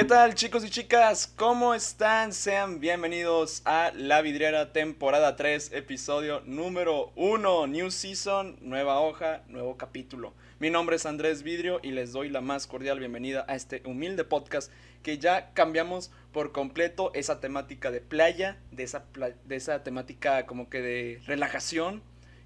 ¿Y 0.00 0.02
qué 0.02 0.08
tal 0.08 0.34
chicos 0.34 0.64
y 0.64 0.70
chicas? 0.70 1.30
¿Cómo 1.36 1.74
están? 1.74 2.32
Sean 2.32 2.80
bienvenidos 2.80 3.60
a 3.66 3.92
La 3.94 4.22
Vidriera 4.22 4.72
temporada 4.72 5.36
3, 5.36 5.72
episodio 5.74 6.40
número 6.46 7.12
1, 7.16 7.66
New 7.66 7.90
Season, 7.90 8.56
nueva 8.62 8.98
hoja, 9.00 9.42
nuevo 9.48 9.76
capítulo. 9.76 10.32
Mi 10.58 10.70
nombre 10.70 10.96
es 10.96 11.04
Andrés 11.04 11.42
Vidrio 11.42 11.80
y 11.82 11.90
les 11.90 12.12
doy 12.12 12.30
la 12.30 12.40
más 12.40 12.66
cordial 12.66 12.98
bienvenida 12.98 13.44
a 13.46 13.54
este 13.54 13.82
humilde 13.84 14.24
podcast 14.24 14.72
que 15.02 15.18
ya 15.18 15.52
cambiamos 15.52 16.10
por 16.32 16.52
completo 16.52 17.10
esa 17.12 17.38
temática 17.40 17.90
de 17.90 18.00
playa, 18.00 18.56
de 18.70 18.84
esa, 18.84 19.04
de 19.44 19.56
esa 19.56 19.82
temática 19.82 20.46
como 20.46 20.70
que 20.70 20.80
de 20.80 21.20
relajación 21.26 22.02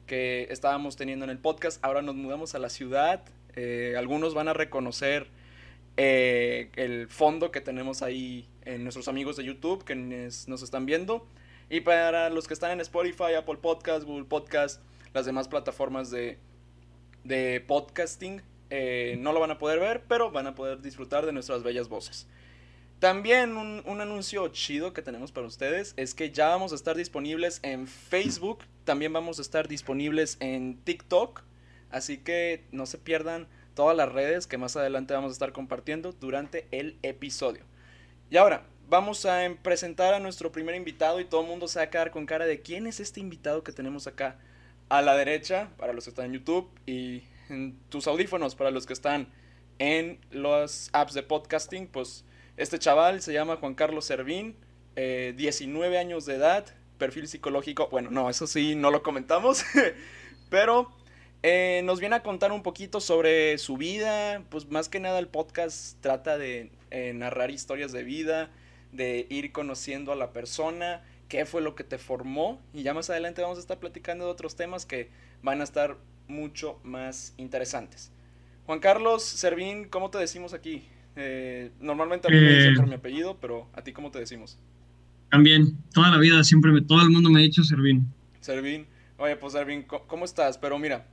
que 0.08 0.48
estábamos 0.50 0.96
teniendo 0.96 1.24
en 1.24 1.30
el 1.30 1.38
podcast. 1.38 1.78
Ahora 1.84 2.02
nos 2.02 2.16
mudamos 2.16 2.56
a 2.56 2.58
la 2.58 2.68
ciudad. 2.68 3.22
Eh, 3.54 3.94
algunos 3.96 4.34
van 4.34 4.48
a 4.48 4.54
reconocer 4.54 5.28
eh, 5.96 6.70
el 6.76 7.08
fondo 7.08 7.50
que 7.50 7.60
tenemos 7.60 8.02
ahí 8.02 8.48
en 8.64 8.82
nuestros 8.82 9.08
amigos 9.08 9.36
de 9.36 9.44
YouTube 9.44 9.84
que 9.84 9.94
nos 9.94 10.62
están 10.62 10.86
viendo. 10.86 11.26
Y 11.70 11.80
para 11.80 12.30
los 12.30 12.46
que 12.46 12.54
están 12.54 12.72
en 12.72 12.80
Spotify, 12.80 13.34
Apple 13.38 13.56
Podcast, 13.56 14.04
Google 14.04 14.24
Podcast, 14.24 14.82
las 15.12 15.26
demás 15.26 15.48
plataformas 15.48 16.10
de, 16.10 16.38
de 17.22 17.60
podcasting, 17.66 18.42
eh, 18.70 19.16
no 19.18 19.32
lo 19.32 19.40
van 19.40 19.52
a 19.52 19.58
poder 19.58 19.78
ver, 19.78 20.02
pero 20.08 20.30
van 20.30 20.46
a 20.46 20.54
poder 20.54 20.82
disfrutar 20.82 21.26
de 21.26 21.32
nuestras 21.32 21.62
bellas 21.62 21.88
voces. 21.88 22.26
También 22.98 23.56
un, 23.56 23.82
un, 23.86 24.00
anuncio 24.00 24.48
chido 24.48 24.92
que 24.92 25.02
tenemos 25.02 25.30
para 25.30 25.46
ustedes 25.46 25.94
es 25.96 26.14
que 26.14 26.30
ya 26.30 26.48
vamos 26.48 26.72
a 26.72 26.74
estar 26.74 26.96
disponibles 26.96 27.60
en 27.62 27.86
Facebook, 27.86 28.64
también 28.84 29.12
vamos 29.12 29.38
a 29.38 29.42
estar 29.42 29.68
disponibles 29.68 30.36
en 30.40 30.78
TikTok, 30.84 31.42
así 31.90 32.18
que 32.18 32.64
no 32.72 32.86
se 32.86 32.98
pierdan 32.98 33.46
todas 33.74 33.96
las 33.96 34.10
redes 34.10 34.46
que 34.46 34.58
más 34.58 34.76
adelante 34.76 35.14
vamos 35.14 35.30
a 35.30 35.32
estar 35.32 35.52
compartiendo 35.52 36.12
durante 36.12 36.66
el 36.70 36.98
episodio. 37.02 37.64
Y 38.30 38.36
ahora, 38.36 38.66
vamos 38.88 39.24
a 39.26 39.40
presentar 39.62 40.14
a 40.14 40.20
nuestro 40.20 40.52
primer 40.52 40.74
invitado 40.74 41.20
y 41.20 41.24
todo 41.24 41.42
el 41.42 41.46
mundo 41.46 41.68
se 41.68 41.78
va 41.78 41.84
a 41.84 41.90
quedar 41.90 42.10
con 42.10 42.26
cara 42.26 42.46
de 42.46 42.60
quién 42.60 42.86
es 42.86 43.00
este 43.00 43.20
invitado 43.20 43.62
que 43.64 43.72
tenemos 43.72 44.06
acá 44.06 44.38
a 44.88 45.02
la 45.02 45.16
derecha, 45.16 45.70
para 45.76 45.92
los 45.92 46.04
que 46.04 46.10
están 46.10 46.26
en 46.26 46.34
YouTube, 46.34 46.68
y 46.86 47.22
en 47.48 47.78
tus 47.88 48.06
audífonos, 48.06 48.54
para 48.54 48.70
los 48.70 48.86
que 48.86 48.92
están 48.92 49.28
en 49.78 50.20
las 50.30 50.90
apps 50.92 51.14
de 51.14 51.22
podcasting, 51.22 51.86
pues 51.86 52.24
este 52.56 52.78
chaval 52.78 53.22
se 53.22 53.32
llama 53.32 53.56
Juan 53.56 53.74
Carlos 53.74 54.04
Servín, 54.04 54.56
19 54.94 55.94
eh, 55.94 55.98
años 55.98 56.26
de 56.26 56.36
edad, 56.36 56.66
perfil 56.98 57.26
psicológico, 57.26 57.88
bueno, 57.90 58.10
no, 58.10 58.30
eso 58.30 58.46
sí, 58.46 58.76
no 58.76 58.90
lo 58.90 59.02
comentamos, 59.02 59.64
pero 60.50 60.92
eh, 61.46 61.82
nos 61.84 62.00
viene 62.00 62.16
a 62.16 62.22
contar 62.22 62.52
un 62.52 62.62
poquito 62.62 63.00
sobre 63.00 63.58
su 63.58 63.76
vida, 63.76 64.42
pues 64.48 64.70
más 64.70 64.88
que 64.88 64.98
nada 64.98 65.18
el 65.18 65.28
podcast 65.28 66.00
trata 66.00 66.38
de 66.38 66.70
eh, 66.90 67.12
narrar 67.14 67.50
historias 67.50 67.92
de 67.92 68.02
vida, 68.02 68.50
de 68.92 69.26
ir 69.28 69.52
conociendo 69.52 70.10
a 70.10 70.16
la 70.16 70.32
persona, 70.32 71.02
qué 71.28 71.44
fue 71.44 71.60
lo 71.60 71.74
que 71.74 71.84
te 71.84 71.98
formó 71.98 72.62
y 72.72 72.82
ya 72.82 72.94
más 72.94 73.10
adelante 73.10 73.42
vamos 73.42 73.58
a 73.58 73.60
estar 73.60 73.78
platicando 73.78 74.24
de 74.24 74.30
otros 74.30 74.56
temas 74.56 74.86
que 74.86 75.10
van 75.42 75.60
a 75.60 75.64
estar 75.64 75.98
mucho 76.28 76.80
más 76.82 77.34
interesantes. 77.36 78.10
Juan 78.64 78.80
Carlos 78.80 79.22
Servín, 79.22 79.84
¿cómo 79.90 80.08
te 80.08 80.16
decimos 80.16 80.54
aquí? 80.54 80.84
Eh, 81.14 81.72
normalmente 81.78 82.26
a 82.26 82.30
mí 82.30 82.40
me 82.40 82.54
dicen 82.54 82.74
por 82.74 82.86
mi 82.86 82.94
apellido, 82.94 83.36
pero 83.38 83.68
a 83.74 83.82
ti 83.82 83.92
cómo 83.92 84.10
te 84.10 84.18
decimos? 84.18 84.58
También, 85.30 85.76
toda 85.92 86.08
la 86.08 86.16
vida 86.16 86.42
siempre, 86.42 86.72
me, 86.72 86.80
todo 86.80 87.02
el 87.02 87.10
mundo 87.10 87.28
me 87.28 87.40
ha 87.40 87.42
dicho 87.42 87.62
Servín. 87.64 88.10
Servín, 88.40 88.86
oye, 89.18 89.36
pues 89.36 89.52
Servín, 89.52 89.82
¿cómo 90.06 90.24
estás? 90.24 90.56
Pero 90.56 90.78
mira, 90.78 91.06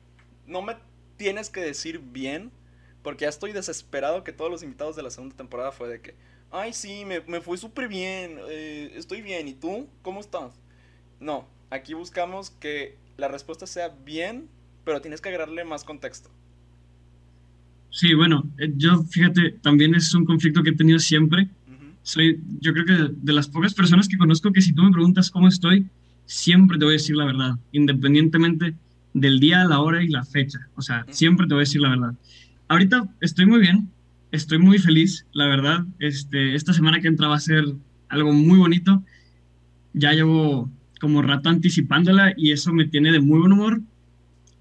no 0.51 0.61
me 0.61 0.75
tienes 1.17 1.49
que 1.49 1.61
decir 1.61 2.01
bien, 2.11 2.51
porque 3.01 3.23
ya 3.23 3.29
estoy 3.29 3.53
desesperado 3.53 4.23
que 4.23 4.33
todos 4.33 4.51
los 4.51 4.63
invitados 4.63 4.95
de 4.95 5.03
la 5.03 5.09
segunda 5.09 5.35
temporada 5.35 5.71
fue 5.71 5.87
de 5.87 6.01
que, 6.01 6.15
ay, 6.51 6.73
sí, 6.73 7.03
me, 7.05 7.41
fue 7.41 7.57
súper 7.57 7.87
bien, 7.87 8.37
eh, 8.49 8.91
estoy 8.95 9.21
bien, 9.21 9.47
¿y 9.47 9.53
tú? 9.53 9.87
¿Cómo 10.01 10.19
estás? 10.19 10.61
No, 11.19 11.47
aquí 11.69 11.93
buscamos 11.93 12.51
que 12.51 12.97
la 13.17 13.27
respuesta 13.27 13.65
sea 13.65 13.89
bien, 14.05 14.49
pero 14.83 15.01
tienes 15.01 15.21
que 15.21 15.29
agregarle 15.29 15.63
más 15.63 15.83
contexto. 15.83 16.29
Sí, 17.89 18.13
bueno, 18.13 18.43
eh, 18.57 18.71
yo 18.75 19.03
fíjate, 19.03 19.51
también 19.61 19.95
es 19.95 20.13
un 20.13 20.25
conflicto 20.25 20.63
que 20.63 20.71
he 20.71 20.75
tenido 20.75 20.99
siempre. 20.99 21.49
Soy, 22.03 22.41
yo 22.59 22.73
creo 22.73 22.85
que 22.85 23.13
de 23.15 23.33
las 23.33 23.47
pocas 23.47 23.75
personas 23.75 24.07
que 24.07 24.17
conozco 24.17 24.51
que 24.51 24.61
si 24.61 24.73
tú 24.73 24.81
me 24.81 24.91
preguntas 24.91 25.29
cómo 25.29 25.47
estoy, 25.47 25.85
siempre 26.25 26.79
te 26.79 26.85
voy 26.85 26.93
a 26.93 26.97
decir 26.97 27.15
la 27.15 27.25
verdad, 27.25 27.59
independientemente 27.71 28.73
del 29.13 29.39
día, 29.39 29.63
la 29.65 29.79
hora 29.79 30.03
y 30.03 30.07
la 30.07 30.23
fecha. 30.23 30.59
O 30.75 30.81
sea, 30.81 31.05
siempre 31.09 31.47
te 31.47 31.53
voy 31.53 31.61
a 31.61 31.67
decir 31.67 31.81
la 31.81 31.89
verdad. 31.89 32.13
Ahorita 32.67 33.07
estoy 33.19 33.45
muy 33.45 33.59
bien, 33.59 33.89
estoy 34.31 34.59
muy 34.59 34.79
feliz, 34.79 35.25
la 35.33 35.47
verdad. 35.47 35.85
Este, 35.99 36.55
esta 36.55 36.73
semana 36.73 36.99
que 37.01 37.07
entra 37.07 37.27
va 37.27 37.35
a 37.35 37.39
ser 37.39 37.65
algo 38.09 38.31
muy 38.31 38.57
bonito. 38.57 39.03
Ya 39.93 40.13
llevo 40.13 40.69
como 40.99 41.21
rato 41.21 41.49
anticipándola 41.49 42.33
y 42.37 42.51
eso 42.51 42.71
me 42.73 42.85
tiene 42.85 43.11
de 43.11 43.19
muy 43.19 43.39
buen 43.39 43.51
humor. 43.51 43.81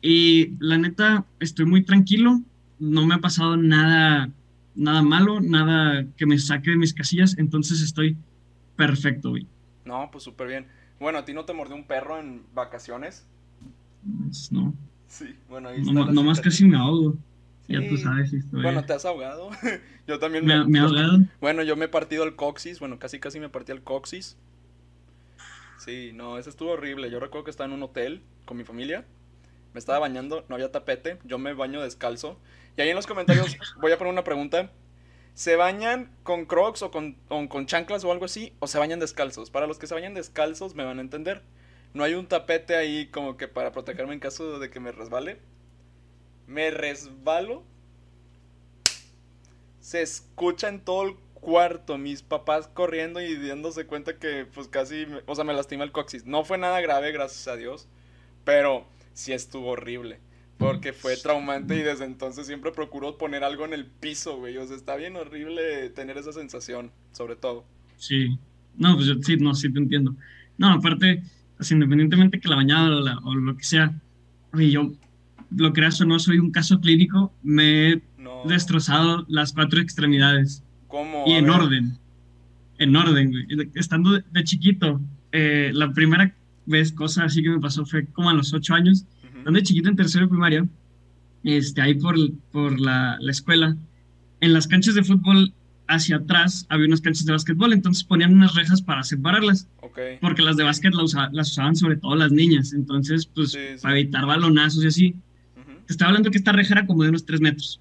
Y 0.03 0.55
la 0.59 0.79
neta, 0.79 1.25
estoy 1.39 1.67
muy 1.67 1.83
tranquilo. 1.85 2.41
No 2.79 3.07
me 3.07 3.15
ha 3.15 3.19
pasado 3.19 3.57
nada, 3.57 4.31
nada 4.75 5.03
malo, 5.03 5.41
nada 5.41 6.07
que 6.17 6.27
me 6.27 6.39
saque 6.39 6.71
de 6.71 6.77
mis 6.77 6.95
casillas. 6.95 7.37
Entonces 7.39 7.83
estoy 7.83 8.17
perfecto, 8.77 9.31
güey. 9.31 9.47
No, 9.85 10.09
pues 10.11 10.25
súper 10.25 10.49
bien. 10.49 10.67
Bueno, 10.99 11.19
¿a 11.19 11.25
ti 11.25 11.33
no 11.33 11.45
te 11.45 11.53
mordió 11.53 11.77
un 11.77 11.85
perro 11.85 12.19
en 12.19 12.43
vacaciones? 12.55 13.27
Pues, 14.03 14.53
no. 14.53 14.75
Sí, 15.09 15.37
bueno, 15.49 15.69
ahí 15.69 15.81
está. 15.81 15.93
No, 15.93 16.23
más 16.23 16.41
casi 16.41 16.65
me 16.65 16.77
ahogo. 16.77 17.17
Ya 17.69 17.89
tú 17.89 17.97
sabes 17.97 18.33
historia. 18.33 18.65
Bueno, 18.65 18.85
¿te 18.85 18.93
has 18.95 19.05
ahogado? 19.05 19.51
yo 20.09 20.19
también 20.19 20.45
me, 20.45 20.65
me 20.65 20.79
he 20.79 20.83
ahogado. 20.83 21.19
Bueno, 21.41 21.63
yo 21.63 21.77
me 21.77 21.85
he 21.85 21.89
partido 21.89 22.25
el 22.25 22.35
coxis. 22.35 22.81
Bueno, 22.81 22.99
casi 22.99 23.21
casi 23.21 23.39
me 23.39 23.49
partí 23.49 23.73
el 23.73 23.83
coxis. 23.83 24.37
Sí, 25.79 26.11
no, 26.15 26.37
eso 26.37 26.51
estuvo 26.51 26.73
horrible. 26.73 27.11
Yo 27.11 27.21
recuerdo 27.21 27.45
que 27.45 27.51
estaba 27.51 27.69
en 27.69 27.75
un 27.75 27.83
hotel 27.83 28.23
con 28.45 28.57
mi 28.57 28.65
familia. 28.65 29.05
Me 29.73 29.79
estaba 29.79 30.01
bañando, 30.01 30.45
no 30.49 30.57
había 30.57 30.73
tapete. 30.73 31.19
Yo 31.25 31.39
me 31.39 31.55
baño 31.55 31.81
descalzo. 31.81 32.39
Y 32.77 32.83
ahí 32.83 32.91
en 32.91 32.97
los 32.97 33.07
comentarios 33.07 33.57
voy 33.81 33.93
a 33.93 33.99
poner 33.99 34.13
una 34.13 34.25
pregunta. 34.25 34.71
¿Se 35.35 35.57
bañan 35.57 36.11
con 36.23 36.45
crocs 36.45 36.83
o 36.83 36.91
con, 36.91 37.15
con 37.29 37.67
chanclas 37.67 38.05
o 38.05 38.13
algo 38.13 38.25
así? 38.25 38.53
¿O 38.59 38.67
se 38.67 38.79
bañan 38.79 38.99
descalzos? 38.99 39.51
Para 39.51 39.67
los 39.67 39.79
que 39.79 39.87
se 39.87 39.95
bañan 39.95 40.13
descalzos 40.13 40.75
me 40.75 40.85
van 40.85 40.99
a 40.99 41.03
entender. 41.03 41.43
No 41.93 42.05
hay 42.05 42.15
un 42.15 42.27
tapete 42.27 42.77
ahí 42.77 43.07
como 43.07 43.37
que 43.37 43.49
para 43.49 43.73
protegerme 43.73 44.15
en 44.15 44.21
caso 44.21 44.59
de 44.59 44.71
que 44.71 44.81
me 44.81 44.93
resbale. 44.93 45.39
Me 46.47 46.71
resbalo. 46.71 47.65
Se 49.81 50.03
escucha 50.03 50.69
en 50.69 50.81
todo 50.81 51.09
el 51.09 51.17
cuarto 51.35 51.99
mis 51.99 52.23
papás 52.23 52.69
corriendo 52.69 53.21
y 53.21 53.35
dándose 53.37 53.87
cuenta 53.87 54.19
que 54.19 54.47
pues 54.53 54.69
casi, 54.69 55.07
o 55.27 55.35
sea, 55.35 55.45
me 55.45 55.55
lastima 55.55 55.85
el 55.85 55.93
coxis. 55.93 56.27
No 56.27 56.45
fue 56.45 56.59
nada 56.59 56.81
grave, 56.81 57.13
gracias 57.13 57.49
a 57.49 57.57
Dios, 57.57 57.89
pero 58.45 58.87
sí 59.15 59.33
estuvo 59.33 59.71
horrible. 59.71 60.21
Porque 60.59 60.93
fue 60.93 61.17
traumante 61.17 61.75
y 61.75 61.83
desde 61.83 62.05
entonces 62.05 62.47
siempre 62.47 62.71
procuro 62.71 63.17
poner 63.17 63.45
algo 63.45 63.65
en 63.65 63.73
el 63.73 63.87
piso, 63.87 64.37
güey. 64.37 64.59
O 64.59 64.67
sea, 64.67 64.77
está 64.77 64.95
bien 64.97 65.17
horrible 65.17 65.89
tener 65.89 66.19
esa 66.19 66.33
sensación, 66.35 66.93
sobre 67.13 67.35
todo. 67.35 67.65
Sí. 67.97 68.39
No, 68.77 68.95
pues 68.95 69.09
sí, 69.23 69.37
no, 69.39 69.55
sí 69.55 69.73
te 69.73 69.79
entiendo. 69.79 70.15
No, 70.59 70.75
aparte, 70.75 71.23
independientemente 71.71 72.41
que 72.41 72.49
la 72.49 72.57
bañada 72.57 73.19
o, 73.23 73.35
lo 73.35 73.57
que 73.57 73.65
sea, 73.65 73.93
oye, 74.53 74.71
yo, 74.71 74.93
lo 75.57 75.73
creas 75.73 76.01
o 76.01 76.05
no, 76.05 76.19
soy 76.19 76.39
un 76.39 76.51
caso 76.51 76.81
clínico, 76.81 77.33
me 77.43 77.91
he 77.91 78.03
destrozado 78.47 79.27
las 79.29 79.53
cuatro 79.53 79.81
extremidades. 79.81 80.63
¿Cómo? 80.89 81.25
Y 81.27 81.33
en 81.33 81.51
orden. 81.51 81.99
En 82.79 82.97
orden, 82.97 83.31
güey. 83.31 83.71
Estando 83.75 84.13
de, 84.13 84.45
chiquito, 84.45 85.01
eh, 85.33 85.71
la 85.75 85.93
primera 85.93 86.35
vez, 86.67 86.93
cosa 86.93 87.25
así 87.25 87.43
que 87.43 87.51
me 87.51 87.61
pasó 87.61 87.85
fue 87.85 88.07
como 88.07 88.31
a 88.31 88.35
los 88.35 88.53
ocho 88.53 88.75
años, 88.75 89.05
estando 89.37 89.59
de 89.59 89.63
chiquito 89.63 89.89
en 89.89 89.97
tercero 89.97 90.25
de 90.25 90.31
primaria, 90.31 90.67
este, 91.45 91.81
ahí 91.81 91.95
por, 91.95 92.17
por 92.53 92.81
la, 92.81 93.17
la 93.21 93.31
escuela, 93.31 93.77
en 94.41 94.53
las 94.53 94.67
canchas 94.67 94.95
de 94.95 95.05
fútbol 95.05 95.53
hacia 95.91 96.17
atrás 96.17 96.67
había 96.69 96.87
unas 96.87 97.01
canchas 97.01 97.27
de 97.27 97.33
básquetbol, 97.33 97.73
entonces 97.73 98.05
ponían 98.05 98.33
unas 98.33 98.55
rejas 98.55 98.81
para 98.81 99.03
separarlas. 99.03 99.67
Porque 100.21 100.43
las 100.43 100.57
de 100.57 100.63
básquet 100.63 100.95
las, 100.95 101.49
usaban 101.49 101.77
sobre 101.77 101.97
todo 101.97 102.15
las 102.15 102.31
niñas, 102.31 102.73
entonces, 102.73 103.27
pues, 103.27 103.59
para 103.83 103.99
evitar 103.99 104.25
balonazos 104.25 104.85
y 104.85 104.87
así. 104.87 105.15
Te 105.87 105.93
estaba 105.93 106.11
hablando 106.11 106.31
que 106.31 106.39
esta 106.39 106.53
reja 106.53 106.75
era 106.75 106.87
como 106.87 107.03
de 107.03 107.09
unos 107.09 107.27
tres 107.27 107.41
metros. 107.41 107.81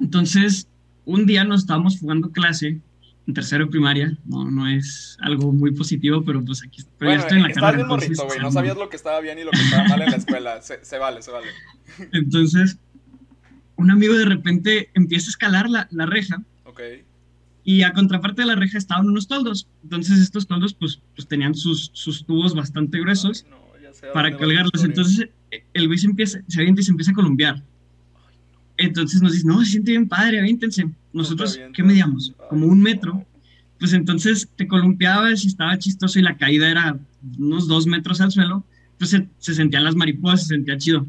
Entonces, 0.00 0.66
un 1.04 1.24
día 1.26 1.44
nos 1.44 1.60
estábamos 1.60 2.00
jugando 2.00 2.30
clase 2.32 2.80
en 3.28 3.34
tercero 3.34 3.66
de 3.66 3.70
primaria. 3.70 4.18
No, 4.24 4.50
no 4.50 4.66
es 4.66 5.16
algo 5.20 5.52
muy 5.52 5.70
positivo, 5.70 6.24
pero 6.24 6.44
pues 6.44 6.62
aquí 6.66 6.82
pero 6.98 7.12
ya 7.12 7.18
estoy 7.18 7.36
en 7.38 7.44
la 7.44 7.52
carrera. 7.52 7.76
bien 7.76 7.86
morrito, 7.86 8.26
güey. 8.26 8.40
No 8.40 8.50
sabías 8.50 8.76
lo 8.76 8.88
que 8.88 8.96
estaba 8.96 9.20
bien 9.20 9.38
y 9.38 9.44
lo 9.44 9.52
que 9.52 9.60
estaba 9.60 9.84
mal 9.84 10.02
en 10.02 10.10
la 10.10 10.16
escuela. 10.16 10.62
Se, 10.62 10.84
se 10.84 10.98
vale, 10.98 11.22
se 11.22 11.30
vale. 11.30 11.46
Entonces, 12.12 12.78
un 13.76 13.92
amigo 13.92 14.14
de 14.14 14.24
repente 14.24 14.90
empieza 14.94 15.28
a 15.28 15.30
escalar 15.30 15.70
la, 15.70 15.86
la 15.92 16.06
reja. 16.06 16.42
Ok 16.64 16.80
y 17.70 17.84
a 17.84 17.92
contraparte 17.92 18.42
de 18.42 18.48
la 18.48 18.56
reja 18.56 18.78
estaban 18.78 19.08
unos 19.08 19.28
toldos. 19.28 19.68
Entonces 19.84 20.18
estos 20.18 20.48
toldos 20.48 20.74
pues, 20.74 21.00
pues 21.14 21.28
tenían 21.28 21.54
sus, 21.54 21.90
sus 21.92 22.26
tubos 22.26 22.52
bastante 22.52 22.98
gruesos 22.98 23.46
para 24.12 24.36
colgarlos. 24.36 24.82
Entonces 24.82 25.28
el 25.72 25.86
güey 25.86 25.96
se 25.96 26.08
empieza, 26.08 26.40
se 26.48 26.60
avienta 26.60 26.80
y 26.80 26.84
se 26.84 26.90
empieza 26.90 27.12
a 27.12 27.14
columpiar. 27.14 27.62
Entonces 28.76 29.22
nos 29.22 29.34
dice, 29.34 29.46
no, 29.46 29.60
se 29.60 29.70
siente 29.70 29.92
bien 29.92 30.08
padre, 30.08 30.40
avéntense. 30.40 30.90
Nosotros, 31.12 31.60
¿qué 31.72 31.84
medíamos? 31.84 32.34
Como 32.48 32.66
un 32.66 32.82
metro. 32.82 33.24
Pues 33.78 33.92
entonces 33.92 34.48
te 34.56 34.66
columpiabas 34.66 35.44
y 35.44 35.46
estaba 35.46 35.78
chistoso 35.78 36.18
y 36.18 36.22
la 36.22 36.36
caída 36.36 36.68
era 36.68 36.98
unos 37.38 37.68
dos 37.68 37.86
metros 37.86 38.20
al 38.20 38.32
suelo. 38.32 38.64
Entonces 38.94 39.28
se, 39.38 39.54
sentían 39.54 39.84
las 39.84 39.94
mariposas, 39.94 40.42
se 40.42 40.54
sentía 40.54 40.76
chido. 40.76 41.06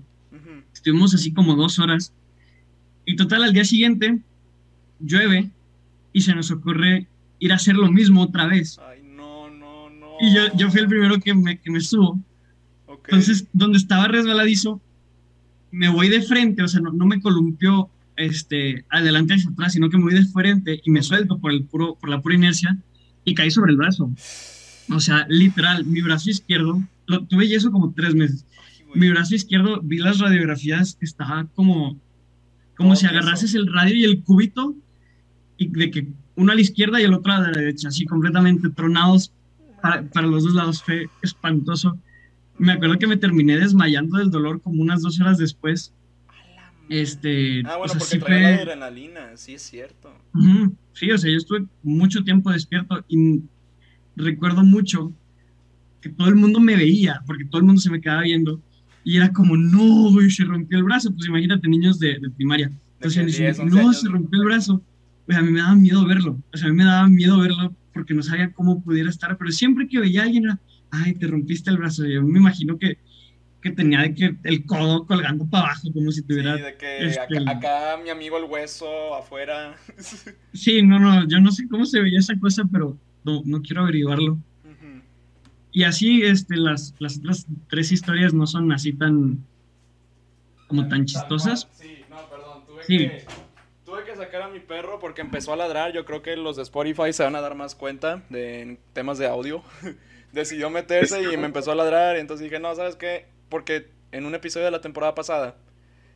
Estuvimos 0.72 1.16
así 1.16 1.34
como 1.34 1.56
dos 1.56 1.80
horas. 1.80 2.14
Y 3.04 3.16
total, 3.16 3.46
al 3.46 3.54
día 3.54 3.66
siguiente 3.66 4.20
llueve 5.00 5.50
y 6.14 6.22
se 6.22 6.36
nos 6.36 6.52
ocurre 6.52 7.08
ir 7.40 7.52
a 7.52 7.56
hacer 7.56 7.76
lo 7.76 7.92
mismo 7.92 8.22
otra 8.22 8.46
vez. 8.48 8.80
Ay, 8.80 9.02
no, 9.04 9.50
no, 9.50 9.90
no. 9.90 10.12
Y 10.20 10.34
yo, 10.34 10.42
yo 10.56 10.70
fui 10.70 10.82
el 10.82 10.88
primero 10.88 11.20
que 11.20 11.34
me, 11.34 11.60
que 11.60 11.72
me 11.72 11.82
subo. 11.82 12.20
Entonces, 12.88 13.48
donde 13.54 13.78
estaba 13.78 14.08
resbaladizo, 14.08 14.82
me 15.72 15.90
voy 15.90 16.10
de 16.10 16.22
frente, 16.22 16.64
o 16.64 16.68
sea, 16.68 16.82
no, 16.82 17.06
me 17.06 17.22
columpio 17.22 17.90
este, 18.18 18.86
adelante 18.90 19.34
hacia 19.34 19.50
atrás, 19.50 19.74
sino 19.74 19.90
que 19.90 19.98
me 19.98 20.04
voy 20.04 20.14
de 20.14 20.26
frente 20.26 20.82
y 20.84 20.92
me 20.92 21.02
suelto 21.02 21.40
por, 21.40 21.52
el 21.52 21.64
puro, 21.64 21.96
por 21.96 22.10
la 22.10 22.22
pura 22.22 22.36
inercia 22.36 22.78
y 23.24 23.34
caí 23.34 23.50
sobre 23.50 23.72
el 23.72 23.78
brazo. 23.78 24.12
O 24.90 25.00
sea, 25.00 25.26
literal, 25.30 25.86
mi 25.86 26.02
brazo 26.02 26.30
izquierdo, 26.30 26.82
lo, 27.08 27.26
tuve 27.26 27.48
yeso 27.48 27.72
como 27.72 27.94
tres 27.94 28.14
meses. 28.14 28.46
Mi 28.94 29.10
brazo 29.10 29.36
izquierdo, 29.36 29.80
vi 29.82 30.00
las 30.00 30.20
radiografías, 30.20 30.98
estaba 31.00 31.48
como, 31.56 31.98
como 32.76 32.96
si 32.96 33.06
agarrases 33.06 33.56
el 33.56 33.72
radio 33.72 33.96
y 33.96 34.04
el 34.04 34.22
cúbito 34.22 34.76
y 35.64 35.68
de 35.68 35.92
que 35.92 36.08
uno 36.36 36.52
a 36.52 36.56
la 36.56 36.62
izquierda 36.62 37.00
y 37.00 37.04
el 37.04 37.14
otro 37.14 37.32
a 37.34 37.40
la 37.40 37.52
derecha, 37.52 37.90
así 37.90 38.06
completamente 38.06 38.70
tronados 38.70 39.32
para, 39.82 40.04
para 40.04 40.28
los 40.28 40.44
dos 40.44 40.54
lados. 40.54 40.84
Fue 40.84 41.08
espantoso 41.22 41.98
me 42.62 42.74
acuerdo 42.74 43.00
que 43.00 43.08
me 43.08 43.18
terminé 43.18 43.58
desmayando 43.58 44.20
del 44.20 44.30
dolor 44.30 44.62
como 44.62 44.84
unas 44.84 45.02
dos 45.02 45.20
horas 45.20 45.40
después. 45.40 45.92
Este, 46.90 47.64
ah, 47.66 47.78
bueno, 47.78 47.94
porque 47.98 48.20
traía 48.20 48.52
la 48.52 48.62
adrenalina, 48.62 49.32
sí 49.36 49.56
es 49.56 49.64
cierto. 49.64 50.14
Sí, 50.94 51.10
o 51.10 51.18
sea, 51.18 51.32
yo 51.32 51.38
estuve 51.38 51.66
mucho 51.82 52.24
tiempo 52.24 52.52
despierto 52.52 53.04
y 53.08 53.42
recuerdo 54.16 54.64
mucho 54.64 55.12
que 56.02 56.10
todo 56.10 56.28
el 56.28 56.36
mundo 56.36 56.60
me 56.60 56.76
veía, 56.76 57.24
porque 57.26 57.46
todo 57.46 57.62
el 57.62 57.66
mundo 57.66 57.82
se 57.82 57.90
me 57.90 58.00
quedaba 58.00 58.22
viendo, 58.22 58.62
y 59.04 59.18
era 59.18 59.34
como, 59.34 59.58
no, 59.58 60.12
güey, 60.12 60.30
se 60.30 60.44
rompió 60.44 60.78
el 60.78 60.84
brazo, 60.84 61.12
pues 61.16 61.30
imagínate 61.30 61.68
niños 61.68 61.98
de, 61.98 62.20
primaria. 62.36 62.72
Entonces 62.96 63.18
me 63.18 63.48
decían, 63.48 63.70
no, 63.70 63.92
se 63.92 64.08
rompió 64.08 64.40
el 64.40 64.46
brazo. 64.46 64.84
Pues 65.32 65.40
a 65.40 65.44
mí 65.44 65.52
me 65.52 65.62
daba 65.62 65.76
miedo 65.76 66.06
verlo, 66.06 66.38
o 66.54 66.58
sea, 66.58 66.68
a 66.68 66.72
mí 66.72 66.76
me 66.76 66.84
daba 66.84 67.08
miedo 67.08 67.40
verlo 67.40 67.74
porque 67.94 68.14
no 68.14 68.22
sabía 68.22 68.52
cómo 68.52 68.84
pudiera 68.84 69.10
estar, 69.10 69.38
pero 69.38 69.50
siempre 69.50 69.88
que 69.88 69.98
veía 69.98 70.24
a 70.24 70.26
alguien 70.26 70.44
era, 70.44 70.60
ay, 70.92 71.14
te 71.14 71.26
rompiste 71.26 71.70
el 71.70 71.78
brazo. 71.78 72.06
Yo 72.06 72.22
me 72.22 72.40
imagino 72.40 72.78
que, 72.78 72.98
que 73.62 73.72
tenía 73.72 74.02
de 74.02 74.14
que 74.14 74.36
el 74.44 74.66
codo 74.66 75.06
colgando 75.06 75.50
para 75.50 75.68
abajo, 75.68 75.88
como 75.94 76.12
si 76.12 76.22
tuviera. 76.24 76.58
Sí, 76.58 76.64
de 76.64 76.76
que 76.76 77.06
este, 77.06 77.50
acá, 77.50 77.98
mi 78.04 78.10
amigo 78.10 78.38
el 78.40 78.44
hueso 78.44 79.16
afuera. 79.16 79.78
sí, 80.54 80.82
no, 80.82 81.00
no, 81.00 81.26
yo 81.30 81.40
no 81.40 81.50
sé 81.54 81.66
cómo 81.70 81.86
se 81.86 82.02
veía 82.02 82.20
esa 82.20 82.38
cosa, 82.38 82.64
pero 82.70 82.98
no, 83.24 83.42
no 83.46 83.62
quiero 83.62 83.84
averiguarlo. 83.84 84.38
Y 85.72 85.84
así, 85.84 86.24
este, 86.24 86.58
las, 86.58 86.94
las 87.00 87.20
otras 87.20 87.48
tres 87.70 87.94
historias 87.94 88.34
no 88.34 88.46
son 88.48 88.70
así 88.74 88.92
tan. 88.92 89.46
como 90.68 90.90
tan 90.90 91.06
chistosas. 91.06 91.70
Sí, 91.72 92.00
no, 92.10 92.18
perdón. 92.30 92.66
Tuve 92.66 92.82
que 92.86 93.26
sacar 94.24 94.42
a 94.44 94.50
mi 94.50 94.60
perro 94.60 95.00
porque 95.00 95.22
empezó 95.22 95.54
a 95.54 95.56
ladrar. 95.56 95.94
Yo 95.94 96.06
creo 96.06 96.22
que 96.22 96.36
los 96.36 96.56
de 96.56 96.64
Spotify 96.64 97.14
se 97.14 97.24
van 97.24 97.36
a 97.36 97.42
dar 97.42 97.56
más 97.56 97.76
cuenta 97.76 98.24
de 98.30 98.78
temas 98.94 99.18
de 99.18 99.28
audio. 99.28 99.64
decidió 100.32 100.70
meterse 100.70 101.22
y 101.22 101.38
me 101.38 101.46
empezó 101.46 101.72
a 101.72 101.76
ladrar. 101.76 102.18
Y 102.18 102.20
entonces 102.20 102.44
dije, 102.44 102.60
no, 102.60 102.74
¿sabes 102.76 102.96
qué? 102.96 103.26
Porque 103.50 103.90
en 104.12 104.26
un 104.26 104.36
episodio 104.36 104.66
de 104.66 104.72
la 104.72 104.82
temporada 104.82 105.16
pasada 105.16 105.58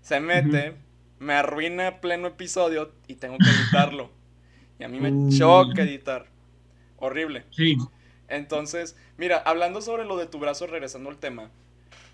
se 0.01 0.19
mete, 0.19 0.75
me 1.19 1.33
arruina 1.33 1.99
pleno 2.01 2.27
episodio 2.27 2.91
y 3.07 3.15
tengo 3.15 3.37
que 3.37 3.49
editarlo. 3.49 4.11
y 4.79 4.83
a 4.83 4.87
mí 4.87 4.99
me 4.99 5.35
choca 5.35 5.83
editar. 5.83 6.27
Horrible. 6.97 7.43
Sí. 7.51 7.77
Entonces, 8.27 8.95
mira, 9.17 9.37
hablando 9.37 9.81
sobre 9.81 10.05
lo 10.05 10.17
de 10.17 10.27
tu 10.27 10.39
brazo, 10.39 10.67
regresando 10.67 11.09
al 11.09 11.17
tema, 11.17 11.51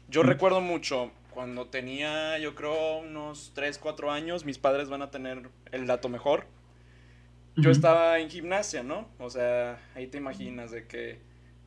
yo 0.09 0.23
recuerdo 0.23 0.59
mucho 0.61 1.11
cuando 1.33 1.67
tenía, 1.67 2.37
yo 2.37 2.55
creo, 2.55 2.99
unos 2.99 3.51
3, 3.55 3.77
4 3.77 4.11
años, 4.11 4.45
mis 4.45 4.57
padres 4.57 4.89
van 4.89 5.01
a 5.01 5.11
tener 5.11 5.49
el 5.71 5.87
dato 5.87 6.09
mejor. 6.09 6.45
Yo 7.55 7.69
estaba 7.71 8.19
en 8.19 8.29
gimnasia, 8.29 8.83
¿no? 8.83 9.09
O 9.19 9.29
sea, 9.29 9.79
ahí 9.95 10.07
te 10.07 10.17
imaginas 10.17 10.71
de 10.71 10.87
que 10.87 11.19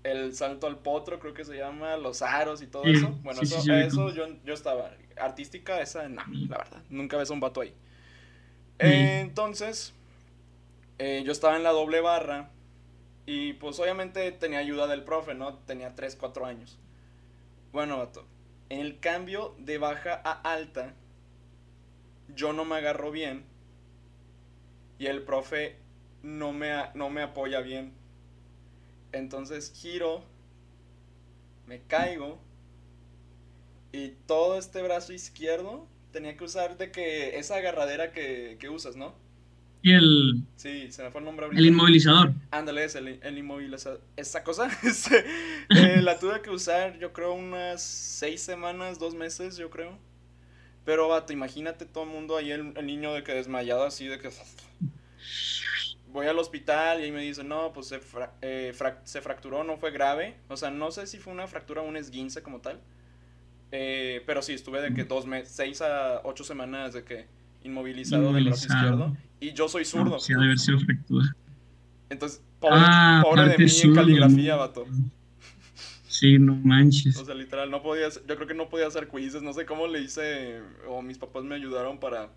el 0.03 0.35
salto 0.35 0.67
al 0.67 0.79
potro, 0.79 1.19
creo 1.19 1.35
que 1.35 1.45
se 1.45 1.57
llama, 1.57 1.97
los 1.97 2.23
aros 2.23 2.63
y 2.63 2.67
todo 2.67 2.85
eso. 2.85 3.11
Bueno, 3.23 3.41
eso, 3.43 3.63
yo, 4.13 4.27
yo, 4.45 4.55
estaba. 4.55 4.93
Artística, 5.17 5.81
esa, 5.81 6.09
no, 6.09 6.23
la 6.49 6.59
verdad. 6.59 6.83
Nunca 6.91 7.17
ves 7.17 7.31
un 7.31 7.41
vato 7.41 7.61
ahí. 7.61 7.75
entonces, 8.79 9.95
eh, 10.99 11.23
yo 11.25 11.33
estaba 11.33 11.57
en 11.57 11.63
la 11.63 11.71
doble 11.71 12.01
barra 12.01 12.51
y 13.27 13.55
pues 13.55 13.79
obviamente 13.81 14.31
tenía 14.33 14.59
ayuda 14.59 14.87
del 14.87 15.05
profe, 15.05 15.35
¿no? 15.35 15.55
Tenía 15.55 15.95
3, 15.95 16.17
4 16.17 16.47
años. 16.47 16.79
Bueno, 17.73 17.99
vato, 17.99 18.27
en 18.75 18.81
el 18.81 19.01
cambio 19.01 19.55
de 19.59 19.79
baja 19.79 20.21
a 20.25 20.33
alta, 20.53 20.95
yo 22.35 22.53
no 22.53 22.65
me 22.65 22.77
agarro 22.77 23.11
bien 23.11 23.45
y 24.99 25.07
el 25.07 25.23
profe 25.23 25.77
no 26.23 26.53
me, 26.53 26.73
no 26.95 27.11
me 27.11 27.23
apoya 27.23 27.61
bien 27.61 28.05
entonces 29.15 29.73
giro, 29.73 30.25
me 31.67 31.83
caigo 31.83 32.39
y 33.93 34.09
todo 34.27 34.59
este 34.59 34.83
brazo 34.83 35.13
izquierdo 35.13 35.87
tenía 36.13 36.37
que 36.37 36.45
usar 36.45 36.77
de 36.77 36.91
que 36.91 37.39
esa 37.39 37.57
agarradera 37.57 38.13
que, 38.13 38.59
usas, 38.69 38.97
¿no? 38.97 39.15
Y 39.85 39.93
el... 39.93 40.43
Sí, 40.57 40.91
se 40.91 41.03
me 41.03 41.11
fue 41.11 41.21
el 41.21 41.27
nombre 41.27 41.47
El 41.53 41.67
inmovilizador. 41.67 42.33
Ándale, 42.51 42.85
es 42.85 42.95
el, 42.95 43.21
inmovilizador. 43.37 44.01
Esa 44.17 44.43
cosa, 44.43 44.67
este, 44.83 45.27
eh, 45.69 46.01
la 46.01 46.19
tuve 46.19 46.41
que 46.41 46.49
usar 46.49 46.99
yo 46.99 47.13
creo 47.13 47.35
unas 47.35 47.83
seis 47.83 48.41
semanas, 48.41 48.99
dos 48.99 49.15
meses, 49.15 49.59
yo 49.59 49.69
creo. 49.69 49.99
Pero, 50.87 51.09
vato, 51.09 51.35
imagínate 51.35 51.85
todo 51.85 52.05
el 52.05 52.11
mundo 52.11 52.39
ahí, 52.39 52.51
el, 52.51 52.73
el 52.75 52.87
niño 52.87 53.13
de 53.13 53.25
que 53.25 53.35
desmayado 53.35 53.85
así, 53.85 54.07
de 54.07 54.19
que 54.19 54.31
voy 56.15 56.29
al 56.29 56.39
hospital 56.39 57.01
y 57.01 57.05
ahí 57.05 57.13
me 57.13 57.21
dicen, 57.21 57.49
no, 57.49 57.75
pues 57.75 57.89
se, 57.89 58.01
eh, 58.41 58.73
se 59.05 59.21
fracturó, 59.21 59.65
no 59.65 59.77
fue 59.77 59.91
grave. 59.91 60.35
O 60.49 60.57
sea, 60.57 60.71
no 60.71 60.93
sé 60.93 61.07
si 61.07 61.19
fue 61.19 61.31
una 61.31 61.47
fractura 61.47 61.83
o 61.83 61.85
un 61.85 61.99
esguince 61.99 62.43
como 62.43 62.63
tal. 62.63 62.81
Eh, 63.71 64.23
pero 64.25 64.41
sí, 64.41 64.55
estuve 64.55 64.81
de 64.81 64.95
que 64.95 65.05
dos 65.05 65.27
meses, 65.27 65.53
seis 65.55 65.83
a 65.83 66.23
ocho 66.25 66.43
semanas 66.43 66.95
de 66.95 67.05
que 67.05 67.44
inmovilizado, 67.65 68.33
del 68.33 68.45
brazo 68.45 68.67
izquierdo. 68.67 69.17
Y 69.41 69.53
yo 69.53 69.69
soy 69.69 69.85
zurdo. 69.85 70.21
sí, 70.21 70.33
debe 70.33 70.45
haber 70.45 70.59
sido 70.59 70.79
fractura. 70.79 71.35
Entonces, 72.09 72.41
pobre, 72.61 72.77
ah, 72.79 73.23
pobre 73.25 73.49
de 73.49 73.59
mí 73.59 73.71
en 73.83 73.95
caligrafía, 73.95 74.57
vato. 74.57 74.87
Sí, 76.07 76.39
no 76.39 76.55
manches. 76.55 77.17
O 77.17 77.25
sea, 77.25 77.35
literal, 77.35 77.71
no 77.71 77.83
podía, 77.83 78.09
yo 78.09 78.37
creo 78.37 78.47
que 78.47 78.55
no 78.55 78.69
podía 78.69 78.87
hacer 78.87 79.09
quizzes, 79.09 79.43
no 79.43 79.53
sé 79.53 79.67
cómo 79.67 79.89
le 79.89 80.01
hice, 80.01 80.61
o 80.87 81.03
mis 81.03 81.19
papás 81.19 81.43
me 81.43 81.57
ayudaron 81.57 81.99
para 81.99 82.31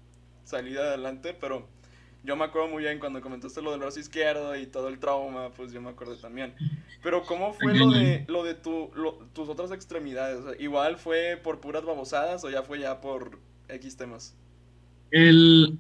salir 0.46 0.80
adelante, 0.80 1.38
pero 1.40 1.68
yo 2.24 2.36
me 2.36 2.46
acuerdo 2.46 2.70
muy 2.70 2.84
bien 2.84 3.00
cuando 3.00 3.22
comentaste 3.22 3.62
lo 3.62 3.72
del 3.72 3.82
brazo 3.82 4.00
izquierdo 4.00 4.56
y 4.56 4.66
todo 4.66 4.88
el 4.88 4.98
trauma, 4.98 5.52
pues 5.54 5.72
yo 5.72 5.82
me 5.82 5.90
acuerdo 5.90 6.16
también. 6.16 6.56
Pero 7.04 7.24
¿cómo 7.24 7.54
fue 7.54 7.76
lo 7.76 7.92
de, 7.92 8.26
lo 8.28 8.44
de 8.44 8.56
tu, 8.56 8.92
tus 9.34 9.48
otras 9.48 9.72
extremidades? 9.72 10.40
¿Igual 10.60 10.98
fue 10.98 11.40
por 11.42 11.60
puras 11.60 11.86
babosadas 11.86 12.44
o 12.44 12.50
ya 12.50 12.64
fue 12.64 12.80
ya 12.80 13.00
por 13.00 13.40
X 13.70 13.96
temas? 13.96 14.36
El, 15.12 15.78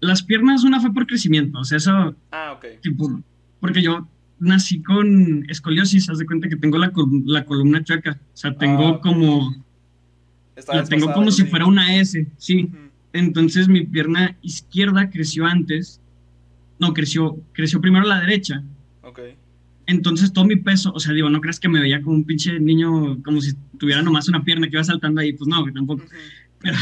las 0.00 0.22
piernas 0.22 0.64
una 0.64 0.80
fue 0.80 0.92
por 0.92 1.06
crecimiento, 1.06 1.58
o 1.60 1.64
sea, 1.64 1.78
eso... 1.78 2.14
Ah, 2.30 2.52
ok. 2.56 2.66
porque 3.60 3.82
yo 3.82 4.08
nací 4.38 4.82
con 4.82 5.48
escoliosis, 5.48 6.10
haz 6.10 6.18
de 6.18 6.26
cuenta 6.26 6.48
que 6.48 6.56
tengo 6.56 6.78
la, 6.78 6.92
la 7.26 7.44
columna 7.44 7.84
chueca, 7.84 8.18
o 8.20 8.36
sea, 8.36 8.54
tengo 8.56 8.88
ah, 8.88 9.00
como... 9.00 9.54
la 10.72 10.84
tengo 10.84 11.12
como 11.12 11.30
si 11.30 11.44
fuera 11.44 11.66
una 11.66 11.96
S, 11.96 12.26
sí. 12.36 12.70
Entonces 13.12 13.68
mi 13.68 13.84
pierna 13.84 14.36
izquierda 14.42 15.10
creció 15.10 15.46
antes. 15.46 16.00
No, 16.78 16.94
creció, 16.94 17.38
creció 17.52 17.80
primero 17.80 18.06
la 18.06 18.20
derecha. 18.20 18.62
Ok. 19.02 19.20
Entonces 19.86 20.32
todo 20.32 20.44
mi 20.44 20.56
peso, 20.56 20.92
o 20.92 21.00
sea, 21.00 21.12
digo, 21.12 21.28
no 21.28 21.40
creas 21.40 21.60
que 21.60 21.68
me 21.68 21.80
veía 21.80 22.02
como 22.02 22.16
un 22.16 22.24
pinche 22.24 22.58
niño, 22.58 23.22
como 23.22 23.40
si 23.40 23.52
tuviera 23.78 24.02
nomás 24.02 24.28
una 24.28 24.42
pierna 24.42 24.68
que 24.68 24.76
iba 24.76 24.84
saltando 24.84 25.20
ahí, 25.20 25.32
pues 25.32 25.48
no, 25.48 25.64
tampoco. 25.72 26.04
Pero, 26.60 26.76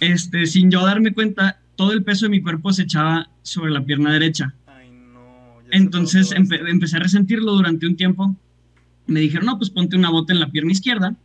este, 0.00 0.46
sin 0.46 0.70
yo 0.70 0.84
darme 0.84 1.12
cuenta, 1.12 1.60
todo 1.76 1.92
el 1.92 2.04
peso 2.04 2.26
de 2.26 2.30
mi 2.30 2.42
cuerpo 2.42 2.72
se 2.72 2.82
echaba 2.82 3.28
sobre 3.42 3.72
la 3.72 3.84
pierna 3.84 4.12
derecha. 4.12 4.54
Ay, 4.66 4.90
no. 4.90 5.58
Entonces 5.70 6.32
empecé 6.32 6.96
a 6.96 7.00
resentirlo 7.00 7.52
durante 7.52 7.86
un 7.86 7.96
tiempo. 7.96 8.34
Me 9.06 9.20
dijeron, 9.20 9.46
no, 9.46 9.58
pues 9.58 9.70
ponte 9.70 9.96
una 9.96 10.10
bota 10.10 10.32
en 10.32 10.40
la 10.40 10.50
pierna 10.50 10.72
izquierda 10.72 11.16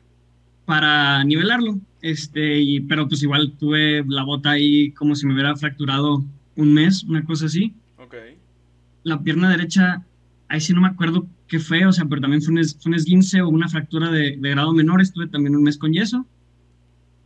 para 0.66 1.24
nivelarlo. 1.24 1.80
Este, 2.02 2.60
y, 2.60 2.82
pero 2.82 3.08
pues 3.08 3.24
igual 3.24 3.54
tuve 3.60 4.04
la 4.08 4.24
bota 4.24 4.52
ahí 4.52 4.92
como 4.92 5.16
si 5.16 5.26
me 5.26 5.34
hubiera 5.34 5.56
fracturado 5.56 6.24
un 6.56 6.74
mes, 6.74 7.04
una 7.04 7.24
cosa 7.24 7.48
así. 7.48 7.74
Ok. 7.98 8.16
La 9.04 9.22
pierna 9.22 9.50
derecha, 9.50 10.06
ahí 10.48 10.62
sí 10.62 10.74
no 10.74 10.82
me 10.82 10.90
acuerdo 10.90 11.28
qué 11.48 11.60
fue, 11.60 11.86
o 11.86 11.92
sea, 11.92 12.06
pero 12.06 12.22
también 12.22 12.42
fue 12.42 12.54
un, 12.54 12.64
fue 12.64 12.90
un 12.90 12.96
esguince 12.96 13.42
o 13.42 13.50
una 13.50 13.68
fractura 13.68 14.12
de, 14.12 14.38
de, 14.38 14.50
grado 14.50 14.74
menor. 14.74 15.02
Estuve 15.02 15.28
también 15.28 15.56
un 15.56 15.64
mes 15.64 15.78
con 15.78 15.92
yeso. 15.92 16.26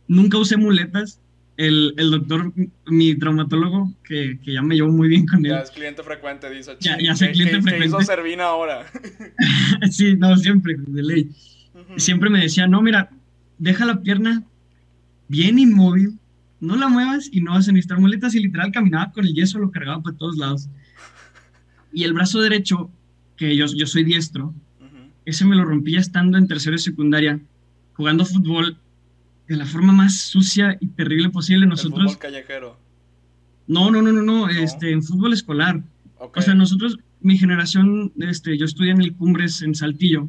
Nunca 0.08 0.38
usé 0.38 0.56
muletas, 0.56 1.20
el, 1.56 1.94
el, 1.96 2.10
doctor, 2.10 2.52
mi 2.86 3.14
traumatólogo, 3.16 3.92
que, 4.02 4.38
que, 4.42 4.54
ya 4.54 4.62
me 4.62 4.74
llevo 4.74 4.90
muy 4.90 5.08
bien 5.08 5.26
con 5.26 5.44
él. 5.44 5.52
Ya 5.52 5.60
es 5.60 5.70
cliente 5.70 6.02
frecuente, 6.02 6.50
dice. 6.50 6.76
Ya, 6.80 6.98
ya 6.98 7.14
soy 7.14 7.32
cliente 7.32 7.62
frecuente. 7.62 7.78
¿Qué 7.78 7.86
hizo 7.86 8.00
Servina 8.00 8.44
ahora? 8.44 8.86
sí, 9.90 10.16
no, 10.16 10.36
siempre, 10.36 10.74
de 10.78 11.02
ley. 11.02 11.30
Siempre 11.96 12.30
me 12.30 12.40
decía, 12.40 12.66
no, 12.66 12.82
mira, 12.82 13.10
deja 13.58 13.84
la 13.84 14.02
pierna 14.02 14.42
bien 15.28 15.58
inmóvil, 15.58 16.18
no 16.60 16.76
la 16.76 16.88
muevas 16.88 17.28
y 17.30 17.40
no 17.40 17.52
vas 17.52 17.68
a 17.68 17.72
necesitar 17.72 18.00
muletas. 18.00 18.34
Y 18.34 18.40
literal 18.40 18.72
caminaba 18.72 19.12
con 19.12 19.24
el 19.24 19.34
yeso, 19.34 19.58
lo 19.58 19.70
cargaba 19.70 20.02
por 20.02 20.16
todos 20.16 20.36
lados. 20.36 20.68
Y 21.92 22.02
el 22.02 22.12
brazo 22.12 22.40
derecho, 22.40 22.90
que 23.36 23.56
yo, 23.56 23.66
yo 23.66 23.86
soy 23.86 24.02
diestro, 24.02 24.52
ese 25.24 25.44
me 25.44 25.56
lo 25.56 25.64
rompía 25.64 26.00
estando 26.00 26.36
en 26.36 26.48
tercero 26.48 26.76
y 26.76 26.80
secundaria, 26.80 27.40
jugando 27.94 28.24
fútbol 28.24 28.78
de 29.48 29.56
la 29.56 29.66
forma 29.66 29.92
más 29.92 30.18
sucia 30.20 30.76
y 30.80 30.88
terrible 30.88 31.30
posible. 31.30 31.66
Nosotros. 31.66 32.00
¿El 32.00 32.08
fútbol 32.08 32.18
callejero? 32.18 32.78
No, 33.66 33.90
no, 33.90 34.02
no, 34.02 34.12
no, 34.12 34.22
no, 34.22 34.48
este, 34.48 34.90
en 34.90 35.02
fútbol 35.02 35.32
escolar. 35.32 35.82
O 36.18 36.42
sea, 36.42 36.54
nosotros, 36.54 36.98
mi 37.20 37.38
generación, 37.38 38.12
este, 38.18 38.56
yo 38.56 38.64
estudié 38.64 38.92
en 38.92 39.00
el 39.00 39.14
Cumbres 39.14 39.62
en 39.62 39.74
Saltillo. 39.74 40.28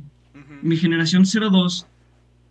Mi 0.61 0.77
generación 0.77 1.25
02 1.25 1.87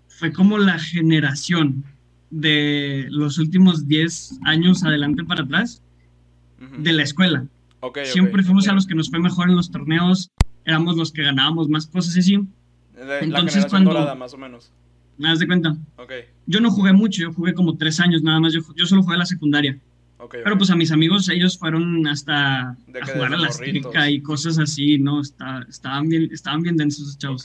fue 0.08 0.32
como 0.32 0.58
la 0.58 0.78
generación 0.78 1.84
de 2.30 3.06
los 3.10 3.38
últimos 3.38 3.86
10 3.86 4.40
años 4.44 4.84
adelante 4.84 5.24
para 5.24 5.44
atrás 5.44 5.82
de 6.78 6.92
la 6.92 7.02
escuela. 7.02 7.46
Siempre 8.04 8.42
fuimos 8.42 8.68
a 8.68 8.72
los 8.72 8.86
que 8.86 8.94
nos 8.94 9.10
fue 9.10 9.18
mejor 9.18 9.50
en 9.50 9.56
los 9.56 9.70
torneos, 9.70 10.30
éramos 10.64 10.96
los 10.96 11.12
que 11.12 11.22
ganábamos 11.22 11.68
más 11.68 11.86
cosas 11.86 12.16
así. 12.16 12.40
Entonces, 13.20 13.66
cuando, 13.66 13.92
dorada, 13.92 14.14
más 14.14 14.32
o 14.34 14.38
menos. 14.38 14.72
¿Me 15.18 15.28
das 15.28 15.38
de 15.38 15.46
cuenta? 15.46 15.76
Yo 16.46 16.60
no 16.60 16.70
jugué 16.70 16.92
mucho, 16.92 17.22
yo 17.22 17.32
jugué 17.32 17.54
como 17.54 17.76
tres 17.76 18.00
años 18.00 18.22
nada 18.22 18.40
más, 18.40 18.52
yo, 18.52 18.60
yo 18.76 18.86
solo 18.86 19.02
jugué 19.02 19.16
la 19.16 19.26
secundaria. 19.26 19.78
Pero 20.30 20.56
pues 20.56 20.70
a 20.70 20.76
mis 20.76 20.90
amigos, 20.90 21.28
ellos 21.28 21.58
fueron 21.58 22.06
hasta 22.06 22.70
a 22.70 22.76
jugar 23.12 23.34
a 23.34 23.36
la 23.36 23.48
estética 23.48 24.10
y 24.10 24.20
cosas 24.20 24.58
así, 24.58 24.98
¿no? 24.98 25.20
Está, 25.20 25.66
estaban, 25.68 26.08
bien, 26.08 26.28
estaban 26.32 26.62
bien 26.62 26.76
densos 26.76 27.18
chavos. 27.18 27.44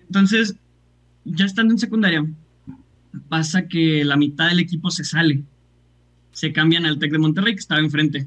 Entonces, 0.00 0.56
ya 1.24 1.44
estando 1.44 1.74
en 1.74 1.78
secundaria, 1.78 2.26
pasa 3.28 3.68
que 3.68 4.04
la 4.04 4.16
mitad 4.16 4.48
del 4.48 4.60
equipo 4.60 4.90
se 4.90 5.04
sale. 5.04 5.42
Se 6.32 6.52
cambian 6.52 6.86
al 6.86 6.98
TEC 6.98 7.12
de 7.12 7.18
Monterrey, 7.18 7.54
que 7.54 7.60
estaba 7.60 7.80
enfrente. 7.80 8.26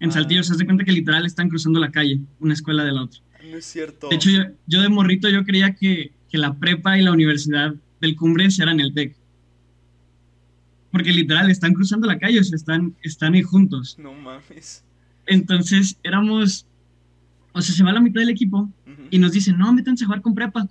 En 0.00 0.10
ah. 0.10 0.12
Saltillo 0.12 0.42
se 0.42 0.52
hace 0.52 0.64
cuenta 0.64 0.84
que 0.84 0.92
literal 0.92 1.24
están 1.24 1.48
cruzando 1.48 1.80
la 1.80 1.90
calle, 1.90 2.20
una 2.40 2.54
escuela 2.54 2.84
de 2.84 2.92
la 2.92 3.04
otra. 3.04 3.20
No 3.50 3.56
es 3.56 3.64
cierto. 3.64 4.08
De 4.08 4.16
hecho, 4.16 4.30
yo, 4.66 4.82
de 4.82 4.88
morrito 4.88 5.28
yo 5.28 5.44
creía 5.44 5.74
que, 5.74 6.12
que, 6.28 6.38
la 6.38 6.54
prepa 6.54 6.98
y 6.98 7.02
la 7.02 7.12
universidad 7.12 7.74
del 8.02 8.16
Cumbres 8.16 8.58
eran 8.58 8.80
el 8.80 8.92
TEC. 8.92 9.16
Porque 10.90 11.10
literal 11.10 11.50
están 11.50 11.72
cruzando 11.72 12.06
la 12.06 12.18
calle, 12.18 12.38
o 12.40 12.44
sea, 12.44 12.56
están, 12.56 12.94
están 13.02 13.32
ahí 13.32 13.42
juntos. 13.42 13.96
No 13.98 14.12
mames. 14.12 14.84
Entonces 15.24 15.98
éramos, 16.02 16.66
o 17.52 17.62
sea, 17.62 17.74
se 17.74 17.82
va 17.82 17.92
la 17.92 18.00
mitad 18.00 18.20
del 18.20 18.28
equipo 18.28 18.70
y 19.10 19.18
nos 19.18 19.32
dicen, 19.32 19.56
no, 19.56 19.72
métanse 19.72 20.04
a 20.04 20.08
jugar 20.08 20.20
con 20.20 20.34
prepa 20.34 20.68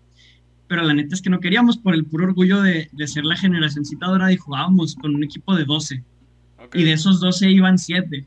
pero 0.72 0.84
la 0.84 0.94
neta 0.94 1.14
es 1.14 1.22
que 1.22 1.30
no 1.30 1.42
queríamos 1.42 1.78
por 1.78 1.94
el 1.94 2.06
puro 2.06 2.24
orgullo 2.24 2.62
de, 2.62 2.88
de 2.94 3.06
ser 3.06 3.26
la 3.26 3.36
generación 3.36 3.84
citadora 3.84 4.32
y 4.32 4.38
jugábamos 4.38 4.96
con 4.96 5.14
un 5.14 5.22
equipo 5.22 5.54
de 5.54 5.66
12. 5.66 6.02
Y 6.74 6.84
de 6.84 6.94
esos 6.94 7.20
12 7.20 7.52
iban 7.52 7.78
7 7.78 8.26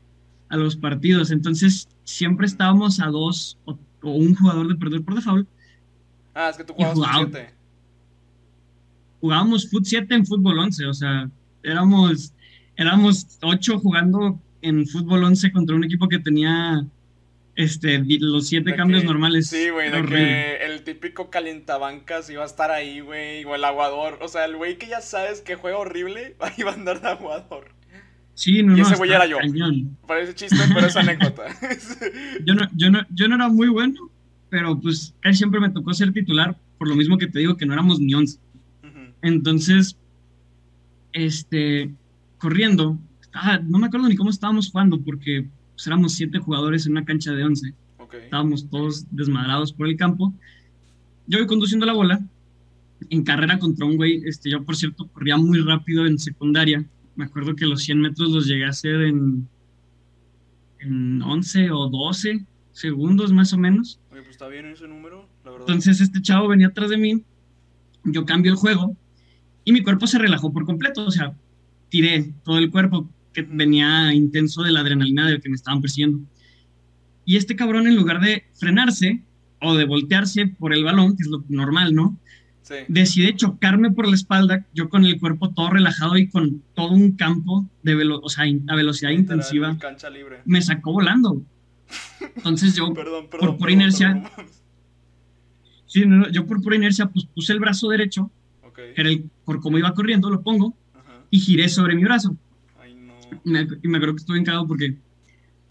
a 0.49 0.57
los 0.57 0.75
partidos. 0.75 1.31
Entonces 1.31 1.89
siempre 2.03 2.45
estábamos 2.45 2.99
a 2.99 3.07
dos 3.07 3.57
o, 3.65 3.79
un 4.03 4.35
jugador 4.35 4.67
de 4.67 4.75
perder 4.75 5.01
por 5.01 5.15
default. 5.15 5.49
Ah, 6.35 6.49
es 6.51 6.57
que 6.57 6.63
tú 6.65 6.73
jugabas 6.73 6.97
fut 6.97 7.31
7. 7.31 7.54
Jugábamos 9.25 9.67
fut 9.71 9.83
7 9.83 10.13
en 10.13 10.23
fútbol 10.23 10.59
11, 10.59 10.85
o 10.85 10.93
sea, 10.93 11.27
éramos, 11.63 12.31
éramos 12.77 13.39
8 13.41 13.79
jugando 13.79 14.39
en 14.61 14.85
fútbol 14.85 15.23
11 15.23 15.51
contra 15.51 15.75
un 15.75 15.83
equipo 15.83 16.07
que 16.07 16.19
tenía 16.19 16.85
este, 17.55 18.03
los 18.19 18.47
siete 18.47 18.75
cambios 18.75 19.03
normales. 19.03 19.47
Sí, 19.47 19.69
güey, 19.71 19.89
de 19.89 20.05
que 20.05 20.57
el 20.57 20.83
típico 20.83 21.31
calientabancas 21.31 22.29
iba 22.29 22.43
a 22.43 22.45
estar 22.45 22.69
ahí, 22.69 22.99
güey, 22.99 23.43
o 23.45 23.55
el 23.55 23.63
aguador. 23.63 24.19
O 24.21 24.27
sea, 24.27 24.45
el 24.45 24.57
güey 24.57 24.77
que 24.77 24.85
ya 24.85 25.01
sabes 25.01 25.41
que 25.41 25.55
juega 25.55 25.79
horrible, 25.79 26.35
iba 26.59 26.69
a 26.69 26.75
andar 26.75 27.01
de 27.01 27.07
aguador. 27.07 27.71
Sí, 28.35 28.61
no, 28.61 28.77
y 28.77 28.81
ese 28.81 28.95
güey 28.95 29.11
era 29.11 29.25
yo. 29.25 29.39
Parece 30.05 30.35
chiste, 30.35 30.55
pero 30.71 30.85
es 30.85 30.95
anécdota. 30.95 31.45
yo, 32.45 32.53
no, 32.53 32.67
yo, 32.75 32.91
no, 32.91 33.01
yo 33.09 33.27
no 33.27 33.33
era 33.37 33.47
muy 33.47 33.69
bueno, 33.69 34.11
pero 34.51 34.79
pues 34.79 35.15
casi 35.21 35.39
siempre 35.39 35.59
me 35.59 35.71
tocó 35.71 35.95
ser 35.95 36.13
titular, 36.13 36.55
por 36.77 36.87
lo 36.87 36.95
mismo 36.95 37.17
que 37.17 37.25
te 37.25 37.39
digo 37.39 37.57
que 37.57 37.65
no 37.65 37.73
éramos 37.73 37.99
ni 37.99 38.13
once. 38.13 38.37
Entonces, 39.25 39.97
este, 41.11 41.91
corriendo, 42.37 42.99
no 43.63 43.79
me 43.79 43.87
acuerdo 43.87 44.07
ni 44.07 44.15
cómo 44.15 44.29
estábamos 44.29 44.69
jugando, 44.69 45.01
porque 45.01 45.47
pues 45.73 45.87
éramos 45.87 46.13
siete 46.13 46.37
jugadores 46.37 46.85
en 46.85 46.91
una 46.91 47.05
cancha 47.05 47.31
de 47.33 47.43
once. 47.43 47.73
Estábamos 48.23 48.69
todos 48.69 49.07
desmadrados 49.09 49.73
por 49.73 49.87
el 49.87 49.97
campo. 49.97 50.31
Yo 51.25 51.39
voy 51.39 51.47
conduciendo 51.47 51.87
la 51.87 51.93
bola 51.93 52.23
en 53.09 53.23
carrera 53.23 53.57
contra 53.57 53.87
un 53.87 53.97
güey. 53.97 54.21
Este, 54.25 54.51
yo, 54.51 54.63
por 54.63 54.75
cierto, 54.75 55.07
corría 55.07 55.37
muy 55.37 55.59
rápido 55.59 56.05
en 56.05 56.19
secundaria. 56.19 56.85
Me 57.15 57.25
acuerdo 57.25 57.55
que 57.55 57.65
los 57.65 57.81
100 57.81 57.99
metros 57.99 58.29
los 58.29 58.45
llegué 58.45 58.65
a 58.65 58.69
hacer 58.69 59.01
en, 59.01 59.49
en 60.79 61.19
11 61.19 61.71
o 61.71 61.89
12 61.89 62.45
segundos 62.73 63.33
más 63.33 63.53
o 63.53 63.57
menos. 63.57 63.99
Oye, 64.11 64.21
pues 64.21 64.33
está 64.33 64.47
bien 64.49 64.67
ese 64.67 64.87
número, 64.87 65.27
la 65.43 65.49
verdad. 65.49 65.65
Entonces 65.67 65.99
este 65.99 66.21
chavo 66.21 66.47
venía 66.47 66.67
atrás 66.67 66.91
de 66.91 66.97
mí, 66.97 67.23
yo 68.03 68.23
cambio 68.23 68.51
el 68.51 68.57
juego 68.57 68.95
y 69.65 69.71
mi 69.71 69.81
cuerpo 69.81 70.07
se 70.07 70.19
relajó 70.19 70.53
por 70.53 70.65
completo, 70.65 71.05
o 71.05 71.11
sea, 71.11 71.33
tiré 71.89 72.31
todo 72.43 72.59
el 72.59 72.69
cuerpo, 72.69 73.09
que 73.33 73.41
venía 73.41 74.13
intenso 74.13 74.63
de 74.63 74.71
la 74.71 74.79
adrenalina 74.79 75.27
de 75.27 75.41
que 75.41 75.49
me 75.49 75.55
estaban 75.55 75.81
persiguiendo. 75.81 76.19
Y 77.25 77.35
este 77.35 77.55
cabrón, 77.55 77.87
en 77.87 77.95
lugar 77.95 78.21
de 78.21 78.45
frenarse 78.53 79.23
o 79.59 79.75
de 79.75 79.85
voltearse 79.85 80.47
por 80.47 80.73
el 80.73 80.83
balón, 80.83 81.17
que 81.17 81.23
es 81.23 81.29
lo 81.29 81.43
normal, 81.49 81.95
¿no? 81.95 82.17
Sí. 82.61 82.75
Decide 82.87 83.35
chocarme 83.35 83.91
por 83.91 84.07
la 84.07 84.15
espalda, 84.15 84.65
yo 84.73 84.89
con 84.89 85.05
el 85.05 85.19
cuerpo 85.19 85.49
todo 85.49 85.71
relajado 85.71 86.17
y 86.17 86.29
con 86.29 86.63
todo 86.73 86.91
un 86.91 87.11
campo 87.11 87.67
de 87.83 87.95
velo 87.95 88.19
o 88.21 88.29
sea, 88.29 88.45
a 88.67 88.75
velocidad 88.75 89.11
intensiva. 89.11 89.77
Cancha 89.77 90.09
libre. 90.09 90.41
Me 90.45 90.61
sacó 90.61 90.93
volando. 90.93 91.43
Entonces 92.35 92.75
yo, 92.75 92.93
por 93.39 93.57
pura 93.57 93.71
inercia. 93.71 94.23
sí, 95.85 96.03
yo 96.31 96.45
por 96.45 96.61
pura 96.61 96.75
inercia 96.75 97.07
pues, 97.07 97.25
puse 97.25 97.53
el 97.53 97.59
brazo 97.59 97.89
derecho, 97.89 98.31
era 98.95 99.09
el, 99.09 99.29
por 99.43 99.59
cómo 99.59 99.77
iba 99.77 99.93
corriendo, 99.93 100.29
lo 100.29 100.41
pongo, 100.41 100.75
y 101.29 101.39
giré 101.39 101.69
sobre 101.69 101.95
mi 101.95 102.03
brazo 102.03 102.37
y 103.43 103.87
me 103.87 103.97
acuerdo 103.97 104.15
que 104.15 104.19
estuve 104.19 104.39
encagado 104.39 104.67
porque 104.67 104.95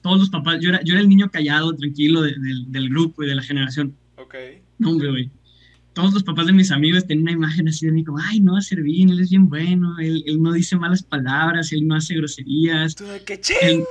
todos 0.02 0.20
los 0.20 0.30
papás, 0.30 0.58
yo 0.60 0.70
era, 0.70 0.82
yo 0.82 0.94
era 0.94 1.00
el 1.00 1.08
niño 1.08 1.30
callado, 1.30 1.74
tranquilo 1.74 2.22
del 2.22 2.88
grupo 2.90 3.24
y 3.24 3.26
de 3.26 3.34
la 3.34 3.42
generación. 3.42 3.96
Ok. 4.16 4.34
No, 4.78 4.90
hombre, 4.90 5.10
güey. 5.10 5.30
Todos 5.94 6.12
los 6.12 6.24
papás 6.24 6.46
de 6.46 6.52
mis 6.52 6.72
amigos 6.72 7.06
tenían 7.06 7.22
una 7.22 7.32
imagen 7.32 7.68
así 7.68 7.86
de 7.86 7.92
mí 7.92 8.04
como, 8.04 8.18
ay, 8.18 8.40
no, 8.40 8.60
Servín, 8.60 9.10
él 9.10 9.20
es 9.20 9.30
bien 9.30 9.48
bueno, 9.48 9.96
él, 9.98 10.24
él, 10.26 10.42
no 10.42 10.52
dice 10.52 10.76
malas 10.76 11.02
palabras, 11.04 11.72
él 11.72 11.86
no 11.86 11.94
hace 11.94 12.16
groserías. 12.16 12.96
¡Qué 13.24 13.40
ching! 13.40 13.84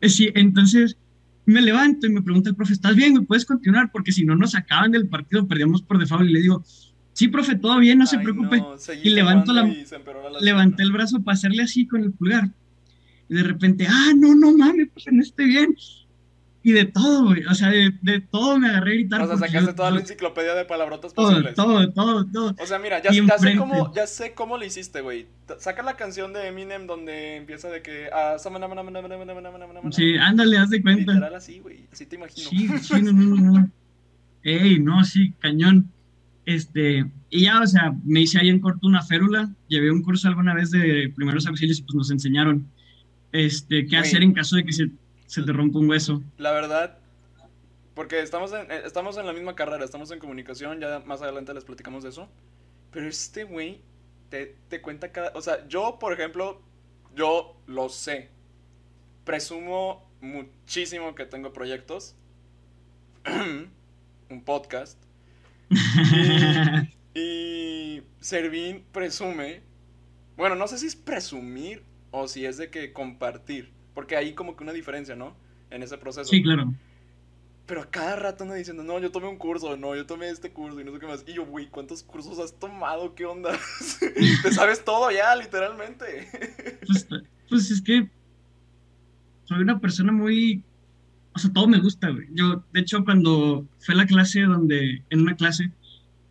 Eh, 0.00 0.08
sí, 0.08 0.30
entonces 0.34 0.96
me 1.44 1.60
levanto 1.60 2.06
y 2.06 2.10
me 2.10 2.22
pregunta 2.22 2.50
el 2.50 2.56
profe, 2.56 2.72
¿estás 2.72 2.94
bien? 2.94 3.14
¿Me 3.14 3.22
puedes 3.22 3.44
continuar? 3.44 3.90
Porque 3.90 4.12
si 4.12 4.24
no 4.24 4.36
nos 4.36 4.52
sacaban 4.52 4.92
del 4.92 5.08
partido, 5.08 5.46
perdíamos 5.48 5.82
por 5.82 5.98
default. 5.98 6.28
Y 6.28 6.32
le 6.32 6.40
digo, 6.40 6.64
sí, 7.18 7.26
profe, 7.28 7.56
todo 7.56 7.78
bien, 7.80 7.98
no 7.98 8.06
se 8.06 8.18
preocupe. 8.18 8.62
y 9.02 9.10
levanto 9.10 9.52
la, 9.52 9.68
levanté 10.40 10.84
el 10.84 10.92
brazo 10.92 11.20
para 11.20 11.34
hacerle 11.34 11.64
así 11.64 11.86
con 11.86 12.04
el 12.04 12.12
pulgar 12.12 12.50
y 13.28 13.34
de 13.34 13.42
repente, 13.42 13.86
ah, 13.88 14.12
no, 14.16 14.34
no 14.34 14.56
mames, 14.56 14.88
pues 14.92 15.06
no 15.10 15.20
esté 15.20 15.44
bien. 15.44 15.76
Y 16.62 16.72
de 16.72 16.84
todo, 16.86 17.26
güey, 17.26 17.44
o 17.44 17.54
sea, 17.54 17.70
de, 17.70 17.92
de, 18.02 18.20
todo 18.20 18.58
me 18.58 18.68
agarré 18.68 18.92
a 18.92 18.94
gritar. 18.94 19.22
O 19.22 19.26
sea, 19.26 19.36
sacaste 19.36 19.74
toda 19.74 19.90
la 19.90 20.00
enciclopedia 20.00 20.54
de 20.54 20.64
palabrotas 20.64 21.14
todo, 21.14 21.28
posibles. 21.28 21.54
Todo, 21.54 21.90
todo, 21.92 22.26
todo. 22.26 22.54
O 22.58 22.66
sea, 22.66 22.78
mira, 22.78 23.00
ya, 23.02 23.10
ya 23.10 23.38
sé, 23.38 23.56
cómo, 23.56 23.92
ya 23.94 24.06
sé 24.06 24.34
cómo 24.34 24.56
lo 24.58 24.64
hiciste, 24.64 25.00
güey. 25.00 25.26
Saca 25.58 25.82
la 25.82 25.96
canción 25.96 26.32
de 26.32 26.46
Eminem 26.46 26.86
donde 26.86 27.36
empieza 27.36 27.68
de 27.68 27.82
que... 27.82 28.08
Ah, 28.12 28.36
sí, 29.90 30.16
ándale, 30.16 30.58
haz 30.58 30.70
de 30.70 30.82
cuenta. 30.82 31.12
Literal 31.12 31.34
así, 31.34 31.58
güey, 31.60 31.86
así 31.92 32.06
te 32.06 32.16
imagino. 32.16 32.50
Sí, 32.50 32.68
sí, 32.78 33.02
no, 33.02 33.12
no, 33.12 33.36
no. 33.36 33.70
Ey, 34.42 34.78
no, 34.78 35.04
sí, 35.04 35.32
cañón. 35.40 35.90
Este, 36.48 37.04
y 37.28 37.42
ya, 37.42 37.60
o 37.60 37.66
sea, 37.66 37.94
me 38.06 38.22
hice 38.22 38.40
ahí 38.40 38.48
en 38.48 38.58
corto 38.58 38.86
una 38.86 39.02
férula, 39.02 39.54
llevé 39.66 39.90
un 39.90 40.02
curso 40.02 40.28
alguna 40.28 40.54
vez 40.54 40.70
de 40.70 41.12
primeros 41.14 41.46
auxilios 41.46 41.78
y 41.78 41.82
pues 41.82 41.94
nos 41.94 42.10
enseñaron 42.10 42.72
este, 43.32 43.86
qué 43.86 43.98
hacer 43.98 44.22
en 44.22 44.32
caso 44.32 44.56
de 44.56 44.64
que 44.64 44.72
se, 44.72 44.88
se, 45.26 45.42
te 45.42 45.52
rompa 45.52 45.78
un 45.78 45.90
hueso. 45.90 46.22
La 46.38 46.52
verdad, 46.52 47.00
porque 47.92 48.22
estamos 48.22 48.50
en, 48.54 48.62
eh, 48.70 48.80
estamos 48.86 49.18
en 49.18 49.26
la 49.26 49.34
misma 49.34 49.54
carrera, 49.54 49.84
estamos 49.84 50.10
en 50.10 50.20
comunicación, 50.20 50.80
ya 50.80 51.00
más 51.00 51.20
adelante 51.20 51.52
les 51.52 51.64
platicamos 51.64 52.02
de 52.02 52.08
eso. 52.08 52.30
Pero 52.92 53.06
este 53.06 53.44
güey 53.44 53.82
te, 54.30 54.56
te 54.70 54.80
cuenta 54.80 55.12
cada... 55.12 55.32
O 55.34 55.42
sea, 55.42 55.68
yo, 55.68 55.98
por 56.00 56.14
ejemplo, 56.14 56.62
yo 57.14 57.60
lo 57.66 57.90
sé. 57.90 58.30
Presumo 59.24 60.10
muchísimo 60.22 61.14
que 61.14 61.26
tengo 61.26 61.52
proyectos. 61.52 62.16
un 64.30 64.44
podcast. 64.46 65.07
y, 67.14 67.20
y 67.20 68.02
Servín 68.20 68.84
presume 68.92 69.62
Bueno, 70.36 70.54
no 70.54 70.66
sé 70.66 70.78
si 70.78 70.86
es 70.86 70.96
presumir 70.96 71.82
o 72.10 72.28
si 72.28 72.44
es 72.46 72.56
de 72.56 72.70
que 72.70 72.92
compartir. 72.92 73.70
Porque 73.94 74.16
hay 74.16 74.34
como 74.34 74.56
que 74.56 74.62
una 74.62 74.72
diferencia, 74.72 75.16
¿no? 75.16 75.36
En 75.70 75.82
ese 75.82 75.98
proceso. 75.98 76.30
Sí, 76.30 76.42
claro. 76.42 76.72
Pero 77.66 77.82
a 77.82 77.90
cada 77.90 78.16
rato 78.16 78.44
anda 78.44 78.54
diciendo, 78.54 78.82
no, 78.82 78.98
yo 78.98 79.10
tomé 79.10 79.28
un 79.28 79.36
curso, 79.36 79.76
no, 79.76 79.94
yo 79.94 80.06
tomé 80.06 80.30
este 80.30 80.50
curso 80.52 80.80
y 80.80 80.84
no 80.84 80.92
sé 80.92 81.00
qué 81.00 81.06
más. 81.06 81.24
Y 81.26 81.34
yo, 81.34 81.44
güey, 81.44 81.66
¿cuántos 81.66 82.02
cursos 82.02 82.38
has 82.38 82.58
tomado? 82.58 83.14
¿Qué 83.14 83.26
onda? 83.26 83.58
Te 84.42 84.52
sabes 84.52 84.82
todo 84.84 85.10
ya, 85.10 85.36
literalmente. 85.36 86.28
Pues, 86.86 87.06
pues, 87.48 87.70
es 87.70 87.82
que 87.82 88.08
soy 89.44 89.58
una 89.58 89.78
persona 89.80 90.12
muy... 90.12 90.62
O 91.34 91.38
sea, 91.38 91.52
todo 91.52 91.68
me 91.68 91.78
gusta, 91.78 92.10
güey. 92.10 92.26
Yo, 92.34 92.64
de 92.72 92.80
hecho, 92.80 93.04
cuando 93.04 93.66
fue 93.78 93.94
la 93.94 94.06
clase 94.06 94.42
donde, 94.42 95.02
en 95.10 95.20
una 95.20 95.36
clase, 95.36 95.70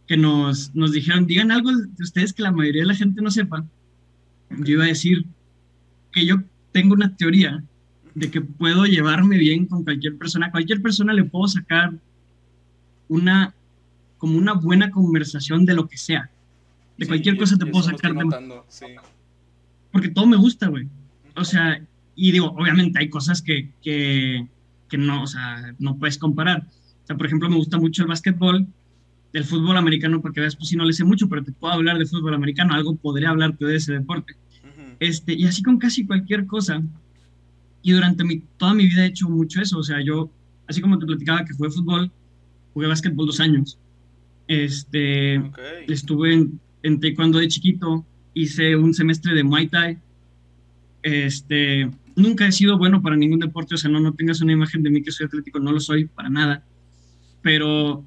que 0.07 0.17
nos, 0.17 0.73
nos 0.73 0.91
dijeron, 0.91 1.27
digan 1.27 1.51
algo 1.51 1.71
de 1.71 2.03
ustedes 2.03 2.33
que 2.33 2.43
la 2.43 2.51
mayoría 2.51 2.81
de 2.83 2.87
la 2.87 2.95
gente 2.95 3.21
no 3.21 3.29
sepa, 3.29 3.65
yo 4.49 4.73
iba 4.73 4.85
a 4.85 4.87
decir 4.87 5.25
que 6.11 6.25
yo 6.25 6.37
tengo 6.71 6.93
una 6.93 7.15
teoría 7.15 7.63
de 8.15 8.31
que 8.31 8.41
puedo 8.41 8.85
llevarme 8.85 9.37
bien 9.37 9.65
con 9.65 9.83
cualquier 9.83 10.17
persona. 10.17 10.47
A 10.47 10.51
cualquier 10.51 10.81
persona 10.81 11.13
le 11.13 11.23
puedo 11.23 11.47
sacar 11.47 11.93
una, 13.09 13.53
como 14.17 14.37
una 14.37 14.53
buena 14.53 14.89
conversación 14.89 15.65
de 15.65 15.75
lo 15.75 15.87
que 15.87 15.97
sea. 15.97 16.29
De 16.97 17.05
cualquier 17.05 17.37
cosa 17.37 17.57
te 17.57 17.65
puedo 17.67 17.83
sacar. 17.83 18.13
Porque 19.91 20.09
todo 20.09 20.25
me 20.25 20.37
gusta, 20.37 20.67
güey. 20.67 20.87
O 21.35 21.43
sea, 21.45 21.79
y 22.15 22.31
digo, 22.31 22.47
obviamente 22.57 22.97
hay 22.99 23.09
cosas 23.09 23.41
que, 23.41 23.69
que, 23.83 24.47
que, 24.89 24.98
no, 24.98 25.24
o 25.24 25.27
sea, 25.27 25.74
no 25.79 25.98
puedes 25.98 26.17
comparar. 26.17 26.67
O 27.03 27.08
sea, 27.08 27.17
por 27.17 27.25
ejemplo, 27.25 27.50
me 27.50 27.56
gusta 27.56 27.77
mucho 27.77 28.03
el 28.03 28.10
básquetbol, 28.10 28.67
el 29.34 29.44
fútbol 29.44 29.77
americano, 29.77 30.22
porque 30.22 30.41
veas, 30.41 30.56
pues 30.56 30.70
si 30.70 30.75
no 30.75 30.86
le 30.86 30.94
sé 30.94 31.03
mucho, 31.03 31.29
pero 31.29 31.44
te 31.44 31.51
puedo 31.51 31.74
hablar 31.74 31.98
de 31.98 32.06
fútbol 32.06 32.34
americano, 32.34 32.74
algo 32.74 32.96
podría 32.96 33.29
hablarte 33.29 33.65
de 33.65 33.75
ese 33.75 33.94
deporte. 33.94 34.36
este, 35.00 35.34
y 35.34 35.46
así 35.46 35.62
con 35.63 35.77
casi 35.77 36.06
cualquier 36.06 36.46
cosa. 36.46 36.82
Y 37.82 37.91
durante 37.91 38.24
mi, 38.24 38.44
toda 38.58 38.74
mi 38.74 38.88
vida 38.88 39.03
he 39.03 39.08
hecho 39.08 39.29
mucho 39.29 39.62
eso. 39.62 39.77
O 39.77 39.84
sea, 39.84 40.01
yo, 40.01 40.29
así 40.67 40.82
como 40.82 41.00
te 41.00 41.06
platicaba 41.06 41.46
que 41.46 41.53
jugué 41.53 41.70
fútbol, 41.70 42.12
jugué 42.74 42.88
básquetbol 42.88 43.27
dos 43.27 43.39
años. 43.39 43.77
Este, 44.48 45.41
estuve 45.88 46.34
en, 46.34 46.60
en 46.84 47.00
taekwondo 47.00 47.39
de 47.39 47.48
chiquito, 47.48 48.06
hice 48.34 48.75
un 48.75 48.94
semestre 48.94 49.34
de 49.34 49.44
Muay 49.44 49.67
Thai. 49.67 49.98
Este, 51.03 51.89
nunca 52.15 52.47
he 52.47 52.51
sido 52.51 52.77
bueno 52.77 53.01
para 53.01 53.15
ningún 53.15 53.39
deporte, 53.39 53.75
o 53.75 53.77
sea, 53.77 53.89
no, 53.89 53.99
no 53.99 54.13
tengas 54.13 54.41
una 54.41 54.53
imagen 54.53 54.83
de 54.83 54.89
mí 54.89 55.01
que 55.01 55.11
soy 55.11 55.27
atlético, 55.27 55.59
no 55.59 55.71
lo 55.71 55.79
soy 55.79 56.05
para 56.05 56.29
nada. 56.29 56.63
Pero 57.41 58.03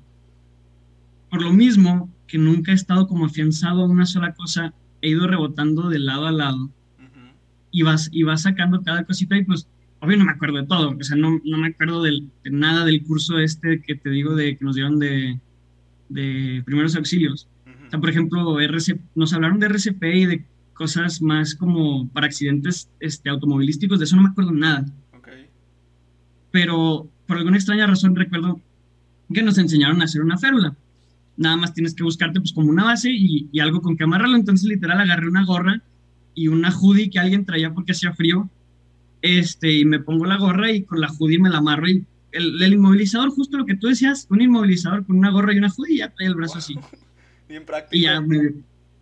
por 1.30 1.42
lo 1.42 1.52
mismo 1.52 2.10
que 2.26 2.38
nunca 2.38 2.72
he 2.72 2.74
estado 2.74 3.06
como 3.06 3.26
afianzado 3.26 3.82
a 3.82 3.88
una 3.88 4.06
sola 4.06 4.34
cosa, 4.34 4.74
he 5.00 5.10
ido 5.10 5.26
rebotando 5.26 5.88
de 5.88 5.98
lado 5.98 6.26
a 6.26 6.32
lado 6.32 6.70
y 7.70 7.82
vas, 7.82 8.08
y 8.12 8.24
vas 8.24 8.42
sacando 8.42 8.82
cada 8.82 9.04
cosita 9.04 9.36
y 9.36 9.44
pues, 9.44 9.68
obvio 10.00 10.16
no 10.16 10.24
me 10.24 10.32
acuerdo 10.32 10.58
de 10.58 10.66
todo, 10.66 10.96
o 10.98 11.04
sea, 11.04 11.16
no, 11.16 11.40
no 11.44 11.58
me 11.58 11.68
acuerdo 11.68 12.02
de 12.02 12.22
nada 12.50 12.84
del 12.84 13.02
curso 13.04 13.38
este 13.38 13.80
que 13.80 13.94
te 13.94 14.10
digo 14.10 14.34
de 14.34 14.56
que 14.56 14.64
nos 14.64 14.74
dieron 14.74 14.98
de, 14.98 15.38
de 16.10 16.62
primeros 16.66 16.96
auxilios. 16.96 17.48
O 17.86 17.90
sea, 17.90 17.98
por 17.98 18.10
ejemplo, 18.10 18.60
RC, 18.60 19.00
nos 19.14 19.32
hablaron 19.32 19.58
de 19.58 19.66
RCP 19.66 20.02
y 20.04 20.26
de 20.26 20.44
cosas 20.80 21.20
más 21.20 21.54
como 21.54 22.08
para 22.08 22.24
accidentes 22.24 22.88
este, 23.00 23.28
automovilísticos, 23.28 23.98
de 23.98 24.06
eso 24.06 24.16
no 24.16 24.22
me 24.22 24.30
acuerdo 24.30 24.50
nada. 24.50 24.86
Pero 26.50 27.06
por 27.26 27.36
alguna 27.36 27.58
extraña 27.58 27.86
razón 27.86 28.16
recuerdo 28.16 28.58
que 29.30 29.42
nos 29.42 29.58
enseñaron 29.58 30.00
a 30.00 30.06
hacer 30.06 30.22
una 30.22 30.38
férula. 30.38 30.74
Nada 31.36 31.58
más 31.58 31.74
tienes 31.74 31.92
que 31.92 32.02
buscarte 32.02 32.40
pues 32.40 32.54
como 32.54 32.70
una 32.70 32.84
base 32.84 33.10
y, 33.10 33.46
y 33.52 33.60
algo 33.60 33.82
con 33.82 33.94
que 33.94 34.04
amarrarlo. 34.04 34.36
Entonces 34.36 34.66
literal 34.66 34.98
agarré 34.98 35.28
una 35.28 35.44
gorra 35.44 35.82
y 36.34 36.48
una 36.48 36.74
hoodie 36.74 37.10
que 37.10 37.18
alguien 37.18 37.44
traía 37.44 37.74
porque 37.74 37.92
hacía 37.92 38.14
frío. 38.14 38.48
Este, 39.20 39.80
y 39.80 39.84
me 39.84 40.00
pongo 40.00 40.24
la 40.24 40.38
gorra 40.38 40.72
y 40.72 40.84
con 40.84 40.98
la 40.98 41.12
hoodie 41.12 41.38
me 41.38 41.50
la 41.50 41.58
amarro 41.58 41.90
y 41.90 42.06
el, 42.32 42.72
inmovilizador, 42.72 43.28
justo 43.28 43.58
lo 43.58 43.66
que 43.66 43.76
tú 43.76 43.88
decías, 43.88 44.26
un 44.30 44.40
inmovilizador 44.40 45.04
con 45.04 45.18
una 45.18 45.30
gorra 45.30 45.52
y 45.52 45.58
una 45.58 45.68
hoodie 45.68 45.98
ya 45.98 46.08
trae 46.08 46.26
el 46.26 46.36
brazo 46.36 46.56
así. 46.56 46.74
Bien 47.50 47.66
práctico. 47.66 47.98
Y 47.98 48.02
ya 48.04 48.24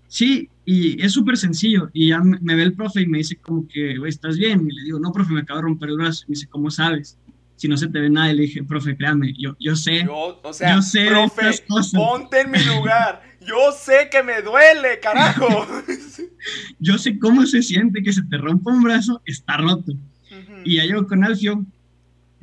sí, 0.09 0.49
y 0.71 1.03
es 1.03 1.13
súper 1.13 1.39
sencillo. 1.39 1.89
Y 1.95 2.11
ya 2.11 2.21
me, 2.21 2.55
ve 2.55 2.63
el 2.63 2.75
profe 2.75 3.01
y 3.01 3.07
me 3.07 3.17
dice 3.17 3.37
como 3.37 3.67
que, 3.67 3.97
¿estás 4.07 4.37
bien? 4.37 4.69
Y 4.71 4.75
le 4.75 4.83
digo, 4.83 5.01
no, 5.01 5.13
profe, 5.13 5.33
me 5.33 5.41
acabo 5.41 5.61
de 5.61 5.63
romper 5.63 5.89
el 5.89 5.97
brazo. 5.97 6.25
Y 6.27 6.29
me 6.29 6.35
dice, 6.35 6.47
¿cómo 6.47 6.71
sabes? 6.71 7.17
Si 7.57 7.69
no 7.69 7.79
se 7.79 7.89
te 7.89 7.99
ve 7.99 8.11
nada. 8.11 8.31
Y 8.31 8.37
le 8.37 8.43
dije, 8.43 8.63
profe, 8.65 8.95
créame, 8.95 9.33
yo, 9.39 9.57
yo 9.59 9.75
sé. 9.75 10.05
Yo, 10.05 10.39
o 10.43 10.53
sea, 10.53 10.75
yo 10.75 10.83
sé 10.83 11.07
profe, 11.07 11.53
ponte 11.95 12.43
en 12.43 12.51
mi 12.51 12.63
lugar. 12.65 13.23
Yo 13.41 13.73
sé 13.73 14.11
que 14.11 14.23
me 14.23 14.43
duele, 14.43 15.01
carajo. 15.01 15.49
yo 16.79 16.99
sé 16.99 17.19
cómo 17.19 17.47
se 17.47 17.63
siente 17.63 18.03
que 18.03 18.13
se 18.13 18.25
te 18.25 18.37
rompa 18.37 18.71
un 18.71 18.83
brazo, 18.83 19.23
está 19.25 19.57
roto. 19.57 19.95
Y 20.67 20.77
ya 20.77 20.85
yo 20.85 21.07
con 21.07 21.25
Alfio 21.25 21.65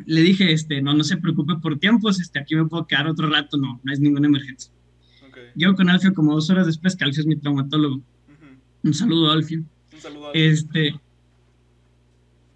le 0.03 0.21
dije, 0.21 0.51
este, 0.51 0.81
no, 0.81 0.95
no 0.95 1.03
se 1.03 1.17
preocupe 1.17 1.57
por 1.61 1.77
tiempos, 1.77 2.19
este, 2.19 2.39
aquí 2.39 2.55
me 2.55 2.65
puedo 2.65 2.87
quedar 2.87 3.05
otro 3.05 3.29
rato, 3.29 3.55
no, 3.57 3.79
no 3.83 3.93
es 3.93 3.99
ninguna 3.99 4.25
emergencia. 4.25 4.71
Llego 5.53 5.75
con 5.75 5.91
Alfio 5.91 6.11
como 6.15 6.33
dos 6.33 6.49
horas 6.49 6.65
después, 6.65 6.95
que 6.95 7.03
Alfio 7.03 7.21
es 7.21 7.27
mi 7.27 7.35
traumatólogo. 7.35 8.01
Un 8.85 8.93
saludo, 8.93 9.31
Alfio. 9.31 9.63
Un 9.93 9.99
saludo, 9.99 10.27
Alfio. 10.27 10.41
Este, 10.51 10.95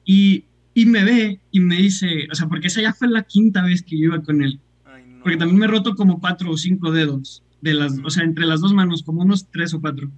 y, 0.05 0.45
y, 0.73 0.85
me 0.85 1.03
ve 1.03 1.39
y 1.51 1.59
me 1.59 1.75
dice, 1.75 2.27
o 2.31 2.35
sea, 2.35 2.47
porque 2.47 2.67
esa 2.67 2.81
ya 2.81 2.93
fue 2.93 3.09
la 3.09 3.23
quinta 3.23 3.63
vez 3.63 3.81
que 3.81 3.97
yo 3.97 4.05
iba 4.05 4.21
con 4.21 4.41
él. 4.43 4.59
Porque 5.21 5.37
también 5.37 5.59
me 5.59 5.65
he 5.65 5.69
roto 5.69 5.95
como 5.95 6.19
cuatro 6.21 6.51
o 6.51 6.57
cinco 6.57 6.91
dedos 6.91 7.43
de 7.61 7.73
las, 7.73 7.99
o 8.03 8.09
sea, 8.09 8.23
entre 8.23 8.45
las 8.45 8.61
dos 8.61 8.73
manos, 8.73 9.03
como 9.03 9.21
unos 9.21 9.47
tres 9.51 9.73
o 9.73 9.81
cuatro. 9.81 10.09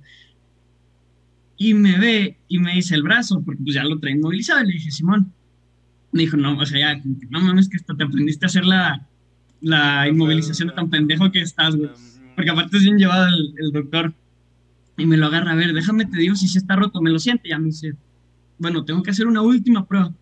Y 1.58 1.74
me 1.74 1.98
ve 1.98 2.38
y 2.48 2.60
me 2.60 2.74
dice 2.74 2.94
el 2.94 3.04
brazo, 3.04 3.42
porque 3.44 3.64
pues 3.64 3.76
ya 3.76 3.84
lo 3.84 4.00
trae 4.00 4.14
inmovilizado. 4.14 4.64
Y 4.64 4.68
le 4.68 4.74
dije, 4.74 4.92
Simón. 4.92 5.32
Me 6.12 6.24
dijo, 6.24 6.36
no, 6.36 6.58
o 6.58 6.66
sea, 6.66 6.78
ya, 6.78 7.02
no 7.30 7.40
mames, 7.40 7.70
que 7.70 7.78
hasta 7.78 7.96
te 7.96 8.04
aprendiste 8.04 8.46
a 8.46 8.48
hacer 8.48 8.66
la, 8.66 9.08
la 9.62 10.10
inmovilización 10.10 10.76
tan 10.76 10.90
pendejo 10.90 11.32
que 11.32 11.40
estás, 11.40 11.76
güey. 11.76 11.90
Porque 12.36 12.52
aparte 12.52 12.78
es 12.78 12.84
bien 12.84 12.98
llevado 12.98 13.28
el, 13.28 13.72
doctor. 13.72 14.14
Y 14.98 15.06
me 15.06 15.18
lo 15.18 15.28
agarra, 15.28 15.52
a 15.52 15.56
ver, 15.56 15.74
déjame 15.74 16.06
te 16.06 16.18
digo 16.18 16.36
si 16.36 16.48
se 16.48 16.60
está 16.60 16.76
roto, 16.76 17.02
me 17.02 17.10
lo 17.10 17.20
siente. 17.20 17.50
Ya 17.50 17.58
me 17.58 17.68
dice, 17.68 17.94
bueno, 18.58 18.86
tengo 18.86 19.02
que 19.04 19.12
hacer 19.12 19.28
una 19.28 19.42
última 19.42 19.86
prueba. 19.86 20.14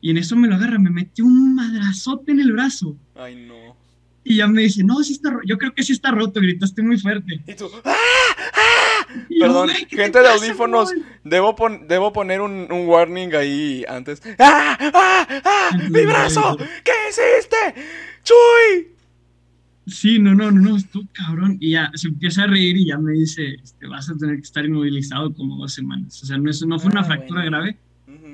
Y 0.00 0.10
en 0.10 0.18
eso 0.18 0.34
me 0.36 0.48
lo 0.48 0.54
agarra, 0.54 0.78
me 0.78 0.90
metió 0.90 1.24
un 1.24 1.54
madrazote 1.54 2.32
en 2.32 2.40
el 2.40 2.52
brazo. 2.52 2.96
Ay, 3.14 3.36
no. 3.36 3.76
Y 4.24 4.36
ya 4.36 4.46
me 4.46 4.62
dice, 4.62 4.82
no, 4.84 5.02
sí 5.02 5.14
está 5.14 5.30
roto. 5.30 5.44
Yo 5.46 5.58
creo 5.58 5.74
que 5.74 5.82
sí 5.82 5.92
está 5.92 6.10
roto, 6.10 6.40
gritaste 6.40 6.82
muy 6.82 6.98
fuerte. 6.98 7.42
Y 7.46 7.54
tú, 7.54 7.70
¡ah! 7.84 7.94
¡ah! 8.54 9.06
Perdón, 9.38 9.70
gente 9.88 10.20
de 10.20 10.28
audífonos, 10.28 10.92
debo, 11.24 11.56
debo 11.86 12.12
poner 12.12 12.40
un, 12.40 12.68
warning 12.70 13.34
ahí 13.34 13.84
antes. 13.88 14.22
¡Ah! 14.38 14.76
¡ah! 14.94 15.26
¡ah! 15.44 15.70
¡Mi 15.90 16.04
brazo! 16.04 16.56
¿Qué 16.84 16.92
hiciste? 17.08 17.74
¡Chuy! 18.22 18.99
Sí, 19.90 20.18
no, 20.18 20.34
no, 20.34 20.50
no, 20.50 20.60
no, 20.60 20.76
tú 20.92 21.06
cabrón. 21.12 21.56
Y 21.60 21.72
ya 21.72 21.90
se 21.94 22.08
empieza 22.08 22.44
a 22.44 22.46
reír 22.46 22.76
y 22.76 22.86
ya 22.86 22.98
me 22.98 23.12
dice, 23.12 23.56
este, 23.62 23.86
vas 23.86 24.08
a 24.08 24.16
tener 24.16 24.36
que 24.36 24.42
estar 24.42 24.64
inmovilizado 24.64 25.34
como 25.34 25.56
dos 25.56 25.72
semanas. 25.72 26.22
O 26.22 26.26
sea, 26.26 26.38
no, 26.38 26.48
eso 26.48 26.66
no 26.66 26.78
fue 26.78 26.90
una 26.90 27.00
ah, 27.00 27.04
fractura 27.04 27.44
grave. 27.44 27.76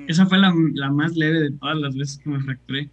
Esa 0.07 0.25
fue 0.25 0.37
la, 0.37 0.53
la, 0.75 0.91
más 0.91 1.15
leve 1.17 1.41
de 1.41 1.51
todas 1.51 1.77
las 1.77 1.95
veces 1.95 2.19
que 2.19 2.29
me 2.29 2.39
fracturé. 2.39 2.89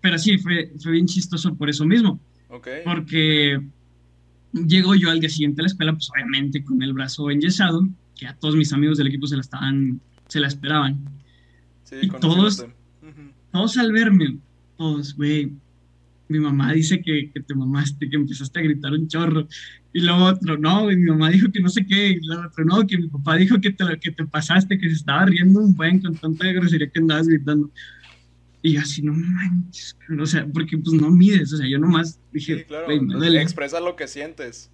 Pero 0.00 0.18
sí, 0.18 0.38
fue, 0.38 0.72
fue 0.80 0.92
bien 0.92 1.06
chistoso 1.06 1.54
por 1.54 1.68
eso 1.68 1.84
mismo. 1.84 2.20
Porque 2.84 3.60
llego 4.52 4.94
yo 4.94 5.10
al 5.10 5.20
día 5.20 5.28
siguiente 5.28 5.60
a 5.60 5.64
la 5.64 5.68
escuela, 5.68 5.92
pues 5.92 6.10
obviamente 6.10 6.64
con 6.64 6.82
el 6.82 6.92
brazo 6.94 7.30
enyesado, 7.30 7.86
que 8.16 8.26
a 8.26 8.34
todos 8.34 8.56
mis 8.56 8.72
amigos 8.72 8.98
del 8.98 9.08
equipo 9.08 9.26
se 9.26 9.36
la 9.36 9.42
estaban, 9.42 10.00
se 10.26 10.40
la 10.40 10.48
esperaban. 10.48 10.98
y 12.02 12.08
todos, 12.08 12.66
todos 13.52 13.76
al 13.76 13.92
verme, 13.92 14.38
todos, 14.76 15.14
güey, 15.14 15.52
mi 16.28 16.38
mamá 16.38 16.72
dice 16.72 17.00
que, 17.00 17.30
que, 17.32 17.40
te 17.40 17.54
mamaste, 17.54 18.08
que 18.08 18.16
empezaste 18.16 18.60
a 18.60 18.62
gritar 18.62 18.92
un 18.92 19.08
chorro. 19.08 19.48
Y 19.92 20.00
luego 20.00 20.24
otro, 20.24 20.58
no, 20.58 20.86
mi 20.86 20.96
mamá 20.96 21.30
dijo 21.30 21.50
que 21.50 21.60
no 21.60 21.68
sé 21.68 21.86
qué. 21.86 22.10
Y 22.10 22.20
luego 22.20 22.42
otro, 22.46 22.64
no, 22.64 22.86
que 22.86 22.98
mi 22.98 23.08
papá 23.08 23.36
dijo 23.36 23.60
que 23.60 23.72
te, 23.72 23.84
que 24.00 24.10
te 24.10 24.26
pasaste, 24.26 24.78
que 24.78 24.88
se 24.88 24.96
estaba 24.96 25.26
riendo 25.26 25.60
un 25.60 25.74
buen 25.74 26.00
con 26.00 26.14
tanta 26.14 26.46
grosería 26.52 26.88
que 26.90 27.00
andabas 27.00 27.28
gritando. 27.28 27.70
Y 28.60 28.76
así, 28.76 29.02
no 29.02 29.12
manches, 29.12 29.96
o 30.20 30.26
sea, 30.26 30.46
porque 30.52 30.76
pues 30.76 31.00
no 31.00 31.10
mides, 31.10 31.52
o 31.52 31.56
sea, 31.58 31.68
yo 31.68 31.78
nomás 31.78 32.20
dije, 32.32 32.64
claro, 32.64 32.90
expresa 33.38 33.78
lo 33.78 33.94
que 33.94 34.08
sientes, 34.08 34.68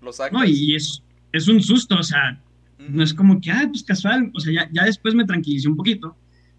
lo 0.00 0.12
sacas. 0.12 0.32
No, 0.32 0.44
y 0.44 0.76
es, 0.76 1.02
es 1.32 1.48
un 1.48 1.60
susto, 1.60 1.96
o 1.98 2.02
sea, 2.02 2.40
no 2.78 3.02
es 3.02 3.12
como 3.12 3.40
que, 3.40 3.50
ah, 3.50 3.66
pues 3.68 3.82
casual, 3.82 4.30
o 4.32 4.38
sea, 4.38 4.52
ya, 4.52 4.70
ya 4.72 4.84
después 4.84 5.16
me 5.16 5.24
tranquilicé 5.24 5.68
un 5.68 5.76
poquito, 5.76 6.16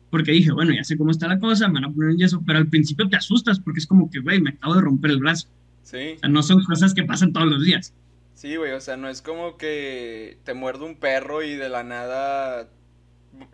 porque 0.09 0.31
dije, 0.31 0.51
bueno, 0.51 0.73
ya 0.73 0.83
sé 0.83 0.97
cómo 0.97 1.11
está 1.11 1.27
la 1.27 1.39
cosa, 1.39 1.67
me 1.67 1.75
van 1.75 1.85
a 1.85 1.93
poner 1.93 2.11
un 2.11 2.17
yeso, 2.17 2.41
pero 2.45 2.59
al 2.59 2.67
principio 2.67 3.07
te 3.07 3.17
asustas 3.17 3.59
porque 3.59 3.79
es 3.79 3.87
como 3.87 4.09
que, 4.09 4.19
güey, 4.19 4.41
me 4.41 4.51
acabo 4.51 4.75
de 4.75 4.81
romper 4.81 5.11
el 5.11 5.19
brazo. 5.19 5.47
Sí. 5.83 6.13
O 6.17 6.19
sea, 6.19 6.29
no 6.29 6.43
son 6.43 6.63
cosas 6.63 6.93
que 6.93 7.03
pasan 7.03 7.33
todos 7.33 7.47
los 7.47 7.63
días. 7.63 7.93
Sí, 8.35 8.55
güey, 8.55 8.71
o 8.71 8.81
sea, 8.81 8.95
no 8.95 9.09
es 9.09 9.21
como 9.21 9.57
que 9.57 10.37
te 10.45 10.53
muerde 10.53 10.85
un 10.85 10.95
perro 10.95 11.43
y 11.43 11.55
de 11.55 11.69
la 11.69 11.83
nada 11.83 12.69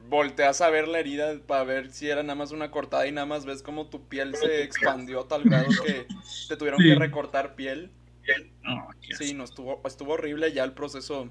volteas 0.09 0.61
a 0.61 0.69
ver 0.69 0.87
la 0.87 0.99
herida 0.99 1.39
para 1.45 1.63
ver 1.63 1.91
si 1.91 2.09
era 2.09 2.23
nada 2.23 2.35
más 2.35 2.51
una 2.51 2.71
cortada 2.71 3.07
y 3.07 3.11
nada 3.11 3.25
más 3.25 3.45
ves 3.45 3.61
como 3.61 3.87
tu 3.87 4.07
piel 4.07 4.35
se 4.35 4.63
expandió 4.63 5.21
a 5.21 5.27
tal 5.27 5.43
grado 5.43 5.67
que 5.85 6.07
te 6.47 6.57
tuvieron 6.57 6.81
que 6.81 6.95
recortar 6.95 7.55
piel. 7.55 7.91
sí, 9.17 9.33
no 9.33 9.43
estuvo, 9.43 9.81
estuvo 9.85 10.13
horrible 10.13 10.53
ya 10.53 10.63
el 10.63 10.73
proceso 10.73 11.29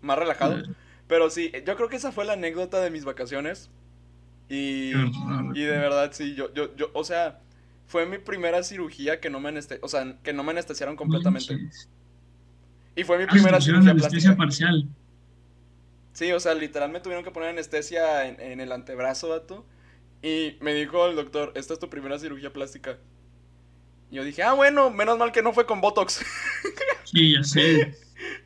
más 0.00 0.18
relajado. 0.18 0.62
Pero 1.06 1.30
sí, 1.30 1.52
yo 1.66 1.76
creo 1.76 1.88
que 1.88 1.96
esa 1.96 2.12
fue 2.12 2.24
la 2.24 2.32
anécdota 2.32 2.80
de 2.80 2.90
mis 2.90 3.04
vacaciones. 3.04 3.70
Y, 4.48 4.92
y 5.54 5.62
de 5.62 5.78
verdad, 5.78 6.10
sí, 6.12 6.34
yo, 6.34 6.52
yo, 6.54 6.74
yo, 6.76 6.90
o 6.92 7.04
sea, 7.04 7.40
fue 7.86 8.06
mi 8.06 8.18
primera 8.18 8.62
cirugía 8.62 9.20
que 9.20 9.30
no 9.30 9.40
me 9.40 9.48
anestesiaron, 9.48 9.84
o 9.84 9.88
sea, 9.88 10.16
que 10.22 10.32
no 10.32 10.44
me 10.44 10.52
anestesiaron 10.52 10.96
completamente. 10.96 11.58
Y 12.94 13.04
fue 13.04 13.18
mi 13.18 13.24
ah, 13.24 13.28
primera 13.28 13.60
cirugía 13.60 13.90
anestesia 13.90 14.36
parcial. 14.36 14.88
Sí, 16.12 16.32
o 16.32 16.40
sea, 16.40 16.54
literal 16.54 16.90
me 16.90 17.00
tuvieron 17.00 17.24
que 17.24 17.30
poner 17.30 17.50
anestesia 17.50 18.26
en, 18.26 18.40
en 18.40 18.60
el 18.60 18.72
antebrazo, 18.72 19.28
dato. 19.28 19.66
Y 20.22 20.56
me 20.60 20.74
dijo 20.74 21.06
el 21.06 21.16
doctor, 21.16 21.52
esta 21.54 21.74
es 21.74 21.80
tu 21.80 21.90
primera 21.90 22.18
cirugía 22.18 22.52
plástica. 22.52 22.98
Y 24.10 24.16
yo 24.16 24.24
dije, 24.24 24.42
ah, 24.42 24.52
bueno, 24.54 24.90
menos 24.90 25.18
mal 25.18 25.32
que 25.32 25.42
no 25.42 25.52
fue 25.52 25.66
con 25.66 25.80
Botox. 25.80 26.24
Sí, 27.04 27.34
ya 27.34 27.44
sé. 27.44 27.94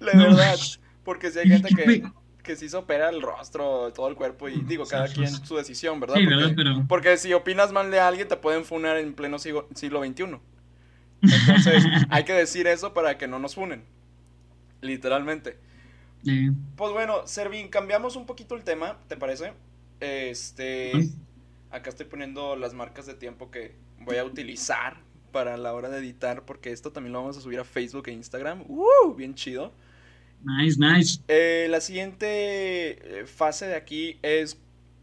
La 0.00 0.12
verdad. 0.14 0.58
Porque 1.02 1.30
si 1.30 1.38
hay 1.38 1.48
gente 1.48 1.74
que, 1.74 2.02
que 2.42 2.56
sí 2.56 2.68
se 2.68 2.76
opera 2.76 3.08
el 3.08 3.22
rostro, 3.22 3.92
todo 3.92 4.08
el 4.08 4.14
cuerpo, 4.14 4.48
y 4.48 4.60
digo, 4.62 4.86
cada 4.86 5.08
quien 5.08 5.28
su 5.28 5.56
decisión, 5.56 6.00
¿verdad? 6.00 6.16
Sí, 6.16 6.26
porque, 6.26 6.54
Pero... 6.54 6.84
porque 6.88 7.16
si 7.16 7.32
opinas 7.32 7.72
mal 7.72 7.90
de 7.90 8.00
alguien, 8.00 8.28
te 8.28 8.36
pueden 8.36 8.64
funar 8.64 8.96
en 8.96 9.14
pleno 9.14 9.38
siglo, 9.38 9.68
siglo 9.74 10.04
XXI. 10.04 10.38
Entonces, 11.22 11.84
hay 12.10 12.24
que 12.24 12.32
decir 12.32 12.66
eso 12.66 12.94
para 12.94 13.18
que 13.18 13.28
no 13.28 13.38
nos 13.38 13.54
funen. 13.54 13.84
Literalmente. 14.80 15.58
Pues 16.76 16.92
bueno, 16.92 17.26
Servín, 17.26 17.68
cambiamos 17.68 18.16
un 18.16 18.26
poquito 18.26 18.54
el 18.54 18.64
tema, 18.64 18.98
¿te 19.08 19.16
parece? 19.16 19.52
Este. 20.00 20.92
Acá 21.70 21.90
estoy 21.90 22.06
poniendo 22.06 22.56
las 22.56 22.74
marcas 22.74 23.06
de 23.06 23.14
tiempo 23.14 23.50
que 23.50 23.74
voy 24.00 24.16
a 24.16 24.24
utilizar 24.24 24.98
para 25.30 25.56
la 25.56 25.72
hora 25.72 25.88
de 25.88 25.98
editar, 25.98 26.44
porque 26.44 26.72
esto 26.72 26.92
también 26.92 27.12
lo 27.12 27.20
vamos 27.20 27.36
a 27.36 27.40
subir 27.40 27.60
a 27.60 27.64
Facebook 27.64 28.08
e 28.08 28.12
Instagram. 28.12 28.64
¡Uh! 28.68 29.14
Bien 29.14 29.34
chido. 29.34 29.72
Nice, 30.44 30.78
nice. 30.78 31.20
Eh, 31.28 31.66
la 31.70 31.80
siguiente 31.80 33.20
eh, 33.20 33.26
fase 33.26 33.66
de 33.66 33.74
aquí 33.74 34.18
es 34.22 34.58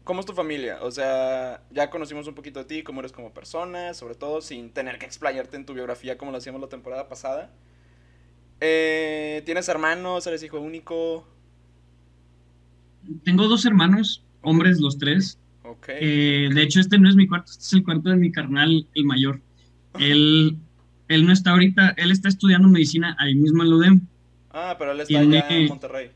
¿Cómo 0.08 0.20
es 0.20 0.26
tu 0.26 0.32
familia? 0.32 0.78
O 0.80 0.90
sea, 0.90 1.62
ya 1.70 1.90
conocimos 1.90 2.26
un 2.26 2.34
poquito 2.34 2.60
de 2.60 2.64
ti, 2.64 2.82
cómo 2.82 3.00
eres 3.00 3.12
como 3.12 3.34
persona, 3.34 3.92
sobre 3.92 4.14
todo 4.14 4.40
sin 4.40 4.70
tener 4.70 4.98
que 4.98 5.04
explayarte 5.04 5.58
en 5.58 5.66
tu 5.66 5.74
biografía 5.74 6.16
como 6.16 6.30
lo 6.30 6.38
hacíamos 6.38 6.62
la 6.62 6.68
temporada 6.68 7.10
pasada. 7.10 7.52
Eh, 8.58 9.42
¿Tienes 9.44 9.68
hermanos? 9.68 10.26
¿Eres 10.26 10.42
hijo 10.42 10.58
único? 10.60 11.28
Tengo 13.22 13.48
dos 13.48 13.66
hermanos, 13.66 14.24
hombres 14.40 14.80
los 14.80 14.96
tres. 14.96 15.38
Okay. 15.62 16.48
de 16.48 16.62
hecho, 16.62 16.80
este 16.80 16.98
no 16.98 17.10
es 17.10 17.14
mi 17.14 17.28
cuarto, 17.28 17.52
este 17.52 17.64
es 17.64 17.72
el 17.74 17.84
cuarto 17.84 18.08
de 18.08 18.16
mi 18.16 18.32
carnal, 18.32 18.86
el 18.94 19.04
mayor. 19.04 19.42
Él, 20.00 20.56
él 21.08 21.26
no 21.26 21.32
está 21.34 21.50
ahorita, 21.50 21.90
él 21.98 22.12
está 22.12 22.28
estudiando 22.28 22.66
medicina 22.68 23.14
ahí 23.18 23.34
mismo 23.34 23.62
en 23.62 23.72
UDEM. 23.74 24.00
Ah, 24.58 24.76
pero 24.78 24.92
él 24.92 25.00
está 25.00 25.18
allá 25.18 25.46
en 25.48 25.68
Monterrey. 25.68 26.10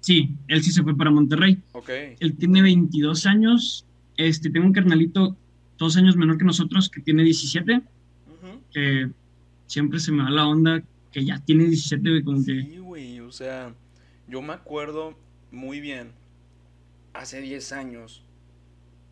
Sí, 0.00 0.34
él 0.48 0.62
sí 0.62 0.70
se 0.70 0.82
fue 0.82 0.96
para 0.96 1.10
Monterrey. 1.10 1.58
Ok. 1.72 1.90
Él 2.20 2.36
tiene 2.36 2.62
22 2.62 3.26
años. 3.26 3.86
Este, 4.16 4.50
tengo 4.50 4.66
un 4.66 4.72
carnalito 4.72 5.36
dos 5.78 5.96
años 5.96 6.16
menor 6.16 6.38
que 6.38 6.44
nosotros 6.44 6.88
que 6.88 7.00
tiene 7.00 7.22
17. 7.24 7.82
Que 8.72 9.10
siempre 9.66 9.98
se 9.98 10.12
me 10.12 10.22
va 10.22 10.30
la 10.30 10.46
onda 10.46 10.82
que 11.12 11.24
ya 11.24 11.38
tiene 11.44 11.64
17, 11.64 12.24
como 12.24 12.44
que... 12.44 12.62
Sí, 12.62 12.78
güey, 12.78 13.20
o 13.20 13.32
sea, 13.32 13.74
yo 14.28 14.42
me 14.42 14.52
acuerdo 14.52 15.14
muy 15.50 15.80
bien, 15.80 16.12
hace 17.12 17.40
10 17.40 17.72
años, 17.72 18.22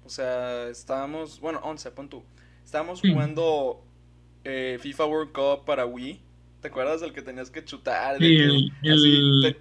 o 0.05 0.09
sea, 0.09 0.69
estábamos, 0.69 1.41
bueno, 1.41 1.61
11, 1.65 1.91
pon 1.91 2.09
tú, 2.09 2.23
estábamos 2.65 3.01
jugando 3.01 3.83
eh, 4.45 4.79
FIFA 4.81 5.07
World 5.07 5.33
Cup 5.33 5.65
para 5.65 5.87
Wii. 5.87 6.21
¿Te 6.61 6.69
acuerdas 6.69 7.01
del 7.01 7.13
que 7.13 7.23
tenías 7.23 7.51
que 7.51 7.65
chutar? 7.65 8.19
Sí, 8.19 8.37
el, 8.37 8.73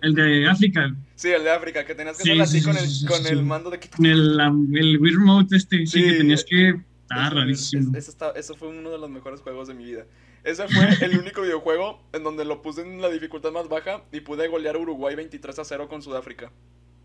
el, 0.02 0.16
de 0.16 0.50
África. 0.50 0.96
Sí, 1.16 1.30
el 1.30 1.44
de 1.44 1.52
África, 1.52 1.86
que 1.86 1.94
tenías 1.94 2.18
que 2.18 2.32
hacer 2.32 2.42
así 2.42 2.64
con, 2.64 2.76
el, 2.76 2.90
con 3.08 3.28
el 3.28 3.44
mando 3.44 3.70
de... 3.70 3.80
Con 3.80 4.06
el, 4.06 4.40
el 4.74 4.98
Wii 4.98 5.14
Remote 5.14 5.56
este, 5.56 5.86
sí, 5.86 6.04
que 6.04 6.14
tenías 6.14 6.44
que... 6.44 6.82
Ah, 7.10 7.30
rarísimo. 7.30 7.96
eso, 7.96 8.36
eso, 8.36 8.56
fue 8.56 8.70
uno 8.70 8.90
de 8.90 8.98
los 8.98 9.10
mejores 9.10 9.42
juegos 9.42 9.68
de 9.68 9.76
mi 9.76 9.86
vida. 9.86 10.06
Ese 10.44 10.68
fue 10.68 10.88
el 11.06 11.20
único 11.20 11.42
videojuego 11.42 12.02
en 12.14 12.24
donde 12.24 12.44
lo 12.46 12.62
puse 12.62 12.82
en 12.82 13.02
la 13.02 13.10
dificultad 13.10 13.52
más 13.52 13.70
baja 13.70 14.04
y 14.12 14.22
pude 14.22 14.48
golear 14.48 14.76
a 14.76 14.80
Uruguay 14.80 15.16
23 15.16 15.60
a 15.60 15.64
0 15.64 15.88
con 15.88 16.02
Sudáfrica. 16.02 16.52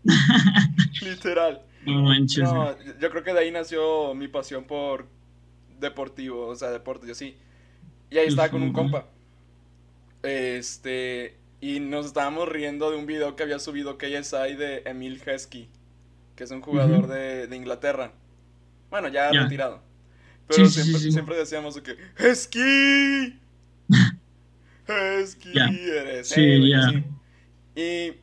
Literal. 1.01 1.61
No 1.85 2.01
manches. 2.01 2.43
No, 2.43 2.75
yo 2.99 3.09
creo 3.11 3.23
que 3.23 3.33
de 3.33 3.39
ahí 3.39 3.51
nació 3.51 4.13
mi 4.15 4.27
pasión 4.27 4.65
por 4.65 5.07
deportivo, 5.79 6.47
o 6.47 6.55
sea, 6.55 6.71
deporte, 6.71 7.07
yo 7.07 7.13
sí. 7.15 7.37
Y 8.09 8.17
ahí 8.17 8.27
estaba 8.27 8.49
con 8.49 8.61
un 8.63 8.73
compa. 8.73 9.07
Este, 10.23 11.37
y 11.59 11.79
nos 11.79 12.05
estábamos 12.07 12.49
riendo 12.49 12.89
de 12.89 12.97
un 12.97 13.05
video 13.05 13.35
que 13.35 13.43
había 13.43 13.59
subido 13.59 13.97
KSI 13.97 14.55
de 14.55 14.83
Emil 14.85 15.21
Heskey, 15.23 15.69
que 16.35 16.45
es 16.45 16.51
un 16.51 16.61
jugador 16.61 17.07
de, 17.07 17.53
Inglaterra. 17.55 18.13
Bueno, 18.89 19.09
ya 19.09 19.31
retirado. 19.31 19.81
Pero 20.47 20.67
siempre, 20.67 21.35
decíamos 21.35 21.79
que, 21.81 21.97
¡Heskey! 22.17 23.39
¡Heskey! 24.87 25.89
Eres 25.89 26.29
sí, 26.29 26.73
Y, 27.75 28.13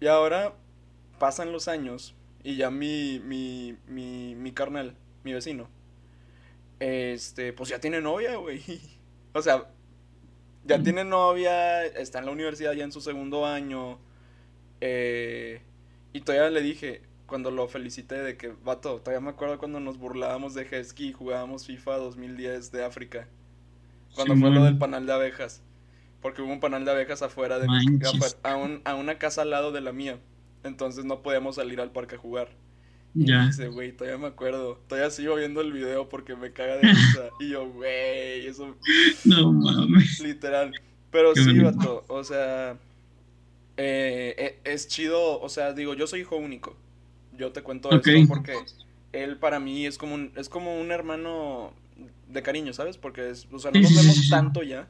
y 0.00 0.06
ahora 0.06 0.54
pasan 1.18 1.52
los 1.52 1.68
años 1.68 2.14
y 2.42 2.56
ya 2.56 2.70
mi, 2.70 3.20
mi, 3.20 3.76
mi, 3.86 4.34
mi 4.34 4.52
carnal, 4.52 4.94
mi 5.22 5.32
vecino, 5.32 5.68
este, 6.80 7.52
pues 7.52 7.68
ya 7.68 7.78
tiene 7.78 8.00
novia, 8.00 8.36
güey. 8.36 8.62
O 9.34 9.40
sea, 9.40 9.66
ya 10.64 10.82
tiene 10.82 11.04
novia, 11.04 11.84
está 11.84 12.20
en 12.20 12.26
la 12.26 12.32
universidad 12.32 12.72
ya 12.72 12.84
en 12.84 12.92
su 12.92 13.00
segundo 13.00 13.46
año. 13.46 13.98
Eh, 14.80 15.62
y 16.12 16.20
todavía 16.20 16.50
le 16.50 16.60
dije, 16.60 17.02
cuando 17.26 17.50
lo 17.50 17.68
felicité 17.68 18.16
de 18.16 18.36
que, 18.36 18.48
vato, 18.48 19.00
todavía 19.00 19.20
me 19.20 19.30
acuerdo 19.30 19.58
cuando 19.58 19.80
nos 19.80 19.98
burlábamos 19.98 20.54
de 20.54 20.62
Hesky 20.70 21.08
y 21.08 21.12
jugábamos 21.12 21.66
FIFA 21.66 21.96
2010 21.98 22.72
de 22.72 22.84
África. 22.84 23.28
Cuando 24.14 24.36
fue 24.36 24.50
lo 24.50 24.64
del 24.64 24.78
panal 24.78 25.06
de 25.06 25.12
abejas. 25.12 25.62
Porque 26.20 26.42
hubo 26.42 26.52
un 26.52 26.60
panal 26.60 26.84
de 26.84 26.90
abejas 26.92 27.22
afuera 27.22 27.58
de 27.58 27.66
mi, 27.66 27.98
a, 28.42 28.68
a 28.84 28.94
una 28.94 29.18
casa 29.18 29.42
al 29.42 29.50
lado 29.50 29.72
de 29.72 29.80
la 29.80 29.92
mía. 29.92 30.20
Entonces 30.62 31.04
no 31.04 31.22
podíamos 31.22 31.56
salir 31.56 31.80
al 31.80 31.90
parque 31.90 32.14
a 32.14 32.18
jugar. 32.18 32.50
Ya. 33.14 33.46
dice, 33.46 33.68
güey, 33.68 33.92
todavía 33.92 34.18
me 34.18 34.28
acuerdo. 34.28 34.80
Todavía 34.88 35.10
sigo 35.10 35.34
viendo 35.36 35.60
el 35.60 35.72
video 35.72 36.08
porque 36.08 36.34
me 36.34 36.52
caga 36.52 36.76
de 36.76 36.82
risa. 36.82 37.30
y 37.40 37.50
yo, 37.50 37.68
güey, 37.70 38.46
eso. 38.46 38.76
No 39.24 39.52
mames. 39.52 40.20
Literal. 40.20 40.72
Pero 41.10 41.34
sí, 41.34 41.58
vato. 41.58 42.04
O 42.08 42.24
sea. 42.24 42.78
Eh, 43.76 44.34
eh, 44.38 44.60
es 44.64 44.88
chido. 44.88 45.40
O 45.40 45.48
sea, 45.48 45.72
digo, 45.72 45.94
yo 45.94 46.06
soy 46.06 46.20
hijo 46.20 46.36
único. 46.36 46.76
Yo 47.36 47.52
te 47.52 47.62
cuento 47.62 47.90
esto 47.90 48.10
porque 48.28 48.54
él 49.12 49.38
para 49.38 49.58
mí 49.58 49.86
es 49.86 49.98
como 49.98 50.14
un, 50.14 50.32
es 50.36 50.48
como 50.48 50.78
un 50.78 50.90
hermano 50.90 51.72
de 52.28 52.42
cariño, 52.42 52.72
¿sabes? 52.72 52.96
Porque 52.96 53.30
es, 53.30 53.46
o 53.50 53.58
sea, 53.58 53.70
no 53.70 53.80
nos 53.80 53.94
vemos 53.94 54.28
tanto 54.28 54.62
ya. 54.62 54.88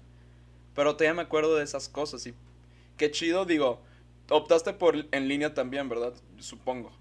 Pero 0.74 0.94
todavía 0.94 1.14
me 1.14 1.22
acuerdo 1.22 1.56
de 1.56 1.64
esas 1.64 1.88
cosas. 1.88 2.26
Y 2.26 2.34
qué 2.96 3.10
chido, 3.10 3.44
digo. 3.44 3.80
Optaste 4.30 4.72
por 4.72 5.06
en 5.10 5.28
línea 5.28 5.52
también, 5.52 5.88
¿verdad? 5.88 6.14
Supongo. 6.38 6.92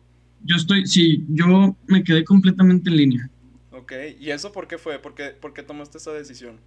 Yo 0.44 0.56
estoy, 0.56 0.86
sí, 0.88 1.24
yo 1.30 1.76
me 1.88 2.04
quedé 2.04 2.24
completamente 2.24 2.90
en 2.90 2.98
línea. 2.98 3.30
Ok, 3.72 3.94
¿y 4.20 4.32
eso 4.32 4.52
por 4.52 4.68
qué 4.68 4.78
fue? 4.78 5.00
¿Por 5.00 5.14
qué, 5.14 5.30
por 5.30 5.54
qué 5.54 5.64
tomaste 5.64 5.98
esa 5.98 6.12
decisión? 6.12 6.58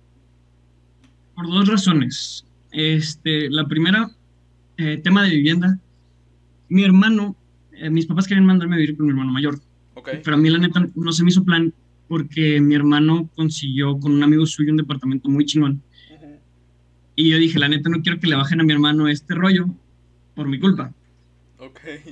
Por 1.35 1.47
dos 1.47 1.69
razones. 1.69 2.47
Este, 2.71 3.51
la 3.51 3.67
primera, 3.67 4.11
eh, 4.77 4.99
tema 4.99 5.23
de 5.23 5.31
vivienda. 5.31 5.79
Mi 6.69 6.85
hermano, 6.85 7.37
eh, 7.73 7.91
mis 7.91 8.07
papás 8.07 8.27
querían 8.27 8.47
mandarme 8.47 8.77
a 8.77 8.79
vivir 8.79 8.97
con 8.97 9.07
mi 9.07 9.11
hermano 9.11 9.33
mayor. 9.33 9.59
Okay. 9.95 10.21
Pero 10.23 10.37
a 10.37 10.39
mí 10.39 10.51
la 10.51 10.59
neta 10.59 10.89
no 10.95 11.13
se 11.13 11.25
me 11.25 11.31
hizo 11.31 11.45
plan 11.45 11.73
porque 12.09 12.61
mi 12.61 12.75
hermano 12.75 13.29
consiguió 13.35 13.99
con 13.99 14.13
un 14.13 14.23
amigo 14.23 14.47
suyo 14.47 14.71
un 14.71 14.77
departamento 14.77 15.29
muy 15.29 15.45
chingón. 15.45 15.83
Y 17.17 17.31
yo 17.31 17.39
dije, 17.39 17.59
la 17.59 17.69
neta 17.69 17.89
no 17.89 18.03
quiero 18.03 18.19
que 18.19 18.27
le 18.27 18.37
bajen 18.37 18.61
a 18.61 18.65
mi 18.65 18.73
hermano 18.73 19.09
este 19.09 19.35
rollo 19.35 19.67
por 20.35 20.49
mi 20.49 20.59
culpa. 20.59 20.93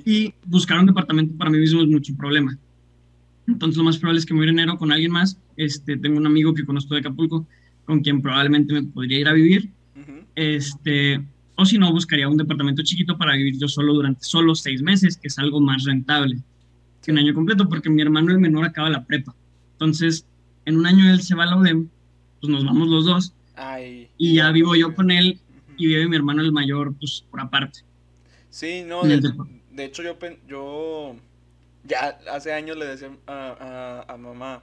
Y 0.04 0.34
buscar 0.46 0.78
un 0.78 0.86
departamento 0.86 1.36
para 1.36 1.50
mí 1.50 1.58
mismo 1.58 1.82
es 1.82 1.88
mucho 1.88 2.14
problema. 2.16 2.56
Entonces 3.46 3.76
lo 3.76 3.84
más 3.84 3.98
probable 3.98 4.20
es 4.20 4.26
que 4.26 4.34
me 4.34 4.40
voy 4.40 4.48
enero 4.48 4.78
con 4.78 4.92
alguien 4.92 5.12
más. 5.12 5.38
Este, 5.56 5.96
tengo 5.96 6.18
un 6.18 6.26
amigo 6.26 6.54
que 6.54 6.64
conozco 6.64 6.94
de 6.94 7.00
Acapulco, 7.00 7.46
con 7.84 8.00
quien 8.00 8.22
probablemente 8.22 8.72
me 8.72 8.82
podría 8.84 9.18
ir 9.18 9.28
a 9.28 9.32
vivir. 9.32 9.70
este, 10.34 11.20
o 11.56 11.66
si 11.66 11.78
no, 11.78 11.92
buscaría 11.92 12.28
un 12.28 12.36
departamento 12.36 12.82
chiquito 12.82 13.18
para 13.18 13.34
vivir 13.34 13.58
yo 13.58 13.68
solo 13.68 13.92
durante 13.94 14.24
solo 14.24 14.54
seis 14.54 14.82
meses, 14.82 15.16
que 15.16 15.28
es 15.28 15.38
algo 15.38 15.60
más 15.60 15.84
rentable 15.84 16.38
que 17.02 17.10
un 17.10 17.18
año 17.18 17.34
completo, 17.34 17.68
porque 17.68 17.90
mi 17.90 18.00
hermano 18.00 18.30
el 18.30 18.38
menor 18.38 18.64
acaba 18.64 18.88
la 18.88 19.04
prepa. 19.04 19.34
Entonces, 19.72 20.24
en 20.64 20.76
un 20.76 20.86
año 20.86 21.10
él 21.10 21.20
se 21.20 21.34
va 21.34 21.42
a 21.42 21.46
la 21.46 21.56
UDEM, 21.56 21.88
pues 22.40 22.50
nos 22.50 22.64
vamos 22.64 22.88
los 22.88 23.04
dos. 23.04 23.34
y 24.16 24.34
ya 24.34 24.50
vivo 24.50 24.74
yo 24.74 24.94
con 24.94 25.10
él 25.10 25.38
y 25.76 25.86
vive 25.86 26.08
mi 26.08 26.16
hermano 26.16 26.42
el 26.42 26.52
mayor, 26.52 26.94
pues 26.98 27.24
por 27.30 27.40
aparte. 27.40 27.80
Sí, 28.52 28.84
no, 28.86 29.02
de, 29.02 29.84
hecho 29.84 30.02
yo, 30.02 30.18
yo 30.46 31.16
ya 31.84 32.20
hace 32.30 32.52
años 32.52 32.76
le 32.76 32.84
decía 32.84 33.10
a, 33.26 34.04
a, 34.06 34.16
mamá, 34.18 34.62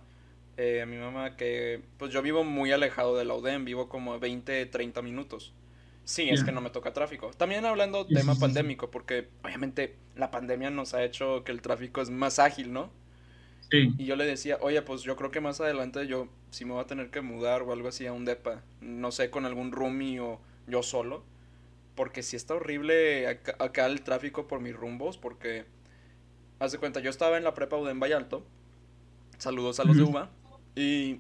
eh, 0.58 0.84
a 0.84 0.86
mi 0.86 0.98
mamá, 0.98 1.36
que 1.36 1.82
pues 1.98 2.14
yo 2.14 2.22
vivo 2.22 2.44
muy 2.44 2.72
alejado 2.72 3.18
de 3.18 3.26
la 3.26 3.34
UDEM, 3.34 3.66
vivo 3.66 3.90
como 3.90 4.20
20, 4.20 4.68
30 4.68 5.02
minutos. 5.02 5.54
Sí, 6.04 6.30
es 6.30 6.44
que 6.44 6.52
no 6.52 6.62
me 6.62 6.70
toca 6.70 6.94
tráfico. 6.94 7.32
También 7.36 7.66
hablando 7.66 8.06
tema 8.06 8.36
pandémico, 8.36 8.92
porque 8.92 9.28
obviamente 9.44 9.96
la 10.16 10.30
pandemia 10.30 10.70
nos 10.70 10.94
ha 10.94 11.04
hecho 11.04 11.44
que 11.44 11.52
el 11.52 11.62
tráfico 11.62 12.02
es 12.02 12.12
más 12.12 12.38
ágil, 12.38 12.72
¿no? 12.72 12.92
Sí. 13.72 13.94
Y 13.98 14.06
yo 14.06 14.16
le 14.16 14.26
decía, 14.26 14.60
oye, 14.62 14.84
pues 14.84 15.02
yo 15.02 15.16
creo 15.16 15.32
que 15.32 15.42
más 15.42 15.62
adelante 15.62 16.06
yo 16.06 16.28
si 16.52 16.64
me 16.64 16.74
voy 16.74 16.82
a 16.84 16.88
tener 16.88 17.10
que 17.10 17.22
mudar 17.22 17.64
o 17.64 17.74
algo 17.74 17.88
así 17.88 18.06
a 18.06 18.14
un 18.14 18.26
depa, 18.26 18.62
no 18.82 19.12
sé, 19.12 19.32
con 19.32 19.46
algún 19.46 19.72
roomie 19.72 20.20
o 20.20 20.40
yo 20.68 20.84
solo, 20.84 21.24
porque 22.00 22.24
si 22.24 22.38
está 22.38 22.56
horrible 22.56 23.28
acá, 23.28 23.86
el 23.86 24.04
tráfico 24.04 24.48
por 24.48 24.62
mis 24.62 24.74
rumbos, 24.74 25.18
porque, 25.18 25.66
haz 26.58 26.72
de 26.72 26.78
cuenta, 26.78 27.02
yo 27.02 27.10
estaba 27.10 27.38
en 27.38 27.44
la 27.44 27.54
prepa 27.54 27.76
UDEM 27.76 28.00
Vallalto, 28.00 28.48
saludos 29.38 29.82
a 29.82 29.84
los 29.84 29.98
de 29.98 30.04
UBA, 30.04 30.30
y 30.78 31.20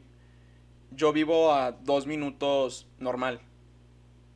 yo 0.91 1.11
vivo 1.11 1.51
a 1.51 1.73
dos 1.73 2.07
minutos 2.07 2.87
normal 2.97 3.41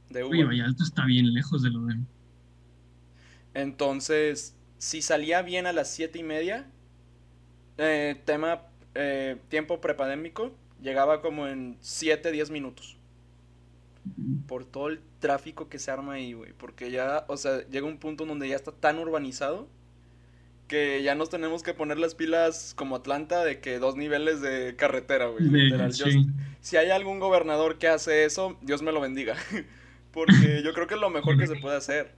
de 0.09 0.25
UBA. 0.25 0.31
Uy, 0.31 0.43
Vallalto 0.43 0.83
está 0.83 1.05
bien 1.05 1.33
lejos 1.33 1.63
de 1.63 1.69
UDEM. 1.69 2.05
Entonces, 3.53 4.53
si 4.77 5.01
salía 5.01 5.43
bien 5.43 5.65
a 5.65 5.71
las 5.71 5.93
siete 5.93 6.19
y 6.19 6.23
media, 6.23 6.69
eh, 7.77 8.21
tema 8.25 8.63
eh, 8.95 9.37
tiempo 9.47 9.79
prepandémico, 9.79 10.53
llegaba 10.81 11.21
como 11.21 11.47
en 11.47 11.77
7, 11.79 12.33
10 12.33 12.51
minutos. 12.51 12.97
Por 14.47 14.65
todo 14.65 14.89
el 14.89 14.99
tráfico 15.19 15.69
que 15.69 15.79
se 15.79 15.91
arma 15.91 16.13
ahí, 16.13 16.33
güey. 16.33 16.53
Porque 16.53 16.91
ya, 16.91 17.25
o 17.27 17.37
sea, 17.37 17.67
llega 17.67 17.87
un 17.87 17.97
punto 17.97 18.25
donde 18.25 18.49
ya 18.49 18.55
está 18.55 18.71
tan 18.71 18.99
urbanizado 18.99 19.67
que 20.67 21.03
ya 21.03 21.13
nos 21.13 21.29
tenemos 21.29 21.61
que 21.61 21.73
poner 21.73 21.99
las 21.99 22.15
pilas 22.15 22.73
como 22.75 22.95
Atlanta 22.95 23.43
de 23.43 23.59
que 23.59 23.79
dos 23.79 23.95
niveles 23.95 24.41
de 24.41 24.75
carretera, 24.75 25.27
güey. 25.27 25.71
si 26.61 26.77
hay 26.77 26.89
algún 26.89 27.19
gobernador 27.19 27.77
que 27.77 27.87
hace 27.87 28.25
eso, 28.25 28.57
Dios 28.61 28.81
me 28.81 28.91
lo 28.91 29.01
bendiga. 29.01 29.35
Porque 30.11 30.61
yo 30.63 30.73
creo 30.73 30.87
que 30.87 30.93
es 30.93 30.99
lo 30.99 31.09
mejor 31.09 31.37
que 31.37 31.47
se 31.47 31.55
puede 31.55 31.75
hacer. 31.75 32.15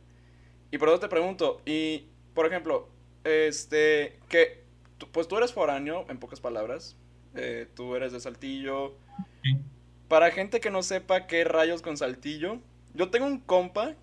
Y 0.71 0.77
por 0.77 0.89
eso 0.89 0.99
te 0.99 1.07
pregunto, 1.07 1.61
y 1.65 2.05
por 2.33 2.45
ejemplo, 2.45 2.89
este, 3.23 4.19
que, 4.27 4.63
pues 5.11 5.27
tú 5.27 5.37
eres 5.37 5.53
foráneo, 5.53 6.05
en 6.09 6.17
pocas 6.17 6.39
palabras, 6.39 6.97
eh, 7.35 7.67
tú 7.75 7.95
eres 7.95 8.11
de 8.11 8.19
Saltillo. 8.19 8.97
Para 10.07 10.31
gente 10.31 10.59
que 10.59 10.69
no 10.69 10.83
sepa 10.83 11.27
qué 11.27 11.43
rayos 11.43 11.81
con 11.81 11.97
Saltillo, 11.97 12.59
yo 12.93 13.09
tengo 13.09 13.25
un 13.25 13.39
compa 13.39 13.95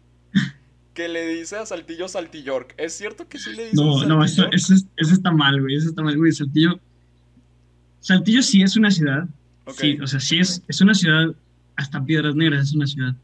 que 0.94 1.08
le 1.08 1.26
dice 1.26 1.56
a 1.56 1.66
Saltillo 1.66 2.08
Saltillork. 2.08 2.74
¿Es 2.76 2.92
cierto 2.94 3.28
que 3.28 3.38
sí 3.38 3.54
le 3.54 3.64
dice 3.64 3.76
No, 3.76 4.04
no, 4.04 4.24
eso, 4.24 4.46
eso, 4.52 4.74
está 4.96 5.30
mal, 5.30 5.60
güey. 5.60 5.76
Eso 5.76 5.88
está 5.88 6.02
mal, 6.02 6.16
güey. 6.16 6.32
Saltillo. 6.32 6.78
Saltillo 8.00 8.42
sí 8.42 8.62
es 8.62 8.76
una 8.76 8.90
ciudad. 8.90 9.28
Sí, 9.74 9.98
o 10.02 10.06
sea, 10.06 10.20
sí 10.20 10.38
es, 10.38 10.62
es 10.68 10.80
una 10.80 10.94
ciudad. 10.94 11.34
Hasta 11.76 12.04
Piedras 12.04 12.34
Negras 12.34 12.68
es 12.68 12.74
una 12.74 12.86
ciudad. 12.86 13.14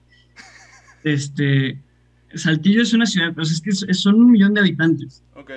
Este. 1.05 1.79
Saltillo 2.35 2.83
es 2.83 2.93
una 2.93 3.07
ciudad, 3.07 3.37
o 3.39 3.45
sea, 3.45 3.55
es 3.55 3.61
que 3.63 3.95
son 3.95 4.17
un 4.17 4.31
millón 4.31 4.55
de 4.55 4.61
habitantes. 4.61 5.23
Ok. 5.35 5.51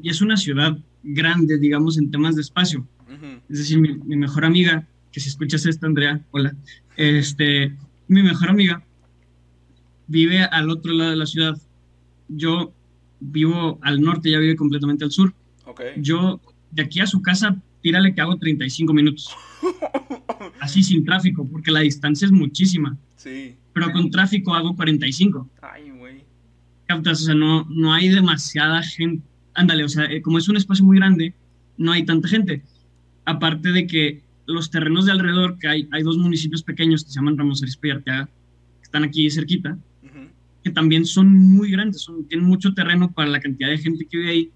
Y 0.00 0.10
es 0.10 0.20
una 0.22 0.36
ciudad 0.36 0.76
grande, 1.02 1.58
digamos, 1.58 1.98
en 1.98 2.10
temas 2.10 2.34
de 2.34 2.42
espacio. 2.42 2.86
Es 3.48 3.58
decir, 3.58 3.78
mi, 3.78 3.94
mejor 4.16 4.44
amiga, 4.44 4.86
que 5.14 5.20
si 5.20 5.28
escuchas 5.28 5.64
esto, 5.64 5.86
Andrea, 5.86 6.20
hola, 6.32 6.56
este, 6.96 7.72
mi 8.08 8.20
mejor 8.20 8.50
amiga 8.50 8.82
vive 10.08 10.42
al 10.42 10.68
otro 10.70 10.92
lado 10.92 11.10
de 11.10 11.16
la 11.16 11.26
ciudad. 11.26 11.56
Yo 12.26 12.74
vivo 13.20 13.78
al 13.82 14.00
norte, 14.00 14.28
ella 14.28 14.40
vive 14.40 14.56
completamente 14.56 15.04
al 15.04 15.12
sur. 15.12 15.32
Yo, 15.98 16.40
de 16.72 16.82
aquí 16.82 16.98
a 16.98 17.06
su 17.06 17.22
casa, 17.22 17.56
tírale 17.80 18.12
que 18.12 18.22
hago 18.22 18.36
35 18.36 18.92
minutos. 18.92 19.30
Así 20.60 20.82
sin 20.82 21.04
tráfico, 21.04 21.46
porque 21.48 21.70
la 21.70 21.80
distancia 21.80 22.26
es 22.26 22.32
muchísima. 22.32 22.96
Sí. 23.14 23.54
Pero 23.72 23.92
con 23.92 24.10
tráfico 24.10 24.52
hago 24.52 24.74
45. 24.74 25.48
Ay, 25.62 25.90
güey. 25.90 26.24
O 26.90 27.14
sea, 27.14 27.34
no, 27.36 27.68
no 27.70 27.92
hay 27.92 28.08
demasiada 28.08 28.82
gente. 28.82 29.24
Ándale, 29.54 29.84
o 29.84 29.88
sea, 29.88 30.06
eh, 30.06 30.20
como 30.22 30.38
es 30.38 30.48
un 30.48 30.56
espacio 30.56 30.84
muy 30.84 30.96
grande, 30.96 31.34
no 31.76 31.92
hay 31.92 32.04
tanta 32.04 32.26
gente 32.26 32.64
aparte 33.24 33.72
de 33.72 33.86
que 33.86 34.22
los 34.46 34.70
terrenos 34.70 35.06
de 35.06 35.12
alrededor, 35.12 35.58
que 35.58 35.68
hay, 35.68 35.88
hay 35.92 36.02
dos 36.02 36.18
municipios 36.18 36.62
pequeños 36.62 37.04
que 37.04 37.10
se 37.10 37.16
llaman 37.16 37.38
Ramos 37.38 37.62
Arizpe 37.62 37.88
y 37.88 37.90
Arteaga, 37.92 38.26
que 38.26 38.82
están 38.82 39.04
aquí 39.04 39.30
cerquita, 39.30 39.76
que 40.62 40.70
también 40.70 41.04
son 41.04 41.28
muy 41.28 41.70
grandes, 41.70 42.00
son, 42.00 42.26
tienen 42.26 42.46
mucho 42.46 42.72
terreno 42.72 43.12
para 43.12 43.28
la 43.28 43.40
cantidad 43.40 43.68
de 43.68 43.78
gente 43.78 44.06
que 44.06 44.16
vive 44.16 44.30
ahí. 44.30 44.50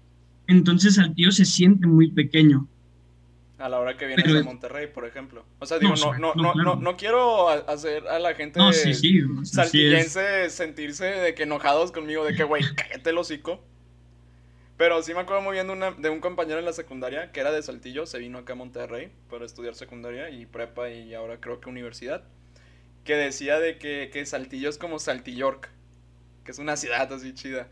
Entonces 0.47 0.95
Saltillo 0.95 1.31
se 1.31 1.45
siente 1.45 1.85
muy 1.85 2.11
pequeño. 2.11 2.67
A 3.59 3.69
la 3.69 3.79
hora 3.79 3.97
que 3.97 4.07
vienes 4.07 4.25
a 4.25 4.43
Monterrey, 4.43 4.87
por 4.87 5.05
ejemplo. 5.05 5.45
O 5.59 5.65
sea, 5.65 5.77
digo, 5.79 5.93
no, 5.95 6.17
no, 6.17 6.33
no, 6.33 6.53
no, 6.55 6.75
no, 6.77 6.97
quiero 6.97 7.49
hacer 7.49 8.07
a 8.07 8.17
la 8.17 8.33
gente 8.33 8.59
saltillense 9.43 10.49
sentirse 10.49 11.05
de 11.05 11.35
que 11.35 11.43
enojados 11.43 11.91
conmigo, 11.91 12.23
de 12.23 12.33
que, 12.35 12.43
güey, 12.43 12.63
cállate 12.75 13.09
el 13.09 13.17
hocico. 13.17 13.61
Pero 14.79 15.03
sí 15.03 15.13
me 15.13 15.19
acuerdo 15.19 15.41
muy 15.41 15.55
bien 15.55 15.67
de, 15.67 15.73
una, 15.73 15.91
de 15.91 16.09
un 16.09 16.21
compañero 16.21 16.57
en 16.57 16.63
la 16.63 16.71
secundaria 16.71 17.33
que 17.33 17.41
era 17.41 17.51
de 17.51 17.61
Saltillo, 17.61 18.05
se 18.05 18.17
vino 18.17 18.37
acá 18.37 18.53
a 18.53 18.55
Monterrey 18.55 19.09
para 19.29 19.45
estudiar 19.45 19.75
secundaria 19.75 20.29
y 20.29 20.45
prepa 20.45 20.89
y 20.89 21.13
ahora 21.13 21.41
creo 21.41 21.59
que 21.59 21.69
universidad, 21.69 22.23
que 23.03 23.17
decía 23.17 23.59
de 23.59 23.77
que, 23.77 24.09
que 24.13 24.25
Saltillo 24.25 24.69
es 24.69 24.77
como 24.77 24.97
Saltillork, 24.97 25.69
que 26.45 26.51
es 26.51 26.59
una 26.59 26.77
ciudad 26.77 27.11
así 27.11 27.33
chida. 27.33 27.67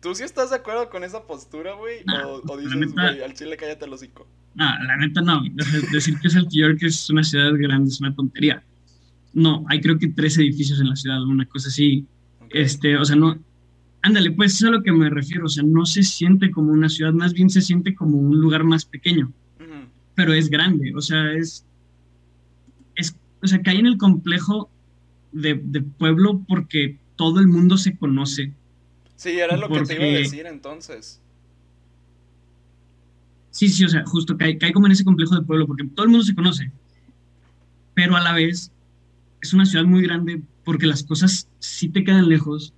¿Tú 0.00 0.14
sí 0.14 0.22
estás 0.22 0.48
de 0.48 0.56
acuerdo 0.56 0.88
con 0.88 1.04
esa 1.04 1.26
postura, 1.26 1.74
güey? 1.74 1.96
o, 2.24 2.56
dices, 2.56 2.94
güey, 2.94 3.22
al 3.22 3.34
chile 3.34 3.58
cállate 3.58 3.84
el 3.84 3.92
hocico? 3.92 4.26
No, 4.54 4.64
la 4.64 4.96
neta 4.96 5.20
no. 5.20 5.42
Decir 5.92 6.18
que 6.20 6.30
Saltillork 6.30 6.82
es 6.84 7.10
una 7.10 7.22
ciudad 7.22 7.52
grande 7.52 7.90
es 7.90 8.00
una 8.00 8.14
tontería. 8.14 8.64
No, 9.34 9.66
hay 9.68 9.78
creo 9.82 9.98
que 9.98 10.08
tres 10.08 10.38
edificios 10.38 10.80
en 10.80 10.88
la 10.88 10.96
ciudad, 10.96 11.22
una 11.22 11.44
cosa 11.44 11.68
así. 11.68 12.06
Este, 12.48 12.96
o 12.96 13.04
sea, 13.04 13.14
no, 13.14 13.38
Ándale, 14.04 14.32
pues 14.32 14.52
eso 14.52 14.66
es 14.66 14.68
a 14.68 14.76
lo 14.76 14.82
que 14.82 14.92
me 14.92 15.08
refiero, 15.08 15.46
o 15.46 15.48
sea, 15.48 15.62
no 15.62 15.86
se 15.86 16.02
siente 16.02 16.50
como 16.50 16.72
una 16.72 16.90
ciudad, 16.90 17.14
más 17.14 17.32
bien 17.32 17.48
se 17.48 17.62
siente 17.62 17.94
como 17.94 18.18
un 18.18 18.38
lugar 18.38 18.62
más 18.62 18.84
pequeño, 18.84 19.32
pero 20.14 20.34
es 20.34 20.50
grande, 20.50 20.92
o 20.94 21.00
sea, 21.00 21.32
es, 21.32 21.64
es, 22.96 23.16
o 23.42 23.46
sea, 23.46 23.62
cae 23.62 23.78
en 23.78 23.86
el 23.86 23.96
complejo 23.96 24.68
de, 25.32 25.54
pueblo 25.96 26.42
porque 26.46 26.98
todo 27.16 27.40
el 27.40 27.46
mundo 27.46 27.78
se 27.78 27.96
conoce. 27.96 28.52
Sí, 29.16 29.40
era 29.40 29.56
lo 29.56 29.70
que 29.70 29.80
te 29.80 29.94
iba 29.94 30.04
a 30.04 30.08
decir 30.08 30.44
entonces. 30.44 31.18
Sí, 33.52 33.70
sí, 33.70 33.86
o 33.86 33.88
sea, 33.88 34.04
justo 34.04 34.36
cae, 34.36 34.58
cae 34.58 34.74
como 34.74 34.84
en 34.84 34.92
ese 34.92 35.04
complejo 35.04 35.34
de 35.34 35.46
pueblo 35.46 35.66
porque 35.66 35.84
todo 35.94 36.04
el 36.04 36.10
mundo 36.10 36.26
se 36.26 36.34
conoce, 36.34 36.70
pero 37.94 38.16
a 38.16 38.20
la 38.20 38.34
vez 38.34 38.70
es 39.40 39.54
una 39.54 39.64
ciudad 39.64 39.86
muy 39.86 40.02
grande 40.02 40.42
porque 40.62 40.84
las 40.84 41.04
cosas 41.04 41.48
sí 41.58 41.88
te 41.88 42.04
quedan 42.04 42.28
lejos 42.28 42.74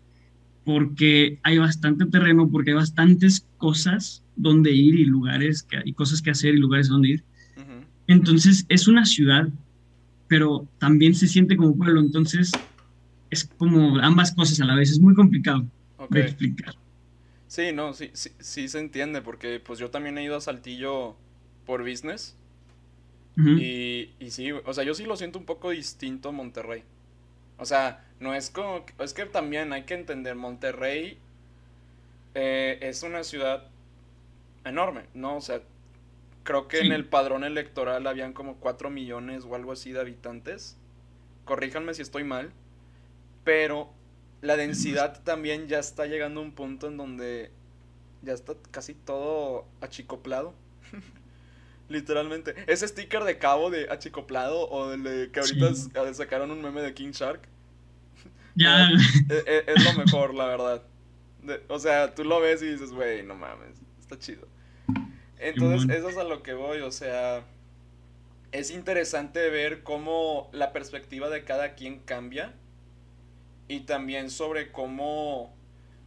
porque 0.66 1.38
hay 1.44 1.58
bastante 1.58 2.06
terreno, 2.06 2.50
porque 2.50 2.70
hay 2.70 2.76
bastantes 2.76 3.46
cosas 3.56 4.24
donde 4.34 4.72
ir 4.72 4.96
y 4.96 5.04
lugares, 5.04 5.62
que 5.62 5.76
hay 5.76 5.92
cosas 5.92 6.20
que 6.20 6.30
hacer 6.30 6.56
y 6.56 6.58
lugares 6.58 6.88
donde 6.88 7.10
ir. 7.10 7.24
Entonces 8.08 8.66
es 8.68 8.88
una 8.88 9.06
ciudad, 9.06 9.48
pero 10.26 10.66
también 10.78 11.14
se 11.14 11.28
siente 11.28 11.56
como 11.56 11.76
pueblo, 11.76 12.00
entonces 12.00 12.50
es 13.30 13.44
como 13.44 14.00
ambas 14.00 14.34
cosas 14.34 14.60
a 14.60 14.64
la 14.64 14.74
vez, 14.74 14.90
es 14.90 14.98
muy 14.98 15.14
complicado 15.14 15.64
de 16.10 16.20
explicar. 16.20 16.74
Sí, 17.46 17.70
no, 17.72 17.92
sí, 17.92 18.10
sí, 18.12 18.30
sí 18.40 18.68
se 18.68 18.80
entiende, 18.80 19.22
porque 19.22 19.60
pues 19.64 19.78
yo 19.78 19.90
también 19.90 20.18
he 20.18 20.24
ido 20.24 20.34
a 20.34 20.40
Saltillo 20.40 21.14
por 21.64 21.88
business. 21.88 22.36
y, 23.36 24.10
y 24.18 24.30
sí, 24.30 24.50
o 24.50 24.74
sea, 24.74 24.82
yo 24.82 24.94
sí 24.94 25.04
lo 25.04 25.16
siento 25.16 25.38
un 25.38 25.44
poco 25.44 25.70
distinto 25.70 26.30
a 26.30 26.32
Monterrey. 26.32 26.82
O 27.58 27.64
sea, 27.64 28.04
no 28.20 28.34
es 28.34 28.50
como... 28.50 28.84
Es 28.98 29.14
que 29.14 29.26
también 29.26 29.72
hay 29.72 29.84
que 29.84 29.94
entender, 29.94 30.34
Monterrey 30.34 31.18
eh, 32.34 32.78
es 32.82 33.02
una 33.02 33.24
ciudad 33.24 33.64
enorme, 34.64 35.04
¿no? 35.14 35.36
O 35.36 35.40
sea, 35.40 35.62
creo 36.42 36.68
que 36.68 36.80
en 36.80 36.92
el 36.92 37.06
padrón 37.06 37.44
electoral 37.44 38.06
habían 38.06 38.32
como 38.32 38.56
4 38.56 38.90
millones 38.90 39.44
o 39.44 39.54
algo 39.54 39.72
así 39.72 39.92
de 39.92 40.00
habitantes. 40.00 40.76
Corríjanme 41.44 41.94
si 41.94 42.02
estoy 42.02 42.24
mal. 42.24 42.52
Pero 43.44 43.90
la 44.42 44.56
densidad 44.56 45.22
también 45.22 45.68
ya 45.68 45.78
está 45.78 46.06
llegando 46.06 46.40
a 46.40 46.44
un 46.44 46.52
punto 46.52 46.88
en 46.88 46.96
donde 46.96 47.50
ya 48.22 48.32
está 48.32 48.54
casi 48.70 48.94
todo 48.94 49.66
achicoplado. 49.80 50.54
Literalmente. 51.88 52.54
Ese 52.66 52.88
sticker 52.88 53.24
de 53.24 53.38
cabo 53.38 53.70
de 53.70 53.88
achicoplado 53.90 54.68
o 54.68 54.90
de 54.96 55.30
que 55.30 55.40
ahorita 55.40 56.14
sacaron 56.14 56.50
un 56.50 56.62
meme 56.62 56.82
de 56.82 56.94
King 56.94 57.10
Shark. 57.10 57.48
Ya. 58.54 58.88
es, 59.46 59.84
lo 59.84 59.92
mejor, 60.04 60.34
la 60.34 60.46
verdad. 60.46 60.82
o 61.68 61.78
sea, 61.78 62.14
tú 62.14 62.24
lo 62.24 62.40
ves 62.40 62.62
y 62.62 62.66
dices, 62.66 62.90
güey, 62.92 63.22
no 63.22 63.34
mames, 63.34 63.78
está 64.00 64.18
chido. 64.18 64.48
Entonces, 65.38 65.96
eso 65.96 66.08
es 66.08 66.16
a 66.16 66.24
lo 66.24 66.42
que 66.42 66.54
voy, 66.54 66.80
o 66.80 66.90
sea, 66.90 67.44
es 68.52 68.70
interesante 68.70 69.50
ver 69.50 69.82
cómo 69.82 70.48
la 70.52 70.72
perspectiva 70.72 71.28
de 71.28 71.44
cada 71.44 71.74
quien 71.74 72.00
cambia 72.00 72.54
y 73.68 73.80
también 73.80 74.30
sobre 74.30 74.72
cómo 74.72 75.54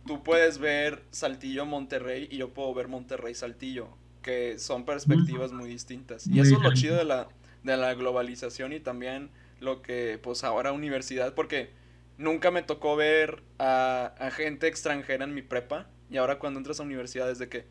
tú 0.08 0.24
puedes 0.24 0.58
ver 0.58 1.04
Saltillo 1.12 1.66
Monterrey 1.66 2.28
y 2.32 2.38
yo 2.38 2.54
puedo 2.54 2.74
ver 2.74 2.88
Monterrey 2.88 3.36
Saltillo 3.36 3.90
que 4.22 4.60
son 4.60 4.86
perspectivas 4.86 5.52
muy 5.52 5.70
distintas. 5.70 6.28
Y 6.28 6.40
eso 6.40 6.56
es 6.56 6.62
lo 6.62 6.74
chido 6.74 6.96
de 6.96 7.06
la, 7.06 7.28
de 7.64 7.78
la 7.78 7.94
globalización 7.94 8.74
y 8.74 8.80
también 8.80 9.30
lo 9.60 9.82
que, 9.82 10.20
pues 10.22 10.44
ahora 10.44 10.72
universidad, 10.72 11.34
porque 11.34 11.72
nunca 12.18 12.52
me 12.52 12.64
tocó 12.64 12.96
ver 12.96 13.44
a, 13.58 14.14
a 14.20 14.32
gente 14.32 14.68
extranjera 14.68 15.24
en 15.24 15.34
mi 15.34 15.42
prepa. 15.42 15.88
Y 16.10 16.18
ahora 16.18 16.40
cuando 16.40 16.60
entras 16.60 16.80
a 16.80 16.84
universidades 16.84 17.40
de 17.40 17.50
que, 17.50 17.66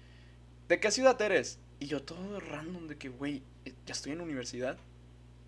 ¿de 0.69 0.81
qué 0.81 0.91
ciudad 0.91 1.21
eres? 1.21 1.59
Y 1.81 1.87
yo 1.87 2.03
todo 2.03 2.41
random 2.41 2.87
de 2.87 2.97
que, 2.97 3.09
güey, 3.09 3.43
ya 3.87 3.93
estoy 3.93 4.13
en 4.13 4.21
universidad. 4.21 4.79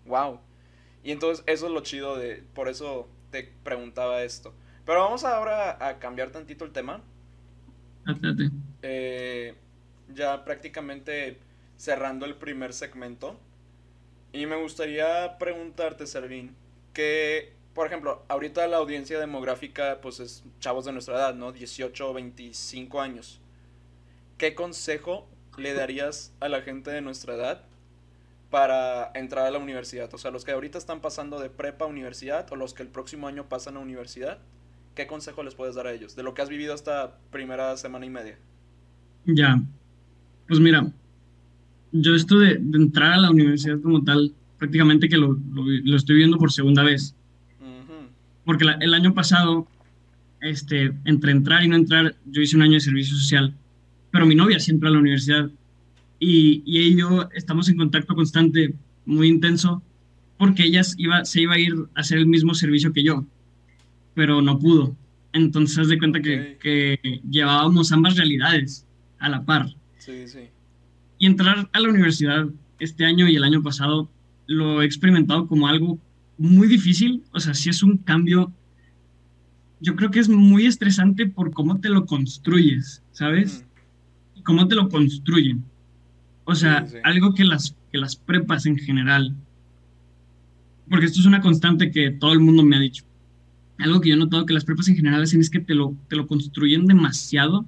Wow. 0.05 0.39
Y 1.03 1.11
entonces 1.11 1.43
eso 1.47 1.67
es 1.67 1.71
lo 1.71 1.81
chido 1.81 2.17
de, 2.17 2.43
por 2.53 2.69
eso 2.69 3.07
te 3.31 3.51
preguntaba 3.63 4.23
esto. 4.23 4.53
Pero 4.85 4.99
vamos 4.99 5.23
ahora 5.23 5.77
a 5.85 5.99
cambiar 5.99 6.31
tantito 6.31 6.65
el 6.65 6.71
tema. 6.71 7.01
Eh, 8.81 9.55
ya 10.13 10.43
prácticamente 10.43 11.37
cerrando 11.77 12.25
el 12.25 12.35
primer 12.35 12.73
segmento. 12.73 13.39
Y 14.33 14.45
me 14.45 14.55
gustaría 14.55 15.37
preguntarte, 15.39 16.07
Servín, 16.07 16.55
que, 16.93 17.53
por 17.73 17.87
ejemplo, 17.87 18.23
ahorita 18.27 18.67
la 18.67 18.77
audiencia 18.77 19.19
demográfica, 19.19 19.99
pues 20.01 20.19
es 20.19 20.43
chavos 20.59 20.85
de 20.85 20.91
nuestra 20.91 21.15
edad, 21.15 21.35
¿no? 21.35 21.51
18 21.51 22.09
o 22.09 22.13
25 22.13 23.01
años. 23.01 23.41
¿Qué 24.37 24.55
consejo 24.55 25.27
le 25.57 25.73
darías 25.73 26.33
a 26.39 26.49
la 26.49 26.61
gente 26.61 26.91
de 26.91 27.01
nuestra 27.01 27.35
edad 27.35 27.63
para 28.49 29.11
entrar 29.15 29.45
a 29.45 29.51
la 29.51 29.59
universidad? 29.59 30.13
O 30.13 30.17
sea, 30.17 30.31
los 30.31 30.45
que 30.45 30.51
ahorita 30.51 30.77
están 30.77 31.01
pasando 31.01 31.39
de 31.39 31.49
prepa 31.49 31.85
a 31.85 31.87
universidad 31.87 32.51
o 32.51 32.55
los 32.55 32.73
que 32.73 32.83
el 32.83 32.89
próximo 32.89 33.27
año 33.27 33.49
pasan 33.49 33.75
a 33.77 33.79
universidad, 33.79 34.39
¿qué 34.95 35.07
consejo 35.07 35.43
les 35.43 35.55
puedes 35.55 35.75
dar 35.75 35.87
a 35.87 35.93
ellos 35.93 36.15
de 36.15 36.23
lo 36.23 36.33
que 36.33 36.41
has 36.41 36.49
vivido 36.49 36.73
esta 36.73 37.17
primera 37.31 37.75
semana 37.77 38.05
y 38.05 38.09
media? 38.09 38.37
Ya, 39.25 39.61
pues 40.51 40.59
mira, 40.59 40.85
yo 41.93 42.13
esto 42.13 42.37
de, 42.37 42.59
entrar 42.73 43.13
a 43.13 43.21
la 43.21 43.31
universidad 43.31 43.79
como 43.79 44.03
tal, 44.03 44.33
prácticamente 44.57 45.07
que 45.07 45.15
lo, 45.15 45.37
estoy 45.95 46.17
viendo 46.17 46.37
por 46.37 46.51
segunda 46.51 46.83
vez. 46.83 47.15
Porque 48.43 48.65
el 48.81 48.93
año 48.93 49.13
pasado, 49.13 49.65
este, 50.41 50.91
entre 51.05 51.31
entrar 51.31 51.63
y 51.63 51.69
no 51.69 51.77
entrar, 51.77 52.17
yo 52.29 52.41
hice 52.41 52.57
un 52.57 52.63
año 52.63 52.73
de 52.73 52.79
servicio 52.81 53.15
social, 53.15 53.53
pero 54.11 54.25
mi 54.25 54.35
novia 54.35 54.57
entró 54.67 54.89
a 54.89 54.91
la 54.91 54.99
universidad 54.99 55.49
y, 56.19 56.61
y 56.65 56.79
ella 56.79 56.89
y 56.89 56.97
yo 56.97 57.29
estamos 57.33 57.69
en 57.69 57.77
contacto 57.77 58.13
constante, 58.13 58.73
muy 59.05 59.29
intenso, 59.29 59.81
porque 60.37 60.65
ella 60.65 60.81
iba, 60.97 61.23
se 61.23 61.43
iba 61.43 61.53
a 61.53 61.59
ir 61.59 61.75
a 61.95 62.01
hacer 62.01 62.17
el 62.17 62.25
mismo 62.25 62.55
servicio 62.55 62.91
que 62.91 63.05
yo, 63.05 63.25
pero 64.15 64.41
no 64.41 64.59
pudo. 64.59 64.97
Entonces, 65.31 65.87
de 65.87 65.97
cuenta 65.97 66.19
que, 66.19 66.57
que 66.61 67.21
llevábamos 67.29 67.93
ambas 67.93 68.17
realidades 68.17 68.85
a 69.17 69.29
la 69.29 69.45
par. 69.45 69.73
Sí, 70.01 70.27
sí. 70.27 70.49
Y 71.19 71.27
entrar 71.27 71.69
a 71.71 71.79
la 71.79 71.89
universidad 71.89 72.47
este 72.79 73.05
año 73.05 73.27
y 73.27 73.35
el 73.35 73.43
año 73.43 73.61
pasado 73.61 74.09
lo 74.47 74.81
he 74.81 74.85
experimentado 74.85 75.47
como 75.47 75.67
algo 75.67 75.99
muy 76.39 76.67
difícil. 76.67 77.23
O 77.33 77.39
sea, 77.39 77.53
sí 77.53 77.69
es 77.69 77.83
un 77.83 77.97
cambio. 77.97 78.51
Yo 79.79 79.95
creo 79.95 80.09
que 80.09 80.19
es 80.19 80.27
muy 80.27 80.65
estresante 80.65 81.27
por 81.27 81.51
cómo 81.51 81.79
te 81.79 81.89
lo 81.89 82.07
construyes, 82.07 83.03
¿sabes? 83.11 83.63
Y 84.35 84.41
cómo 84.41 84.67
te 84.67 84.73
lo 84.73 84.89
construyen. 84.89 85.63
O 86.45 86.55
sea, 86.55 86.87
algo 87.03 87.35
que 87.35 87.45
las, 87.45 87.75
que 87.91 87.99
las 87.99 88.15
prepas 88.15 88.65
en 88.65 88.79
general. 88.79 89.35
Porque 90.89 91.05
esto 91.05 91.19
es 91.19 91.27
una 91.27 91.41
constante 91.41 91.91
que 91.91 92.09
todo 92.09 92.33
el 92.33 92.39
mundo 92.39 92.63
me 92.63 92.75
ha 92.75 92.79
dicho. 92.79 93.05
Algo 93.77 94.01
que 94.01 94.09
yo 94.09 94.15
he 94.15 94.19
notado 94.19 94.47
que 94.47 94.53
las 94.53 94.65
prepas 94.65 94.87
en 94.87 94.95
general 94.95 95.21
hacen 95.21 95.41
es 95.41 95.51
que 95.51 95.59
te 95.59 95.75
lo, 95.75 95.95
te 96.07 96.15
lo 96.15 96.25
construyen 96.25 96.87
demasiado 96.87 97.67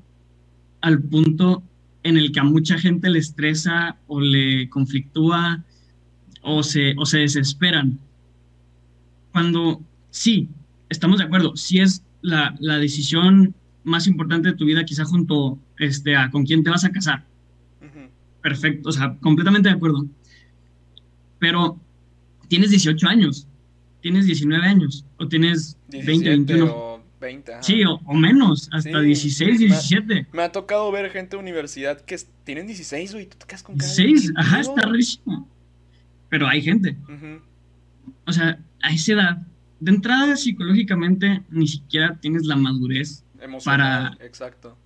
al 0.82 1.00
punto 1.00 1.62
en 2.04 2.18
el 2.18 2.32
que 2.32 2.40
a 2.40 2.44
mucha 2.44 2.78
gente 2.78 3.10
le 3.10 3.20
estresa 3.20 3.98
o 4.08 4.20
le 4.20 4.70
conflictúa 4.70 5.64
o 6.42 6.62
se, 6.62 6.94
o 6.98 7.06
se 7.06 7.20
desesperan. 7.20 8.00
Cuando 9.32 9.82
sí, 10.12 10.50
estamos 10.90 11.18
de 11.18 11.26
acuerdo, 11.26 11.56
si 11.56 11.80
es 11.80 12.04
la, 12.22 12.56
la, 12.60 12.78
decisión 12.78 13.56
más 13.84 14.08
importante 14.08 14.50
de 14.50 14.56
tu 14.56 14.66
vida, 14.66 14.86
quizá 14.86 15.06
junto 15.06 15.58
este, 15.80 16.16
a 16.16 16.30
con 16.30 16.46
quién 16.46 16.64
te 16.64 16.70
vas 16.70 16.86
a 16.86 16.92
casar. 16.92 17.26
Perfecto, 18.42 18.90
o 18.90 18.92
sea, 18.92 19.16
completamente 19.22 19.70
de 19.70 19.76
acuerdo. 19.76 20.06
Pero 21.40 21.80
tienes 22.50 22.72
18 22.72 23.08
años, 23.08 23.48
tienes 24.02 24.26
19 24.26 24.66
años, 24.66 25.06
o 25.18 25.28
tienes 25.28 25.78
20, 25.90 26.30
21. 26.30 26.93
Sí, 27.62 27.84
o, 27.86 28.14
menos, 28.14 28.70
hasta 28.72 29.00
16, 29.00 29.60
17. 29.60 30.28
Me 30.34 30.44
ha, 30.44 30.52
tocado 30.52 30.92
ver 30.92 31.10
gente 31.10 31.36
de 31.36 31.42
universidad 31.42 32.02
que 32.02 32.18
tienen 32.44 32.68
16, 32.68 33.14
güey, 33.14 33.28
tú 33.28 33.38
te 33.38 33.46
quedas 33.46 33.64
con 33.64 33.78
16, 33.78 34.34
ajá, 34.36 34.60
está 34.60 34.82
rarísimo. 34.82 35.48
Pero 36.30 36.48
hay 36.48 36.62
gente. 36.62 36.98
O 38.26 38.32
sea, 38.32 38.60
a 38.82 38.92
esa 38.92 39.14
edad, 39.14 39.38
de 39.80 39.92
entrada 39.92 40.36
psicológicamente 40.36 41.44
ni 41.50 41.68
siquiera 41.68 42.18
tienes 42.20 42.46
la 42.46 42.56
madurez 42.56 43.24
Emocional, 43.40 44.18
para... 44.18 44.26
Exacto. 44.26 44.78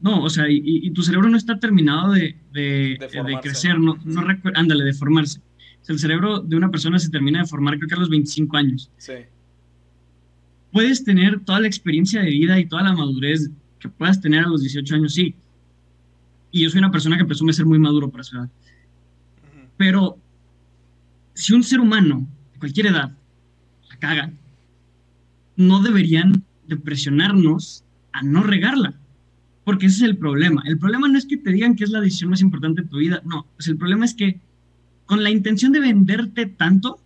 No, 0.00 0.22
o 0.22 0.30
sea, 0.30 0.44
y, 0.48 0.90
tu 0.90 1.02
cerebro 1.02 1.28
no 1.28 1.36
está 1.36 1.58
terminado 1.58 2.12
de, 2.12 2.36
de, 2.52 2.98
de, 3.00 3.38
crecer, 3.40 3.78
no, 3.78 3.98
no 4.04 4.22
ándale, 4.54 4.84
de 4.84 4.92
formarse. 4.92 5.40
O 5.80 5.84
sea, 5.84 5.94
el 5.94 5.98
cerebro 5.98 6.40
de 6.40 6.56
una 6.56 6.70
persona 6.70 6.98
se 6.98 7.10
termina 7.10 7.40
de 7.40 7.46
formar 7.46 7.76
creo 7.78 7.88
que 7.88 7.94
a 7.94 7.98
los 7.98 8.10
25 8.10 8.56
años. 8.56 8.90
Sí 8.98 9.14
puedes 10.76 11.04
tener 11.04 11.40
toda 11.40 11.60
la 11.60 11.68
experiencia 11.68 12.20
de 12.20 12.28
vida 12.28 12.60
y 12.60 12.66
toda 12.66 12.82
la 12.82 12.92
madurez 12.92 13.48
que 13.78 13.88
puedas 13.88 14.20
tener 14.20 14.44
a 14.44 14.48
los 14.48 14.60
18 14.60 14.96
años, 14.96 15.14
sí. 15.14 15.34
Y 16.50 16.60
yo 16.60 16.68
soy 16.68 16.80
una 16.80 16.90
persona 16.90 17.16
que 17.16 17.24
presume 17.24 17.54
ser 17.54 17.64
muy 17.64 17.78
maduro 17.78 18.10
para 18.10 18.24
su 18.24 18.36
edad. 18.36 18.50
Pero 19.78 20.18
si 21.32 21.54
un 21.54 21.62
ser 21.62 21.80
humano 21.80 22.26
de 22.52 22.58
cualquier 22.58 22.88
edad 22.88 23.10
la 23.88 23.96
caga, 23.96 24.30
no 25.56 25.80
deberían 25.80 26.44
de 26.66 26.76
presionarnos 26.76 27.82
a 28.12 28.22
no 28.22 28.42
regarla. 28.42 28.92
Porque 29.64 29.86
ese 29.86 30.04
es 30.04 30.10
el 30.10 30.18
problema. 30.18 30.62
El 30.66 30.78
problema 30.78 31.08
no 31.08 31.16
es 31.16 31.24
que 31.24 31.38
te 31.38 31.52
digan 31.52 31.74
que 31.74 31.84
es 31.84 31.90
la 31.90 32.02
decisión 32.02 32.28
más 32.28 32.42
importante 32.42 32.82
de 32.82 32.88
tu 32.88 32.98
vida. 32.98 33.22
No, 33.24 33.46
pues 33.56 33.66
el 33.68 33.78
problema 33.78 34.04
es 34.04 34.12
que 34.12 34.40
con 35.06 35.22
la 35.22 35.30
intención 35.30 35.72
de 35.72 35.80
venderte 35.80 36.44
tanto, 36.44 37.00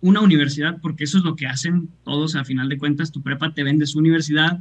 una 0.00 0.20
universidad, 0.20 0.78
porque 0.80 1.04
eso 1.04 1.18
es 1.18 1.24
lo 1.24 1.36
que 1.36 1.46
hacen 1.46 1.88
todos, 2.04 2.36
a 2.36 2.44
final 2.44 2.68
de 2.68 2.78
cuentas, 2.78 3.12
tu 3.12 3.22
prepa 3.22 3.54
te 3.54 3.62
vende 3.62 3.86
su 3.86 3.98
universidad 3.98 4.60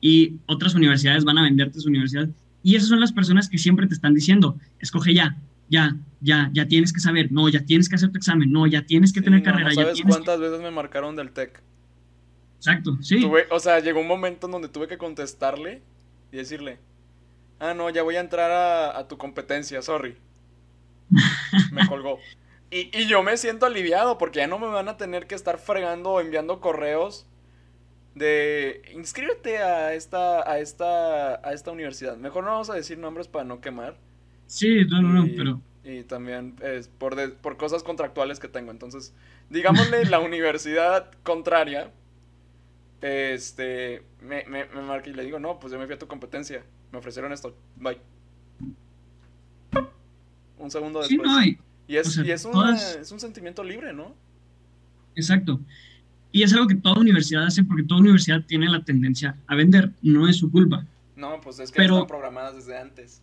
y 0.00 0.36
otras 0.46 0.74
universidades 0.74 1.24
van 1.24 1.38
a 1.38 1.42
venderte 1.42 1.80
su 1.80 1.88
universidad. 1.88 2.28
Y 2.62 2.76
esas 2.76 2.88
son 2.88 3.00
las 3.00 3.12
personas 3.12 3.48
que 3.48 3.58
siempre 3.58 3.86
te 3.86 3.94
están 3.94 4.14
diciendo, 4.14 4.56
escoge 4.80 5.14
ya, 5.14 5.36
ya, 5.68 5.96
ya, 6.20 6.50
ya 6.52 6.66
tienes 6.66 6.92
que 6.92 7.00
saber, 7.00 7.32
no, 7.32 7.48
ya 7.48 7.64
tienes 7.64 7.88
que 7.88 7.96
hacer 7.96 8.10
tu 8.10 8.18
examen, 8.18 8.50
no, 8.50 8.66
ya 8.66 8.82
tienes 8.82 9.12
que 9.12 9.20
tener 9.20 9.42
carrera. 9.42 9.72
¿Sabes 9.72 10.02
cuántas 10.06 10.40
veces 10.40 10.60
me 10.60 10.70
marcaron 10.70 11.16
del 11.16 11.30
TEC? 11.30 11.62
Exacto, 12.56 12.98
sí. 13.02 13.24
o 13.50 13.60
sea, 13.60 13.78
llegó 13.80 14.00
un 14.00 14.08
momento 14.08 14.46
en 14.46 14.52
donde 14.52 14.68
tuve 14.68 14.88
que 14.88 14.98
contestarle 14.98 15.80
y 16.32 16.36
decirle, 16.36 16.78
ah, 17.60 17.74
no, 17.74 17.88
ya 17.90 18.02
voy 18.02 18.16
a 18.16 18.20
entrar 18.20 18.50
a, 18.50 18.98
a 18.98 19.06
tu 19.06 19.16
competencia, 19.16 19.80
sorry. 19.82 20.16
Me 21.72 21.86
colgó. 21.86 22.18
Y, 22.70 23.06
yo 23.06 23.22
me 23.22 23.36
siento 23.36 23.66
aliviado 23.66 24.18
porque 24.18 24.40
ya 24.40 24.46
no 24.46 24.58
me 24.58 24.66
van 24.66 24.88
a 24.88 24.96
tener 24.96 25.26
que 25.26 25.34
estar 25.34 25.58
fregando 25.58 26.10
o 26.10 26.20
enviando 26.20 26.60
correos 26.60 27.26
de 28.14 28.82
inscríbete 28.94 29.58
a 29.58 29.94
esta, 29.94 30.50
a 30.50 30.58
esta, 30.58 31.36
a 31.46 31.52
esta 31.52 31.70
universidad. 31.70 32.16
Mejor 32.16 32.44
no 32.44 32.50
vamos 32.50 32.68
a 32.68 32.74
decir 32.74 32.98
nombres 32.98 33.28
para 33.28 33.44
no 33.44 33.60
quemar. 33.60 33.96
Sí, 34.46 34.84
no, 34.84 35.00
no, 35.00 35.22
no, 35.22 35.28
pero. 35.36 35.60
Y 35.84 36.02
también 36.02 36.56
es 36.62 36.88
por, 36.88 37.34
por 37.36 37.56
cosas 37.56 37.82
contractuales 37.82 38.38
que 38.38 38.48
tengo. 38.48 38.70
Entonces, 38.70 39.14
digámosle 39.48 40.04
la 40.04 40.18
universidad 40.20 41.10
contraria. 41.22 41.90
Este, 43.00 44.02
me, 44.20 44.44
me, 44.44 44.66
me 44.66 44.82
marca 44.82 45.08
y 45.08 45.14
le 45.14 45.24
digo, 45.24 45.38
no, 45.38 45.58
pues 45.60 45.72
yo 45.72 45.78
me 45.78 45.86
fui 45.86 45.94
a 45.94 45.98
tu 45.98 46.08
competencia. 46.08 46.64
Me 46.92 46.98
ofrecieron 46.98 47.32
esto. 47.32 47.54
Bye. 47.76 47.98
Un 50.58 50.70
segundo 50.70 50.98
después. 50.98 51.20
Sí, 51.20 51.26
no 51.26 51.38
hay. 51.38 51.58
Y 51.88 51.96
es, 51.96 52.18
y 52.18 52.30
es, 52.30 52.46
es 53.00 53.12
un 53.12 53.18
sentimiento 53.18 53.64
libre, 53.64 53.94
¿no? 53.94 54.14
Exacto. 55.16 55.58
Y 56.30 56.42
es 56.42 56.52
algo 56.52 56.66
que 56.66 56.74
toda 56.74 57.00
universidad 57.00 57.46
hace 57.46 57.64
porque 57.64 57.82
toda 57.82 58.00
universidad 58.00 58.44
tiene 58.46 58.68
la 58.68 58.82
tendencia 58.84 59.36
a 59.46 59.54
vender, 59.54 59.90
no 60.02 60.28
es 60.28 60.36
su 60.36 60.50
culpa. 60.50 60.86
No, 61.16 61.40
pues 61.40 61.58
es 61.58 61.72
que 61.72 61.82
están 61.82 62.06
programadas 62.06 62.56
desde 62.56 62.78
antes. 62.78 63.22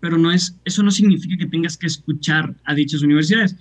pero 0.00 0.16
no 0.16 0.32
es, 0.32 0.56
eso 0.64 0.82
no 0.82 0.90
significa 0.90 1.36
que 1.36 1.46
tengas 1.46 1.76
que 1.76 1.86
escuchar 1.86 2.54
a 2.64 2.74
dichas 2.74 3.02
universidades, 3.02 3.54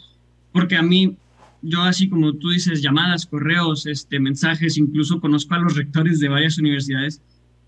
porque 0.54 0.78
a 0.78 0.82
mí, 0.82 1.18
yo 1.62 1.82
así 1.82 2.10
como 2.10 2.34
tú 2.34 2.50
dices, 2.50 2.82
llamadas, 2.82 3.26
correos, 3.26 3.86
este, 3.86 4.20
mensajes, 4.20 4.78
incluso 4.78 5.20
conozco 5.20 5.56
a 5.56 5.60
los 5.60 5.76
rectores 5.76 6.20
de 6.20 6.30
varias 6.30 6.58
universidades 6.58 7.22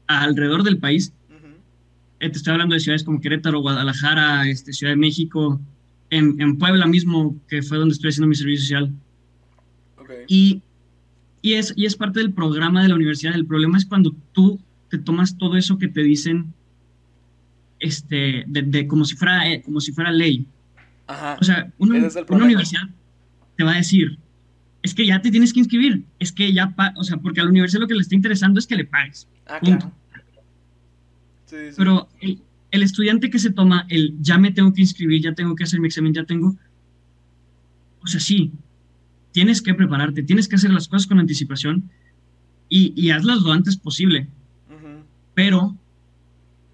alrededor 0.07 0.63
del 0.63 0.77
país. 0.77 1.13
Eh, 2.19 2.29
te 2.29 2.37
estoy 2.37 2.53
hablando 2.53 2.75
de 2.75 2.79
ciudades 2.79 3.03
como 3.03 3.19
Querétaro, 3.19 3.59
Guadalajara, 3.61 4.47
este, 4.47 4.73
Ciudad 4.73 4.93
de 4.93 4.97
México, 4.97 5.59
en, 6.11 6.57
Puebla 6.57 6.85
mismo, 6.85 7.37
que 7.47 7.63
fue 7.63 7.77
donde 7.77 7.93
estoy 7.93 8.09
haciendo 8.09 8.27
mi 8.27 8.35
servicio 8.35 8.61
social. 8.61 8.93
Y, 10.27 10.61
y, 11.41 11.53
es, 11.53 11.73
y 11.75 11.85
es 11.85 11.95
parte 11.95 12.19
del 12.19 12.33
programa 12.33 12.83
de 12.83 12.89
la 12.89 12.95
universidad. 12.95 13.33
El 13.33 13.45
problema 13.45 13.77
es 13.77 13.85
cuando 13.85 14.13
tú 14.33 14.59
te 14.89 14.97
tomas 14.97 15.37
todo 15.37 15.55
eso 15.55 15.77
que 15.77 15.87
te 15.87 16.01
dicen 16.01 16.53
este, 17.79 18.43
de, 18.45 18.87
como, 18.87 19.05
si 19.05 19.15
fuera, 19.15 19.49
eh, 19.49 19.61
como 19.61 19.79
si 19.79 19.93
fuera 19.93 20.11
ley. 20.11 20.45
O 21.39 21.43
sea, 21.43 21.71
una, 21.77 21.95
universidad 22.29 22.83
te 23.57 23.63
va 23.63 23.71
a 23.73 23.77
decir, 23.77 24.17
es 24.81 24.93
que 24.93 25.05
ya 25.05 25.21
te 25.21 25.31
tienes 25.31 25.51
que 25.51 25.59
inscribir, 25.59 26.03
es 26.19 26.31
que 26.31 26.53
ya, 26.53 26.73
o 26.95 27.03
sea, 27.03 27.17
porque 27.17 27.41
a 27.41 27.43
la 27.43 27.49
universidad 27.49 27.81
lo 27.81 27.87
que 27.87 27.95
le 27.95 28.01
está 28.01 28.15
interesando 28.15 28.59
es 28.59 28.67
que 28.67 28.75
le 28.75 28.85
pagues. 28.85 29.27
Ah, 29.47 29.59
claro. 29.59 29.91
Pero 31.49 32.07
el, 32.21 32.41
el, 32.71 32.83
estudiante 32.83 33.29
que 33.29 33.39
se 33.39 33.51
toma 33.51 33.85
el 33.89 34.15
ya 34.19 34.37
me 34.37 34.51
tengo 34.51 34.73
que 34.73 34.81
inscribir, 34.81 35.21
ya 35.21 35.33
tengo 35.33 35.55
que 35.55 35.63
hacer 35.63 35.79
mi 35.79 35.87
examen, 35.87 36.13
ya 36.13 36.23
tengo, 36.23 36.55
o 38.01 38.07
sea, 38.07 38.19
sí, 38.19 38.51
tienes 39.31 39.61
que 39.61 39.73
prepararte, 39.73 40.23
tienes 40.23 40.47
que 40.47 40.55
hacer 40.55 40.71
las 40.71 40.87
cosas 40.87 41.07
con 41.07 41.19
anticipación 41.19 41.89
y, 42.69 42.93
y 42.95 43.11
hazlas 43.11 43.41
lo 43.41 43.51
antes 43.51 43.77
posible, 43.77 44.27
pero 45.33 45.75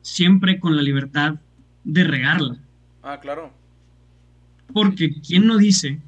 siempre 0.02 0.60
con 0.60 0.76
la 0.76 0.82
libertad 0.82 1.36
de 1.84 2.04
regarla. 2.04 2.58
Ah, 3.04 3.20
claro. 3.20 3.54
Porque 4.74 5.16
¿quién 5.22 5.48
no 5.48 5.58
dice 5.58 6.00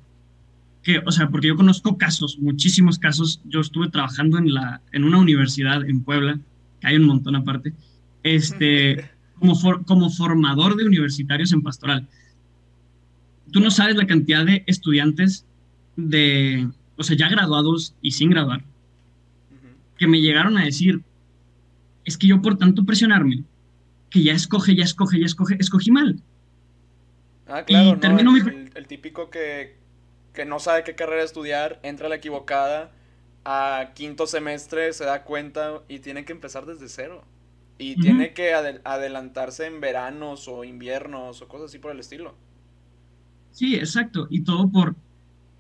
que, 0.84 1.00
o 1.00 1.12
sea, 1.12 1.30
porque 1.30 1.48
yo 1.48 1.56
conozco 1.56 1.98
casos, 1.98 2.38
muchísimos 2.40 3.00
casos, 3.00 3.42
yo 3.46 3.60
estuve 3.62 3.90
trabajando 3.90 4.38
en, 4.38 4.54
la, 4.54 4.82
en 4.92 5.04
una 5.04 5.20
universidad 5.20 5.84
en 5.88 6.04
Puebla, 6.04 6.40
que 6.80 6.88
hay 6.88 6.96
un 6.98 7.06
montón 7.06 7.36
aparte, 7.36 7.74
este, 8.24 9.10
como, 9.40 9.56
como 9.86 10.10
formador 10.10 10.76
de 10.76 10.86
universitarios 10.86 11.52
en 11.54 11.62
pastoral. 11.62 12.08
Tú 13.52 13.60
no 13.60 13.72
sabes 13.72 13.96
la 13.96 14.06
cantidad 14.06 14.46
de 14.46 14.64
estudiantes 14.68 15.46
de, 15.96 16.70
o 16.96 17.04
sea, 17.04 17.18
ya 17.18 17.30
graduados 17.30 17.96
y 18.02 18.12
sin 18.12 18.30
graduar, 18.30 18.64
que 19.98 20.08
me 20.08 20.22
llegaron 20.22 20.58
a 20.58 20.66
decir, 20.66 21.02
es 22.06 22.18
que 22.18 22.28
yo 22.28 22.42
por 22.42 22.58
tanto 22.58 22.86
presionarme, 22.86 23.44
que 24.10 24.24
ya 24.24 24.34
escoge, 24.34 24.76
ya 24.76 24.84
escoge, 24.84 25.20
ya 25.20 25.26
escoge, 25.26 25.58
escogí 25.60 25.92
mal. 25.92 26.20
Ah, 27.48 27.64
claro, 27.64 27.98
no, 28.24 28.38
el, 28.38 28.88
típico 28.88 29.30
que, 29.30 29.76
que 30.34 30.46
no 30.46 30.60
sabe 30.60 30.84
qué 30.84 30.94
carrera 30.96 31.24
estudiar, 31.24 31.80
entra 31.84 32.06
a 32.06 32.10
la 32.10 32.16
equivocada, 32.16 32.92
a 33.44 33.92
quinto 33.96 34.28
semestre 34.28 34.94
se 34.94 35.06
da 35.06 35.24
cuenta 35.24 35.82
y 35.88 36.00
tiene 36.00 36.26
que 36.26 36.34
empezar 36.34 36.66
desde 36.66 36.88
cero. 36.88 37.24
Y 37.80 37.96
tiene 37.96 38.34
que 38.34 38.54
adelantarse 38.54 39.66
en 39.66 39.80
veranos 39.80 40.48
o 40.50 40.66
inviernos 40.66 41.42
o 41.42 41.48
cosas 41.48 41.70
así 41.70 41.80
por 41.80 41.92
el 41.92 42.00
estilo. 42.00 42.36
Sí, 43.52 43.76
exacto. 43.76 44.28
Y 44.30 44.42
todo 44.42 44.70
por 44.70 44.96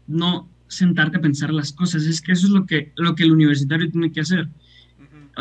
no 0.05 0.49
sentarte 0.67 1.17
a 1.17 1.21
pensar 1.21 1.51
las 1.51 1.71
cosas. 1.71 2.03
Es 2.03 2.21
que 2.21 2.33
eso 2.33 2.47
es 2.47 2.51
lo 2.51 2.65
que, 2.65 2.91
lo 2.95 3.15
que 3.15 3.23
el 3.23 3.31
universitario 3.31 3.89
tiene 3.89 4.11
que 4.11 4.21
hacer. 4.21 4.49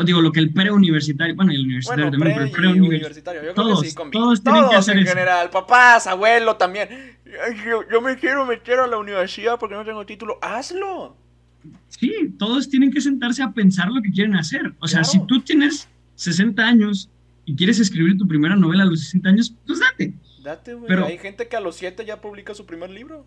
Digo, 0.05 0.21
lo 0.21 0.31
que 0.31 0.39
el 0.39 0.53
preuniversitario, 0.53 1.35
bueno, 1.35 1.51
el 1.51 1.65
universitario 1.65 2.09
también, 2.09 2.33
pero 2.33 2.45
el 2.45 2.51
preuniversitario. 2.51 3.43
Yo 3.43 3.53
todos, 3.53 3.79
creo 3.79 3.81
que 3.81 3.89
sí, 3.89 4.11
todos, 4.11 4.41
tienen 4.41 4.69
que 4.69 4.75
hacer 4.75 4.97
en 4.97 5.05
general, 5.05 5.49
papás, 5.49 6.07
abuelo 6.07 6.55
también. 6.55 7.17
Yo, 7.91 8.01
me 8.01 8.15
quiero 8.15 8.45
meter 8.45 8.79
a 8.79 8.87
la 8.87 8.97
universidad 8.97 9.59
porque 9.59 9.75
no 9.75 9.83
tengo 9.83 10.05
título. 10.05 10.39
Hazlo. 10.41 11.17
Sí, 11.89 12.33
todos 12.37 12.69
tienen 12.69 12.91
que 12.91 13.01
sentarse 13.01 13.43
a 13.43 13.51
pensar 13.51 13.89
lo 13.89 14.01
que 14.01 14.11
quieren 14.11 14.37
hacer. 14.37 14.73
O 14.79 14.87
sea, 14.87 15.03
si 15.03 15.19
tú 15.25 15.41
tienes 15.41 15.89
60 16.19 16.61
años 16.61 17.09
y 17.45 17.55
quieres 17.55 17.79
escribir 17.79 18.17
tu 18.17 18.27
primera 18.27 18.57
novela 18.57 18.83
a 18.83 18.85
los 18.85 18.99
60 18.99 19.29
años, 19.29 19.55
pues 19.65 19.79
date. 19.79 20.13
Date, 20.43 20.73
güey. 20.73 20.87
Pero... 20.87 21.05
Hay 21.05 21.17
gente 21.17 21.47
que 21.47 21.55
a 21.55 21.61
los 21.61 21.77
7 21.77 22.05
ya 22.05 22.19
publica 22.19 22.53
su 22.53 22.65
primer 22.65 22.89
libro. 22.89 23.25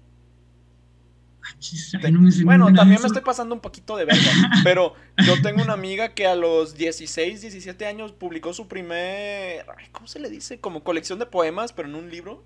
bueno, 2.44 2.72
también 2.74 3.00
me 3.00 3.06
estoy 3.06 3.22
pasando 3.22 3.54
un 3.54 3.62
poquito 3.62 3.96
de 3.96 4.04
verga, 4.04 4.20
pero 4.62 4.94
yo 5.26 5.40
tengo 5.40 5.62
una 5.62 5.72
amiga 5.72 6.10
que 6.10 6.26
a 6.26 6.36
los 6.36 6.74
16, 6.74 7.40
17 7.40 7.86
años 7.86 8.12
publicó 8.12 8.52
su 8.52 8.68
primer, 8.68 9.64
¿cómo 9.90 10.06
se 10.06 10.20
le 10.20 10.28
dice? 10.28 10.60
Como 10.60 10.84
colección 10.84 11.18
de 11.18 11.24
poemas, 11.24 11.72
pero 11.72 11.88
en 11.88 11.94
un 11.94 12.10
libro. 12.10 12.44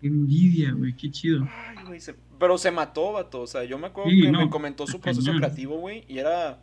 Envidia, 0.00 0.72
güey, 0.72 0.96
qué 0.96 1.10
chido. 1.10 1.46
Ay, 1.68 1.84
güey, 1.86 2.00
pero 2.38 2.56
se 2.56 2.70
mató, 2.70 3.12
vato, 3.12 3.42
o 3.42 3.46
sea, 3.46 3.62
yo 3.64 3.78
me 3.78 3.88
acuerdo 3.88 4.10
que 4.10 4.32
me 4.32 4.48
comentó 4.48 4.86
su 4.86 5.00
proceso 5.00 5.32
creativo, 5.36 5.76
güey, 5.76 6.04
y 6.08 6.18
era 6.18 6.58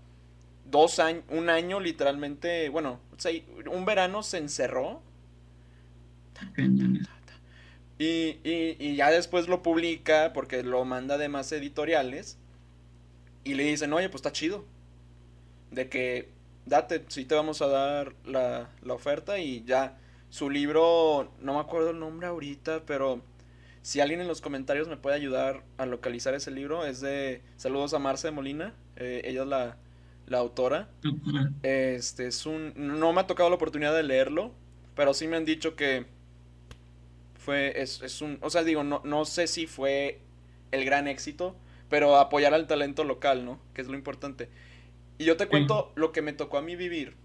dos 0.70 1.00
años, 1.00 1.24
un 1.30 1.50
año 1.50 1.80
literalmente, 1.80 2.70
bueno, 2.70 3.00
un 3.72 3.86
verano 3.86 4.24
se 4.24 4.38
encerró. 4.38 5.02
Y, 7.98 8.40
y, 8.44 8.96
ya 8.96 9.12
después 9.12 9.50
lo 9.50 9.62
publica 9.62 10.32
porque 10.34 10.64
lo 10.64 10.86
manda 10.86 11.18
de 11.18 11.28
más 11.28 11.52
editoriales. 11.52 12.38
Y 13.44 13.56
le 13.56 13.64
dicen, 13.64 13.92
oye, 13.92 14.08
pues 14.10 14.20
está 14.20 14.32
chido. 14.32 14.66
De 15.72 15.90
que, 15.90 16.30
date, 16.66 17.04
sí 17.10 17.26
te 17.26 17.36
vamos 17.36 17.62
a 17.62 17.68
dar 17.68 18.16
la, 18.26 18.70
la 18.82 18.94
oferta 18.94 19.40
y 19.40 19.64
ya. 19.66 19.98
Su 20.30 20.50
libro, 20.50 21.34
no 21.42 21.56
me 21.56 21.60
acuerdo 21.60 21.90
el 21.90 22.00
nombre 22.00 22.28
ahorita, 22.28 22.84
pero 22.86 23.22
si 23.82 24.00
alguien 24.00 24.22
en 24.22 24.28
los 24.28 24.42
comentarios 24.42 24.88
me 24.88 24.96
puede 24.96 25.16
ayudar 25.16 25.64
a 25.78 25.88
localizar 25.88 26.36
ese 26.36 26.52
libro, 26.52 26.86
es 26.86 27.02
de 27.02 27.42
Saludos 27.58 27.96
a 27.96 28.00
Marce 28.00 28.30
Molina. 28.30 28.76
Eh, 28.96 29.22
ella 29.26 29.42
es 29.42 29.48
la, 29.48 29.78
la 30.30 30.38
autora. 30.38 30.90
Este 31.64 32.28
es 32.28 32.46
un. 32.46 32.74
No 32.76 33.12
me 33.12 33.22
ha 33.22 33.28
tocado 33.28 33.50
la 33.50 33.56
oportunidad 33.56 33.94
de 33.94 34.04
leerlo, 34.04 34.54
pero 34.96 35.14
sí 35.14 35.28
me 35.28 35.36
han 35.36 35.46
dicho 35.46 35.76
que 35.76 36.06
fue, 37.38 37.82
es, 37.82 38.22
un, 38.22 38.38
o 38.42 38.50
sea, 38.50 38.64
digo, 38.64 38.84
no, 38.84 39.02
no 39.04 39.26
sé 39.26 39.48
si 39.48 39.66
fue 39.66 40.20
el 40.72 40.86
gran 40.86 41.08
éxito, 41.08 41.56
pero 41.90 42.18
apoyar 42.18 42.54
al 42.54 42.68
talento 42.68 43.04
local, 43.04 43.44
¿no? 43.44 43.60
Que 43.74 43.82
es 43.82 43.88
lo 43.88 43.96
importante. 43.96 44.50
Y 45.18 45.26
yo 45.26 45.36
te 45.36 45.48
cuento 45.48 45.92
lo 45.96 46.12
que 46.12 46.22
me 46.22 46.32
tocó 46.32 46.58
a 46.58 46.62
mí 46.62 46.76
vivir 46.76 47.16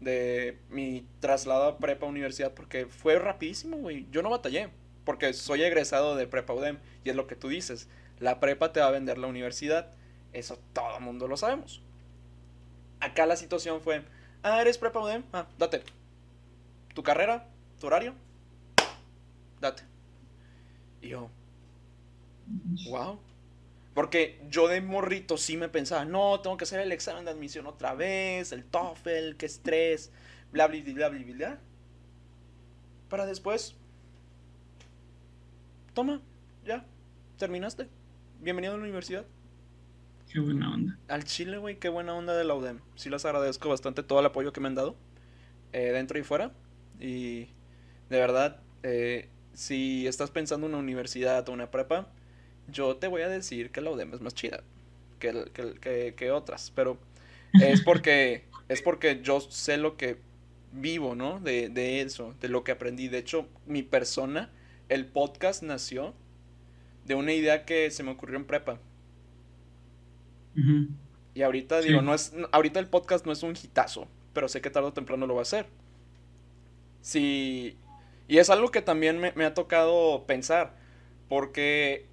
de 0.00 0.58
mi 0.68 1.06
traslado 1.20 1.64
a 1.64 1.78
prepa 1.78 2.06
universidad, 2.06 2.52
porque 2.52 2.86
fue 2.86 3.18
rapidísimo, 3.18 3.76
güey. 3.76 4.06
Yo 4.10 4.22
no 4.22 4.30
batallé, 4.30 4.68
porque 5.04 5.32
soy 5.32 5.62
egresado 5.62 6.16
de 6.16 6.26
prepa 6.26 6.52
UDEM, 6.52 6.78
y 7.04 7.10
es 7.10 7.16
lo 7.16 7.26
que 7.26 7.36
tú 7.36 7.48
dices, 7.48 7.88
la 8.18 8.40
prepa 8.40 8.72
te 8.72 8.80
va 8.80 8.88
a 8.88 8.90
vender 8.90 9.18
la 9.18 9.26
universidad, 9.26 9.92
eso 10.32 10.58
todo 10.72 10.98
el 10.98 11.04
mundo 11.04 11.28
lo 11.28 11.36
sabemos. 11.36 11.82
Acá 13.00 13.26
la 13.26 13.36
situación 13.36 13.80
fue, 13.80 14.04
ah, 14.42 14.60
eres 14.60 14.78
prepa 14.78 15.00
UDEM, 15.00 15.24
ah, 15.32 15.46
date. 15.58 15.82
Tu 16.94 17.02
carrera, 17.02 17.46
tu 17.80 17.86
horario, 17.86 18.14
date. 19.60 19.82
Y 21.00 21.08
yo, 21.08 21.30
wow. 22.88 23.18
Porque 23.94 24.40
yo 24.48 24.68
de 24.68 24.80
morrito 24.80 25.36
sí 25.36 25.56
me 25.56 25.68
pensaba, 25.68 26.04
no, 26.04 26.40
tengo 26.40 26.56
que 26.56 26.64
hacer 26.64 26.80
el 26.80 26.92
examen 26.92 27.24
de 27.24 27.32
admisión 27.32 27.66
otra 27.66 27.94
vez, 27.94 28.52
el 28.52 28.64
TOEFL, 28.64 29.36
qué 29.36 29.46
estrés, 29.46 30.12
bla, 30.52 30.66
bla, 30.68 30.80
bla, 30.84 31.08
bla, 31.08 31.34
bla, 31.34 31.58
Para 33.08 33.26
después, 33.26 33.74
toma, 35.94 36.20
ya, 36.64 36.84
terminaste. 37.38 37.88
Bienvenido 38.40 38.74
a 38.74 38.76
la 38.76 38.84
universidad. 38.84 39.24
Qué 40.32 40.38
buena 40.38 40.72
onda. 40.72 40.96
Al 41.08 41.24
Chile, 41.24 41.58
güey, 41.58 41.80
qué 41.80 41.88
buena 41.88 42.14
onda 42.14 42.36
de 42.36 42.44
la 42.44 42.54
UDEM. 42.54 42.78
Sí 42.94 43.10
les 43.10 43.24
agradezco 43.24 43.68
bastante 43.68 44.04
todo 44.04 44.20
el 44.20 44.26
apoyo 44.26 44.52
que 44.52 44.60
me 44.60 44.68
han 44.68 44.76
dado, 44.76 44.94
eh, 45.72 45.90
dentro 45.92 46.20
y 46.20 46.22
fuera. 46.22 46.52
Y 47.00 47.48
de 48.10 48.18
verdad, 48.20 48.60
eh, 48.84 49.28
si 49.54 50.06
estás 50.06 50.30
pensando 50.30 50.68
en 50.68 50.74
una 50.74 50.82
universidad 50.82 51.48
o 51.48 51.52
una 51.52 51.72
prepa, 51.72 52.06
yo 52.68 52.96
te 52.96 53.08
voy 53.08 53.22
a 53.22 53.28
decir 53.28 53.70
que 53.70 53.80
la 53.80 53.90
UDEM 53.90 54.14
es 54.14 54.20
más 54.20 54.34
chida 54.34 54.62
que, 55.18 56.14
que, 56.16 56.30
otras, 56.30 56.72
pero 56.76 56.96
es 57.52 57.80
porque, 57.82 58.44
es 58.68 58.82
porque 58.82 59.20
yo 59.22 59.40
sé 59.40 59.78
lo 59.78 59.96
que 59.96 60.18
vivo, 60.72 61.16
¿no? 61.16 61.40
De, 61.40 61.70
de, 61.70 62.02
eso, 62.02 62.36
de 62.40 62.48
lo 62.48 62.62
que 62.62 62.70
aprendí. 62.70 63.08
De 63.08 63.18
hecho, 63.18 63.48
mi 63.66 63.82
persona, 63.82 64.52
el 64.88 65.06
podcast 65.06 65.64
nació 65.64 66.14
de 67.04 67.16
una 67.16 67.32
idea 67.32 67.64
que 67.64 67.90
se 67.90 68.04
me 68.04 68.12
ocurrió 68.12 68.36
en 68.36 68.44
prepa. 68.44 68.78
Y 71.34 71.42
ahorita 71.42 71.80
digo, 71.80 72.02
no 72.02 72.14
es, 72.14 72.32
ahorita 72.52 72.80
el 72.80 72.86
podcast 72.86 73.24
no 73.24 73.32
es 73.32 73.42
un 73.42 73.52
hitazo, 73.52 74.08
pero 74.32 74.48
sé 74.48 74.60
que 74.60 74.70
tarde 74.70 74.88
o 74.88 74.92
temprano 74.92 75.26
lo 75.26 75.34
va 75.34 75.40
a 75.40 75.42
hacer. 75.42 75.66
Sí, 77.00 77.76
y 78.28 78.38
es 78.38 78.50
algo 78.50 78.70
que 78.70 78.82
también 78.82 79.18
me, 79.18 79.44
ha 79.44 79.54
tocado 79.54 80.24
pensar, 80.26 80.76
porque 81.28 82.06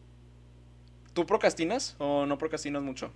¿tú 1.14 1.26
procrastinas 1.26 1.96
o 2.00 2.26
no 2.26 2.38
procrastinas 2.38 2.82
mucho? 2.82 3.12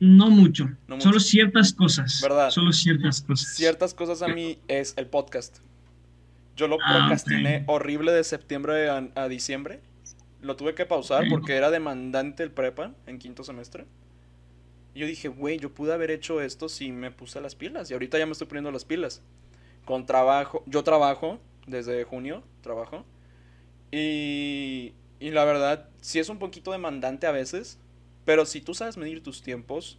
No 0.00 0.28
mucho, 0.28 0.68
solo 0.98 1.18
ciertas 1.18 1.72
cosas. 1.72 2.20
¿Verdad? 2.22 2.50
Solo 2.50 2.72
ciertas 2.72 3.22
cosas. 3.22 3.54
Ciertas 3.54 3.94
cosas 3.94 4.22
a 4.22 4.28
mí 4.28 4.58
es 4.68 4.94
el 4.96 5.06
podcast. 5.06 5.58
Yo 6.56 6.68
lo 6.68 6.78
ah, 6.84 6.98
procrastiné 6.98 7.64
horrible 7.66 8.12
de 8.12 8.22
septiembre 8.22 8.88
a, 8.88 9.28
diciembre. 9.28 9.80
Lo 10.44 10.56
tuve 10.56 10.74
que 10.74 10.84
pausar 10.84 11.24
porque 11.30 11.56
era 11.56 11.70
demandante 11.70 12.42
el 12.42 12.50
prepa 12.50 12.92
en 13.06 13.18
quinto 13.18 13.44
semestre. 13.44 13.86
Y 14.94 15.00
yo 15.00 15.06
dije, 15.06 15.28
güey, 15.28 15.58
yo 15.58 15.72
pude 15.72 15.94
haber 15.94 16.10
hecho 16.10 16.42
esto 16.42 16.68
si 16.68 16.92
me 16.92 17.10
puse 17.10 17.40
las 17.40 17.54
pilas. 17.54 17.90
Y 17.90 17.94
ahorita 17.94 18.18
ya 18.18 18.26
me 18.26 18.32
estoy 18.32 18.46
poniendo 18.46 18.70
las 18.70 18.84
pilas 18.84 19.22
con 19.86 20.04
trabajo. 20.04 20.62
Yo 20.66 20.84
trabajo 20.84 21.40
desde 21.66 22.04
junio, 22.04 22.42
trabajo. 22.60 23.06
Y, 23.90 24.92
y 25.18 25.30
la 25.30 25.46
verdad, 25.46 25.88
sí 26.02 26.18
es 26.18 26.28
un 26.28 26.38
poquito 26.38 26.72
demandante 26.72 27.26
a 27.26 27.32
veces. 27.32 27.78
Pero 28.26 28.44
si 28.44 28.60
tú 28.60 28.74
sabes 28.74 28.98
medir 28.98 29.22
tus 29.22 29.42
tiempos, 29.42 29.98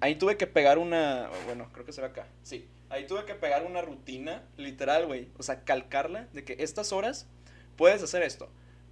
ahí 0.00 0.16
tuve 0.16 0.36
que 0.36 0.48
pegar 0.48 0.78
una. 0.78 1.30
Bueno, 1.46 1.68
creo 1.72 1.86
que 1.86 1.92
se 1.92 2.00
ve 2.00 2.08
acá. 2.08 2.26
Sí. 2.42 2.66
Ahí 2.90 3.06
tuve 3.06 3.26
que 3.26 3.34
pegar 3.34 3.64
una 3.64 3.80
rutina, 3.80 4.42
literal, 4.56 5.06
güey. 5.06 5.28
O 5.38 5.44
sea, 5.44 5.62
calcarla 5.62 6.26
de 6.32 6.42
que 6.42 6.56
estas 6.58 6.92
horas 6.92 7.28
puedes 7.76 8.02
hacer 8.02 8.24
esto. 8.24 8.50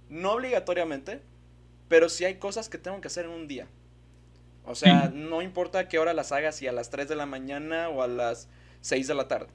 No 0.09 0.33
obligatoriamente, 0.33 1.21
pero 1.87 2.09
sí 2.09 2.25
hay 2.25 2.35
cosas 2.35 2.69
que 2.69 2.77
tengo 2.77 2.99
que 3.01 3.07
hacer 3.07 3.25
en 3.25 3.31
un 3.31 3.47
día. 3.47 3.67
O 4.65 4.75
sea, 4.75 5.11
no 5.13 5.41
importa 5.41 5.79
a 5.79 5.87
qué 5.89 5.99
hora 5.99 6.13
las 6.13 6.31
hagas, 6.31 6.55
si 6.55 6.67
a 6.67 6.71
las 6.71 6.89
3 6.89 7.07
de 7.07 7.15
la 7.15 7.25
mañana 7.25 7.89
o 7.89 8.01
a 8.01 8.07
las 8.07 8.47
6 8.81 9.07
de 9.07 9.15
la 9.15 9.27
tarde. 9.27 9.47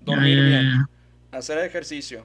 Dormir 0.00 0.42
bien, 0.42 0.86
hacer 1.30 1.58
ejercicio, 1.58 2.24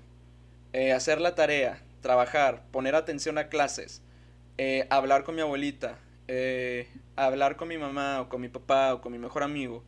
eh, 0.71 0.93
hacer 0.93 1.21
la 1.21 1.35
tarea, 1.35 1.81
trabajar, 2.01 2.63
poner 2.71 2.95
atención 2.95 3.37
a 3.37 3.49
clases, 3.49 4.01
eh, 4.57 4.87
hablar 4.89 5.23
con 5.23 5.35
mi 5.35 5.41
abuelita, 5.41 5.99
eh, 6.27 6.87
hablar 7.15 7.55
con 7.55 7.67
mi 7.67 7.77
mamá 7.77 8.21
o 8.21 8.29
con 8.29 8.41
mi 8.41 8.49
papá 8.49 8.93
o 8.93 9.01
con 9.01 9.11
mi 9.11 9.19
mejor 9.19 9.43
amigo, 9.43 9.83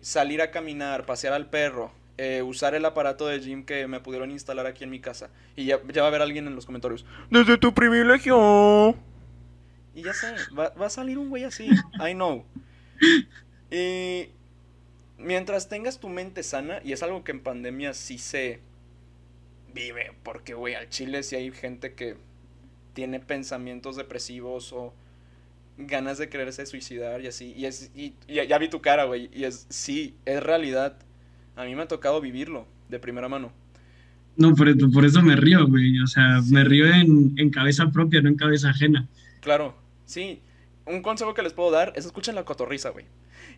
salir 0.00 0.40
a 0.40 0.50
caminar, 0.52 1.04
pasear 1.04 1.32
al 1.32 1.50
perro, 1.50 1.90
usar 2.44 2.74
el 2.74 2.84
aparato 2.84 3.26
de 3.26 3.38
gym 3.40 3.64
que 3.64 3.86
me 3.86 4.00
pudieron 4.00 4.30
instalar 4.30 4.66
aquí 4.66 4.84
en 4.84 4.90
mi 4.90 5.00
casa. 5.00 5.30
Y 5.56 5.66
ya, 5.66 5.80
ya 5.92 6.02
va 6.02 6.08
a 6.08 6.10
haber 6.10 6.22
alguien 6.22 6.46
en 6.46 6.54
los 6.54 6.66
comentarios. 6.66 7.04
Desde 7.30 7.58
tu 7.58 7.72
privilegio. 7.72 8.96
Y 9.94 10.02
ya 10.02 10.12
sé, 10.12 10.34
va, 10.56 10.72
a 10.78 10.90
salir 10.90 11.18
un 11.18 11.28
güey 11.28 11.44
así. 11.44 11.68
I 12.00 12.14
know. 12.14 12.44
Y 13.70 14.30
mientras 15.18 15.68
tengas 15.68 15.98
tu 15.98 16.08
mente 16.08 16.42
sana, 16.42 16.80
y 16.84 16.92
es 16.92 17.02
algo 17.02 17.24
que 17.24 17.32
en 17.32 17.40
pandemia 17.40 17.94
sí 17.94 18.18
se 18.18 18.60
vive, 19.74 20.12
porque, 20.22 20.54
güey, 20.54 20.74
al 20.74 20.88
chile 20.88 21.22
sí 21.22 21.36
hay 21.36 21.50
gente 21.52 21.94
que 21.94 22.16
tiene 22.94 23.20
pensamientos 23.20 23.96
depresivos 23.96 24.72
o 24.72 24.94
ganas 25.76 26.18
de 26.18 26.28
quererse 26.28 26.66
suicidar 26.66 27.20
y 27.20 27.28
así. 27.28 27.52
Y, 27.56 27.66
es, 27.66 27.90
y, 27.94 28.14
ya, 28.26 28.58
vi 28.58 28.68
tu 28.68 28.80
cara, 28.80 29.04
güey. 29.04 29.30
Y 29.32 29.44
es, 29.44 29.66
sí, 29.68 30.16
es 30.24 30.42
realidad. 30.42 30.98
A 31.58 31.64
mí 31.64 31.74
me 31.74 31.82
ha 31.82 31.88
tocado 31.88 32.20
vivirlo 32.20 32.68
de 32.88 33.00
primera 33.00 33.28
mano. 33.28 33.50
No, 34.36 34.54
por, 34.54 34.68
por 34.92 35.04
eso 35.04 35.20
me 35.22 35.34
río, 35.34 35.66
güey. 35.66 35.98
O 36.00 36.06
sea, 36.06 36.40
me 36.52 36.62
río 36.62 36.86
en, 36.86 37.34
en 37.36 37.50
cabeza 37.50 37.90
propia, 37.90 38.22
no 38.22 38.28
en 38.28 38.36
cabeza 38.36 38.70
ajena. 38.70 39.08
Claro. 39.40 39.74
Sí, 40.04 40.40
un 40.86 41.02
consejo 41.02 41.34
que 41.34 41.42
les 41.42 41.52
puedo 41.52 41.72
dar 41.72 41.92
es 41.96 42.06
escuchen 42.06 42.36
la 42.36 42.44
cotorriza, 42.44 42.90
güey. 42.90 43.06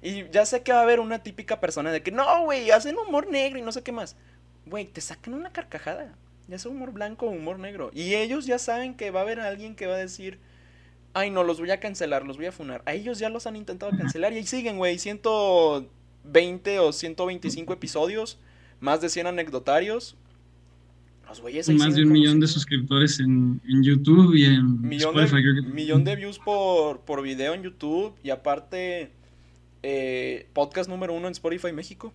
Y 0.01 0.30
ya 0.30 0.46
sé 0.46 0.62
que 0.62 0.72
va 0.72 0.78
a 0.80 0.82
haber 0.82 0.98
una 0.98 1.18
típica 1.18 1.61
persona 1.61 1.92
de 1.92 2.03
que 2.03 2.11
no, 2.11 2.44
güey, 2.44 2.70
hacen 2.70 2.96
humor 2.96 3.28
negro 3.28 3.59
y 3.59 3.62
no 3.62 3.70
sé 3.70 3.82
qué 3.82 3.92
más. 3.92 4.16
Güey, 4.64 4.86
te 4.86 5.03
sacan 5.03 5.34
una 5.34 5.53
carcajada. 5.53 6.16
Ya 6.48 6.59
sea 6.59 6.70
humor 6.70 6.92
blanco 6.92 7.26
o 7.26 7.30
humor 7.30 7.59
negro. 7.59 7.90
Y 7.92 8.14
ellos 8.14 8.46
ya 8.46 8.59
saben 8.59 8.94
que 8.94 9.11
va 9.11 9.20
a 9.20 9.24
haber 9.24 9.40
alguien 9.40 9.76
que 9.76 9.86
va 9.86 9.96
a 9.96 9.98
decir, 9.98 10.38
ay, 11.12 11.30
no, 11.30 11.44
los 11.44 11.61
voy 11.61 11.70
a 11.70 11.80
cancelar, 11.80 12.24
los 12.24 12.38
voy 12.38 12.46
a 12.46 12.53
funar. 12.53 12.82
A 12.86 12.94
ellos 12.94 13.18
ya 13.18 13.28
los 13.28 13.46
han 13.46 13.57
intentado 13.57 13.92
cancelar 13.94 14.32
y 14.32 14.36
ahí 14.36 14.46
siguen, 14.46 14.78
güey. 14.78 14.98
120 16.23 16.79
o 16.79 16.93
125 16.93 17.73
episodios, 17.73 18.39
más 18.81 19.01
de 19.01 19.09
100 19.09 19.27
anecdotarios. 19.29 20.16
Más 21.27 21.95
de 21.95 22.03
un 22.03 22.11
millón 22.11 22.41
de 22.41 22.49
suscriptores 22.49 23.21
en, 23.21 23.61
YouTube 23.64 24.35
y 24.35 24.47
en 24.47 24.81
millón 24.81 25.16
Spotify. 25.16 25.43
De, 25.43 25.62
millón 25.62 26.03
de 26.03 26.16
views 26.16 26.41
por, 26.41 27.03
por 27.03 27.23
video 27.23 27.55
en 27.55 27.62
YouTube 27.62 28.14
y 28.25 28.31
aparte 28.31 29.12
eh, 29.85 30.49
podcast 30.53 30.91
número 30.91 31.14
uno 31.14 31.29
en 31.29 31.33
Spotify 31.33 31.73
México. 31.73 32.12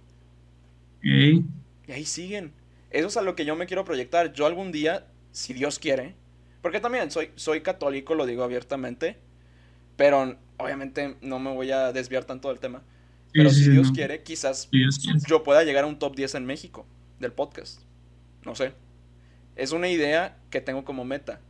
Y 1.02 1.44
ahí 1.88 2.04
siguen. 2.04 2.52
Eso 2.92 3.08
es 3.08 3.18
a 3.18 3.22
lo 3.22 3.36
que 3.36 3.46
yo 3.46 3.56
me 3.56 3.68
quiero 3.68 3.86
proyectar. 3.86 4.34
Yo 4.34 4.46
algún 4.46 4.72
día, 4.72 5.08
si 5.32 5.54
Dios 5.54 5.80
quiere, 5.80 6.16
porque 6.62 6.80
también 6.80 7.12
soy, 7.12 7.30
soy 7.36 7.62
católico, 7.62 8.16
lo 8.16 8.26
digo 8.26 8.44
abiertamente, 8.44 9.18
pero 9.96 10.38
obviamente 10.58 11.16
no 11.22 11.40
me 11.40 11.54
voy 11.54 11.72
a 11.72 11.94
desviar 11.94 12.26
tanto 12.26 12.50
del 12.50 12.60
tema. 12.60 12.82
Pero 13.36 13.50
si 13.50 13.70
Dios 13.70 13.92
quiere, 13.92 14.24
quizás 14.24 14.70
yo 15.28 15.44
pueda 15.44 15.64
llegar 15.66 15.84
a 15.84 15.88
un 15.88 16.00
top 16.00 16.16
10 16.16 16.36
en 16.36 16.46
México 16.46 16.86
del 17.20 17.34
podcast. 17.34 17.82
No 18.46 18.56
sé. 18.56 18.72
Es 19.58 19.74
una 19.74 19.90
idea 19.90 20.38
que 20.50 20.62
tengo 20.62 20.86
como 20.86 21.04
meta. 21.04 21.42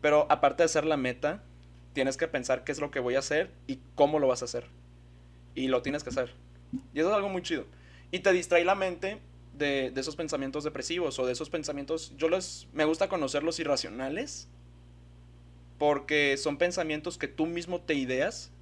Pero 0.00 0.26
aparte 0.30 0.62
de 0.62 0.70
ser 0.70 0.86
la 0.86 0.96
meta, 0.96 1.42
tienes 1.92 2.16
que 2.16 2.26
pensar 2.26 2.64
qué 2.64 2.72
es 2.72 2.80
lo 2.80 2.90
que 2.90 3.00
voy 3.00 3.16
a 3.16 3.18
hacer 3.18 3.50
y 3.66 3.80
cómo 3.94 4.18
lo 4.18 4.28
vas 4.28 4.40
a 4.40 4.46
hacer. 4.46 4.64
Y 5.54 5.68
lo 5.68 5.82
tienes 5.82 6.04
que 6.04 6.08
hacer. 6.08 6.32
Y 6.94 7.00
eso 7.00 7.10
es 7.10 7.14
algo 7.14 7.28
muy 7.28 7.42
chido. 7.42 7.66
Y 8.10 8.20
te 8.20 8.32
distrae 8.32 8.64
la 8.64 8.74
mente 8.74 9.20
de, 9.52 9.92
esos 9.96 10.16
pensamientos 10.16 10.64
depresivos 10.64 11.18
o 11.18 11.26
de 11.26 11.34
esos 11.34 11.50
pensamientos. 11.50 12.14
Yo 12.16 12.30
les. 12.30 12.66
Me 12.72 12.86
gusta 12.86 13.10
conocerlos 13.10 13.60
irracionales. 13.60 14.48
Porque 15.76 16.38
son 16.38 16.56
pensamientos 16.56 17.18
que 17.18 17.28
tú 17.28 17.44
mismo 17.44 17.82
te 17.82 17.92
ideas. 17.92 18.52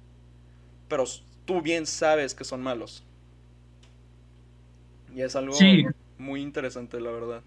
Pero 0.89 1.05
tú 1.49 1.63
bien 1.63 1.87
sabes 1.87 2.35
que 2.35 2.43
son 2.43 2.61
malos. 2.61 3.03
Y 5.15 5.21
es 5.21 5.35
algo 5.35 5.57
muy 6.19 6.41
interesante, 6.41 7.01
la 7.01 7.09
verdad. 7.09 7.41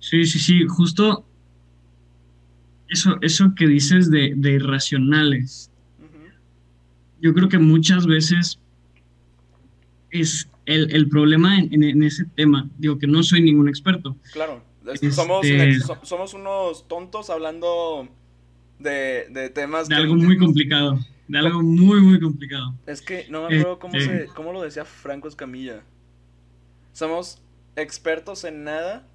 Sí, 0.00 0.26
sí, 0.26 0.38
sí, 0.38 0.66
justo 0.68 1.24
eso, 2.88 3.16
eso 3.22 3.54
que 3.56 3.66
dices 3.66 4.10
de, 4.10 4.34
irracionales. 4.42 5.70
Yo 7.22 7.32
creo 7.32 7.48
que 7.48 7.58
muchas 7.58 8.06
veces 8.06 8.58
es 10.10 10.46
el, 10.66 11.08
problema 11.08 11.58
en, 11.58 12.02
ese 12.02 12.26
tema. 12.34 12.68
Digo 12.76 12.98
que 12.98 13.06
no 13.06 13.22
soy 13.22 13.40
ningún 13.40 13.70
experto. 13.70 14.14
Claro, 14.34 14.62
somos, 15.10 15.46
somos, 16.02 16.34
unos 16.34 16.86
tontos 16.86 17.30
hablando 17.30 18.10
de, 18.78 19.50
temas. 19.54 19.88
De 19.88 19.94
algo 19.94 20.16
muy 20.16 20.36
complicado. 20.36 20.98
De 21.30 21.38
algo 21.38 21.62
muy, 21.62 22.00
muy 22.00 22.18
complicado. 22.18 22.74
Es 22.86 23.00
que 23.00 23.28
no 23.30 23.42
me 23.42 23.58
acuerdo 23.58 23.78
cómo, 23.78 23.94
este 23.94 24.26
cómo 24.34 24.52
lo 24.52 24.62
decía 24.62 24.84
Franco 24.84 25.28
Escamilla. 25.28 25.80
Somos 26.92 27.40
expertos 27.76 28.42
en 28.42 28.64
nada 28.64 29.06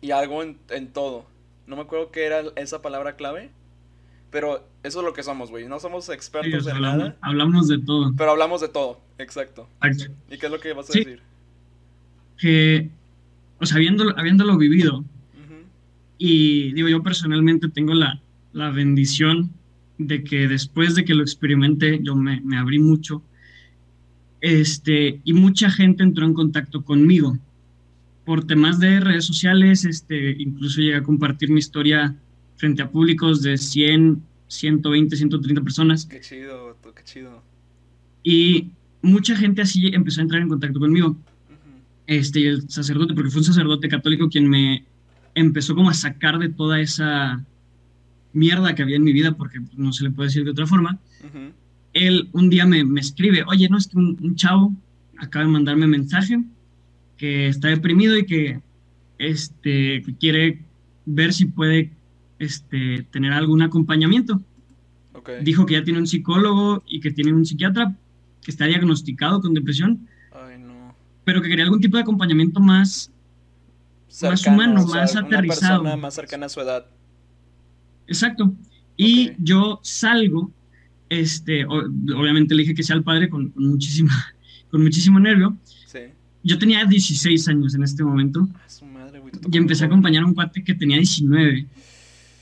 y 0.00 0.12
algo 0.12 0.40
en, 0.44 0.92
todo. 0.92 1.26
No 1.66 1.74
me 1.74 1.82
acuerdo 1.82 2.12
qué 2.12 2.26
era 2.26 2.42
esa 2.54 2.80
palabra 2.80 3.16
clave, 3.16 3.50
pero 4.30 4.64
eso 4.84 5.00
es 5.00 5.04
lo 5.04 5.12
que 5.12 5.24
somos, 5.24 5.50
güey. 5.50 5.66
No 5.66 5.80
somos 5.80 6.08
expertos 6.10 6.68
en 6.68 6.80
nada. 6.80 7.16
Hablamos 7.22 7.66
de 7.66 7.78
todo. 7.78 8.14
Pero 8.16 8.30
hablamos 8.30 8.60
de 8.60 8.68
todo, 8.68 9.00
exacto. 9.18 9.68
¿Y 10.30 10.38
qué 10.38 10.46
es 10.46 10.52
lo 10.52 10.60
que 10.60 10.74
vas 10.74 10.90
a 10.90 10.92
decir? 10.92 11.22
Que, 12.38 12.88
o 13.58 13.66
sea, 13.66 13.78
habiéndolo, 13.78 14.16
habiéndolo 14.16 14.56
vivido, 14.56 15.04
y 16.18 16.72
digo, 16.72 16.86
yo 16.86 17.02
personalmente 17.02 17.68
tengo 17.68 17.94
la, 17.94 18.22
la, 18.52 18.70
bendición 18.70 19.50
de 20.06 20.24
que 20.24 20.48
después 20.48 20.94
de 20.94 21.04
que 21.04 21.14
lo 21.14 21.22
experimenté, 21.22 22.00
yo 22.02 22.16
me, 22.16 22.40
me 22.40 22.56
abrí 22.56 22.78
mucho, 22.78 23.22
este, 24.40 25.20
y 25.24 25.32
mucha 25.34 25.70
gente 25.70 26.02
entró 26.02 26.24
en 26.24 26.32
contacto 26.32 26.82
conmigo 26.82 27.38
por 28.24 28.46
temas 28.46 28.78
de 28.78 29.00
redes 29.00 29.24
sociales, 29.24 29.84
este, 29.84 30.32
incluso 30.38 30.80
llegué 30.80 30.96
a 30.96 31.02
compartir 31.02 31.50
mi 31.50 31.58
historia 31.58 32.14
frente 32.56 32.82
a 32.82 32.90
públicos 32.90 33.42
de 33.42 33.58
100, 33.58 34.22
120, 34.48 35.16
130 35.16 35.62
personas. 35.62 36.06
Qué 36.06 36.20
chido, 36.20 36.76
qué 36.94 37.04
chido. 37.04 37.42
Y 38.22 38.70
mucha 39.02 39.36
gente 39.36 39.62
así 39.62 39.88
empezó 39.88 40.20
a 40.20 40.22
entrar 40.22 40.42
en 40.42 40.48
contacto 40.48 40.78
conmigo. 40.78 41.16
Este, 42.06 42.46
el 42.48 42.68
sacerdote, 42.68 43.14
porque 43.14 43.30
fue 43.30 43.40
un 43.40 43.44
sacerdote 43.44 43.88
católico 43.88 44.28
quien 44.28 44.48
me 44.48 44.84
empezó 45.34 45.74
como 45.74 45.90
a 45.90 45.94
sacar 45.94 46.38
de 46.38 46.48
toda 46.48 46.80
esa 46.80 47.44
mierda 48.32 48.74
que 48.74 48.82
había 48.82 48.96
en 48.96 49.04
mi 49.04 49.12
vida, 49.12 49.32
porque 49.32 49.60
no 49.76 49.92
se 49.92 50.04
le 50.04 50.10
puede 50.10 50.28
decir 50.28 50.44
de 50.44 50.50
otra 50.50 50.66
forma. 50.66 50.98
Él 51.92 52.28
un 52.32 52.50
día 52.50 52.66
me, 52.66 52.84
me, 52.84 53.00
escribe, 53.00 53.44
oye, 53.46 53.68
no, 53.68 53.76
es 53.76 53.88
que 53.88 53.98
un, 53.98 54.16
un 54.20 54.36
chavo 54.36 54.72
acaba 55.18 55.44
de 55.44 55.50
mandarme 55.50 55.86
mensaje 55.86 56.40
que 57.16 57.48
está 57.48 57.68
deprimido 57.68 58.16
y 58.16 58.24
que 58.24 58.60
este, 59.18 60.02
quiere 60.18 60.62
ver 61.04 61.32
si 61.32 61.44
puede 61.44 61.92
este, 62.38 63.06
tener 63.10 63.32
algún 63.32 63.62
acompañamiento. 63.62 64.40
Dijo 65.42 65.66
que 65.66 65.74
ya 65.74 65.84
tiene 65.84 65.98
un 65.98 66.06
psicólogo 66.06 66.82
y 66.86 67.00
que 67.00 67.10
tiene 67.10 67.34
un 67.34 67.44
psiquiatra 67.44 67.94
que 68.42 68.50
está 68.50 68.64
diagnosticado 68.64 69.40
con 69.42 69.52
depresión. 69.52 70.08
Pero 71.24 71.42
que 71.42 71.48
quería 71.48 71.64
algún 71.64 71.80
tipo 71.80 71.98
de 71.98 72.02
acompañamiento 72.02 72.58
más, 72.58 73.12
más 74.22 74.46
humano, 74.46 74.86
más 74.86 75.14
aterrizado. 75.14 75.82
Una 75.82 75.96
más 75.96 76.14
cercana 76.14 76.46
a 76.46 76.48
su 76.48 76.60
edad. 76.60 76.86
Exacto. 78.10 78.54
Y 78.96 79.30
yo 79.38 79.80
salgo, 79.82 80.52
este, 81.08 81.64
obviamente 81.64 82.54
le 82.54 82.62
dije 82.62 82.74
que 82.74 82.82
sea 82.82 82.96
el 82.96 83.02
padre 83.02 83.30
con, 83.30 83.48
con, 83.48 83.66
muchísima, 83.66 84.12
con 84.70 84.82
muchísimo 84.82 85.18
nervio. 85.18 85.56
Sí 85.64 86.00
yo 86.42 86.58
tenía 86.58 86.84
16 86.84 87.48
años 87.48 87.74
en 87.74 87.82
este 87.82 88.04
momento. 88.04 88.48
y 89.50 89.56
empecé 89.56 89.84
a 89.84 89.86
acompañar 89.86 90.22
a 90.22 90.26
un 90.26 90.34
cuate 90.34 90.62
que 90.64 90.74
tenía 90.74 90.96
19 90.96 91.66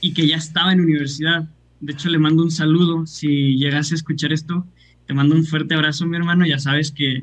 y 0.00 0.12
que 0.12 0.26
ya 0.26 0.36
estaba 0.36 0.72
en 0.72 0.80
universidad. 0.80 1.48
De 1.80 1.92
hecho, 1.92 2.08
le 2.08 2.18
mando 2.18 2.42
un 2.42 2.50
saludo. 2.50 3.06
Si 3.06 3.56
llegas 3.56 3.92
a 3.92 3.94
escuchar 3.94 4.32
esto, 4.32 4.66
te 5.06 5.14
mando 5.14 5.34
un 5.34 5.44
fuerte 5.44 5.74
abrazo, 5.74 6.06
mi 6.06 6.16
hermano. 6.16 6.46
Ya 6.46 6.58
sabes 6.58 6.90
que, 6.90 7.22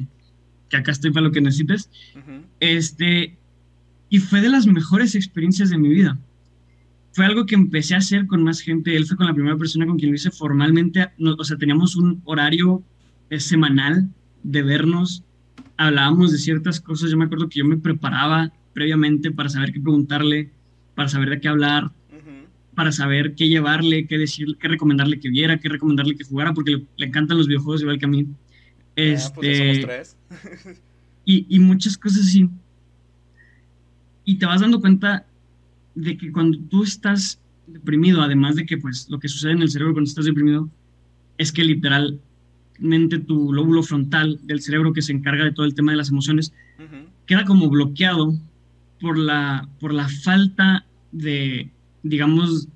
que 0.69 0.77
acá 0.77 0.91
estoy 0.91 1.11
para 1.11 1.27
lo 1.27 1.31
que 1.31 1.41
necesites. 1.41 1.89
Este, 2.59 3.37
y 4.09 4.19
fue 4.19 4.41
de 4.41 4.49
las 4.49 4.67
mejores 4.67 5.15
experiencias 5.15 5.69
de 5.69 5.77
mi 5.77 5.89
vida. 5.89 6.17
Fue 7.15 7.25
algo 7.25 7.45
que 7.45 7.55
empecé 7.55 7.95
a 7.95 7.99
hacer 7.99 8.27
con 8.27 8.43
más 8.43 8.59
gente. 8.59 8.95
Él 8.95 9.05
fue 9.05 9.15
con 9.15 9.25
la 9.25 9.33
primera 9.33 9.57
persona 9.57 9.87
con 9.87 9.97
quien 9.97 10.11
lo 10.11 10.15
hice 10.15 10.31
formalmente. 10.31 11.07
o 11.17 11.43
sea, 11.43 11.57
teníamos 11.57 11.95
un 11.95 12.21
horario 12.25 12.83
eh, 13.29 13.39
semanal 13.39 14.09
de 14.43 14.61
vernos 14.61 15.23
hablábamos 15.77 16.31
de 16.31 16.37
ciertas 16.37 16.79
cosas. 16.79 17.11
Yo 17.11 17.17
me 17.17 17.25
acuerdo 17.25 17.49
que 17.49 17.59
yo 17.59 17.65
me 17.65 17.77
preparaba 17.77 18.51
previamente 18.73 19.31
para 19.31 19.49
saber 19.49 19.71
qué 19.71 19.79
preguntarle, 19.79 20.51
para 20.95 21.09
saber 21.09 21.29
de 21.29 21.39
qué 21.39 21.47
hablar. 21.47 21.91
para 22.75 22.91
saber 22.91 23.35
qué 23.35 23.47
llevarle, 23.47 24.05
qué 24.05 24.17
decir, 24.17 24.57
qué 24.59 24.67
recomendarle 24.67 25.17
que 25.21 25.29
viera, 25.29 25.57
qué 25.61 25.69
recomendarle 25.69 26.17
que 26.17 26.25
jugara, 26.25 26.53
porque 26.53 26.83
le, 26.97 27.05
encantan 27.05 27.37
los 27.37 27.47
videojuegos 27.47 27.81
igual 27.81 27.97
que 27.97 28.05
a 28.05 28.09
mí. 28.09 28.27
Pues 28.95 29.31
este, 29.33 30.03
y, 31.23 31.45
y 31.47 31.59
muchas 31.61 31.97
cosas 31.97 32.27
así. 32.27 32.49
Y 34.25 34.35
te 34.35 34.45
vas 34.45 34.59
dando 34.59 34.81
cuenta 34.81 35.25
de 35.95 36.17
que 36.17 36.31
cuando 36.31 36.57
tú 36.69 36.83
estás 36.83 37.39
deprimido, 37.67 38.21
además 38.21 38.55
de 38.55 38.65
que 38.65 38.77
pues 38.77 39.09
lo 39.09 39.19
que 39.19 39.27
sucede 39.27 39.53
en 39.53 39.61
el 39.61 39.69
cerebro 39.69 39.93
cuando 39.93 40.09
estás 40.09 40.25
deprimido 40.25 40.69
es 41.37 41.51
que 41.51 41.63
literalmente 41.63 43.19
tu 43.25 43.51
lóbulo 43.51 43.81
frontal 43.83 44.39
del 44.43 44.61
cerebro 44.61 44.93
que 44.93 45.01
se 45.01 45.11
encarga 45.11 45.45
de 45.45 45.51
todo 45.51 45.65
el 45.65 45.73
tema 45.73 45.91
de 45.91 45.97
las 45.97 46.09
emociones 46.09 46.53
queda 47.25 47.45
como 47.45 47.69
bloqueado 47.69 48.33
por 49.01 49.17
la, 49.17 49.67
por 49.79 49.93
la 49.93 50.07
falta 50.07 50.85
de, 51.11 51.69
digamos, 52.03 52.67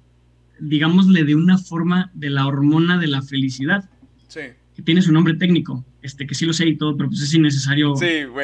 digámosle 0.59 1.23
de 1.23 1.35
una 1.35 1.57
forma 1.57 2.11
de 2.13 2.29
la 2.29 2.47
hormona 2.47 2.97
de 2.97 3.07
la 3.07 3.21
felicidad. 3.21 3.89
Sí. 4.27 4.41
Que 4.75 4.81
tiene 4.81 5.01
su 5.01 5.11
nombre 5.11 5.33
técnico, 5.35 5.83
este, 6.01 6.25
que 6.25 6.35
sí 6.35 6.45
lo 6.45 6.53
sé 6.53 6.67
y 6.67 6.77
todo, 6.77 6.95
pero 6.95 7.09
pues 7.09 7.21
es 7.21 7.33
innecesario 7.33 7.93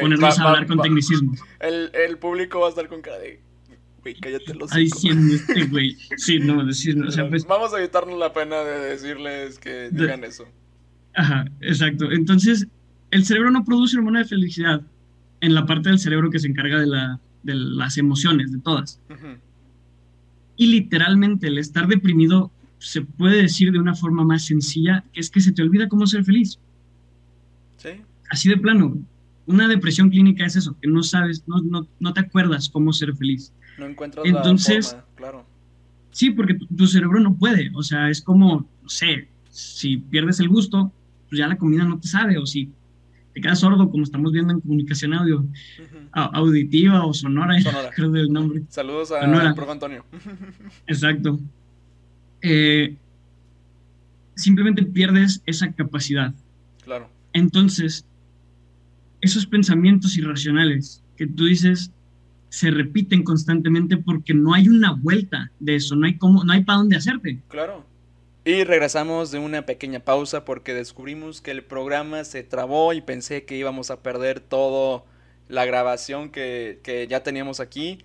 ponernos 0.00 0.38
a 0.38 0.42
hablar 0.42 0.66
con 0.66 0.80
tecnicismos. 0.80 1.40
El, 1.60 1.90
el, 1.94 2.18
público 2.18 2.60
va 2.60 2.66
a 2.66 2.68
estar 2.70 2.88
con 2.88 3.00
cara 3.00 3.18
de, 3.18 3.40
güey, 4.06 4.14
cállate 4.20 4.54
los 4.54 4.70
diciendo 4.70 5.34
este 5.34 5.64
güey. 5.66 5.96
Sí, 6.16 6.38
no, 6.38 6.64
decir, 6.64 7.00
o 7.02 7.10
sea, 7.10 7.28
pues... 7.28 7.44
Vamos 7.46 7.74
a 7.74 7.78
evitarnos 7.78 8.18
la 8.18 8.32
pena 8.32 8.60
de 8.60 8.90
decirles 8.90 9.58
que 9.58 9.90
digan 9.90 10.22
eso. 10.22 10.46
Ajá, 11.14 11.46
exacto. 11.60 12.12
Entonces, 12.12 12.68
el 13.10 13.24
cerebro 13.24 13.50
no 13.50 13.64
produce 13.64 13.96
hormona 13.96 14.20
de 14.20 14.26
felicidad 14.26 14.82
en 15.40 15.54
la 15.54 15.66
parte 15.66 15.88
del 15.88 15.98
cerebro 15.98 16.30
que 16.30 16.38
se 16.38 16.46
encarga 16.46 16.78
de, 16.78 16.86
la, 16.86 17.20
de 17.42 17.54
las 17.54 17.98
emociones, 17.98 18.52
de 18.52 18.58
todas. 18.60 19.00
Y 20.56 20.66
literalmente 20.66 21.48
el 21.48 21.58
estar 21.58 21.88
deprimido 21.88 22.52
se 22.78 23.02
puede 23.02 23.42
decir 23.42 23.72
de 23.72 23.78
una 23.78 23.94
forma 23.94 24.24
más 24.24 24.46
sencilla, 24.46 25.04
que 25.12 25.20
es 25.20 25.30
que 25.30 25.40
se 25.40 25.52
te 25.52 25.62
olvida 25.62 25.88
cómo 25.88 26.06
ser 26.06 26.24
feliz. 26.24 26.58
Sí. 27.78 27.90
Así 28.30 28.48
de 28.48 28.56
plano. 28.56 28.98
Una 29.46 29.68
depresión 29.68 30.10
clínica 30.10 30.44
es 30.44 30.56
eso, 30.56 30.76
que 30.80 30.88
no 30.88 31.02
sabes, 31.02 31.44
no, 31.46 31.60
no, 31.62 31.86
no 32.00 32.12
te 32.12 32.20
acuerdas 32.20 32.68
cómo 32.68 32.92
ser 32.92 33.14
feliz. 33.14 33.52
No 33.78 33.86
encuentras 33.86 34.24
Entonces, 34.26 34.92
la 34.92 35.00
forma, 35.00 35.14
claro. 35.16 35.46
Sí, 36.10 36.30
porque 36.30 36.54
tu, 36.54 36.86
cerebro 36.86 37.20
no 37.20 37.34
puede. 37.34 37.70
O 37.74 37.82
sea, 37.82 38.08
es 38.08 38.22
como, 38.22 38.66
no 38.82 38.88
sé, 38.88 39.28
si 39.50 39.98
pierdes 39.98 40.40
el 40.40 40.48
gusto, 40.48 40.90
pues 41.28 41.38
ya 41.38 41.46
la 41.46 41.58
comida 41.58 41.84
no 41.84 42.00
te 42.00 42.08
sabe. 42.08 42.38
O 42.38 42.46
si 42.46 42.70
te 43.34 43.40
quedas 43.42 43.60
sordo, 43.60 43.90
como 43.90 44.02
estamos 44.02 44.32
viendo 44.32 44.54
en 44.54 44.60
comunicación 44.60 45.12
audio, 45.12 45.44
auditiva 46.12 47.04
o 47.04 47.12
sonora, 47.12 47.60
sonora. 47.60 47.90
creo 47.94 48.10
del 48.10 48.32
nombre. 48.32 48.62
Saludos 48.68 49.12
a 49.12 49.54
profe 49.54 49.72
Antonio. 49.72 50.04
Exacto. 50.86 51.38
Eh, 52.40 52.96
simplemente 54.36 54.84
pierdes 54.84 55.42
esa 55.44 55.70
capacidad. 55.72 56.32
Claro. 56.82 57.10
Entonces, 57.34 58.06
esos 59.20 59.46
pensamientos 59.46 60.16
irracionales 60.16 61.02
que 61.16 61.26
tú 61.26 61.44
dices 61.44 61.90
se 62.56 62.70
repiten 62.70 63.22
constantemente 63.22 63.98
porque 63.98 64.32
no 64.32 64.54
hay 64.54 64.66
una 64.70 64.92
vuelta 64.92 65.52
de 65.60 65.76
eso, 65.76 65.94
no 65.94 66.06
hay 66.06 66.16
cómo, 66.16 66.42
no 66.42 66.54
hay 66.54 66.64
para 66.64 66.78
dónde 66.78 66.96
hacerte. 66.96 67.38
Claro. 67.48 67.84
Y 68.46 68.64
regresamos 68.64 69.30
de 69.30 69.38
una 69.38 69.66
pequeña 69.66 70.00
pausa 70.00 70.46
porque 70.46 70.72
descubrimos 70.72 71.42
que 71.42 71.50
el 71.50 71.62
programa 71.62 72.24
se 72.24 72.44
trabó 72.44 72.94
y 72.94 73.02
pensé 73.02 73.44
que 73.44 73.58
íbamos 73.58 73.90
a 73.90 74.00
perder 74.00 74.40
todo 74.40 75.04
la 75.48 75.66
grabación 75.66 76.30
que, 76.30 76.80
que 76.82 77.06
ya 77.06 77.22
teníamos 77.22 77.60
aquí. 77.60 77.98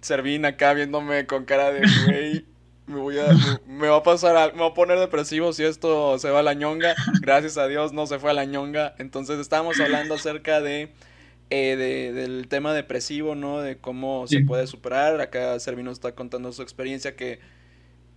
Servín 0.00 0.44
acá 0.44 0.74
viéndome 0.74 1.26
con 1.26 1.44
cara 1.44 1.70
de 1.70 1.82
güey. 2.06 2.46
Me 2.88 2.98
voy 2.98 3.18
a, 3.20 3.28
me, 3.68 3.86
va 3.86 3.98
a 3.98 4.02
pasar, 4.02 4.54
me 4.54 4.60
va 4.60 4.68
a 4.68 4.74
poner 4.74 4.98
depresivo 4.98 5.52
si 5.52 5.62
esto 5.62 6.18
se 6.18 6.30
va 6.30 6.40
a 6.40 6.42
la 6.42 6.54
ñonga. 6.54 6.96
Gracias 7.20 7.58
a 7.58 7.68
Dios 7.68 7.92
no 7.92 8.08
se 8.08 8.18
fue 8.18 8.30
a 8.32 8.34
la 8.34 8.44
ñonga. 8.44 8.96
Entonces 8.98 9.38
estábamos 9.38 9.78
hablando 9.78 10.14
acerca 10.14 10.60
de, 10.60 10.90
eh, 11.50 11.76
de 11.76 12.12
del 12.12 12.48
tema 12.48 12.74
depresivo, 12.74 13.34
¿no? 13.34 13.60
De 13.60 13.78
cómo 13.78 14.26
se 14.26 14.40
puede 14.40 14.66
superar. 14.66 15.20
Acá 15.20 15.58
Servino 15.60 15.90
está 15.90 16.12
contando 16.14 16.52
su 16.52 16.62
experiencia 16.62 17.16
que 17.16 17.40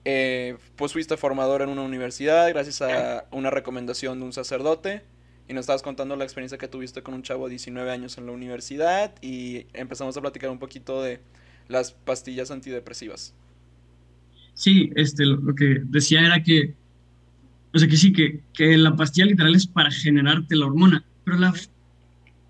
eh, 0.03 0.57
pues 0.75 0.93
fuiste 0.93 1.15
formador 1.15 1.61
en 1.61 1.69
una 1.69 1.83
universidad 1.83 2.49
gracias 2.49 2.81
a 2.81 3.25
una 3.31 3.51
recomendación 3.51 4.19
de 4.19 4.25
un 4.25 4.33
sacerdote 4.33 5.03
y 5.47 5.53
nos 5.53 5.63
estabas 5.63 5.83
contando 5.83 6.15
la 6.15 6.23
experiencia 6.23 6.57
que 6.57 6.67
tuviste 6.67 7.03
con 7.03 7.13
un 7.13 7.23
chavo 7.23 7.45
de 7.45 7.51
19 7.51 7.91
años 7.91 8.17
en 8.17 8.25
la 8.25 8.31
universidad 8.31 9.13
y 9.21 9.65
empezamos 9.73 10.17
a 10.17 10.21
platicar 10.21 10.49
un 10.49 10.59
poquito 10.59 11.01
de 11.03 11.19
las 11.67 11.91
pastillas 11.91 12.51
antidepresivas. 12.51 13.35
Sí, 14.53 14.91
este, 14.95 15.25
lo, 15.25 15.55
que 15.55 15.81
decía 15.85 16.21
era 16.21 16.41
que, 16.43 16.73
o 17.73 17.79
sea, 17.79 17.87
que 17.87 17.97
sí, 17.97 18.11
que, 18.13 18.41
que, 18.53 18.77
la 18.77 18.95
pastilla 18.95 19.27
literal 19.27 19.55
es 19.55 19.67
para 19.67 19.91
generarte 19.91 20.55
la 20.55 20.67
hormona, 20.67 21.03
pero 21.23 21.37
la, 21.37 21.53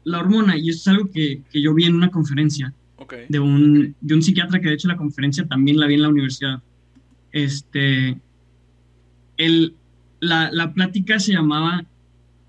la 0.04 0.20
hormona, 0.20 0.58
y 0.58 0.70
esto 0.70 0.90
es 0.90 0.98
algo 0.98 1.12
que, 1.12 1.42
que 1.52 1.62
yo 1.62 1.74
vi 1.74 1.86
en 1.86 1.96
una 1.96 2.10
conferencia 2.10 2.74
de, 3.28 3.40
un, 3.40 3.96
de 4.00 4.14
un 4.16 4.22
psiquiatra 4.22 4.60
que 4.60 4.70
de 4.70 4.76
hecho 4.76 4.88
la 4.88 4.96
conferencia 4.96 5.46
también 5.46 5.80
la 5.80 5.88
vi 5.88 5.96
en 5.96 6.02
la 6.04 6.10
universidad, 6.10 6.62
este, 7.32 8.18
el, 9.38 9.76
la, 10.20 10.50
la 10.52 10.74
plática 10.74 11.20
se 11.20 11.34
llamaba, 11.34 11.84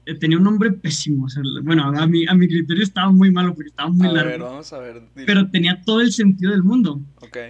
eh, 0.06 0.14
tenía 0.14 0.38
un 0.38 0.44
nombre 0.44 0.72
pésimo, 0.72 1.26
bueno, 1.62 1.84
a 1.84 2.06
mi, 2.06 2.26
a 2.26 2.34
mi 2.34 2.48
criterio 2.48 2.82
estaba 2.82 3.10
muy 3.10 3.30
malo 3.30 3.54
porque 3.54 3.70
estaba 3.70 3.90
muy 3.90 4.12
largo. 4.12 4.44
vamos 4.44 4.72
a 4.72 4.78
ver. 4.78 5.02
Pero 5.14 5.50
tenía 5.50 5.82
todo 5.82 6.00
el 6.00 6.12
sentido 6.12 6.52
del 6.52 6.62
mundo. 6.62 7.00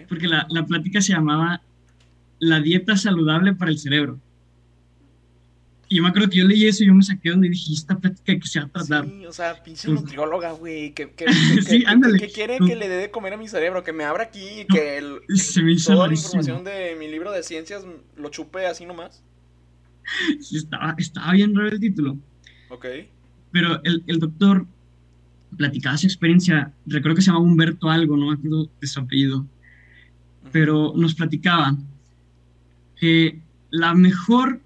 Porque 0.08 0.28
la, 0.28 0.46
la 0.50 0.64
plática 0.66 1.00
se 1.00 1.12
llamaba 1.12 1.62
La 2.38 2.60
dieta 2.60 2.96
saludable 2.96 3.54
para 3.54 3.70
el 3.70 3.78
cerebro. 3.78 4.18
Y 5.92 5.96
yo 5.96 6.02
me 6.04 6.08
acuerdo 6.08 6.30
que 6.30 6.38
yo 6.38 6.46
leí 6.46 6.64
eso 6.64 6.84
y 6.84 6.86
yo 6.86 6.94
me 6.94 7.02
saqué 7.02 7.28
donde 7.28 7.50
dije, 7.50 7.74
esta 7.74 7.98
plática 7.98 8.34
que 8.34 8.48
se 8.48 8.60
va 8.60 8.64
a 8.64 8.68
tratar. 8.70 9.04
Sí, 9.04 9.26
o 9.26 9.32
sea, 9.34 9.62
pinche 9.62 9.90
nutrióloga, 9.90 10.52
güey, 10.52 10.94
que, 10.94 11.10
que, 11.10 11.26
que, 12.18 12.30
quiere 12.32 12.56
que 12.56 12.76
le 12.76 12.88
dé 12.88 12.96
de 12.96 13.10
comer 13.10 13.34
a 13.34 13.36
mi 13.36 13.46
cerebro, 13.46 13.84
que 13.84 13.92
me 13.92 14.04
abra 14.04 14.22
aquí 14.22 14.60
y 14.60 14.64
que 14.64 14.96
el, 14.96 15.20
toda 15.84 16.06
la 16.06 16.14
información 16.14 16.64
de 16.64 16.96
mi 16.98 17.08
libro 17.08 17.30
de 17.30 17.42
ciencias 17.42 17.84
lo 18.16 18.30
chupe 18.30 18.64
así 18.64 18.86
nomás. 18.86 19.22
Sí, 20.40 20.56
estaba, 20.56 20.94
estaba 20.96 21.32
bien 21.32 21.54
raro 21.54 21.68
el 21.68 21.78
título. 21.78 22.16
Ok. 22.70 22.86
Pero 23.50 23.78
el, 23.84 24.02
el 24.06 24.18
doctor 24.18 24.64
platicaba 25.58 25.98
su 25.98 26.06
experiencia, 26.06 26.72
recuerdo 26.86 27.16
que 27.16 27.20
se 27.20 27.26
llamaba 27.26 27.44
Humberto 27.44 27.90
algo, 27.90 28.16
no 28.16 28.28
me 28.28 28.32
acuerdo 28.32 28.70
de 28.80 28.86
su 28.86 28.98
apellido, 28.98 29.44
pero 30.52 30.94
nos 30.96 31.14
platicaba 31.14 31.76
que 32.96 33.42
la 33.68 33.92
mejor 33.92 34.58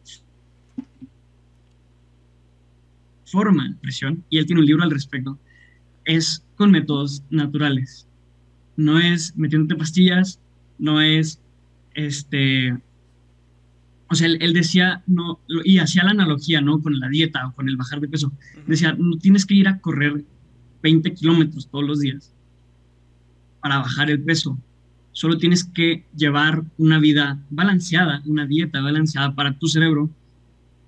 forma 3.26 3.68
de 3.68 3.74
presión, 3.74 4.24
y 4.30 4.38
él 4.38 4.46
tiene 4.46 4.60
un 4.60 4.66
libro 4.66 4.82
al 4.82 4.90
respecto, 4.90 5.38
es 6.04 6.44
con 6.56 6.70
métodos 6.70 7.22
naturales. 7.30 8.08
No 8.76 8.98
es 8.98 9.36
metiéndote 9.36 9.76
pastillas, 9.76 10.40
no 10.78 11.00
es 11.00 11.40
este. 11.94 12.76
O 14.08 14.14
sea, 14.14 14.28
él, 14.28 14.52
decía, 14.52 15.02
no, 15.06 15.40
y 15.64 15.78
hacía 15.78 16.04
la 16.04 16.12
analogía, 16.12 16.60
¿no? 16.60 16.80
Con 16.80 17.00
la 17.00 17.08
dieta 17.08 17.48
o 17.48 17.52
con 17.54 17.68
el 17.68 17.76
bajar 17.76 18.00
de 18.00 18.08
peso. 18.08 18.32
Decía, 18.66 18.94
no 18.96 19.18
tienes 19.18 19.44
que 19.44 19.54
ir 19.54 19.66
a 19.66 19.80
correr 19.80 20.24
20 20.82 21.12
kilómetros 21.14 21.68
todos 21.68 21.84
los 21.84 21.98
días 21.98 22.32
para 23.60 23.78
bajar 23.78 24.10
el 24.10 24.22
peso. 24.22 24.56
Solo 25.10 25.38
tienes 25.38 25.64
que 25.64 26.04
llevar 26.16 26.62
una 26.78 27.00
vida 27.00 27.42
balanceada, 27.50 28.22
una 28.26 28.46
dieta 28.46 28.80
balanceada 28.80 29.34
para 29.34 29.58
tu 29.58 29.66
cerebro 29.66 30.08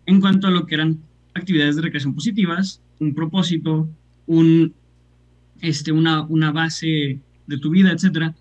en 0.06 0.20
cuanto 0.20 0.46
a 0.46 0.50
lo 0.50 0.66
que 0.66 0.76
eran 0.76 1.00
actividades 1.38 1.76
de 1.76 1.82
recreación 1.82 2.14
positivas, 2.14 2.82
un 3.00 3.14
propósito, 3.14 3.88
un, 4.26 4.74
este, 5.60 5.92
una, 5.92 6.22
una 6.22 6.52
base 6.52 7.20
de 7.46 7.58
tu 7.58 7.70
vida, 7.70 7.92
etc. 7.92 8.32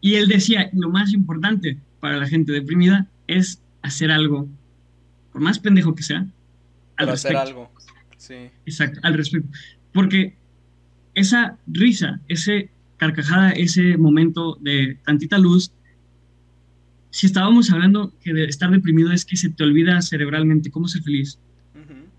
Y 0.00 0.14
él 0.14 0.28
decía, 0.28 0.70
lo 0.72 0.90
más 0.90 1.12
importante 1.12 1.78
para 2.00 2.16
la 2.16 2.26
gente 2.26 2.52
deprimida 2.52 3.08
es 3.26 3.62
hacer 3.82 4.10
algo, 4.10 4.48
por 5.32 5.40
más 5.40 5.58
pendejo 5.58 5.94
que 5.94 6.02
sea, 6.02 6.26
al 6.96 7.10
hacer 7.10 7.36
algo, 7.36 7.70
sí. 8.16 8.34
Exacto, 8.64 9.00
al 9.02 9.14
respecto. 9.14 9.48
Porque 9.92 10.36
esa 11.14 11.58
risa, 11.66 12.20
ese 12.28 12.70
carcajada, 12.96 13.50
ese 13.50 13.96
momento 13.96 14.58
de 14.60 14.98
tantita 15.04 15.38
luz, 15.38 15.72
si 17.10 17.26
estábamos 17.26 17.70
hablando 17.70 18.12
que 18.20 18.32
de 18.32 18.44
estar 18.44 18.70
deprimido 18.70 19.12
es 19.12 19.24
que 19.24 19.36
se 19.36 19.50
te 19.50 19.64
olvida 19.64 20.00
cerebralmente 20.02 20.70
cómo 20.70 20.88
ser 20.88 21.02
feliz, 21.02 21.38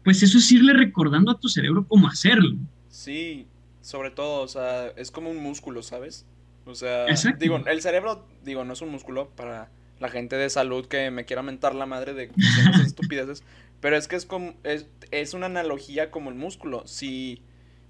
pues 0.08 0.24
eso 0.24 0.38
es 0.38 0.49
irle 0.53 0.72
recordando 0.72 1.34
a 1.34 1.38
tu 1.38 1.49
cerebro 1.49 1.86
cómo 1.86 2.08
hacerlo. 2.08 2.55
Sí, 2.88 3.45
sobre 3.82 4.10
todo, 4.10 4.41
o 4.41 4.47
sea, 4.47 4.88
es 4.95 5.12
como 5.12 5.30
un 5.30 5.36
músculo, 5.36 5.84
¿sabes? 5.84 6.26
O 6.66 6.76
sea, 6.76 7.08
digo, 7.38 7.58
el 7.68 7.82
cerebro, 7.82 8.26
digo, 8.41 8.64
no 8.64 8.72
es 8.72 8.82
un 8.82 8.88
músculo 8.88 9.28
para 9.32 9.70
la 9.99 10.08
gente 10.08 10.38
de 10.38 10.49
salud 10.49 10.86
que 10.86 11.12
me 11.12 11.26
quiera 11.26 11.41
mentar 11.43 11.76
la 11.76 11.86
madre 11.86 12.14
de 12.14 12.32
esas 12.38 12.88
estupideces, 12.88 13.43
pero 13.82 13.97
es 13.97 14.08
que 14.08 14.16
es 14.16 14.26
como, 14.26 14.53
es, 14.64 14.88
es 15.12 15.34
una 15.34 15.47
analogía 15.47 16.10
como 16.10 16.30
el 16.30 16.38
músculo. 16.38 16.88
Si 16.88 17.41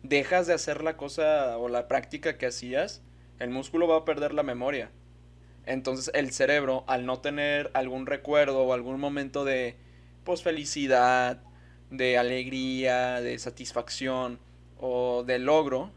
dejas 0.02 0.48
de 0.48 0.56
hacer 0.56 0.84
la 0.84 0.98
cosa 0.98 1.56
o 1.60 1.70
la 1.70 1.88
práctica 1.88 2.40
que 2.40 2.48
hacías, 2.48 3.04
el 3.38 3.52
músculo 3.52 3.88
va 3.88 3.98
a 3.98 4.06
perder 4.06 4.34
la 4.34 4.42
memoria. 4.42 4.90
Entonces 5.68 6.10
el 6.16 6.32
cerebro, 6.32 6.84
al 6.88 7.06
no 7.06 7.20
tener 7.20 7.70
algún 7.76 8.08
recuerdo 8.08 8.62
o 8.62 8.74
algún 8.74 9.00
momento 9.00 9.46
de 9.46 9.78
pues 10.24 10.42
felicidad, 10.42 11.44
de 11.90 12.18
alegría, 12.18 13.22
de 13.22 13.40
satisfacción 13.40 14.40
o 14.80 15.24
de 15.26 15.40
logro, 15.40 15.92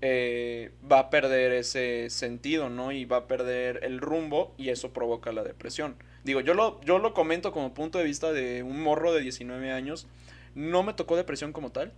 eh, 0.00 0.72
va 0.90 0.98
a 0.98 1.10
perder 1.10 1.52
ese 1.52 2.10
sentido, 2.10 2.68
¿no? 2.68 2.90
Y 2.92 3.04
va 3.04 3.18
a 3.18 3.26
perder 3.28 3.80
el 3.82 4.00
rumbo 4.00 4.52
y 4.58 4.70
eso 4.70 4.92
provoca 4.92 5.32
la 5.32 5.44
depresión. 5.44 5.96
Digo, 6.24 6.40
yo 6.40 6.54
lo, 6.54 6.80
yo 6.82 6.98
lo 6.98 7.14
comento 7.14 7.52
como 7.52 7.74
punto 7.74 7.98
de 7.98 8.04
vista 8.04 8.32
de 8.32 8.62
un 8.62 8.80
morro 8.82 9.12
de 9.12 9.20
19 9.20 9.70
años. 9.70 10.06
No 10.54 10.82
me 10.82 10.92
tocó 10.92 11.16
depresión 11.16 11.52
como 11.52 11.70
tal, 11.70 11.92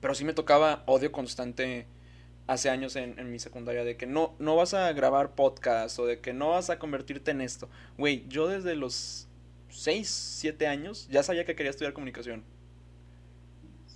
pero 0.00 0.14
sí 0.14 0.24
me 0.24 0.34
tocaba 0.34 0.82
odio 0.86 1.12
constante 1.12 1.86
hace 2.46 2.68
años 2.68 2.96
en, 2.96 3.18
en 3.18 3.30
mi 3.30 3.38
secundaria 3.38 3.84
de 3.84 3.96
que 3.96 4.06
no, 4.06 4.34
no 4.38 4.56
vas 4.56 4.74
a 4.74 4.92
grabar 4.92 5.34
podcast 5.34 5.98
o 5.98 6.06
de 6.06 6.20
que 6.20 6.32
no 6.32 6.50
vas 6.50 6.68
a 6.68 6.78
convertirte 6.78 7.30
en 7.30 7.40
esto. 7.40 7.68
Güey, 7.96 8.24
yo 8.28 8.48
desde 8.48 8.74
los 8.74 9.28
6, 9.74 10.08
7 10.08 10.66
años 10.66 11.08
ya 11.10 11.22
sabía 11.22 11.44
que 11.44 11.54
quería 11.54 11.70
estudiar 11.70 11.92
comunicación. 11.92 12.44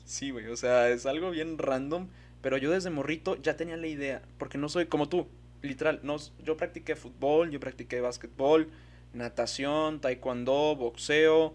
Sí, 0.05 0.31
güey, 0.31 0.47
o 0.47 0.57
sea, 0.57 0.89
es 0.89 1.07
algo 1.07 1.31
bien 1.31 1.59
random 1.59 2.09
pero 2.41 2.57
yo 2.57 2.71
desde 2.71 2.91
morrito 2.91 3.37
ya 3.43 3.57
tenía 3.57 3.77
la 3.77 3.89
idea, 3.89 4.23
porque 4.39 4.59
no 4.59 4.69
soy 4.69 4.87
como 4.87 5.09
tú, 5.09 5.27
literal, 5.63 6.01
no, 6.03 6.17
yo 6.45 6.57
practiqué 6.57 6.95
fútbol, 6.95 7.51
yo 7.51 7.59
practiqué 7.59 8.01
básquetbol, 8.01 8.71
natación, 9.13 10.01
taekwondo, 10.01 10.77
boxeo. 10.77 11.55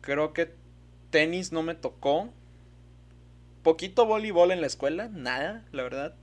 Creo 0.00 0.32
que 0.32 0.52
tenis 1.10 1.52
no 1.52 1.62
me 1.62 1.74
tocó. 1.74 2.30
Poquito 3.62 4.06
voleibol 4.06 4.50
en 4.50 4.60
la 4.60 4.66
escuela, 4.66 5.08
nada, 5.08 5.64
la 5.72 5.82
verdad. 5.82 6.14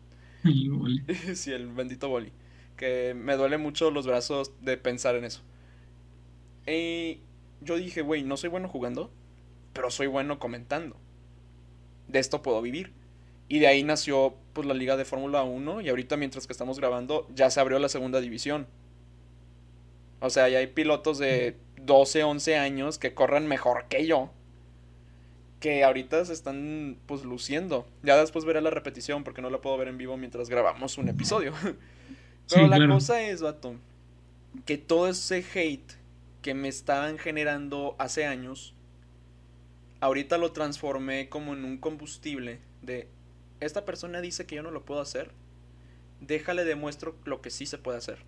sí, 1.33 1.51
el 1.51 1.67
bendito 1.67 2.07
boli. 2.07 2.31
Que 2.77 3.15
me 3.15 3.35
duele 3.35 3.57
mucho 3.57 3.89
los 3.89 4.05
brazos 4.05 4.51
de 4.61 4.77
pensar 4.77 5.15
en 5.15 5.25
eso. 5.25 5.41
Y 6.67 7.19
yo 7.61 7.75
dije, 7.75 8.01
güey, 8.01 8.23
no 8.23 8.37
soy 8.37 8.49
bueno 8.49 8.69
jugando, 8.69 9.11
pero 9.73 9.91
soy 9.91 10.07
bueno 10.07 10.39
comentando. 10.39 10.95
De 12.07 12.19
esto 12.19 12.41
puedo 12.41 12.61
vivir. 12.61 12.93
Y 13.47 13.59
de 13.59 13.67
ahí 13.67 13.83
nació 13.83 14.35
pues 14.53 14.67
la 14.67 14.73
liga 14.73 14.97
de 14.97 15.05
Fórmula 15.05 15.43
1 15.43 15.81
y 15.81 15.89
ahorita 15.89 16.17
mientras 16.17 16.47
que 16.47 16.53
estamos 16.53 16.79
grabando 16.79 17.27
ya 17.33 17.49
se 17.49 17.59
abrió 17.59 17.77
la 17.77 17.89
segunda 17.89 18.19
división. 18.19 18.67
O 20.19 20.29
sea, 20.29 20.49
ya 20.49 20.59
hay 20.59 20.67
pilotos 20.67 21.19
de 21.19 21.55
12, 21.81 22.23
11 22.23 22.57
años 22.57 22.97
que 22.97 23.13
corren 23.13 23.47
mejor 23.47 23.85
que 23.87 24.07
yo. 24.07 24.31
Que 25.59 25.83
ahorita 25.83 26.25
se 26.25 26.33
están 26.33 26.97
pues 27.05 27.23
luciendo. 27.23 27.85
Ya 28.01 28.17
después 28.17 28.45
veré 28.45 28.61
la 28.61 28.71
repetición 28.71 29.23
porque 29.23 29.41
no 29.41 29.49
la 29.49 29.61
puedo 29.61 29.77
ver 29.77 29.89
en 29.89 29.97
vivo 29.97 30.17
mientras 30.17 30.49
grabamos 30.49 30.97
un 30.97 31.09
episodio. 31.09 31.53
Pero 32.49 32.67
la 32.67 32.87
cosa 32.87 33.21
es, 33.21 33.41
vato, 33.41 33.75
que 34.65 34.77
todo 34.77 35.07
ese 35.07 35.43
hate 35.53 35.93
que 36.45 36.53
me 36.53 36.67
estaban 36.67 37.17
generando 37.17 37.95
hace 37.97 38.27
años, 38.27 38.75
ahorita 39.99 40.37
lo 40.37 40.51
transformé 40.51 41.27
como 41.27 41.55
en 41.55 41.65
un 41.65 41.79
combustible 41.79 42.59
de 42.83 43.07
esta 43.61 43.83
persona 43.83 44.21
dice 44.21 44.45
que 44.45 44.53
yo 44.53 44.61
no 44.61 44.69
lo 44.69 44.85
puedo 44.85 45.01
hacer, 45.01 45.31
déjale 46.21 46.63
demuestro 46.63 47.15
lo 47.25 47.41
que 47.41 47.49
sí 47.49 47.65
se 47.65 47.79
puede 47.79 47.97
hacer. 47.97 48.19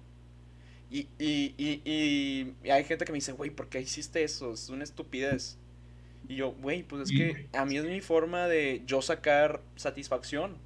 Y, 0.89 1.01
y, 1.19 1.53
y, 1.59 2.55
y 2.63 2.69
hay 2.71 2.83
gente 2.85 3.05
que 3.05 3.11
me 3.11 3.19
dice, 3.19 3.33
güey, 3.33 3.51
¿por 3.51 3.69
qué 3.69 3.81
hiciste 3.81 4.23
eso? 4.23 4.51
Es 4.51 4.67
una 4.69 4.83
estupidez. 4.83 5.59
Y 6.27 6.37
yo, 6.37 6.53
güey, 6.53 6.81
pues 6.81 7.11
es 7.11 7.15
que 7.15 7.47
a 7.53 7.65
mí 7.65 7.77
es 7.77 7.85
mi 7.85 8.01
forma 8.01 8.47
de 8.47 8.81
yo 8.87 9.03
sacar 9.03 9.61
satisfacción. 9.75 10.57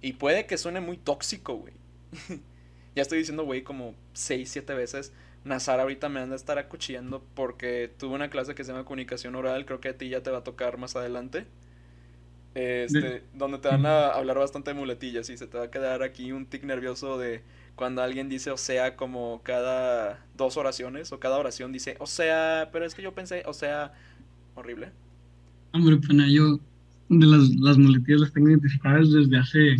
Y 0.00 0.14
puede 0.14 0.46
que 0.46 0.56
suene 0.56 0.80
muy 0.80 0.96
tóxico, 0.96 1.54
güey. 1.54 1.74
ya 2.96 3.02
estoy 3.02 3.18
diciendo, 3.18 3.44
güey, 3.44 3.62
como 3.62 3.94
6, 4.14 4.48
7 4.50 4.72
veces. 4.72 5.12
Nazar 5.44 5.80
ahorita 5.80 6.08
me 6.08 6.20
anda 6.20 6.34
a 6.34 6.36
estar 6.36 6.58
acuchillando 6.58 7.24
porque 7.34 7.90
tuve 7.98 8.14
una 8.14 8.30
clase 8.30 8.54
que 8.54 8.64
se 8.64 8.72
llama 8.72 8.84
comunicación 8.84 9.34
oral. 9.34 9.66
Creo 9.66 9.80
que 9.80 9.88
a 9.88 9.98
ti 9.98 10.08
ya 10.08 10.22
te 10.22 10.30
va 10.30 10.38
a 10.38 10.44
tocar 10.44 10.78
más 10.78 10.96
adelante. 10.96 11.46
Este, 12.54 13.22
donde 13.34 13.58
te 13.58 13.68
van 13.68 13.86
a 13.86 14.08
hablar 14.08 14.38
bastante 14.38 14.70
de 14.70 14.74
muletillas 14.74 15.30
y 15.30 15.38
se 15.38 15.46
te 15.46 15.56
va 15.56 15.64
a 15.64 15.70
quedar 15.70 16.02
aquí 16.02 16.32
un 16.32 16.44
tic 16.44 16.64
nervioso 16.64 17.16
de 17.16 17.40
cuando 17.76 18.02
alguien 18.02 18.28
dice 18.28 18.50
o 18.50 18.58
sea 18.58 18.94
como 18.94 19.40
cada 19.42 20.22
dos 20.36 20.58
oraciones 20.58 21.12
o 21.12 21.18
cada 21.18 21.38
oración 21.38 21.72
dice 21.72 21.96
o 21.98 22.06
sea, 22.06 22.68
pero 22.70 22.84
es 22.84 22.94
que 22.94 23.00
yo 23.00 23.14
pensé, 23.14 23.42
o 23.46 23.54
sea, 23.54 23.94
horrible. 24.54 24.90
Hombre, 25.72 25.96
pena, 25.96 26.28
yo 26.28 26.60
de 27.08 27.26
las, 27.26 27.48
las 27.58 27.78
muletillas 27.78 28.20
las 28.20 28.32
tengo 28.32 28.50
identificadas 28.50 29.10
desde 29.10 29.38
hace 29.38 29.76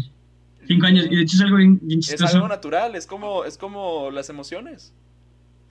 cinco 0.67 0.87
años 0.87 1.07
y 1.11 1.17
de 1.17 1.23
hecho 1.23 1.37
es 1.37 1.43
algo 1.43 1.57
bien, 1.59 1.79
chistoso. 2.01 2.25
Es 2.25 2.35
algo 2.35 2.49
natural, 2.49 2.95
es 2.97 3.07
como, 3.07 3.45
es 3.45 3.59
como 3.59 4.11
las 4.11 4.31
emociones. 4.31 4.95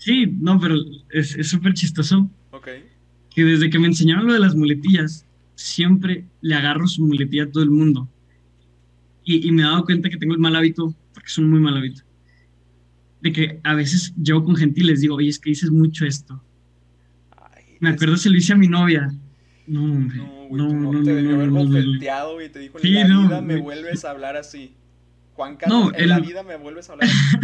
Sí, 0.02 0.26
no, 0.40 0.60
pero 0.60 0.78
es 1.12 1.48
súper 1.48 1.76
chistoso. 1.76 2.28
Ok. 2.50 2.70
Que 3.30 3.46
desde 3.46 3.70
que 3.70 3.78
me 3.78 3.86
enseñaron 3.86 4.26
lo 4.26 4.34
de 4.34 4.40
las 4.40 4.56
muletillas, 4.56 5.28
siempre 5.54 6.26
le 6.42 6.56
agarro 6.56 6.88
su 6.88 7.06
muletilla 7.06 7.44
a 7.44 7.52
todo 7.52 7.62
el 7.62 7.70
mundo. 7.70 8.10
Y, 9.24 9.52
me 9.52 9.62
he 9.62 9.66
dado 9.66 9.86
cuenta 9.86 10.10
que 10.10 10.18
tengo 10.18 10.34
el 10.34 10.40
mal 10.40 10.56
hábito, 10.56 10.96
porque 11.14 11.28
es 11.28 11.38
un 11.38 11.52
muy 11.52 11.60
mal 11.60 11.78
hábito, 11.78 12.02
de 13.22 13.32
que 13.32 13.60
a 13.64 13.76
veces 13.76 14.12
llevo 14.16 14.44
con 14.44 14.56
gente 14.56 14.82
y 14.82 14.86
les 14.86 15.02
digo, 15.02 15.18
oye, 15.18 15.30
es 15.30 15.38
que 15.38 15.52
dices 15.52 15.70
mucho 15.70 16.04
esto. 16.04 16.44
me 17.80 17.90
acuerdo 17.90 18.18
si 18.18 18.30
lo 18.30 18.38
hice 18.38 18.54
a 18.54 18.58
mi 18.58 18.68
novia. 18.68 19.14
No, 19.68 19.84
hombre. 19.84 20.18
No, 20.18 20.74
no, 20.74 20.92
no, 20.94 21.04
te 21.04 21.14
debió 21.14 21.36
haber 21.36 21.52
bofeteado 21.52 22.42
y 22.42 22.50
te 22.50 22.58
dijo, 22.58 22.80
en 22.82 22.94
la 22.94 23.22
vida 23.28 23.42
me 23.42 23.58
vuelves 23.58 24.04
a 24.04 24.10
hablar 24.10 24.36
así. 24.36 24.74
Juan 25.34 25.58
Carlos, 25.58 25.94
en 25.96 26.10
la 26.10 26.20
vida 26.20 26.42
me 26.42 26.58
vuelves 26.58 26.90
a 26.90 26.94
hablar 26.94 27.08
así. 27.08 27.38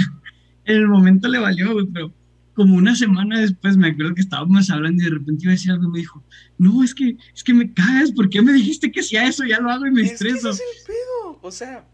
en 0.66 0.76
el 0.76 0.88
momento 0.88 1.28
le 1.28 1.38
valió, 1.38 1.88
pero 1.94 2.12
como 2.58 2.76
una 2.76 2.96
semana 2.96 3.40
después 3.40 3.78
me 3.78 3.90
acuerdo 3.90 4.16
que 4.16 4.22
estábamos 4.22 4.72
hablando 4.72 5.04
y 5.04 5.06
de 5.06 5.12
repente 5.12 5.44
iba 5.44 5.52
a 5.52 5.54
decir 5.54 5.70
algo 5.70 5.86
y 5.86 5.92
me 5.92 6.00
dijo, 6.00 6.24
no, 6.58 6.84
es 6.84 6.96
que, 6.96 7.16
es 7.36 7.44
que 7.44 7.54
me 7.54 7.72
cagas, 7.72 8.12
¿por 8.12 8.32
qué 8.32 8.42
me 8.42 8.52
dijiste 8.52 8.92
que 8.92 9.02
hacía 9.02 9.28
eso? 9.28 9.46
Ya 9.46 9.60
lo 9.60 9.70
hago 9.70 9.86
y 9.86 9.92
me 9.92 10.02
estreso. 10.02 10.50
es 10.50 10.60
el 10.60 10.86
pedo. 10.88 11.40
O 11.44 11.52
sea, 11.52 11.86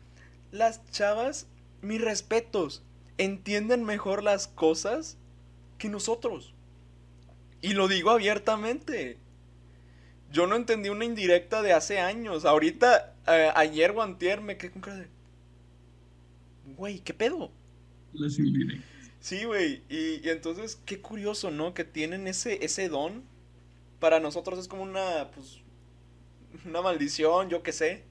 las 0.53 0.81
chavas, 0.89 1.47
mis 1.81 1.99
respetos, 1.99 2.81
entienden 3.17 3.83
mejor 3.83 4.23
las 4.23 4.47
cosas 4.47 5.17
que 5.77 5.89
nosotros. 5.89 6.53
Y 7.61 7.73
lo 7.73 7.89
digo 7.89 8.11
abiertamente. 8.11 9.17
Yo 10.31 10.47
no 10.47 10.55
entendí 10.55 10.87
una 10.87 11.03
indirecta 11.03 11.61
de 11.61 11.73
hace 11.73 11.99
años. 11.99 12.45
Ahorita, 12.45 13.13
eh, 13.27 13.51
ayer 13.53 13.91
o 13.91 14.01
antier, 14.01 14.39
me 14.39 14.55
quedé 14.55 14.71
con 14.71 14.81
cara 14.81 14.95
de... 14.95 15.07
Güey, 16.77 16.99
¿qué 17.01 17.13
pedo? 17.13 17.51
Las 18.13 18.39
indirectas. 18.39 18.92
Sí, 19.23 19.45
güey. 19.45 19.81
Y, 19.87 20.27
entonces, 20.27 20.77
qué 20.85 20.99
curioso, 20.99 21.49
¿no? 21.49 21.73
Que 21.73 21.85
tienen 21.85 22.27
ese, 22.27 22.65
ese 22.65 22.89
don. 22.89 23.23
Para 24.01 24.19
nosotros 24.19 24.59
es 24.59 24.67
como 24.67 24.83
una, 24.83 25.31
pues, 25.33 25.61
una 26.65 26.81
maldición, 26.81 27.49
yo 27.49 27.63
qué 27.63 27.71
sé. 27.71 28.03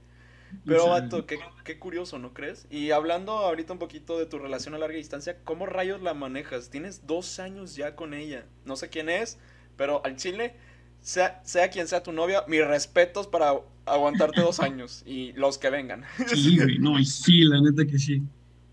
Pero, 0.64 0.88
vato, 0.88 1.26
qué, 1.26 1.38
qué, 1.64 1.78
curioso, 1.78 2.18
¿no 2.18 2.32
crees? 2.32 2.66
Y 2.70 2.92
hablando 2.92 3.32
ahorita 3.32 3.74
un 3.74 3.78
poquito 3.78 4.18
de 4.18 4.24
tu 4.24 4.38
relación 4.38 4.74
a 4.74 4.78
larga 4.78 4.96
distancia, 4.96 5.36
¿cómo 5.44 5.66
rayos 5.66 6.00
la 6.00 6.14
manejas? 6.14 6.70
Tienes 6.70 7.06
dos 7.06 7.38
años 7.38 7.76
ya 7.76 7.94
con 7.94 8.14
ella. 8.14 8.46
No 8.64 8.76
sé 8.76 8.88
quién 8.88 9.10
es, 9.10 9.36
pero 9.76 10.00
al 10.06 10.16
chile, 10.16 10.54
sea, 11.02 11.42
sea 11.44 11.68
quien 11.68 11.88
sea 11.88 12.02
tu 12.02 12.12
novia, 12.12 12.44
mis 12.48 12.66
respetos 12.66 13.26
para 13.26 13.60
aguantarte 13.84 14.40
dos 14.40 14.60
años 14.60 15.02
y 15.04 15.32
los 15.34 15.58
que 15.58 15.68
vengan. 15.68 16.04
Sí, 16.26 16.56
güey, 16.56 16.78
no, 16.78 16.98
y 16.98 17.04
sí, 17.04 17.42
la 17.44 17.60
neta 17.60 17.84
que 17.84 17.98
sí. 17.98 18.22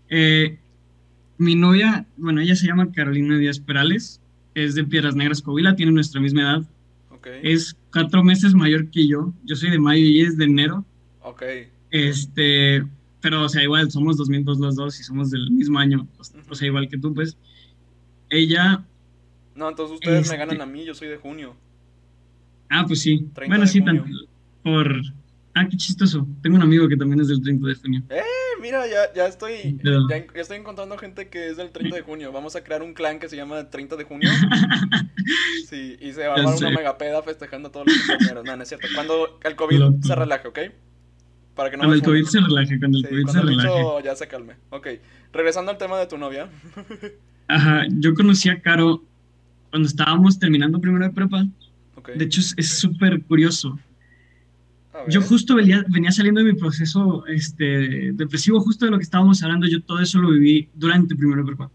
Eh, 0.08 0.58
mi 1.40 1.54
novia, 1.54 2.06
bueno, 2.18 2.42
ella 2.42 2.54
se 2.54 2.66
llama 2.66 2.92
Carolina 2.92 3.38
Díaz 3.38 3.58
Perales, 3.58 4.20
es 4.54 4.74
de 4.74 4.84
Piedras 4.84 5.16
Negras, 5.16 5.40
Coahuila, 5.40 5.74
tiene 5.74 5.90
nuestra 5.90 6.20
misma 6.20 6.42
edad. 6.42 6.62
Es 7.42 7.76
cuatro 7.92 8.22
meses 8.22 8.54
mayor 8.54 8.90
que 8.90 9.06
yo. 9.06 9.32
Yo 9.44 9.56
soy 9.56 9.70
de 9.70 9.78
mayo 9.78 10.04
y 10.04 10.20
es 10.20 10.36
de 10.36 10.44
enero. 10.44 10.84
Ok. 11.22 11.42
Este, 11.90 12.84
pero, 13.20 13.44
o 13.44 13.48
sea, 13.48 13.62
igual 13.62 13.90
somos 13.90 14.16
2002 14.16 14.58
los 14.58 14.76
dos 14.76 15.00
y 15.00 15.02
somos 15.02 15.30
del 15.30 15.50
mismo 15.50 15.78
año. 15.78 16.06
O 16.48 16.54
sea, 16.54 16.68
igual 16.68 16.88
que 16.88 16.98
tú, 16.98 17.12
pues. 17.14 17.36
Ella. 18.30 18.84
No, 19.54 19.68
entonces 19.68 19.94
ustedes 19.94 20.30
me 20.30 20.36
ganan 20.36 20.56
este 20.56 20.62
a 20.62 20.66
mí, 20.66 20.84
yo 20.84 20.94
soy 20.94 21.08
de 21.08 21.16
junio. 21.16 21.54
Ah, 22.70 22.84
pues 22.86 23.00
sí. 23.00 23.26
Bueno, 23.48 23.66
sí, 23.66 23.82
tanto. 23.82 24.04
Por. 24.62 25.02
Ah, 25.54 25.66
qué 25.68 25.76
chistoso. 25.76 26.26
Tengo 26.42 26.56
un 26.56 26.62
amigo 26.62 26.88
que 26.88 26.96
también 26.96 27.20
es 27.20 27.28
del 27.28 27.42
30 27.42 27.66
de 27.66 27.74
junio. 27.74 28.02
¡Eh! 28.10 28.22
mira, 28.60 28.86
ya, 28.86 29.12
ya 29.14 29.26
estoy 29.26 29.78
ya, 29.82 30.16
estoy 30.34 30.58
encontrando 30.58 30.96
gente 30.98 31.28
que 31.28 31.48
es 31.48 31.56
del 31.56 31.70
30 31.70 31.96
de 31.96 32.02
junio. 32.02 32.32
Vamos 32.32 32.56
a 32.56 32.62
crear 32.62 32.82
un 32.82 32.94
clan 32.94 33.18
que 33.18 33.28
se 33.28 33.36
llama 33.36 33.70
30 33.70 33.96
de 33.96 34.04
junio. 34.04 34.30
Sí, 35.68 35.96
y 36.00 36.12
se 36.12 36.26
va 36.26 36.34
a 36.34 36.36
armar 36.38 36.56
una 36.56 36.70
megapeda 36.70 37.22
festejando 37.22 37.68
a 37.68 37.72
todos 37.72 37.86
los 37.86 37.96
compañeros. 37.98 38.44
No, 38.44 38.56
no 38.56 38.62
es 38.62 38.68
cierto. 38.68 38.88
Cuando 38.92 39.38
el 39.44 39.54
COVID 39.54 40.00
se 40.02 40.14
relaje, 40.16 40.48
¿ok? 40.48 40.58
Para 41.54 41.70
que 41.70 41.76
no 41.76 41.82
cuando 41.82 41.94
el 41.94 42.02
COVID 42.02 42.24
se 42.24 42.40
relaje, 42.40 42.78
cuando 42.80 42.98
el 42.98 43.08
COVID 43.08 43.26
se 43.28 43.40
relaje. 43.40 44.04
ya 44.04 44.16
se 44.16 44.26
calme. 44.26 44.54
Ok, 44.70 44.88
regresando 45.32 45.70
al 45.70 45.78
tema 45.78 46.00
de 46.00 46.06
tu 46.08 46.18
novia. 46.18 46.48
Ajá, 47.46 47.84
yo 47.90 48.14
conocí 48.14 48.48
a 48.48 48.60
Caro 48.60 49.04
cuando 49.70 49.86
estábamos 49.86 50.40
terminando 50.40 50.80
primero 50.80 51.04
de 51.04 51.12
prepa. 51.12 51.46
De 52.16 52.24
hecho, 52.24 52.40
es 52.56 52.78
súper 52.78 53.22
curioso. 53.22 53.78
Yo 55.08 55.22
justo 55.22 55.54
venía, 55.54 55.84
venía, 55.88 56.10
saliendo 56.10 56.42
de 56.42 56.52
mi 56.52 56.58
proceso 56.58 57.24
este, 57.26 58.12
depresivo, 58.12 58.60
justo 58.60 58.84
de 58.84 58.90
lo 58.90 58.98
que 58.98 59.04
estábamos 59.04 59.42
hablando, 59.42 59.66
yo 59.66 59.80
todo 59.82 60.00
eso 60.00 60.18
lo 60.18 60.30
viví 60.30 60.68
durante 60.74 61.14
primero 61.14 61.42
de 61.42 61.46
prepa. 61.46 61.70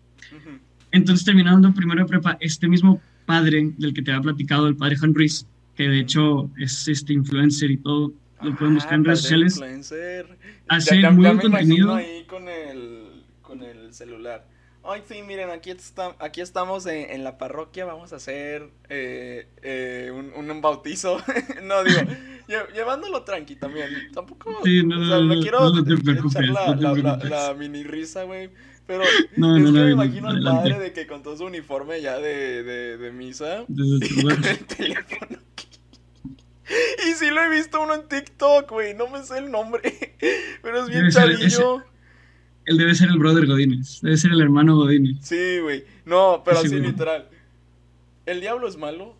Entonces, 0.91 1.25
terminando 1.25 1.73
primero 1.73 2.01
de 2.01 2.07
prepa, 2.07 2.37
este 2.39 2.67
mismo 2.67 3.01
padre 3.25 3.73
del 3.77 3.93
que 3.93 4.01
te 4.01 4.11
había 4.11 4.23
platicado, 4.23 4.67
el 4.67 4.75
padre 4.75 4.97
Juan 4.97 5.13
Ruiz, 5.13 5.47
que 5.75 5.89
de 5.89 5.99
hecho 5.99 6.49
es 6.57 6.87
este 6.87 7.13
influencer 7.13 7.71
y 7.71 7.77
todo, 7.77 8.13
lo 8.41 8.55
pueden 8.55 8.75
buscar 8.75 8.95
en 8.95 9.05
redes 9.05 9.21
sociales. 9.21 9.53
Influencer. 9.55 10.37
Hace 10.67 11.09
muy 11.09 11.25
buen 11.25 11.39
contenido. 11.39 11.95
ahí 11.95 12.23
con 12.27 12.47
el, 12.47 13.23
con 13.41 13.63
el 13.63 13.93
celular. 13.93 14.47
Ay, 14.87 15.03
sí, 15.07 15.21
miren, 15.23 15.49
aquí, 15.49 15.71
está, 15.71 16.15
aquí 16.19 16.41
estamos 16.41 16.85
en, 16.85 17.23
la 17.23 17.37
parroquia, 17.37 17.85
vamos 17.85 18.13
a 18.13 18.17
hacer 18.17 18.69
eh, 18.89 19.47
eh, 19.61 20.11
un, 20.13 20.49
un, 20.49 20.61
bautizo. 20.61 21.21
no, 21.63 21.83
digo, 21.83 22.01
llevándolo 22.73 23.23
tranqui 23.23 23.55
también. 23.55 23.89
Tampoco, 24.13 24.61
sí, 24.63 24.83
no, 24.83 25.01
o 25.01 25.05
sea, 25.05 25.19
no, 25.19 25.41
quiero 25.41 25.59
no, 25.69 25.83
te 25.83 25.97
preocupes, 25.97 26.35
echar 26.35 26.77
la, 26.79 26.93
la, 26.93 27.17
la, 27.17 27.53
mini 27.53 27.83
risa, 27.83 28.23
güey. 28.23 28.49
Pero 28.85 29.03
es 29.03 29.27
que 29.33 29.39
me 29.39 29.91
imagino 29.91 30.29
al 30.29 30.43
padre 30.43 30.79
de 30.79 30.93
que 30.93 31.07
con 31.07 31.23
todo 31.23 31.35
su 31.35 31.45
uniforme 31.45 32.01
ya 32.01 32.19
de, 32.19 32.63
de, 32.63 32.97
de 32.97 33.11
misa, 33.11 33.65
el 33.67 34.65
teléfono 34.67 35.39
y 37.07 37.13
sí 37.13 37.29
lo 37.29 37.43
he 37.43 37.49
visto 37.49 37.81
uno 37.81 37.93
en 37.93 38.07
TikTok, 38.07 38.71
güey. 38.71 38.93
No 38.93 39.07
me 39.07 39.23
sé 39.23 39.37
el 39.37 39.51
nombre. 39.51 40.15
Pero 40.61 40.83
es 40.83 40.89
bien 40.89 41.09
chavillo. 41.11 41.83
Él 42.65 42.77
debe 42.77 42.95
ser 42.95 43.09
el 43.09 43.19
brother 43.19 43.45
Godínez. 43.45 44.01
Debe 44.01 44.17
ser 44.17 44.31
el 44.31 44.41
hermano 44.41 44.75
Godínez. 44.75 45.17
Sí, 45.21 45.59
güey. 45.59 45.83
No, 46.05 46.41
pero 46.43 46.59
así 46.59 46.79
literal. 46.79 47.29
¿El 48.25 48.41
diablo 48.41 48.67
es 48.67 48.77
malo? 48.77 49.15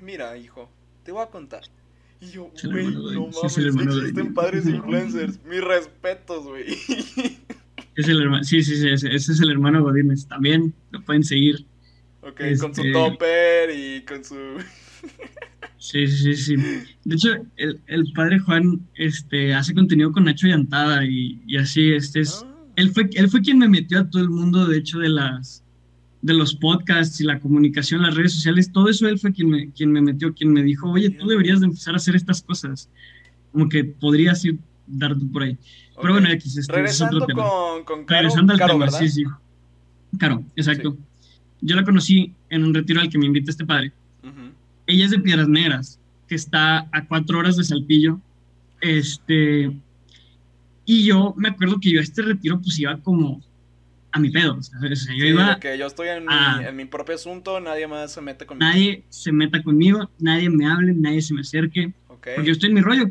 Mira, 0.00 0.36
hijo, 0.36 0.70
te 1.04 1.12
voy 1.12 1.22
a 1.22 1.26
contar. 1.26 1.62
Y 2.20 2.30
yo, 2.30 2.50
güey, 2.64 2.86
no 2.88 3.28
mames, 3.28 3.52
sí, 3.52 3.62
existen 3.62 4.34
padres 4.34 4.66
influencers. 4.66 5.44
Mis 5.44 5.62
respetos, 5.62 6.44
güey. 6.44 6.66
Es 7.96 8.06
el 8.06 8.22
hermano, 8.22 8.44
sí, 8.44 8.62
sí, 8.62 8.76
sí, 8.76 8.88
ese, 8.90 9.12
es 9.14 9.40
el 9.40 9.50
hermano 9.50 9.82
Godínez. 9.82 10.26
También 10.28 10.72
lo 10.92 11.02
pueden 11.02 11.24
seguir. 11.24 11.66
Ok, 12.22 12.40
con 12.60 12.74
su 12.74 12.82
este 12.82 12.92
topper 12.92 13.70
y 13.70 14.02
con 14.02 14.24
su... 14.24 14.36
Sí, 15.80 16.08
sí, 16.08 16.34
sí. 16.34 16.56
De 17.04 17.14
hecho, 17.14 17.28
el, 17.56 17.80
el, 17.86 18.12
padre 18.12 18.40
Juan 18.40 18.80
este, 18.96 19.54
hace 19.54 19.72
contenido 19.74 20.10
con 20.10 20.24
Nacho 20.24 20.48
Yantada 20.48 21.04
y, 21.04 21.40
y 21.46 21.56
así, 21.56 21.92
este 21.92 22.20
es... 22.20 22.44
Él, 22.78 22.92
fue, 22.92 23.10
él 23.14 23.28
fue 23.28 23.40
quien 23.40 23.58
me 23.58 23.68
metió 23.68 23.98
a 23.98 24.08
todo 24.08 24.22
el 24.22 24.30
mundo, 24.30 24.66
de 24.66 24.78
hecho, 24.78 25.00
de 25.00 25.08
las 25.08 25.64
de 26.22 26.34
los 26.34 26.54
podcasts 26.54 27.20
y 27.20 27.24
la 27.24 27.38
comunicación, 27.40 28.02
las 28.02 28.14
redes 28.14 28.32
sociales, 28.32 28.72
todo 28.72 28.88
eso 28.88 29.06
él 29.08 29.18
fue 29.18 29.32
quien 29.32 29.50
me, 29.50 29.70
quien 29.70 29.92
me 29.92 30.00
metió, 30.00 30.34
quien 30.34 30.52
me 30.52 30.62
dijo, 30.62 30.90
oye, 30.90 31.10
tú 31.10 31.26
deberías 31.28 31.60
de 31.60 31.66
empezar 31.66 31.94
a 31.94 31.96
hacer 31.96 32.16
estas 32.16 32.42
cosas. 32.42 32.88
Como 33.52 33.68
que 33.68 33.84
podrías 33.84 34.44
ir 34.44 34.58
darte 34.86 35.24
por 35.26 35.42
ahí. 35.42 35.58
Pero 36.00 36.12
bueno, 36.14 36.28
X, 36.30 36.56
este, 36.56 36.72
Regresando 36.72 37.18
es 37.18 37.22
otro 37.22 37.26
tema. 37.26 37.48
Con, 37.48 37.84
con 37.84 38.04
Caro, 38.04 38.20
Regresando 38.20 38.52
al 38.52 38.58
tema, 38.58 38.90
sí, 38.90 39.08
sí. 39.08 39.24
Claro, 40.18 40.44
exacto. 40.56 40.96
Yo 41.60 41.74
la 41.74 41.84
conocí 41.84 42.32
en 42.50 42.64
un 42.64 42.74
retiro 42.74 43.00
al 43.00 43.10
que 43.10 43.18
me 43.18 43.26
invita 43.26 43.50
este 43.50 43.66
padre. 43.66 43.92
Ella 44.86 45.04
es 45.04 45.10
de 45.10 45.18
Piedras 45.18 45.48
Negras, 45.48 46.00
que 46.28 46.34
está 46.34 46.88
a 46.92 47.06
cuatro 47.06 47.38
horas 47.38 47.56
de 47.56 47.64
Saltillo. 47.64 48.20
Este, 48.80 49.76
y 50.88 51.04
yo 51.04 51.34
me 51.36 51.50
acuerdo 51.50 51.78
que 51.78 51.90
yo 51.90 52.00
a 52.00 52.02
este 52.02 52.22
retiro 52.22 52.58
pues 52.62 52.78
iba 52.78 52.96
como 53.02 53.42
a 54.10 54.18
mi 54.18 54.30
pedo. 54.30 54.56
O 54.56 54.62
sea, 54.62 54.80
yo 55.14 55.26
iba 55.26 55.60
que 55.60 55.76
yo 55.76 55.86
estoy 55.86 56.08
en, 56.08 56.24
mi, 56.24 56.64
en, 56.64 56.76
mi, 56.76 56.86
propio 56.86 57.14
asunto, 57.14 57.60
nadie 57.60 57.86
más 57.86 58.10
se 58.10 58.22
mete 58.22 58.46
conmigo. 58.46 58.66
Nadie 58.66 59.04
se 59.10 59.30
meta 59.30 59.62
conmigo, 59.62 60.08
nadie 60.18 60.48
me 60.48 60.64
hable, 60.64 60.94
nadie 60.94 61.20
se 61.20 61.34
me 61.34 61.42
acerque. 61.42 61.92
Porque 62.06 62.42
yo 62.42 62.52
estoy 62.52 62.70
en 62.70 62.74
mi 62.74 62.80
rollo. 62.80 63.10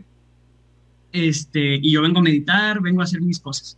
Este, 1.11 1.75
y 1.75 1.91
yo 1.91 2.01
vengo 2.01 2.17
a 2.17 2.23
meditar, 2.23 2.81
vengo 2.81 3.01
a 3.01 3.03
hacer 3.03 3.21
mis 3.21 3.39
cosas. 3.39 3.77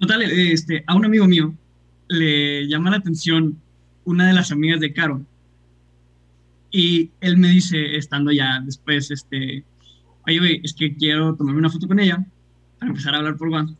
Total, 0.00 0.22
este, 0.22 0.82
a 0.84 0.96
un 0.96 1.04
amigo 1.04 1.28
mío 1.28 1.54
le 2.08 2.66
llama 2.66 2.90
la 2.90 2.96
atención 2.96 3.56
una 4.04 4.26
de 4.26 4.32
las 4.32 4.50
amigas 4.50 4.80
de 4.80 4.92
Caro 4.92 5.24
y 6.72 7.12
él 7.20 7.36
me 7.36 7.50
dice, 7.50 7.96
estando 7.96 8.32
ya 8.32 8.60
después, 8.64 9.12
este, 9.12 9.62
oye, 10.26 10.38
güey, 10.40 10.60
es 10.64 10.74
que 10.74 10.96
quiero 10.96 11.36
tomarme 11.36 11.60
una 11.60 11.70
foto 11.70 11.86
con 11.86 12.00
ella 12.00 12.26
para 12.78 12.90
empezar 12.90 13.14
a 13.14 13.18
hablar 13.18 13.36
por 13.36 13.48
WhatsApp, 13.48 13.76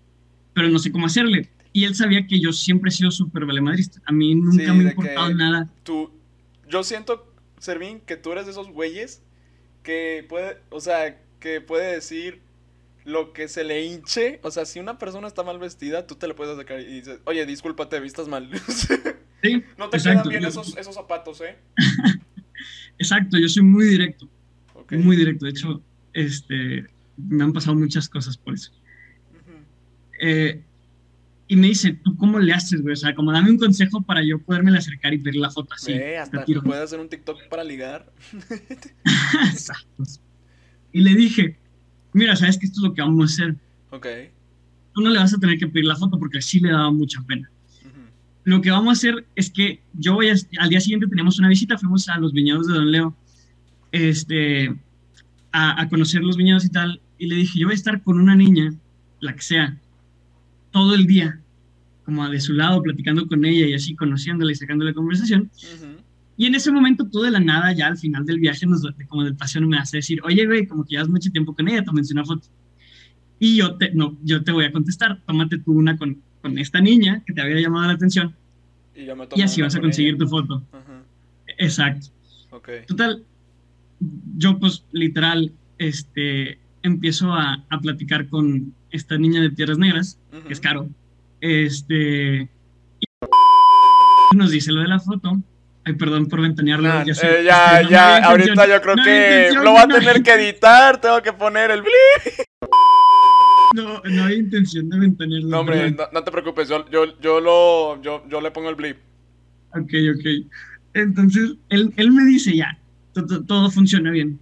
pero 0.55 0.69
no 0.69 0.79
sé 0.79 0.91
cómo 0.93 1.07
hacerle. 1.07 1.51
Y 1.73 1.85
él 1.85 1.95
sabía 1.95 2.27
que 2.27 2.41
yo 2.41 2.53
siempre 2.53 2.89
he 2.89 2.93
sido 2.93 3.11
súper 3.11 3.45
valemadrista. 3.45 4.01
A 4.05 4.13
mí 4.13 4.35
nunca 4.35 4.73
me 4.73 4.87
ha 4.87 4.91
importado 4.91 5.35
nada. 5.35 5.69
Tú, 5.83 6.11
yo 6.69 6.83
siento, 6.83 7.33
Servín, 7.59 8.01
que 8.01 8.17
tú 8.17 8.33
eres 8.33 8.47
de 8.47 8.53
esos 8.53 8.69
güeyes 8.69 9.23
que 9.83 10.25
puede, 10.29 10.59
o 10.71 10.81
sea, 10.81 11.21
que 11.41 11.61
puede 11.61 11.93
decir 11.93 12.41
lo 13.05 13.33
que 13.33 13.49
se 13.49 13.65
le 13.65 13.85
hinche. 13.85 14.41
O 14.43 14.51
sea, 14.51 14.67
si 14.67 14.81
una 14.81 14.99
persona 14.99 15.29
está 15.29 15.43
mal 15.43 15.59
vestida, 15.59 16.07
tú 16.07 16.15
te 16.15 16.27
le 16.29 16.35
puedes 16.35 16.55
acercar 16.55 16.81
y 16.81 16.85
dices, 16.85 17.21
oye, 17.25 17.45
discúlpate, 17.47 18.01
vistas 18.01 18.29
mal. 18.29 18.51
Sí, 19.41 19.63
no 19.77 19.89
te 19.89 19.99
quedan 19.99 20.29
bien 20.29 20.45
esos, 20.45 20.77
esos 20.77 20.97
zapatos, 20.97 21.41
¿eh? 21.43 21.57
Exacto, 22.99 23.39
yo 23.39 23.49
soy 23.49 23.63
muy 23.63 23.87
directo. 23.87 24.29
Muy 24.91 25.17
directo. 25.17 25.45
De 25.45 25.53
hecho, 25.53 25.81
este, 26.13 26.87
me 27.17 27.45
han 27.45 27.53
pasado 27.53 27.77
muchas 27.77 28.09
cosas 28.09 28.37
por 28.37 28.55
eso. 28.55 28.73
Eh, 30.21 30.63
y 31.47 31.57
me 31.57 31.69
dice, 31.69 31.99
¿tú 32.05 32.17
cómo 32.17 32.39
le 32.39 32.53
haces, 32.53 32.83
güey? 32.83 32.93
O 32.93 32.97
sea, 32.97 33.15
como 33.15 33.33
dame 33.33 33.51
un 33.51 33.59
consejo 33.59 34.03
para 34.03 34.23
yo 34.23 34.39
poderme 34.39 34.77
acercar 34.77 35.15
y 35.15 35.19
pedir 35.19 35.41
la 35.41 35.51
foto 35.51 35.75
así. 35.75 35.93
Eh, 35.93 36.19
hasta 36.19 36.45
puedes 36.45 36.85
hacer 36.85 37.01
un 37.01 37.09
TikTok 37.09 37.49
para 37.49 37.65
ligar. 37.65 38.13
Exacto. 39.51 40.05
Y 40.93 41.01
le 41.01 41.15
dije, 41.15 41.57
mira, 42.13 42.37
sabes 42.37 42.59
que 42.59 42.67
esto 42.67 42.81
es 42.81 42.89
lo 42.89 42.95
que 42.95 43.01
vamos 43.01 43.31
a 43.31 43.33
hacer. 43.33 43.57
Ok. 43.91 44.07
Tú 44.93 45.01
no 45.01 45.11
le 45.11 45.19
vas 45.19 45.33
a 45.33 45.39
tener 45.39 45.59
que 45.59 45.69
pedir 45.69 45.87
la 45.87 45.97
foto 45.97 46.19
porque 46.19 46.39
así 46.39 46.61
le 46.61 46.71
daba 46.71 46.91
mucha 46.91 47.23
pena 47.23 47.51
lo 48.49 48.63
que 48.63 48.71
vamos 48.71 48.89
a 48.89 48.93
hacer 48.93 49.27
es 49.37 49.51
que 49.51 49.83
yo 49.93 50.15
voy 50.15 50.31
a, 50.31 50.35
al 50.59 50.71
día 50.71 50.81
siguiente 50.81 51.07
teníamos 51.07 51.39
una 51.39 51.49
visita, 51.49 51.77
fuimos 51.77 52.09
a 52.09 52.17
los 52.17 52.33
viñedos 52.33 52.67
de 52.67 52.73
Don 52.73 52.91
Leo, 52.91 53.15
este, 53.93 54.75
a, 55.53 55.87
conocer 55.91 56.23
los 56.23 56.39
viñedos 56.39 56.65
y 56.65 56.71
tal, 56.71 56.99
y 57.19 57.27
le 57.27 57.35
dije, 57.35 57.59
yo 57.59 57.67
voy 57.67 57.75
a 57.75 57.77
estar 57.77 58.03
con 58.03 58.19
una 58.19 58.35
niña, 58.35 58.73
la 59.21 59.35
que 59.35 59.43
sea, 59.43 59.77
todo 60.71 60.95
el 60.95 61.07
día, 61.07 61.41
como 62.05 62.29
de 62.29 62.41
su 62.41 62.53
lado, 62.53 62.83
platicando 62.83 63.27
con 63.27 63.45
ella 63.45 63.67
y 63.67 63.75
así, 63.75 63.95
conociéndola 63.95 64.53
y 64.53 64.55
sacándole 64.55 64.95
conversación. 64.95 65.51
Y 66.37 66.47
en 66.47 66.55
ese 66.55 66.71
momento, 66.71 67.07
todo 67.09 67.25
de 67.25 67.33
la 67.33 67.41
nada, 67.41 67.73
ya 67.73 67.89
al 67.89 67.99
final 67.99 68.25
del 68.25 68.39
viaje, 68.39 68.65
nos, 68.65 68.83
como 69.09 69.25
del 69.25 69.35
paseo, 69.35 69.61
me 69.63 69.77
hace 69.77 69.99
decir, 69.99 70.21
oye, 70.25 70.47
güey, 70.47 70.67
como 70.67 70.85
que 70.85 70.91
llevas 70.91 71.09
mucho 71.09 71.31
tiempo 71.31 71.55
con 71.55 71.69
ella, 71.69 71.83
tómense 71.83 72.15
una 72.15 72.25
foto. 72.25 72.47
Y 73.41 73.57
yo 73.57 73.75
te, 73.75 73.93
no, 73.93 74.17
yo 74.23 74.43
te 74.43 74.53
voy 74.53 74.65
a 74.65 74.73
contestar, 74.73 75.21
tómate 75.27 75.59
tú 75.59 75.73
una 75.73 75.97
con, 75.97 76.23
con 76.41 76.57
esta 76.59 76.81
niña 76.81 77.23
que 77.27 77.33
te 77.33 77.41
había 77.41 77.61
llamado 77.61 77.89
la 77.89 77.95
atención. 77.95 78.35
Y, 79.35 79.43
así 79.43 79.63
vas 79.63 79.75
a 79.77 79.81
conseguir 79.81 80.17
tu 80.17 80.27
foto. 80.29 80.63
Exacto. 81.59 82.09
Total, 82.87 83.23
yo 84.37 84.59
pues 84.59 84.85
literal, 84.93 85.53
este, 85.79 86.59
empiezo 86.83 87.33
a, 87.33 87.65
a, 87.69 87.81
platicar 87.81 88.29
con 88.29 88.75
esta 88.91 89.19
niña 89.19 89.41
de 89.41 89.51
Tierras 89.51 89.79
Negras, 89.79 90.19
que 90.47 90.53
es 90.53 90.61
Caro. 90.61 90.89
Este, 91.41 92.49
y 93.01 94.37
nos 94.37 94.51
dice 94.51 94.73
lo 94.73 94.81
de 94.81 94.89
la 94.89 95.01
foto. 95.01 95.39
Ay, 95.85 95.95
perdón 95.95 96.27
por 96.27 96.43
ventanearlo. 96.43 96.89
ya, 97.05 97.13
eh, 97.23 97.45
ya, 97.45 97.83
ya 97.89 98.17
ahorita 98.19 98.67
yo 98.69 98.83
creo 98.83 98.97
que 99.03 99.51
lo 99.55 99.73
va 99.73 99.83
a 99.83 99.89
tener 99.89 100.23
que 100.23 100.33
editar, 100.33 101.01
tengo 101.01 101.23
que 101.23 101.33
poner 101.33 101.71
el 101.71 101.83
blip. 101.83 102.47
No, 103.75 104.03
no 104.03 104.25
hay 104.25 104.37
intención 104.37 104.89
de 104.89 104.99
ventanearlo. 104.99 105.49
No, 105.49 105.61
hombre, 105.61 105.95
no, 106.13 106.25
te 106.25 106.31
preocupes, 106.31 106.69
yo, 106.69 106.89
yo, 106.91 107.19
yo, 107.21 107.41
lo, 107.41 108.01
yo, 108.03 108.25
yo 108.29 108.41
le 108.41 108.51
pongo 108.51 108.71
el 108.71 108.75
blip. 108.75 108.97
Ok, 109.71 109.93
ok. 110.15 110.51
Entonces, 110.95 111.53
él, 111.69 111.93
él 111.97 112.13
me 112.13 112.25
dice 112.25 112.57
ya, 112.57 112.79
todo, 113.47 113.71
funciona 113.71 114.11
bien. 114.11 114.39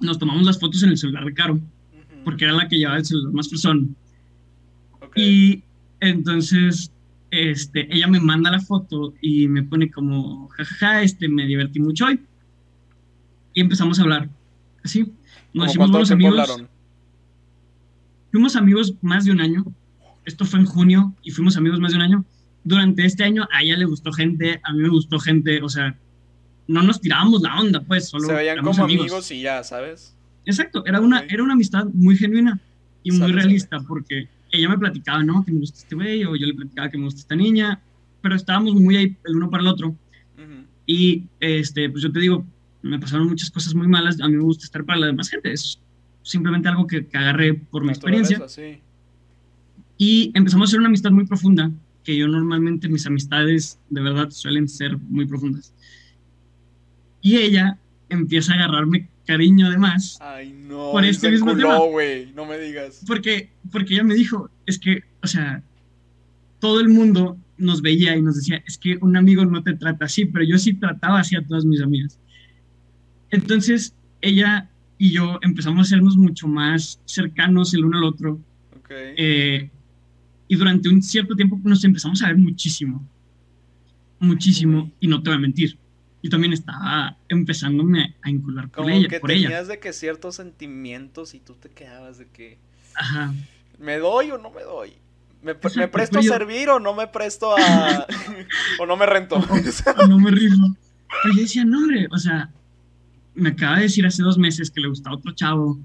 Nos 0.00 0.18
tomamos 0.18 0.44
las 0.44 0.58
fotos 0.58 0.82
en 0.82 0.90
el 0.90 0.98
celular 0.98 1.24
de 1.24 1.34
Caro, 1.34 1.58
porque 2.24 2.44
era 2.44 2.54
la 2.54 2.68
que 2.68 2.78
llevaba 2.78 2.98
el 2.98 3.04
celular 3.04 3.32
más 3.32 3.48
persona. 3.48 3.86
Y 5.14 5.62
entonces, 6.00 6.90
este, 7.30 7.94
ella 7.94 8.08
me 8.08 8.20
manda 8.20 8.50
la 8.50 8.60
foto 8.60 9.14
y 9.20 9.48
me 9.48 9.62
pone 9.62 9.90
como, 9.90 10.48
jajaja, 10.48 11.02
este, 11.02 11.28
me 11.28 11.46
divertí 11.46 11.80
mucho 11.80 12.06
hoy. 12.06 12.20
Y 13.54 13.60
empezamos 13.60 13.98
a 13.98 14.02
hablar. 14.02 14.28
Así. 14.84 15.12
Nos 15.52 15.70
hicimos 15.70 15.90
buenos 15.90 16.10
amigos. 16.10 16.62
Fuimos 18.30 18.56
amigos 18.56 18.94
más 19.02 19.24
de 19.24 19.32
un 19.32 19.40
año. 19.40 19.64
Esto 20.24 20.44
fue 20.44 20.60
en 20.60 20.66
junio 20.66 21.14
y 21.22 21.30
fuimos 21.30 21.56
amigos 21.56 21.80
más 21.80 21.92
de 21.92 21.98
un 21.98 22.02
año. 22.02 22.24
Durante 22.64 23.04
este 23.04 23.24
año 23.24 23.46
a 23.52 23.62
ella 23.62 23.76
le 23.76 23.84
gustó 23.84 24.12
gente, 24.12 24.60
a 24.62 24.72
mí 24.72 24.82
me 24.82 24.88
gustó 24.88 25.18
gente, 25.18 25.60
o 25.62 25.68
sea, 25.68 25.98
no 26.68 26.82
nos 26.82 27.00
tirábamos 27.00 27.42
la 27.42 27.60
onda, 27.60 27.80
pues, 27.82 28.08
solo 28.08 28.28
Se 28.28 28.32
veían 28.32 28.62
como 28.62 28.84
amigos. 28.84 29.30
y 29.30 29.42
ya, 29.42 29.62
¿sabes? 29.64 30.16
Exacto, 30.44 30.84
era 30.86 31.00
una, 31.00 31.20
era 31.20 31.42
una 31.42 31.54
amistad 31.54 31.86
muy 31.92 32.16
genuina 32.16 32.60
y 33.02 33.12
muy 33.12 33.32
realista, 33.32 33.80
porque 33.80 34.28
ella 34.50 34.68
me 34.68 34.78
platicaba, 34.78 35.22
¿no? 35.22 35.44
Que 35.44 35.52
me 35.52 35.60
gusta 35.60 35.78
este 35.78 35.94
güey, 35.94 36.24
o 36.24 36.36
yo 36.36 36.46
le 36.46 36.54
platicaba 36.54 36.90
que 36.90 36.98
me 36.98 37.04
gusta 37.04 37.20
esta 37.20 37.36
niña, 37.36 37.80
pero 38.20 38.34
estábamos 38.34 38.74
muy 38.74 38.96
ahí 38.96 39.16
el 39.24 39.36
uno 39.36 39.50
para 39.50 39.62
el 39.62 39.68
otro. 39.68 39.96
Y, 40.84 41.24
este, 41.38 41.88
pues 41.88 42.02
yo 42.02 42.10
te 42.10 42.20
digo, 42.20 42.44
me 42.82 42.98
pasaron 42.98 43.28
muchas 43.28 43.50
cosas 43.50 43.74
muy 43.74 43.86
malas, 43.86 44.20
a 44.20 44.28
mí 44.28 44.36
me 44.36 44.42
gusta 44.42 44.64
estar 44.64 44.84
para 44.84 44.98
la 44.98 45.06
demás 45.06 45.28
gente, 45.28 45.52
es 45.52 45.78
simplemente 46.22 46.68
algo 46.68 46.86
que, 46.86 47.06
agarré 47.12 47.54
por 47.54 47.84
mi 47.84 47.90
experiencia. 47.90 48.40
Y 49.96 50.32
empezamos 50.34 50.66
a 50.66 50.70
hacer 50.70 50.80
una 50.80 50.88
amistad 50.88 51.12
muy 51.12 51.24
profunda, 51.24 51.70
que 52.02 52.16
yo 52.16 52.26
normalmente 52.26 52.88
mis 52.88 53.06
amistades 53.06 53.78
de 53.88 54.00
verdad 54.00 54.30
suelen 54.30 54.68
ser 54.68 54.98
muy 54.98 55.26
profundas. 55.26 55.72
Y 57.20 57.36
ella 57.36 57.78
empieza 58.08 58.52
a 58.52 58.56
agarrarme 58.56 59.08
cariño 59.26 59.66
además. 59.66 60.18
Ay, 60.20 60.52
no. 60.52 60.92
Por 60.92 61.04
este 61.04 61.30
mismo 61.30 61.56
tema. 61.56 61.78
güey, 61.78 62.32
no 62.34 62.46
me 62.46 62.58
digas. 62.58 63.02
Porque, 63.06 63.50
porque 63.70 63.94
ella 63.94 64.04
me 64.04 64.14
dijo, 64.14 64.50
es 64.66 64.78
que, 64.78 65.02
o 65.22 65.26
sea, 65.26 65.62
todo 66.58 66.80
el 66.80 66.88
mundo 66.88 67.38
nos 67.58 67.82
veía 67.82 68.16
y 68.16 68.22
nos 68.22 68.36
decía, 68.36 68.62
es 68.66 68.78
que 68.78 68.98
un 69.00 69.16
amigo 69.16 69.44
no 69.44 69.62
te 69.62 69.74
trata 69.74 70.06
así, 70.06 70.26
pero 70.26 70.44
yo 70.44 70.58
sí 70.58 70.74
trataba 70.74 71.20
así 71.20 71.36
a 71.36 71.44
todas 71.44 71.64
mis 71.64 71.80
amigas. 71.80 72.18
Entonces, 73.30 73.94
ella 74.20 74.68
y 74.98 75.10
yo 75.10 75.38
empezamos 75.42 75.78
a 75.78 75.82
hacernos 75.82 76.16
mucho 76.16 76.46
más 76.46 77.00
cercanos 77.04 77.74
el 77.74 77.84
uno 77.84 77.98
al 77.98 78.04
otro. 78.04 78.40
Okay. 78.84 79.14
Eh, 79.16 79.70
y 80.46 80.54
durante 80.54 80.88
un 80.88 81.02
cierto 81.02 81.34
tiempo 81.34 81.58
nos 81.64 81.82
empezamos 81.82 82.22
a 82.22 82.28
ver 82.28 82.38
muchísimo. 82.38 83.04
Muchísimo. 84.20 84.92
Y 85.00 85.08
no 85.08 85.22
te 85.22 85.30
voy 85.30 85.38
a 85.38 85.40
mentir. 85.40 85.78
Yo 86.22 86.30
también 86.30 86.52
estaba 86.52 87.16
empezándome 87.28 88.14
a 88.22 88.30
incular 88.30 88.68
por 88.68 88.88
ella. 88.90 89.08
Que 89.08 89.20
por 89.20 89.30
tenías 89.30 89.66
de 89.66 89.80
que 89.80 89.92
ciertos 89.92 90.36
sentimientos 90.36 91.34
y 91.34 91.40
tú 91.40 91.54
te 91.54 91.68
quedabas 91.68 92.18
de 92.18 92.28
que. 92.28 92.58
Ajá. 92.94 93.34
¿Me 93.78 93.98
doy 93.98 94.30
o 94.30 94.38
no 94.38 94.50
me 94.50 94.62
doy? 94.62 94.92
¿Me, 95.42 95.56
presto 95.56 96.20
a 96.20 96.22
servir 96.22 96.68
o 96.68 96.78
no 96.78 96.94
me 96.94 97.08
presto 97.08 97.56
a. 97.56 98.06
o 98.78 98.86
no 98.86 98.96
me 98.96 99.06
rento? 99.06 99.36
o, 99.36 100.06
no 100.06 100.18
me 100.20 100.30
rifo. 100.30 100.76
Pero 101.22 101.34
yo 101.34 101.42
decía, 101.42 101.64
no, 101.64 101.78
hombre, 101.78 102.06
o 102.10 102.18
sea, 102.18 102.48
me 103.34 103.50
acaba 103.50 103.76
de 103.76 103.82
decir 103.82 104.06
hace 104.06 104.22
dos 104.22 104.38
meses 104.38 104.70
que 104.70 104.80
le 104.80 104.88
gustaba 104.88 105.16
otro 105.16 105.32
chavo. 105.32 105.78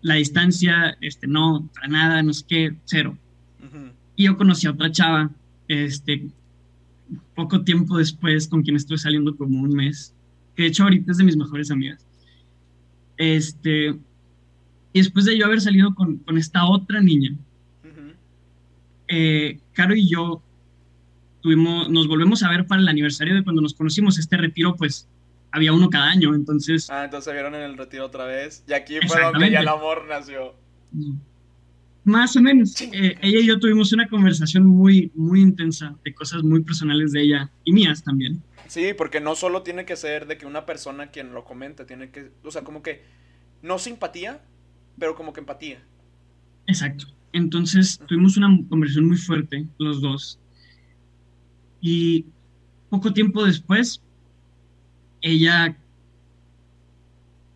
La 0.00 0.14
distancia, 0.14 0.96
este, 1.00 1.26
no, 1.26 1.68
para 1.74 1.88
nada, 1.88 2.22
no 2.22 2.32
sé 2.32 2.44
qué, 2.48 2.76
cero. 2.84 3.16
Y 4.16 4.24
yo 4.24 4.36
conocí 4.36 4.66
a 4.66 4.72
otra 4.72 4.90
chava, 4.90 5.30
este, 5.68 6.26
poco 7.34 7.62
tiempo 7.62 7.98
después, 7.98 8.48
con 8.48 8.62
quien 8.62 8.76
estuve 8.76 8.98
saliendo 8.98 9.36
como 9.36 9.60
un 9.60 9.70
mes, 9.70 10.14
que 10.54 10.62
de 10.62 10.68
hecho 10.68 10.84
ahorita 10.84 11.12
es 11.12 11.18
de 11.18 11.24
mis 11.24 11.36
mejores 11.36 11.70
amigas. 11.70 12.04
Este, 13.16 13.88
y 14.92 14.98
después 14.98 15.24
de 15.24 15.36
yo 15.36 15.46
haber 15.46 15.60
salido 15.60 15.94
con, 15.94 16.18
con 16.18 16.38
esta 16.38 16.64
otra 16.66 17.00
niña, 17.00 17.36
eh, 19.08 19.58
Caro 19.72 19.94
y 19.94 20.08
yo 20.08 20.42
tuvimos, 21.40 21.88
nos 21.88 22.06
volvemos 22.08 22.42
a 22.42 22.50
ver 22.50 22.66
para 22.66 22.80
el 22.80 22.88
aniversario 22.88 23.34
de 23.34 23.42
cuando 23.42 23.62
nos 23.62 23.74
conocimos. 23.74 24.18
Este 24.18 24.36
retiro, 24.36 24.76
pues, 24.76 25.08
había 25.50 25.72
uno 25.72 25.88
cada 25.88 26.10
año, 26.10 26.34
entonces... 26.34 26.90
Ah, 26.90 27.04
entonces 27.04 27.24
se 27.24 27.32
vieron 27.32 27.54
en 27.54 27.62
el 27.62 27.78
retiro 27.78 28.04
otra 28.06 28.26
vez. 28.26 28.64
Y 28.68 28.72
aquí 28.74 28.98
fue 29.06 29.22
donde 29.22 29.50
ya 29.50 29.60
el 29.60 29.68
amor 29.68 30.04
nació. 30.08 30.54
Más 32.08 32.34
o 32.36 32.40
menos. 32.40 32.80
Eh, 32.80 33.18
ella 33.20 33.38
y 33.38 33.46
yo 33.46 33.58
tuvimos 33.58 33.92
una 33.92 34.08
conversación 34.08 34.64
muy, 34.64 35.12
muy 35.14 35.42
intensa 35.42 35.94
de 36.02 36.14
cosas 36.14 36.42
muy 36.42 36.62
personales 36.62 37.12
de 37.12 37.20
ella 37.20 37.50
y 37.64 37.72
mías 37.72 38.02
también. 38.02 38.42
Sí, 38.66 38.94
porque 38.96 39.20
no 39.20 39.34
solo 39.34 39.62
tiene 39.62 39.84
que 39.84 39.94
ser 39.94 40.26
de 40.26 40.38
que 40.38 40.46
una 40.46 40.64
persona 40.64 41.08
quien 41.08 41.34
lo 41.34 41.44
comente, 41.44 41.84
tiene 41.84 42.08
que, 42.10 42.30
o 42.42 42.50
sea, 42.50 42.64
como 42.64 42.82
que 42.82 43.02
no 43.60 43.78
simpatía, 43.78 44.40
pero 44.98 45.14
como 45.16 45.34
que 45.34 45.40
empatía. 45.40 45.82
Exacto. 46.66 47.04
Entonces 47.34 48.00
tuvimos 48.06 48.38
una 48.38 48.58
conversación 48.70 49.06
muy 49.06 49.18
fuerte, 49.18 49.66
los 49.76 50.00
dos. 50.00 50.40
Y 51.82 52.24
poco 52.88 53.12
tiempo 53.12 53.44
después, 53.44 54.00
ella... 55.20 55.76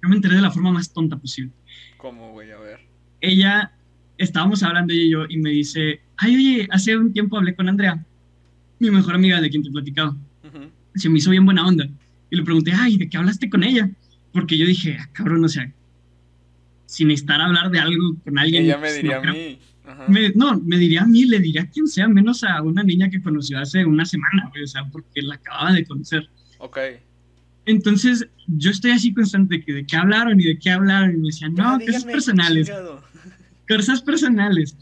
Yo 0.02 0.08
me 0.10 0.16
enteré 0.16 0.34
de 0.34 0.42
la 0.42 0.50
forma 0.50 0.72
más 0.72 0.92
tonta 0.92 1.16
posible. 1.16 1.52
¿Cómo, 1.96 2.32
güey? 2.32 2.50
A 2.50 2.58
ver. 2.58 2.80
Ella, 3.22 3.72
estábamos 4.22 4.62
hablando 4.62 4.92
ella 4.92 5.02
y 5.02 5.10
yo, 5.10 5.24
y 5.28 5.36
me 5.38 5.50
dice, 5.50 6.00
ay, 6.16 6.36
oye, 6.36 6.68
hace 6.70 6.96
un 6.96 7.12
tiempo 7.12 7.36
hablé 7.36 7.54
con 7.54 7.68
Andrea, 7.68 8.04
mi 8.78 8.90
mejor 8.90 9.14
amiga 9.14 9.40
de 9.40 9.50
quien 9.50 9.62
te 9.62 9.68
he 9.68 9.72
platicado. 9.72 10.16
Se 10.94 11.08
me 11.08 11.18
hizo 11.18 11.30
bien 11.30 11.44
buena 11.44 11.66
onda. 11.66 11.88
Y 12.30 12.36
le 12.36 12.42
pregunté, 12.42 12.72
ay, 12.74 12.98
¿de 12.98 13.08
qué 13.08 13.16
hablaste 13.16 13.48
con 13.48 13.62
ella? 13.62 13.90
Porque 14.32 14.58
yo 14.58 14.66
dije, 14.66 14.96
ah, 15.00 15.08
cabrón, 15.12 15.44
o 15.44 15.48
sea, 15.48 15.70
sin 16.86 17.10
estar 17.10 17.40
a 17.40 17.46
hablar 17.46 17.70
de 17.70 17.78
algo 17.78 18.16
con 18.22 18.38
alguien. 18.38 18.64
Ella 18.64 18.76
me 18.76 18.82
pues, 18.82 18.96
diría 18.96 19.18
a 19.18 19.32
mí. 19.32 19.58
no, 20.34 20.60
me 20.60 20.76
diría 20.76 21.02
a 21.02 21.06
mí, 21.06 21.24
le 21.24 21.40
diría 21.40 21.62
a 21.62 21.70
quien 21.70 21.86
sea, 21.86 22.08
menos 22.08 22.44
a 22.44 22.60
una 22.62 22.82
niña 22.82 23.08
que 23.08 23.22
conoció 23.22 23.58
hace 23.58 23.84
una 23.84 24.04
semana, 24.04 24.50
o 24.62 24.66
sea, 24.66 24.84
porque 24.90 25.22
la 25.22 25.36
acababa 25.36 25.72
de 25.72 25.84
conocer. 25.84 26.28
Ok. 26.58 26.78
Entonces, 27.64 28.26
yo 28.46 28.70
estoy 28.70 28.90
así 28.90 29.14
constante 29.14 29.56
de 29.56 29.64
que 29.64 29.72
de 29.72 29.86
qué 29.86 29.96
hablaron 29.96 30.38
y 30.40 30.44
de 30.44 30.58
qué 30.58 30.70
hablaron, 30.70 31.14
y 31.14 31.18
me 31.18 31.26
decían, 31.28 31.54
no, 31.54 31.78
cosas 31.78 32.04
personales. 32.04 32.70
Cosas 33.76 34.02
personales. 34.02 34.76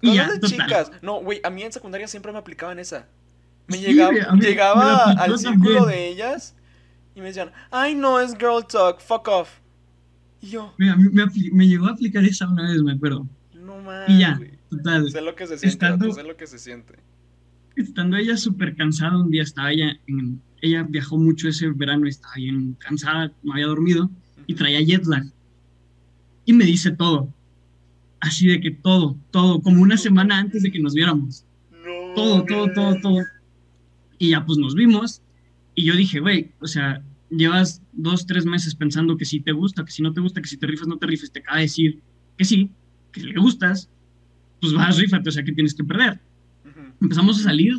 Y 0.00 0.08
no, 0.08 0.14
ya, 0.14 0.30
de 0.30 0.40
chicas. 0.40 0.90
No, 1.02 1.22
güey, 1.22 1.40
a 1.42 1.50
mí 1.50 1.62
en 1.62 1.72
secundaria 1.72 2.06
siempre 2.08 2.32
me 2.32 2.38
aplicaban 2.38 2.78
esa. 2.78 3.06
Me 3.66 3.78
llegaba, 3.78 4.12
llegaba 4.34 5.12
al 5.12 5.38
círculo 5.38 5.86
de 5.86 6.08
ellas 6.08 6.54
y 7.14 7.20
me 7.20 7.26
decían, 7.26 7.52
ay, 7.70 7.94
no, 7.94 8.20
es 8.20 8.32
girl 8.36 8.66
talk, 8.66 9.00
fuck 9.00 9.28
off. 9.28 9.50
Y 10.42 10.48
yo. 10.50 10.74
Me, 10.76 10.94
me, 11.52 11.66
llegó 11.66 11.86
a 11.86 11.92
aplicar 11.92 12.24
esa 12.24 12.48
una 12.48 12.70
vez, 12.70 12.82
me 12.82 12.92
acuerdo. 12.92 13.26
No 13.54 13.78
mames. 13.78 14.10
Y 14.10 14.18
ya, 14.18 14.38
total. 14.68 15.10
Sé 15.10 15.22
lo 15.22 15.34
que 15.34 15.46
se 15.46 15.56
siente, 15.56 15.68
estando, 15.68 16.12
sé 16.12 16.22
lo 16.22 16.36
que 16.36 16.46
se 16.46 16.58
siente. 16.58 16.98
Estando 17.76 18.16
ella 18.16 18.36
súper 18.36 18.76
cansada 18.76 19.16
un 19.16 19.30
día, 19.30 19.42
estaba 19.42 19.72
ella 19.72 19.98
en, 20.06 20.42
ella 20.60 20.84
viajó 20.88 21.16
mucho 21.16 21.48
ese 21.48 21.68
verano 21.68 22.06
y 22.06 22.10
estaba 22.10 22.34
bien 22.36 22.76
cansada, 22.78 23.32
no 23.42 23.52
había 23.52 23.66
dormido 23.66 24.10
y 24.46 24.54
traía 24.54 24.80
jet 24.80 25.06
lag. 25.06 25.24
Y 26.44 26.52
me 26.52 26.64
dice 26.64 26.90
todo. 26.90 27.32
Así 28.24 28.46
de 28.46 28.58
que 28.58 28.70
todo, 28.70 29.18
todo, 29.30 29.60
como 29.60 29.82
una 29.82 29.98
semana 29.98 30.38
antes 30.38 30.62
de 30.62 30.72
que 30.72 30.78
nos 30.78 30.94
viéramos. 30.94 31.44
No, 31.70 32.14
todo, 32.14 32.44
todo, 32.46 32.72
todo, 32.72 32.96
todo. 33.02 33.18
Y 34.18 34.30
ya 34.30 34.46
pues 34.46 34.56
nos 34.56 34.74
vimos 34.74 35.20
y 35.74 35.84
yo 35.84 35.94
dije, 35.94 36.20
güey, 36.20 36.52
o 36.58 36.66
sea, 36.66 37.02
llevas 37.28 37.82
dos, 37.92 38.26
tres 38.26 38.46
meses 38.46 38.74
pensando 38.74 39.18
que 39.18 39.26
si 39.26 39.40
te 39.40 39.52
gusta, 39.52 39.84
que 39.84 39.90
si 39.90 40.02
no 40.02 40.14
te 40.14 40.22
gusta, 40.22 40.40
que 40.40 40.48
si 40.48 40.56
te 40.56 40.66
rifas, 40.66 40.88
no 40.88 40.96
te 40.96 41.06
rifes, 41.06 41.32
te 41.32 41.40
acaba 41.40 41.58
de 41.58 41.64
decir 41.64 42.00
que 42.38 42.46
sí, 42.46 42.70
que 43.12 43.20
le 43.20 43.38
gustas, 43.38 43.90
pues 44.58 44.72
vas, 44.72 44.96
rifate, 44.96 45.28
o 45.28 45.32
sea, 45.32 45.44
que 45.44 45.52
tienes 45.52 45.74
que 45.74 45.84
perder. 45.84 46.18
Empezamos 47.02 47.40
a 47.40 47.42
salir, 47.42 47.74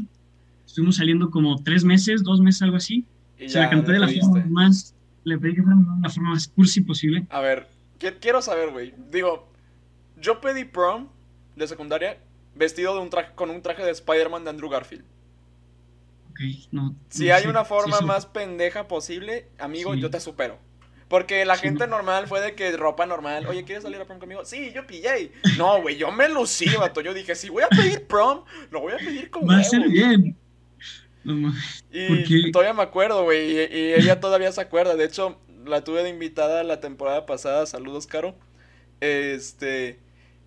estuvimos 0.64 0.98
saliendo 0.98 1.32
como 1.32 1.56
tres 1.64 1.84
meses, 1.84 2.22
dos 2.22 2.40
meses, 2.40 2.62
algo 2.62 2.78
así. 2.78 3.04
Y 3.40 3.50
Se 3.50 3.60
la 3.60 3.72
canté 3.72 3.94
de 3.94 4.00
la 4.00 4.10
forma 4.10 4.46
más, 4.46 4.94
le 5.24 5.40
pedí 5.40 5.56
que 5.56 5.64
fuera 5.64 5.80
la 6.04 6.10
forma 6.12 6.30
más 6.32 6.48
cursi 6.50 6.82
posible. 6.82 7.26
A 7.32 7.40
ver, 7.40 7.68
quiero 8.22 8.44
saber, 8.44 8.70
güey. 8.70 8.94
Digo, 9.12 9.55
yo 10.18 10.42
pedí 10.42 10.66
prom 10.66 11.10
de 11.56 11.68
secundaria 11.68 12.20
vestido 12.54 12.94
de 12.96 13.02
un 13.02 13.10
traje, 13.10 13.34
con 13.36 13.50
un 13.50 13.62
traje 13.62 13.84
de 13.84 13.92
Spider-Man 13.92 14.44
de 14.44 14.50
Andrew 14.50 14.70
Garfield 14.70 15.06
si 17.10 17.32
hay 17.32 17.48
una 17.48 17.66
forma 17.66 18.02
más 18.02 18.26
pendeja 18.26 18.88
posible, 18.88 19.48
amigo, 19.58 19.96
yo 19.96 20.10
te 20.10 20.20
supero. 20.20 20.60
Porque 21.08 21.46
la 21.46 21.56
gente 21.56 21.86
normal 21.86 22.28
fue 22.28 22.42
de 22.42 22.56
que 22.56 22.76
ropa 22.76 23.06
normal, 23.06 23.46
oye, 23.46 23.64
¿quieres 23.64 23.84
salir 23.84 24.02
a 24.02 24.06
prom 24.06 24.20
conmigo? 24.20 24.44
Sí, 24.44 24.72
yo 24.74 24.88
pillé. 24.88 25.32
No, 25.58 25.82
güey, 25.82 25.98
yo 25.98 26.12
me 26.12 26.28
lucí, 26.28 26.66
vato. 26.78 27.00
Yo 27.02 27.14
dije, 27.14 27.36
si 27.36 27.50
voy 27.50 27.64
a 27.64 27.70
pedir 27.70 28.08
prom, 28.08 28.44
lo 28.72 28.82
voy 28.82 28.94
a 28.94 28.98
pedir 28.98 29.30
con 29.30 29.48
Va 29.48 29.60
a 29.60 29.64
ser 29.64 29.88
bien. 29.88 30.36
y 31.92 32.52
todavía 32.52 32.74
me 32.74 32.84
acuerdo, 32.84 33.24
güey, 33.24 33.52
y, 33.52 33.60
y, 33.60 33.94
ella 33.94 34.20
todavía 34.20 34.52
se 34.52 34.62
acuerda. 34.62 34.96
De 34.96 35.06
hecho, 35.06 35.40
la 35.66 35.84
tuve 35.84 36.02
de 36.02 36.10
invitada 36.10 36.64
la 36.64 36.80
temporada 36.80 37.28
pasada. 37.28 37.68
Saludos, 37.68 38.08
Caro. 38.08 38.36
Este, 39.00 40.00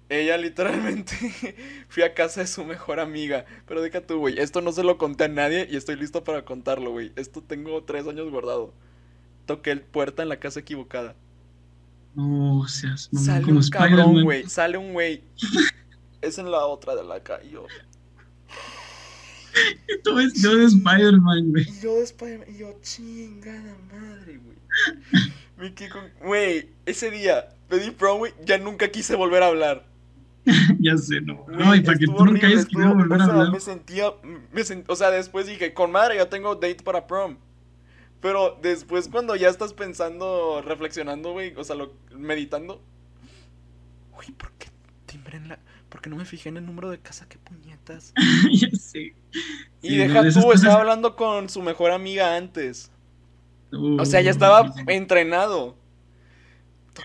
ella 0.08 0.38
literalmente 0.38 1.14
fui 1.88 2.02
a 2.02 2.14
casa 2.14 2.40
de 2.40 2.46
su 2.46 2.64
mejor 2.64 3.00
amiga. 3.00 3.44
Pero 3.66 3.82
deja 3.82 4.00
tú, 4.00 4.18
güey. 4.18 4.38
Esto 4.38 4.60
no 4.60 4.72
se 4.72 4.82
lo 4.82 4.98
conté 4.98 5.24
a 5.24 5.28
nadie 5.28 5.68
y 5.70 5.76
estoy 5.76 5.96
listo 5.96 6.24
para 6.24 6.44
contarlo, 6.44 6.90
güey. 6.92 7.12
Esto 7.16 7.42
tengo 7.42 7.82
tres 7.84 8.06
años 8.06 8.30
guardado. 8.30 8.72
Toqué 9.46 9.70
el 9.70 9.82
puerta 9.82 10.22
en 10.22 10.28
la 10.28 10.38
casa 10.38 10.60
equivocada. 10.60 11.14
No, 12.14 12.66
seas 12.66 13.10
Sale 13.12 13.52
un 13.52 13.62
cabrón, 13.68 14.24
güey. 14.24 14.48
Sale 14.48 14.78
un 14.78 14.92
güey. 14.92 15.22
es 16.20 16.38
en 16.38 16.50
la 16.50 16.66
otra 16.66 16.94
de 16.94 17.04
la 17.04 17.22
calle. 17.22 17.50
Yo. 17.50 17.66
Y 19.88 19.98
tú 20.02 20.14
ves 20.14 20.34
yo 20.42 20.56
de 20.56 20.64
Spider-Man, 20.66 21.50
güey. 21.50 21.66
Yo 21.80 21.94
de 21.96 22.02
Spider-Man. 22.04 22.48
Y 22.48 22.58
yo, 22.58 22.74
chingada 22.82 23.76
madre, 23.92 24.38
güey. 24.38 24.58
Güey, 26.22 26.70
ese 26.86 27.10
día 27.10 27.48
pedí 27.68 27.90
prom, 27.90 28.18
güey. 28.18 28.32
Ya 28.44 28.58
nunca 28.58 28.90
quise 28.90 29.16
volver 29.16 29.42
a 29.42 29.48
hablar. 29.48 29.86
ya 30.80 30.96
sé, 30.96 31.20
no. 31.20 31.44
no, 31.48 31.74
y 31.74 31.80
para 31.80 31.98
que 31.98 32.06
tú 32.06 32.24
nunca 32.24 32.46
hayas 32.46 32.66
querido 32.66 32.94
volver 32.94 33.20
a 33.20 33.24
hablar. 33.24 33.52
Me 33.52 33.60
sentía, 33.60 34.12
me 34.22 34.62
o 34.86 34.96
sea, 34.96 35.10
después 35.10 35.46
dije, 35.46 35.74
con 35.74 35.92
madre, 35.92 36.16
ya 36.16 36.28
tengo 36.28 36.54
date 36.54 36.82
para 36.82 37.06
prom. 37.06 37.36
Pero 38.20 38.58
después 38.60 39.08
cuando 39.08 39.36
ya 39.36 39.48
estás 39.48 39.72
pensando, 39.72 40.62
reflexionando, 40.64 41.32
güey, 41.32 41.54
o 41.56 41.64
sea, 41.64 41.76
lo, 41.76 41.92
meditando. 42.10 42.82
Uy, 44.18 44.32
¿por 44.32 44.50
qué 44.52 44.68
timbre 45.06 45.36
en 45.36 45.48
la...? 45.48 45.58
¿Por 45.88 46.02
qué 46.02 46.10
no 46.10 46.16
me 46.16 46.26
fijé 46.26 46.50
en 46.50 46.58
el 46.58 46.66
número 46.66 46.90
de 46.90 46.98
casa? 46.98 47.26
¿Qué 47.28 47.38
puñetas? 47.38 48.12
ya 48.52 48.70
sé. 48.72 49.14
Y 49.80 49.96
deja 49.96 50.22
tú, 50.30 50.52
estaba 50.52 50.80
hablando 50.80 51.16
con 51.16 51.48
su 51.48 51.62
mejor 51.62 51.92
amiga 51.92 52.36
antes. 52.36 52.90
o 53.72 54.04
sea, 54.04 54.20
ya 54.20 54.30
estaba 54.30 54.74
entrenado 54.86 55.77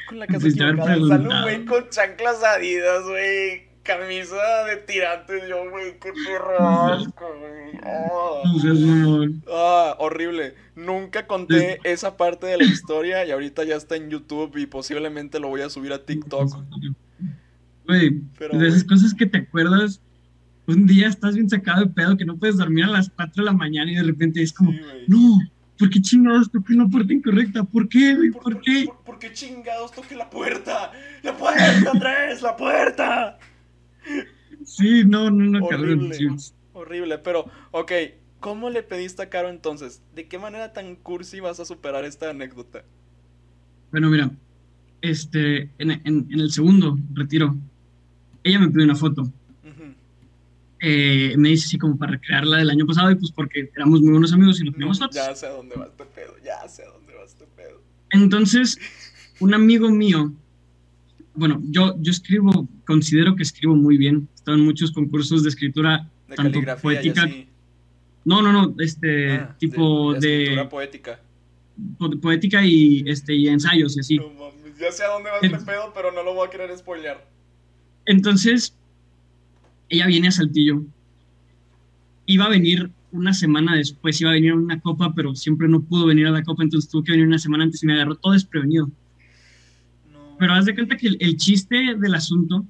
Con 0.07 0.19
la 0.19 0.27
casa 0.27 0.47
equivocada. 0.47 0.95
Sale 0.95 1.27
un 1.27 1.41
güey 1.41 1.65
con 1.65 1.89
chanclas 1.89 2.43
adidas, 2.43 3.03
güey. 3.03 3.73
Camisa 3.83 4.63
de 4.69 4.77
tirantes, 4.77 5.43
yo, 5.49 5.69
güey, 5.69 5.99
qué 5.99 6.13
perro 6.25 6.97
güey. 7.41 7.73
Ah, 9.51 9.95
horrible. 9.99 10.55
Nunca 10.75 11.27
conté 11.27 11.79
esa 11.83 12.15
parte 12.15 12.47
de 12.47 12.57
la 12.57 12.63
historia 12.63 13.25
y 13.25 13.31
ahorita 13.31 13.65
ya 13.65 13.75
está 13.75 13.97
en 13.97 14.09
YouTube 14.09 14.55
y 14.57 14.67
posiblemente 14.67 15.39
lo 15.39 15.49
voy 15.49 15.61
a 15.61 15.69
subir 15.69 15.91
a 15.91 16.05
TikTok. 16.05 16.55
Güey, 17.85 18.21
de 18.53 18.67
esas 18.67 18.85
cosas 18.85 19.13
que 19.13 19.25
te 19.25 19.39
acuerdas, 19.39 19.99
un 20.67 20.87
día 20.87 21.09
estás 21.09 21.35
bien 21.35 21.49
sacado 21.49 21.81
de 21.81 21.87
pedo 21.87 22.15
que 22.15 22.25
no 22.25 22.37
puedes 22.37 22.57
dormir 22.57 22.85
a 22.85 22.89
las 22.89 23.09
4 23.09 23.43
de 23.43 23.45
la 23.45 23.53
mañana 23.53 23.91
y 23.91 23.95
de 23.95 24.03
repente 24.03 24.41
es 24.41 24.53
como, 24.53 24.71
no, 25.07 25.39
¿por 25.83 25.89
qué 25.89 26.01
chingados 26.01 26.49
toqué 26.49 26.75
la 26.75 26.87
puerta 26.87 27.11
incorrecta? 27.11 27.61
¿Por 27.65 27.89
qué, 27.89 28.15
güey? 28.15 28.31
¿Por, 28.31 28.61
qué? 28.61 28.87
Por, 29.05 29.19
qué 29.19 29.33
chingados 29.33 29.91
toqué 29.91 30.15
la 30.15 30.29
puerta? 30.29 30.93
¡La 31.23 31.35
puerta, 31.35 31.91
Andrés! 31.91 32.41
¡La 32.41 32.55
puerta! 32.55 33.37
Sí, 34.63 35.03
no, 35.05 35.29
no, 35.29 35.59
no, 35.59 35.65
Horrible, 35.65 36.37
horrible, 36.71 37.17
pero, 37.17 37.51
ok, 37.71 37.91
¿cómo 38.39 38.69
le 38.69 38.81
pediste 38.81 39.23
a 39.23 39.29
Caro 39.29 39.49
entonces? 39.49 40.01
¿De 40.15 40.29
qué 40.29 40.39
manera 40.39 40.71
tan 40.71 40.95
cursi 40.95 41.41
vas 41.41 41.59
a 41.59 41.65
superar 41.65 42.05
esta 42.05 42.29
anécdota? 42.29 42.85
Bueno, 43.91 44.09
mira, 44.09 44.31
este, 45.01 45.69
en, 45.79 45.91
en 45.91 46.27
el 46.31 46.49
segundo 46.49 46.97
retiro, 47.13 47.57
ella 48.41 48.59
me 48.59 48.69
pidió 48.69 48.85
una 48.85 48.95
foto. 48.95 49.29
Eh, 50.85 51.35
me 51.37 51.47
dice 51.47 51.67
así 51.67 51.77
como 51.77 51.97
para 51.97 52.11
recrearla 52.11 52.57
del 52.57 52.69
año 52.69 52.85
pasado 52.85 53.09
y 53.09 53.15
pues 53.15 53.31
porque 53.31 53.71
éramos 53.73 54.01
muy 54.01 54.11
buenos 54.11 54.33
amigos 54.33 54.59
y 54.59 54.65
nos 54.65 54.73
teníamos 54.73 54.99
fotos. 54.99 55.15
Ya 55.15 55.33
sé 55.33 55.45
a 55.45 55.51
dónde 55.51 55.77
va 55.77 55.85
este 55.85 56.03
pedo, 56.03 56.35
ya 56.43 56.67
sé 56.67 56.83
a 56.83 56.89
dónde 56.89 57.13
va 57.13 57.23
este 57.23 57.45
pedo. 57.55 57.81
Entonces, 58.09 58.77
un 59.39 59.53
amigo 59.53 59.89
mío, 59.89 60.33
bueno, 61.35 61.61
yo, 61.63 61.95
yo 62.01 62.11
escribo, 62.11 62.67
considero 62.85 63.33
que 63.37 63.43
escribo 63.43 63.77
muy 63.77 63.97
bien. 63.97 64.27
He 64.29 64.35
estado 64.35 64.57
en 64.57 64.65
muchos 64.65 64.91
concursos 64.91 65.43
de 65.43 65.49
escritura, 65.49 66.11
de 66.27 66.35
tanto 66.35 66.59
poética. 66.81 67.29
No, 68.25 68.41
no, 68.41 68.51
no, 68.51 68.75
este 68.79 69.35
ah, 69.35 69.55
tipo 69.57 70.15
de, 70.15 70.43
Escritura 70.43 70.69
poética. 70.69 71.19
poética 72.21 72.65
y, 72.65 73.05
este, 73.07 73.33
y 73.33 73.47
ensayos 73.47 73.95
y 73.95 74.01
así. 74.01 74.17
No 74.17 74.31
mames, 74.31 74.77
ya 74.77 74.91
sé 74.91 75.05
a 75.05 75.07
dónde 75.07 75.29
va 75.29 75.37
este 75.41 75.59
pedo, 75.59 75.93
pero 75.95 76.11
no 76.11 76.23
lo 76.23 76.33
voy 76.33 76.45
a 76.45 76.51
querer 76.51 76.77
spoilear. 76.77 77.25
Entonces, 78.05 78.75
ella 79.93 80.07
viene 80.07 80.27
a 80.27 80.31
Saltillo. 80.31 80.83
Iba 82.25 82.45
a 82.45 82.49
venir 82.49 82.89
una 83.11 83.33
semana 83.33 83.75
después, 83.75 84.19
iba 84.19 84.31
a 84.31 84.33
venir 84.33 84.51
a 84.51 84.55
una 84.55 84.79
copa, 84.79 85.13
pero 85.13 85.35
siempre 85.35 85.67
no 85.67 85.81
pudo 85.83 86.07
venir 86.07 86.25
a 86.25 86.31
la 86.31 86.43
copa, 86.43 86.63
entonces 86.63 86.89
tuvo 86.89 87.03
que 87.03 87.11
venir 87.11 87.27
una 87.27 87.37
semana 87.37 87.63
antes 87.63 87.83
y 87.83 87.85
me 87.85 87.93
agarró 87.93 88.15
todo 88.15 88.33
desprevenido. 88.33 88.89
Pero 90.39 90.53
haz 90.53 90.65
de 90.65 90.73
cuenta 90.73 90.97
que 90.97 91.07
el, 91.07 91.37
chiste 91.37 91.95
del 91.95 92.15
asunto 92.15 92.65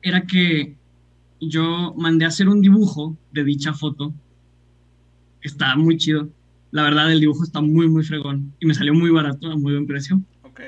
era 0.00 0.22
que 0.22 0.74
yo 1.38 1.94
mandé 1.98 2.24
a 2.24 2.28
hacer 2.28 2.48
un 2.48 2.62
dibujo 2.62 3.16
de 3.32 3.44
dicha 3.44 3.74
foto. 3.74 4.14
Está 5.42 5.76
muy 5.76 5.98
chido. 5.98 6.30
La 6.70 6.82
verdad, 6.82 7.12
el 7.12 7.20
dibujo 7.20 7.44
está 7.44 7.60
muy, 7.60 7.88
muy 7.88 8.04
fregón. 8.04 8.54
Y 8.58 8.66
me 8.66 8.74
salió 8.74 8.94
muy 8.94 9.10
barato, 9.10 9.50
a 9.50 9.56
muy 9.56 9.72
buen 9.74 9.86
precio. 9.86 10.20
Ok. 10.42 10.60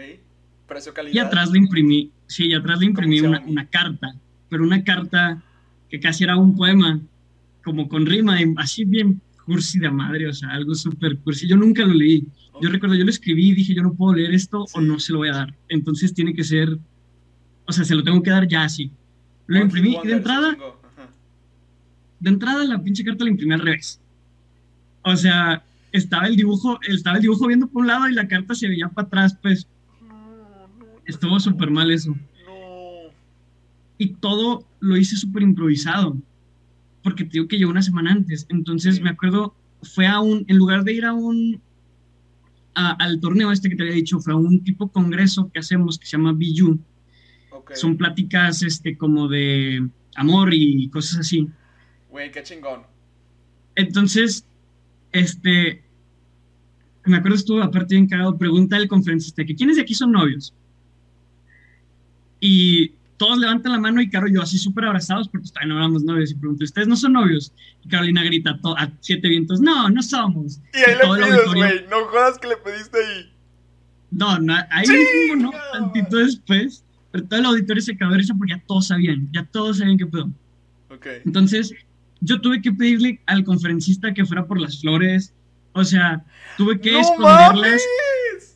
Precio 0.68 0.92
calidad. 0.92 1.14
Y 1.14 1.18
atrás 1.18 1.50
le 1.50 1.58
imprimí, 1.58 2.12
sí, 2.26 2.48
y 2.48 2.54
atrás 2.54 2.80
le 2.80 2.86
imprimí 2.86 3.20
una, 3.20 3.40
una, 3.46 3.66
carta 3.66 4.14
pero 4.50 4.64
una 4.64 4.84
carta 4.84 5.42
que 5.88 6.00
casi 6.00 6.24
era 6.24 6.36
un 6.36 6.54
poema, 6.54 7.00
como 7.64 7.88
con 7.88 8.04
rima, 8.04 8.38
así 8.56 8.84
bien 8.84 9.20
cursi 9.46 9.78
de 9.78 9.90
madre, 9.90 10.28
o 10.28 10.32
sea, 10.32 10.50
algo 10.50 10.74
súper 10.74 11.16
cursi. 11.18 11.48
Yo 11.48 11.56
nunca 11.56 11.84
lo 11.84 11.94
leí. 11.94 12.26
Yo 12.60 12.68
recuerdo, 12.68 12.96
yo 12.96 13.04
lo 13.04 13.10
escribí 13.10 13.50
y 13.50 13.54
dije, 13.54 13.74
yo 13.74 13.82
no 13.82 13.94
puedo 13.94 14.14
leer 14.14 14.34
esto 14.34 14.66
o 14.74 14.80
no 14.80 14.98
se 14.98 15.12
lo 15.12 15.18
voy 15.18 15.28
a 15.28 15.34
dar. 15.34 15.54
Entonces 15.68 16.12
tiene 16.12 16.34
que 16.34 16.44
ser, 16.44 16.78
o 17.66 17.72
sea, 17.72 17.84
se 17.84 17.94
lo 17.94 18.02
tengo 18.02 18.22
que 18.22 18.30
dar 18.30 18.46
ya 18.46 18.64
así. 18.64 18.90
Lo 19.46 19.58
imprimí 19.58 19.96
y 20.02 20.06
de 20.06 20.14
entrada, 20.14 20.56
de 22.20 22.30
entrada 22.30 22.64
la 22.64 22.82
pinche 22.82 23.04
carta 23.04 23.24
la 23.24 23.30
imprimí 23.30 23.54
al 23.54 23.60
revés. 23.60 24.00
O 25.02 25.16
sea, 25.16 25.64
estaba 25.92 26.26
el 26.26 26.36
dibujo, 26.36 26.78
estaba 26.86 27.16
el 27.16 27.22
dibujo 27.22 27.46
viendo 27.46 27.66
por 27.66 27.82
un 27.82 27.88
lado 27.88 28.08
y 28.08 28.14
la 28.14 28.28
carta 28.28 28.54
se 28.54 28.68
veía 28.68 28.88
para 28.88 29.06
atrás, 29.06 29.36
pues. 29.40 29.66
Estuvo 31.06 31.40
súper 31.40 31.70
mal 31.70 31.90
eso 31.90 32.14
y 34.00 34.14
todo 34.14 34.66
lo 34.80 34.96
hice 34.96 35.14
súper 35.14 35.42
improvisado, 35.42 36.16
porque 37.02 37.24
te 37.24 37.32
digo 37.32 37.48
que 37.48 37.58
llegó 37.58 37.70
una 37.70 37.82
semana 37.82 38.12
antes. 38.12 38.46
Entonces 38.48 38.98
me 39.02 39.10
acuerdo, 39.10 39.54
fue 39.82 40.06
a 40.06 40.20
un, 40.20 40.46
en 40.48 40.56
lugar 40.56 40.84
de 40.84 40.94
ir 40.94 41.04
a 41.04 41.12
un, 41.12 41.60
al 42.72 43.20
torneo 43.20 43.52
este 43.52 43.68
que 43.68 43.76
te 43.76 43.82
había 43.82 43.94
dicho, 43.94 44.18
fue 44.18 44.32
a 44.32 44.36
un 44.36 44.64
tipo 44.64 44.90
congreso 44.90 45.50
que 45.52 45.58
hacemos 45.58 45.98
que 45.98 46.06
se 46.06 46.12
llama 46.12 46.32
Biju. 46.32 46.80
Son 47.74 47.98
pláticas 47.98 48.62
este, 48.62 48.96
como 48.96 49.28
de 49.28 49.86
amor 50.16 50.54
y 50.54 50.88
cosas 50.88 51.18
así. 51.18 51.46
Güey, 52.08 52.30
qué 52.30 52.42
chingón. 52.42 52.84
Entonces, 53.74 54.46
este, 55.12 55.84
me 57.04 57.18
acuerdo 57.18 57.36
estuvo 57.36 57.62
aparte 57.62 57.96
bien 57.96 58.08
cagado, 58.08 58.38
pregunta 58.38 58.78
el 58.78 58.88
conferencista 58.88 59.44
que 59.44 59.54
quiénes 59.54 59.76
de 59.76 59.82
aquí 59.82 59.92
son 59.92 60.12
novios. 60.12 60.54
Y 62.40 62.94
todos 63.20 63.36
levantan 63.36 63.72
la 63.72 63.78
mano 63.78 64.00
y 64.00 64.08
Caro 64.08 64.28
y 64.28 64.32
yo 64.32 64.40
así 64.40 64.56
súper 64.56 64.86
abrazados 64.86 65.28
porque 65.28 65.46
todavía 65.48 65.74
no 65.74 65.78
éramos 65.78 66.04
novios 66.04 66.30
y 66.30 66.36
pregunto, 66.36 66.64
¿ustedes 66.64 66.88
no 66.88 66.96
son 66.96 67.12
novios? 67.12 67.52
Y 67.84 67.88
Carolina 67.90 68.24
grita 68.24 68.58
a 68.78 68.90
siete 69.00 69.28
vientos, 69.28 69.60
no, 69.60 69.90
no 69.90 70.02
somos. 70.02 70.58
Y 70.72 70.78
ahí 70.78 70.96
le 70.96 71.26
pides, 71.26 71.54
güey, 71.54 71.86
no 71.90 72.06
jodas 72.06 72.38
que 72.38 72.48
le 72.48 72.56
pediste 72.56 72.96
ahí. 72.96 73.30
No, 74.10 74.38
no 74.38 74.54
ahí 74.70 74.86
mismo 74.88 75.36
no, 75.36 75.52
tantito 75.70 76.16
después, 76.16 76.82
pero 77.10 77.24
todo 77.26 77.40
el 77.40 77.44
auditorio 77.44 77.82
se 77.82 77.94
quedó 77.94 78.08
de 78.08 78.24
porque 78.38 78.54
ya 78.54 78.62
todos 78.66 78.86
sabían, 78.86 79.28
ya 79.32 79.44
todos 79.44 79.76
sabían 79.76 79.98
qué 79.98 80.06
pedo. 80.06 80.30
Okay. 80.88 81.20
Entonces, 81.26 81.74
yo 82.22 82.40
tuve 82.40 82.62
que 82.62 82.72
pedirle 82.72 83.20
al 83.26 83.44
conferencista 83.44 84.14
que 84.14 84.24
fuera 84.24 84.46
por 84.46 84.58
las 84.58 84.80
flores, 84.80 85.34
o 85.72 85.84
sea, 85.84 86.24
tuve 86.56 86.80
que 86.80 86.98
esconderlas 86.98 87.82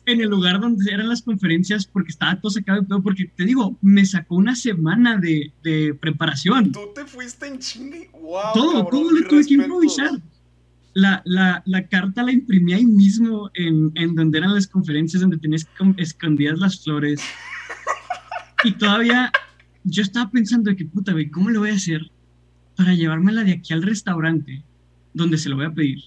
en 0.05 0.21
el 0.21 0.29
lugar 0.29 0.59
donde 0.59 0.91
eran 0.91 1.09
las 1.09 1.21
conferencias 1.21 1.85
porque 1.85 2.11
estaba 2.11 2.39
todo 2.39 2.51
sacado 2.51 2.81
de 2.81 2.87
todo, 2.87 3.01
porque 3.01 3.31
te 3.35 3.45
digo, 3.45 3.77
me 3.81 4.05
sacó 4.05 4.35
una 4.35 4.55
semana 4.55 5.17
de, 5.17 5.51
de 5.63 5.93
preparación. 5.93 6.71
Tú 6.71 6.91
te 6.93 7.05
fuiste 7.05 7.47
en 7.47 7.59
chingue, 7.59 8.09
wow. 8.13 8.53
Todo, 8.53 8.85
todo 8.85 9.11
lo 9.11 9.27
tuve 9.27 9.45
que 9.45 9.55
improvisar. 9.55 10.11
La, 10.93 11.21
la, 11.25 11.61
la, 11.65 11.87
carta 11.87 12.23
la 12.23 12.31
imprimí 12.31 12.71
ahí 12.71 12.85
mismo 12.85 13.49
en, 13.53 13.91
en 13.95 14.15
donde 14.15 14.37
eran 14.37 14.53
las 14.53 14.65
conferencias, 14.65 15.21
donde 15.21 15.37
tenías 15.37 15.67
escondidas 15.97 16.57
las 16.59 16.81
flores. 16.81 17.21
y 18.63 18.71
todavía 18.71 19.29
yo 19.83 20.01
estaba 20.01 20.31
pensando 20.31 20.69
de 20.69 20.77
que 20.77 20.85
puta, 20.85 21.11
güey, 21.11 21.29
¿cómo 21.29 21.49
le 21.49 21.59
voy 21.59 21.71
a 21.71 21.75
hacer 21.75 22.09
para 22.77 22.93
llevármela 22.93 23.43
de 23.43 23.53
aquí 23.53 23.73
al 23.73 23.83
restaurante 23.83 24.63
donde 25.13 25.37
se 25.37 25.49
lo 25.49 25.57
voy 25.57 25.65
a 25.65 25.73
pedir? 25.73 25.99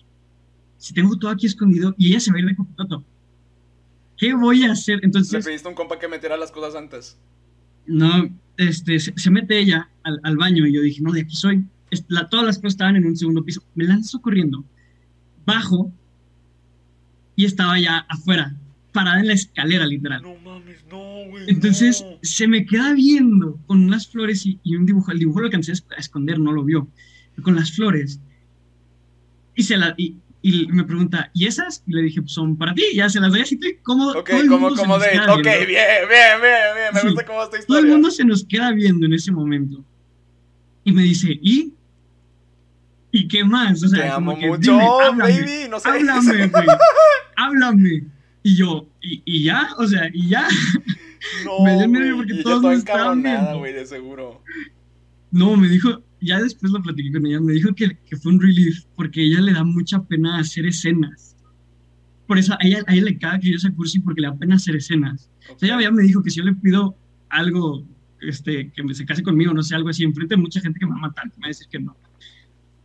Si 0.79 0.95
tengo 0.95 1.19
todo 1.19 1.33
aquí 1.33 1.47
escondido 1.47 1.95
y 1.99 2.09
ella 2.09 2.21
se 2.21 2.31
va 2.31 2.39
a 2.39 2.41
ir 2.41 2.47
de 2.47 2.57
copiloto 2.57 3.05
¿qué 4.19 4.35
voy 4.35 4.65
a 4.65 4.73
hacer? 4.73 5.01
Entonces... 5.03 5.33
¿Le 5.33 5.51
pediste 5.51 5.69
a 5.69 5.71
un 5.71 5.77
compa 5.77 5.99
que 5.99 6.09
metiera 6.09 6.37
las 6.37 6.51
cosas 6.51 6.75
antes? 6.75 7.19
No, 7.87 8.29
este, 8.59 8.99
se, 9.01 9.31
mete 9.31 9.59
ella 9.59 9.89
al, 10.03 10.37
baño 10.37 10.67
y 10.67 10.75
yo 10.75 10.83
dije, 10.83 11.01
no, 11.01 11.13
de 11.13 11.23
aquí 11.23 11.35
soy. 11.35 11.65
todas 12.31 12.45
las 12.45 12.57
cosas 12.57 12.75
estaban 12.75 12.97
en 12.97 13.07
un 13.07 13.17
segundo 13.17 13.43
piso. 13.43 13.63
Me 13.75 13.85
lanzo 13.85 14.21
corriendo, 14.21 14.65
bajo 15.47 15.91
y 17.35 17.47
estaba 17.47 17.79
ya 17.79 17.99
afuera, 18.09 18.55
parada 18.93 19.21
en 19.21 19.29
la 19.29 19.33
escalera, 19.33 19.87
literal. 19.87 20.23
No 20.23 20.35
mames, 20.37 20.85
no, 20.91 21.31
güey. 21.31 21.45
Entonces 21.47 22.05
se 22.21 22.47
me 22.47 22.67
queda 22.67 22.93
viendo 22.93 23.59
con 23.67 23.83
unas 23.85 24.09
flores 24.09 24.45
y, 24.45 24.59
un 24.77 24.85
dibujo. 24.85 25.13
El 25.13 25.21
dibujo 25.21 25.41
lo 25.41 25.47
alcancé 25.47 25.73
a 25.73 26.01
esconder, 26.01 26.39
no 26.39 26.53
lo 26.53 26.65
vio. 26.65 26.89
Con 27.43 27.55
las 27.55 27.73
flores. 27.73 28.21
Y 29.55 29.63
se 29.63 29.77
la. 29.77 29.95
Y, 29.97 30.17
y 30.41 30.67
me 30.69 30.85
pregunta, 30.85 31.31
¿y 31.35 31.47
esas? 31.47 31.83
Y 31.87 31.93
le 31.95 32.03
dije, 32.03 32.23
pues 32.23 32.33
son 32.33 32.57
para 32.57 32.73
ti, 32.73 32.85
ya 32.95 33.09
se 33.09 33.21
las 33.21 33.33
doy 33.33 33.41
así, 33.43 33.59
¿cómo? 33.83 34.11
Ok, 34.11 34.31
como, 34.49 34.75
como 34.75 34.99
de, 34.99 35.19
ok, 35.19 35.43
bien, 35.43 35.67
bien, 35.67 36.07
bien, 36.09 36.41
bien, 36.41 36.95
me 36.95 37.03
gusta 37.03 37.25
cómo 37.25 37.43
esta 37.43 37.59
historia. 37.59 37.67
Todo 37.67 37.79
el 37.79 37.87
mundo 37.87 38.11
se 38.11 38.25
nos 38.25 38.45
queda 38.45 38.71
viendo 38.73 39.07
en 39.07 39.15
ese 39.15 39.33
momento. 39.33 39.85
Y 40.85 40.93
me 40.93 41.03
dice, 41.03 41.39
¿y? 41.43 41.73
¿Y 43.11 43.27
qué 43.27 43.43
más? 43.45 43.83
O 43.83 43.89
sea, 43.89 44.03
Te 44.03 44.09
amo 44.09 44.37
mucho, 44.37 44.79
háblame, 44.79 45.23
baby, 45.23 45.69
no 45.69 45.81
sé. 45.81 45.89
Háblame, 45.89 46.47
güey, 46.49 46.67
háblame. 47.37 48.05
Y 48.45 48.57
yo, 48.57 48.87
¿y, 49.03 49.23
¿y 49.25 49.43
ya? 49.45 49.71
O 49.77 49.87
sea, 49.87 50.09
¿y 50.13 50.29
ya? 50.29 50.47
No, 51.45 51.61
me 51.65 51.77
dio 51.77 51.89
miedo 51.89 52.17
porque 52.17 52.35
todos 52.43 52.63
me 52.63 52.75
estaban 52.75 53.23
viendo. 53.23 53.59
güey, 53.59 53.73
de 53.73 53.87
seguro. 53.87 54.43
No, 55.31 55.57
me 55.57 55.69
dijo, 55.69 56.01
ya 56.21 56.41
después 56.41 56.73
lo 56.73 56.83
platiqué 56.83 57.13
con 57.13 57.27
ella, 57.27 57.41
me 57.41 57.53
dijo 57.53 57.75
que, 57.75 57.97
que, 58.05 58.17
fue 58.17 58.33
un 58.33 58.41
relief 58.41 58.85
porque 58.97 59.21
a 59.21 59.25
ella 59.25 59.41
le 59.41 59.53
da 59.53 59.65
mucha 59.65 60.03
pena 60.03 60.39
hacer 60.39 60.67
escenas. 60.67 61.37
Por 62.27 62.39
eso 62.39 62.55
a 62.55 62.59
ella, 62.61 62.83
a 62.87 62.93
ella 62.93 63.05
le 63.05 63.19
caga 63.19 63.41
que 63.41 63.53
yo 63.53 63.59
sea 63.59 63.73
cursi 63.73 64.01
porque 64.01 64.21
le 64.21 64.29
da 64.29 64.37
pena 64.37 64.57
hacer 64.57 64.77
escenas. 64.77 65.31
O 65.55 65.59
sea, 65.59 65.69
ella 65.69 65.83
ya 65.83 65.91
me 65.91 66.03
dijo 66.03 66.23
que 66.23 66.31
si 66.31 66.39
yo 66.39 66.45
le 66.45 66.55
pido 66.55 66.97
algo, 67.29 67.85
este, 68.21 68.71
que 68.71 68.95
se 68.95 69.07
case 69.07 69.23
conmigo, 69.23 69.53
no 69.53 69.63
sé, 69.63 69.75
algo 69.75 69.89
así, 69.89 70.05
enfrente 70.05 70.35
de 70.35 70.41
mucha 70.41 70.61
gente 70.61 70.79
que 70.79 70.87
me 70.87 70.93
va 70.93 70.99
a 70.99 71.03
matar, 71.03 71.25
que 71.31 71.37
me 71.37 71.43
va 71.43 71.47
a 71.47 71.49
decir 71.49 71.69
que 71.69 71.79
no. 71.79 71.97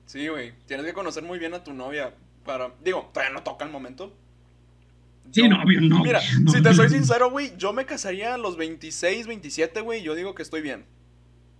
Sí, 0.05 0.27
güey, 0.27 0.53
tienes 0.67 0.85
que 0.85 0.93
conocer 0.93 1.23
muy 1.23 1.39
bien 1.39 1.53
a 1.53 1.63
tu 1.63 1.73
novia 1.73 2.13
para... 2.45 2.71
Digo, 2.83 3.09
todavía 3.13 3.33
no 3.33 3.43
toca 3.43 3.65
el 3.65 3.71
momento. 3.71 4.15
Sí, 5.31 5.47
no, 5.47 5.63
no. 5.63 6.03
Mira, 6.03 6.21
si 6.21 6.61
te 6.61 6.73
soy 6.73 6.89
sincero, 6.89 7.31
güey, 7.31 7.53
yo 7.57 7.73
me 7.73 7.85
casaría 7.85 8.35
a 8.35 8.37
los 8.37 8.55
26, 8.55 9.25
27, 9.25 9.81
güey, 9.81 10.03
yo 10.03 10.13
digo 10.13 10.35
que 10.35 10.43
estoy 10.43 10.61
bien. 10.61 10.85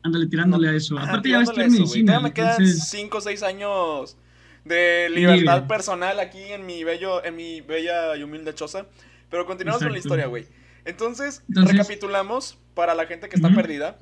Ándale, 0.04 0.28
tirándole 0.28 0.70
a 0.70 0.74
eso. 0.74 0.98
Aparte 1.00 1.30
ya 1.30 1.42
estoy 1.42 1.64
en 1.64 1.72
medicina. 1.72 2.20
me 2.20 2.34
quedan 2.34 2.66
5 2.66 3.18
o 3.18 3.22
6 3.22 3.44
años 3.44 4.18
de 4.66 5.10
libertad 5.10 5.68
personal 5.68 6.20
aquí 6.20 6.42
en 6.42 6.66
mi 6.66 6.84
bello, 6.84 7.24
en 7.24 7.36
mi 7.36 7.62
bella 7.62 8.16
y 8.16 8.24
humilde 8.24 8.54
choza. 8.54 8.86
Pero 9.30 9.46
continuamos 9.46 9.82
con 9.82 9.92
la 9.92 9.98
historia, 9.98 10.28
güey. 10.28 10.46
Entonces, 10.86 11.44
recapitulamos 11.48 12.58
para 12.74 12.94
la 12.94 13.06
gente 13.06 13.30
que 13.30 13.36
está 13.36 13.50
perdida. 13.50 13.98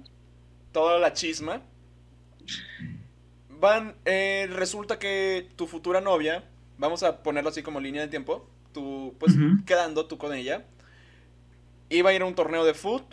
Toda 0.71 0.99
la 0.99 1.13
chisma. 1.13 1.61
Van, 3.59 3.95
eh, 4.05 4.49
resulta 4.51 4.97
que 4.97 5.49
tu 5.55 5.67
futura 5.67 6.01
novia, 6.01 6.45
vamos 6.79 7.03
a 7.03 7.21
ponerlo 7.21 7.51
así 7.51 7.61
como 7.61 7.79
línea 7.79 8.01
de 8.01 8.07
tiempo, 8.07 8.49
tú, 8.73 9.13
pues 9.19 9.35
quedando 9.67 10.07
tú 10.07 10.17
con 10.17 10.33
ella, 10.33 10.65
iba 11.89 12.09
a 12.09 12.13
ir 12.13 12.23
a 12.23 12.25
un 12.25 12.33
torneo 12.33 12.65
de 12.65 12.73
foot 12.73 13.03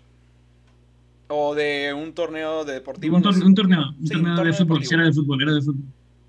o 1.29 1.55
de 1.55 1.95
un 1.95 2.13
torneo 2.13 2.65
de 2.65 2.75
deportivo. 2.75 3.17
Un, 3.17 3.23
torneo, 3.23 3.47
un 3.47 3.55
torneo, 3.55 3.85
de 3.99 4.53
fútbol, 4.53 4.83
era 4.91 5.05
de 5.05 5.13
fútbol, 5.13 5.43
era 5.43 5.55
de 5.55 5.63
fútbol. 5.63 5.85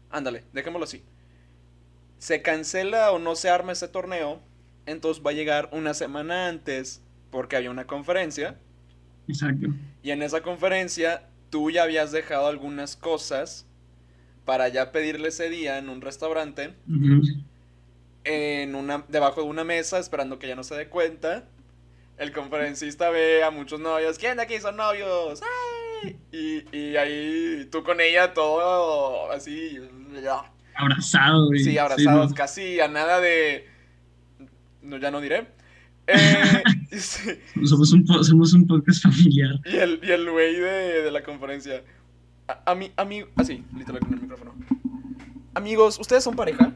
Ándale, 0.10 0.44
dejémoslo 0.54 0.84
así. 0.84 1.04
Se 2.18 2.42
cancela 2.42 3.12
o 3.12 3.20
no 3.20 3.36
se 3.36 3.50
arma 3.50 3.72
ese 3.72 3.88
torneo, 3.88 4.42
entonces 4.86 5.24
va 5.26 5.32
a 5.32 5.34
llegar 5.34 5.70
una 5.72 5.94
semana 5.94 6.48
antes 6.48 7.02
porque 7.32 7.56
había 7.56 7.72
una 7.72 7.86
conferencia. 7.88 8.60
Exacto. 9.28 9.68
Y 10.04 10.12
en 10.12 10.22
esa 10.22 10.42
conferencia 10.42 11.30
tú 11.50 11.72
ya 11.72 11.84
habías 11.84 12.12
dejado 12.12 12.48
algunas 12.48 12.96
cosas 12.96 13.66
para 14.46 14.68
ya 14.68 14.92
pedirle 14.92 15.30
ese 15.30 15.50
día 15.50 15.78
en 15.78 15.90
un 15.90 16.02
restaurante 16.02 16.74
en 18.24 18.76
una, 18.76 19.06
debajo 19.08 19.42
de 19.42 19.48
una 19.48 19.64
mesa 19.64 20.00
esperando 20.00 20.40
que 20.40 20.48
ella 20.48 20.56
no 20.56 20.64
se 20.64 20.76
dé 20.76 20.88
cuenta. 20.88 21.46
El 22.20 22.34
conferencista 22.34 23.10
ve 23.10 23.44
a 23.44 23.50
muchos 23.50 23.80
novios. 23.80 24.18
¿Quién 24.18 24.36
de 24.36 24.44
aquí 24.44 24.60
son 24.60 24.76
novios? 24.76 25.42
Y, 26.34 26.78
y 26.78 26.98
ahí 26.98 27.66
tú 27.72 27.82
con 27.82 28.02
ella 28.02 28.34
todo 28.34 29.32
así. 29.32 29.80
Abrazado. 30.76 31.50
Sí, 31.56 31.78
abrazados. 31.78 32.34
Casi 32.34 32.82
a 32.82 32.90
nada 32.90 33.22
de... 33.22 33.66
No, 34.82 34.98
ya 34.98 35.10
no 35.10 35.22
diré. 35.22 35.48
Eh, 36.12 36.64
somos, 37.66 37.94
un, 37.94 38.04
somos 38.24 38.54
un 38.54 38.66
podcast 38.66 39.04
familiar. 39.04 39.60
Y 39.64 39.78
el, 39.78 40.00
y 40.02 40.10
el 40.10 40.28
güey 40.28 40.56
de, 40.56 41.04
de, 41.04 41.12
la 41.12 41.22
conferencia. 41.22 41.84
A, 42.66 42.74
mí, 42.74 42.92
a 42.96 43.06
mí, 43.06 43.24
así, 43.36 43.64
literal 43.78 44.00
con 44.00 44.16
el 44.16 44.22
micrófono. 44.22 44.56
Amigos, 45.54 46.00
¿ustedes 46.00 46.24
son 46.24 46.36
pareja? 46.36 46.74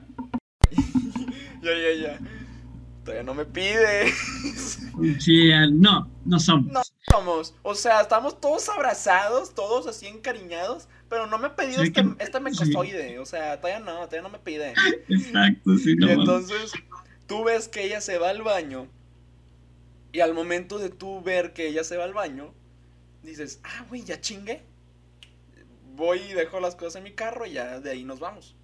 Ya, 1.64 1.72
ya, 1.72 1.94
ya. 2.00 2.20
Todavía 3.04 3.24
no 3.24 3.34
me 3.34 3.46
pide. 3.46 4.12
Sí, 5.20 5.50
no, 5.72 6.08
no 6.24 6.40
somos. 6.40 6.72
No 6.72 6.82
somos. 7.10 7.56
O 7.64 7.74
sea, 7.74 8.02
estamos 8.02 8.40
todos 8.40 8.70
abrazados, 8.70 9.56
todos 9.56 9.88
así 9.88 10.06
encariñados, 10.06 10.88
pero 11.10 11.26
no 11.26 11.40
me 11.40 11.48
ha 11.48 11.56
pedido 11.56 11.82
este, 11.82 12.04
este 12.20 12.40
mecosoide. 12.40 13.18
O 13.18 13.26
sea, 13.26 13.60
todavía 13.60 13.80
no, 13.80 13.96
todavía 13.96 14.22
no 14.22 14.30
me 14.30 14.38
pide. 14.38 14.74
Exacto, 15.10 15.78
sí, 15.78 15.96
no. 15.96 16.08
Y 16.08 16.12
entonces, 16.12 16.74
tú 17.26 17.44
ves 17.44 17.68
que 17.68 17.84
ella 17.84 18.02
se 18.02 18.20
va 18.20 18.30
al 18.30 18.44
baño. 18.44 18.88
Y 20.12 20.20
al 20.20 20.36
momento 20.36 20.78
de 20.78 20.90
tú 20.90 21.22
ver 21.22 21.54
que 21.54 21.68
ella 21.68 21.84
se 21.84 21.98
va 21.98 22.04
al 22.04 22.14
baño, 22.14 22.54
dices, 23.24 23.60
ah, 23.64 23.86
güey, 23.90 24.04
ya 24.04 24.22
chingue. 24.22 24.62
Voy 25.96 26.20
y 26.20 26.34
dejo 26.34 26.60
las 26.60 26.76
cosas 26.76 26.98
en 26.98 27.04
mi 27.04 27.14
carro 27.14 27.48
y 27.48 27.54
ya 27.54 27.80
de 27.80 27.90
ahí 27.90 28.04
nos 28.04 28.20
vamos. 28.20 28.56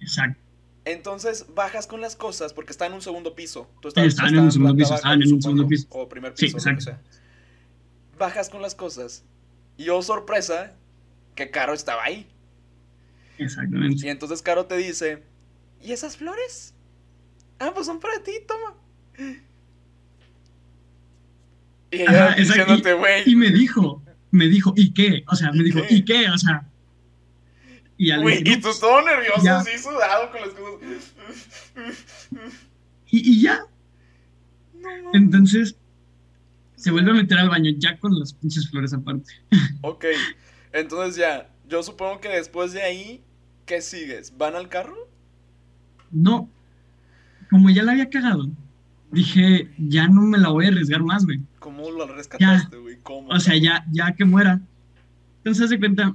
Exacto. 0.00 0.40
Entonces 0.84 1.46
bajas 1.54 1.86
con 1.86 2.00
las 2.00 2.16
cosas 2.16 2.52
porque 2.52 2.72
está 2.72 2.86
en 2.86 2.94
un 2.94 3.02
segundo 3.02 3.34
piso. 3.34 3.70
Tú 3.80 3.88
estás, 3.88 4.18
en 4.32 4.38
un 4.38 4.52
segundo 4.52 4.74
piso, 4.74 4.94
estaban 4.94 5.22
en 5.22 5.32
un 5.32 5.42
segundo 5.42 5.66
piso. 5.66 5.86
O 5.90 6.08
primer 6.08 6.34
piso, 6.34 6.58
sí, 6.58 6.70
o 6.70 6.80
sea. 6.80 7.00
Bajas 8.18 8.48
con 8.48 8.62
las 8.62 8.74
cosas 8.74 9.24
y 9.76 9.88
oh 9.88 10.02
sorpresa, 10.02 10.74
que 11.34 11.50
Caro 11.50 11.72
estaba 11.72 12.04
ahí. 12.04 12.26
Exactamente. 13.38 14.06
Y 14.06 14.10
entonces 14.10 14.42
Caro 14.42 14.66
te 14.66 14.76
dice, 14.76 15.22
¿y 15.82 15.92
esas 15.92 16.16
flores? 16.16 16.74
Ah, 17.58 17.72
pues 17.74 17.86
son 17.86 18.00
para 18.00 18.22
ti, 18.22 18.32
toma. 18.46 18.74
Y 21.90 22.02
ella 22.02 22.34
diciéndote, 22.36 22.92
güey. 22.94 23.22
Y, 23.26 23.36
me 23.36 23.50
dijo, 23.50 24.02
me 24.30 24.48
dijo, 24.48 24.72
¿y 24.76 24.92
qué? 24.92 25.24
O 25.28 25.34
sea, 25.34 25.52
me 25.52 25.62
dijo, 25.62 25.80
¿y 25.88 26.04
qué? 26.04 26.28
O 26.30 26.38
sea, 26.38 26.69
y, 28.02 28.50
y 28.50 28.60
tú 28.60 28.70
todo 28.80 29.02
nervioso, 29.02 29.50
así 29.50 29.76
sudado 29.76 30.30
con 30.30 30.40
las 30.40 30.50
cosas. 30.50 31.14
Y, 33.10 33.42
ya. 33.42 33.66
Entonces, 35.12 35.76
se 36.76 36.90
vuelve 36.90 37.10
a 37.10 37.14
meter 37.14 37.36
al 37.36 37.50
baño 37.50 37.72
ya 37.76 37.98
con 37.98 38.18
las 38.18 38.32
pinches 38.32 38.70
flores 38.70 38.94
aparte. 38.94 39.30
Ok, 39.82 40.06
entonces 40.72 41.16
ya, 41.16 41.50
yo 41.68 41.82
supongo 41.82 42.20
que 42.20 42.28
después 42.28 42.72
de 42.72 42.82
ahí, 42.82 43.22
¿qué 43.66 43.82
sigues? 43.82 44.36
¿Van 44.36 44.54
al 44.54 44.68
carro? 44.68 44.96
No, 46.10 46.48
como 47.50 47.68
ya 47.68 47.82
la 47.82 47.92
había 47.92 48.08
cagado, 48.08 48.48
dije, 49.10 49.70
ya 49.76 50.08
no 50.08 50.22
me 50.22 50.38
la 50.38 50.48
voy 50.48 50.66
a 50.66 50.68
arriesgar 50.68 51.02
más, 51.02 51.26
güey. 51.26 51.40
¿Cómo 51.58 51.90
lo 51.90 52.06
rescataste, 52.06 52.76
güey? 52.78 52.98
¿Cómo? 53.02 53.28
O 53.28 53.40
sea, 53.40 53.56
ya, 53.56 53.84
ya 53.90 54.14
que 54.14 54.24
muera. 54.24 54.60
Entonces, 55.38 55.68
se 55.70 55.78
cuenta, 55.78 56.14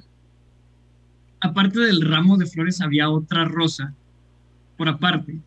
aparte 1.46 1.80
del 1.80 2.02
ramo 2.02 2.38
de 2.38 2.46
flores 2.46 2.82
había 2.82 3.10
otra 3.10 3.46
rosa 3.46 3.94
por 4.78 4.90
aparte, 4.90 5.38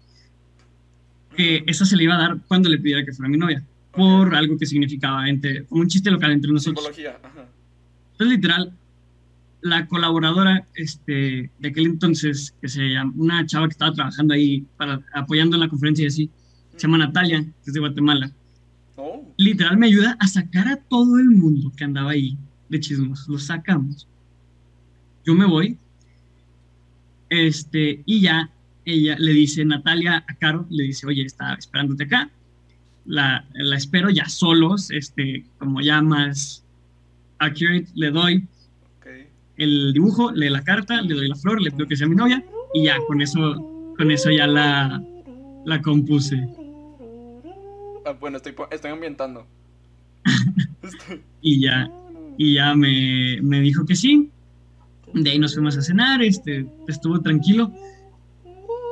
que 1.37 1.63
esa 1.67 1.85
se 1.85 1.97
le 1.97 2.05
iba 2.05 2.15
a 2.15 2.19
dar 2.19 2.39
cuando 2.49 2.69
le 2.69 2.79
pidiera 2.79 3.05
que 3.05 3.13
fuera 3.13 3.29
mi 3.29 3.37
novia, 3.37 3.63
por 3.93 4.35
algo 4.35 4.57
que 4.59 4.67
significaba 4.67 5.29
entre, 5.29 5.67
un 5.71 5.87
chiste 5.87 6.11
local 6.11 6.33
entre 6.33 6.51
nosotros. 6.51 6.87
Entonces, 6.97 8.37
literal, 8.37 8.73
la 9.61 9.87
colaboradora 9.87 10.67
este, 10.75 11.51
de 11.59 11.69
aquel 11.69 11.87
entonces, 11.87 12.55
que 12.61 12.69
se 12.69 12.89
llama, 12.89 13.13
una 13.17 13.47
chava 13.47 13.69
que 13.69 13.73
estaba 13.73 13.93
trabajando 13.93 14.35
ahí, 14.35 14.65
para, 14.77 15.01
apoyando 15.15 15.57
en 15.57 15.61
la 15.61 15.69
conferencia 15.69 16.05
y 16.05 16.07
así, 16.07 16.31
se 16.75 16.87
llama 16.87 16.99
Natalia, 16.99 17.43
que 17.43 17.71
es 17.71 17.75
de 17.75 17.81
Guatemala. 17.81 18.31
Oh. 18.97 19.33
Literal 19.37 19.77
me 19.77 19.87
ayuda 19.87 20.17
a 20.19 20.27
sacar 20.27 20.69
a 20.69 20.77
todo 20.77 21.19
el 21.19 21.31
mundo 21.31 21.73
que 21.77 21.85
andaba 21.85 22.13
ahí 22.13 22.37
de 22.69 22.81
chismos. 22.81 23.29
Lo 23.29 23.39
sacamos. 23.39 24.09
Yo 25.25 25.35
me 25.35 25.45
voy, 25.45 25.79
este, 27.31 28.03
y 28.07 28.23
ya 28.23 28.51
ella 28.85 29.17
le 29.19 29.33
dice, 29.33 29.65
Natalia 29.65 30.25
a 30.27 30.35
Caro, 30.35 30.67
le 30.71 30.85
dice, 30.85 31.07
oye, 31.07 31.23
está 31.23 31.55
esperándote 31.55 32.05
acá, 32.05 32.31
la, 33.05 33.47
la 33.55 33.77
espero 33.77 34.11
ya 34.11 34.29
solos, 34.29 34.91
este, 34.91 35.45
como 35.59 35.81
ya 35.81 36.01
más 36.03 36.65
accurate, 37.39 37.89
le 37.95 38.11
doy 38.11 38.49
el 39.59 39.93
dibujo, 39.93 40.31
le 40.31 40.51
la 40.51 40.63
carta, 40.63 41.03
le 41.03 41.15
doy 41.15 41.29
la 41.29 41.35
flor, 41.35 41.61
le 41.61 41.71
pido 41.71 41.87
que 41.87 41.97
sea 41.97 42.07
mi 42.07 42.15
novia, 42.15 42.43
y 42.73 42.85
ya, 42.85 42.97
con 43.07 43.21
eso, 43.21 43.93
con 43.97 44.11
eso 44.11 44.31
ya 44.31 44.47
la, 44.47 45.03
la 45.65 45.83
compuse. 45.83 46.49
Ah, 48.07 48.13
bueno, 48.19 48.37
estoy, 48.37 48.55
estoy 48.71 48.91
ambientando. 48.93 49.47
y 51.43 51.61
ya, 51.61 51.91
y 52.39 52.55
ya 52.55 52.75
me, 52.75 53.41
me 53.43 53.61
dijo 53.61 53.85
que 53.85 53.97
sí, 53.97 54.31
de 55.15 55.31
ahí 55.31 55.39
nos 55.39 55.55
fuimos 55.55 55.77
a 55.77 55.83
cenar, 55.83 56.23
este, 56.23 56.67
estuvo 56.87 57.21
tranquilo. 57.21 57.73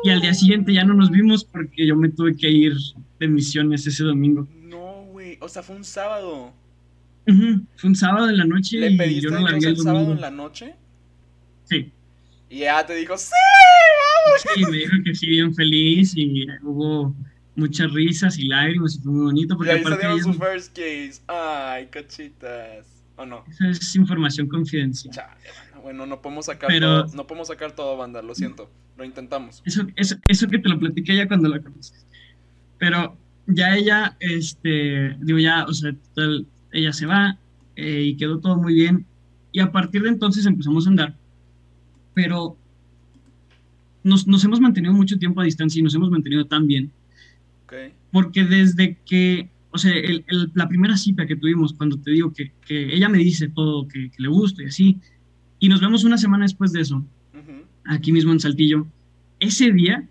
Y 0.04 0.10
al 0.10 0.20
día 0.20 0.34
siguiente 0.34 0.72
ya 0.72 0.84
no 0.84 0.94
nos 0.94 1.10
vimos 1.10 1.44
porque 1.44 1.86
yo 1.86 1.96
me 1.96 2.08
tuve 2.08 2.36
que 2.36 2.50
ir 2.50 2.74
de 3.18 3.28
misiones 3.28 3.86
ese 3.86 4.04
domingo. 4.04 4.46
No, 4.62 5.04
güey, 5.06 5.38
o 5.40 5.48
sea, 5.48 5.62
fue 5.62 5.76
un 5.76 5.84
sábado. 5.84 6.52
Fue 7.24 7.90
un 7.90 7.96
sábado 7.96 8.28
en 8.28 8.36
la 8.36 8.44
noche 8.44 8.78
¿Le 8.78 9.06
y 9.08 9.20
yo 9.20 9.30
no 9.30 9.40
la 9.40 9.56
vi 9.56 9.64
el, 9.64 9.76
sábado 9.76 10.12
en 10.12 10.20
la 10.20 10.30
noche? 10.30 10.74
Sí. 11.64 11.90
Y 12.48 12.58
ya 12.60 12.86
te 12.86 12.94
dijo, 12.94 13.18
¡sí! 13.18 13.32
¡Vamos! 14.26 14.42
Sí, 14.54 14.64
me 14.70 14.76
dijo 14.76 14.92
que 15.04 15.14
sí, 15.14 15.26
bien 15.26 15.52
feliz 15.52 16.12
y 16.14 16.46
hubo 16.62 17.12
muchas 17.56 17.92
risas 17.92 18.38
y 18.38 18.46
lágrimas 18.46 18.94
y 18.94 19.00
fue 19.00 19.12
muy 19.12 19.24
bonito. 19.24 19.56
Porque 19.56 19.72
y 19.72 19.76
ahí 19.76 20.18
se 20.18 20.22
su 20.22 20.34
first 20.34 20.76
case. 20.76 21.20
Ay, 21.26 21.86
cachitas. 21.86 22.86
¿O 23.16 23.26
no? 23.26 23.44
Esa 23.48 23.70
es 23.70 23.96
información 23.96 24.46
confidencial. 24.46 25.12
Chale, 25.12 25.40
bueno, 25.86 26.04
no 26.04 26.20
podemos 26.20 26.46
sacar 26.46 26.68
todo, 26.80 27.06
no 27.14 27.28
podemos 27.28 27.46
sacar 27.46 27.70
todo, 27.70 27.96
banda, 27.96 28.20
lo 28.20 28.34
siento, 28.34 28.68
lo 28.98 29.04
intentamos. 29.04 29.62
Eso, 29.64 29.86
eso, 29.94 30.16
eso 30.26 30.48
que 30.48 30.58
te 30.58 30.68
lo 30.68 30.80
platiqué 30.80 31.14
ya 31.14 31.28
cuando 31.28 31.48
la 31.48 31.60
conoces. 31.60 32.04
Pero 32.76 33.16
ya 33.46 33.76
ella, 33.76 34.16
este, 34.18 35.16
digo, 35.20 35.38
ya, 35.38 35.64
o 35.64 35.72
sea, 35.72 35.94
ella 36.72 36.92
se 36.92 37.06
va 37.06 37.38
eh, 37.76 38.02
y 38.02 38.16
quedó 38.16 38.40
todo 38.40 38.56
muy 38.56 38.74
bien. 38.74 39.06
Y 39.52 39.60
a 39.60 39.70
partir 39.70 40.02
de 40.02 40.08
entonces 40.08 40.44
empezamos 40.44 40.88
a 40.88 40.90
andar. 40.90 41.14
Pero 42.14 42.56
nos, 44.02 44.26
nos 44.26 44.42
hemos 44.42 44.58
mantenido 44.58 44.92
mucho 44.92 45.20
tiempo 45.20 45.40
a 45.40 45.44
distancia 45.44 45.78
y 45.78 45.84
nos 45.84 45.94
hemos 45.94 46.10
mantenido 46.10 46.46
tan 46.46 46.66
bien. 46.66 46.90
Okay. 47.66 47.92
Porque 48.10 48.42
desde 48.42 48.98
que, 49.06 49.50
o 49.70 49.78
sea, 49.78 49.92
el, 49.94 50.24
la 50.52 50.66
primera 50.66 50.96
cita 50.96 51.28
que 51.28 51.36
tuvimos, 51.36 51.74
cuando 51.74 51.96
te 51.96 52.10
digo 52.10 52.32
que, 52.32 52.50
que 52.66 52.92
ella 52.92 53.08
me 53.08 53.18
dice 53.18 53.46
todo, 53.50 53.86
que, 53.86 54.10
que, 54.10 54.20
le 54.20 54.26
gusta 54.26 54.64
y 54.64 54.66
así, 54.66 55.00
y 55.58 55.68
nos 55.68 55.80
vemos 55.80 56.04
una 56.04 56.18
semana 56.18 56.44
después 56.44 56.72
de 56.72 56.80
eso, 56.80 57.04
aquí 57.84 58.12
mismo 58.12 58.32
en 58.32 58.40
Saltillo. 58.40 58.86
Ese 59.40 59.72
día, 59.72 60.08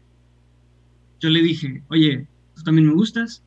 yo 1.19 1.29
le 1.29 1.41
dije, 1.41 1.83
oye, 1.89 2.27
tú 2.55 2.63
también 2.63 2.87
me 2.87 2.93
gustas, 2.93 3.43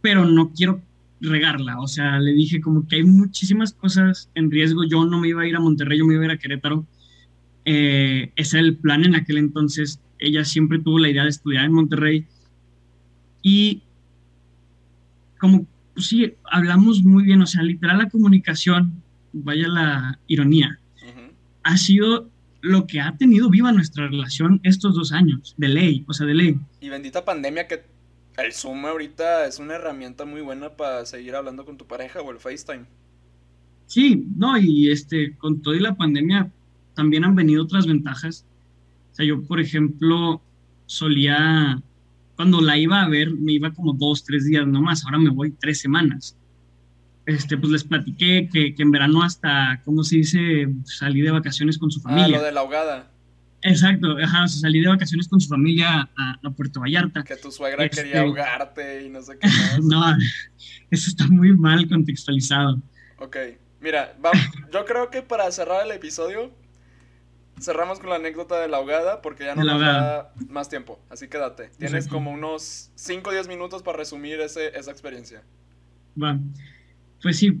pero 0.00 0.24
no 0.26 0.52
quiero 0.52 0.82
regarla. 1.20 1.80
O 1.80 1.88
sea, 1.88 2.18
le 2.18 2.32
dije 2.32 2.60
como 2.60 2.86
que 2.86 2.96
hay 2.96 3.04
muchísimas 3.04 3.72
cosas 3.72 4.30
en 4.34 4.50
riesgo. 4.50 4.84
Yo 4.84 5.04
no 5.04 5.18
me 5.18 5.28
iba 5.28 5.42
a 5.42 5.46
ir 5.46 5.56
a 5.56 5.60
Monterrey, 5.60 5.98
yo 5.98 6.06
me 6.06 6.14
iba 6.14 6.22
a 6.22 6.26
ir 6.26 6.32
a 6.32 6.38
Querétaro. 6.38 6.86
Eh, 7.64 8.32
ese 8.36 8.58
era 8.58 8.66
el 8.66 8.76
plan 8.76 9.04
en 9.04 9.14
aquel 9.14 9.38
entonces. 9.38 10.00
Ella 10.18 10.44
siempre 10.44 10.78
tuvo 10.78 10.98
la 10.98 11.10
idea 11.10 11.24
de 11.24 11.30
estudiar 11.30 11.64
en 11.64 11.72
Monterrey. 11.72 12.26
Y 13.42 13.82
como, 15.38 15.66
pues 15.94 16.06
sí, 16.06 16.34
hablamos 16.50 17.02
muy 17.04 17.24
bien, 17.24 17.40
o 17.42 17.46
sea, 17.46 17.62
literal 17.62 17.98
la 17.98 18.10
comunicación, 18.10 19.02
vaya 19.32 19.68
la 19.68 20.18
ironía, 20.26 20.78
ha 21.62 21.76
sido 21.76 22.30
lo 22.60 22.86
que 22.86 23.00
ha 23.00 23.16
tenido 23.16 23.50
viva 23.50 23.72
nuestra 23.72 24.08
relación 24.08 24.60
estos 24.62 24.94
dos 24.94 25.12
años, 25.12 25.54
de 25.58 25.68
ley, 25.68 26.04
o 26.08 26.12
sea, 26.12 26.26
de 26.26 26.34
ley. 26.34 26.58
Y 26.80 26.88
bendita 26.88 27.24
pandemia 27.24 27.66
que 27.68 27.84
el 28.36 28.52
Zoom 28.52 28.86
ahorita 28.86 29.46
es 29.46 29.58
una 29.58 29.74
herramienta 29.74 30.24
muy 30.24 30.40
buena 30.40 30.70
para 30.70 31.04
seguir 31.06 31.34
hablando 31.34 31.64
con 31.64 31.76
tu 31.76 31.86
pareja 31.86 32.20
o 32.20 32.30
el 32.30 32.38
FaceTime. 32.38 32.84
Sí, 33.86 34.26
no, 34.36 34.58
y 34.58 34.90
este, 34.90 35.36
con 35.36 35.60
toda 35.60 35.76
la 35.80 35.96
pandemia 35.96 36.50
también 36.94 37.24
han 37.24 37.34
venido 37.34 37.64
otras 37.64 37.86
ventajas. 37.86 38.44
O 39.12 39.14
sea, 39.14 39.26
yo, 39.26 39.42
por 39.42 39.60
ejemplo, 39.60 40.40
solía, 40.86 41.82
cuando 42.36 42.60
la 42.60 42.78
iba 42.78 43.02
a 43.02 43.08
ver, 43.08 43.30
me 43.30 43.52
iba 43.52 43.72
como 43.72 43.92
dos, 43.92 44.24
tres 44.24 44.44
días 44.44 44.66
nomás, 44.66 45.04
ahora 45.04 45.18
me 45.18 45.30
voy 45.30 45.50
tres 45.52 45.80
semanas. 45.80 46.36
Este, 47.28 47.58
pues 47.58 47.70
les 47.70 47.84
platiqué 47.84 48.48
que, 48.50 48.74
que 48.74 48.82
en 48.82 48.90
verano 48.90 49.22
hasta, 49.22 49.82
¿cómo 49.84 50.02
se 50.02 50.16
dice? 50.16 50.66
Salí 50.84 51.20
de 51.20 51.30
vacaciones 51.30 51.76
con 51.76 51.90
su 51.90 52.00
familia. 52.00 52.38
Ah, 52.38 52.40
lo 52.40 52.42
de 52.42 52.52
la 52.52 52.60
ahogada. 52.60 53.10
Exacto, 53.60 54.16
ajá, 54.16 54.44
o 54.44 54.48
sea, 54.48 54.60
salí 54.62 54.80
de 54.80 54.88
vacaciones 54.88 55.28
con 55.28 55.38
su 55.38 55.50
familia 55.50 56.08
a, 56.16 56.50
Puerto 56.56 56.80
Vallarta. 56.80 57.22
Que 57.24 57.36
tu 57.36 57.52
suegra 57.52 57.84
este, 57.84 58.02
quería 58.02 58.22
ahogarte 58.22 59.04
y 59.04 59.10
no 59.10 59.20
sé 59.20 59.38
qué 59.38 59.46
más. 59.46 59.78
no, 59.80 60.16
eso 60.90 61.10
está 61.10 61.26
muy 61.26 61.54
mal 61.54 61.86
contextualizado. 61.86 62.80
Ok, 63.18 63.36
mira, 63.82 64.16
vamos, 64.22 64.40
yo 64.72 64.86
creo 64.86 65.10
que 65.10 65.20
para 65.20 65.50
cerrar 65.52 65.84
el 65.84 65.92
episodio, 65.92 66.50
cerramos 67.60 68.00
con 68.00 68.08
la 68.08 68.16
anécdota 68.16 68.58
de 68.58 68.68
la 68.68 68.78
ahogada 68.78 69.20
porque 69.20 69.44
ya 69.44 69.54
no 69.54 69.64
nos 69.64 69.82
da 69.82 70.32
más 70.48 70.70
tiempo, 70.70 70.98
así 71.10 71.28
quédate. 71.28 71.68
Tienes 71.78 72.08
como 72.08 72.30
unos 72.30 72.90
5 72.94 73.28
o 73.28 73.32
10 73.34 73.48
minutos 73.48 73.82
para 73.82 73.98
resumir 73.98 74.40
ese, 74.40 74.68
esa 74.78 74.90
experiencia. 74.90 75.42
Va, 76.20 76.38
pues 77.22 77.38
sí, 77.38 77.58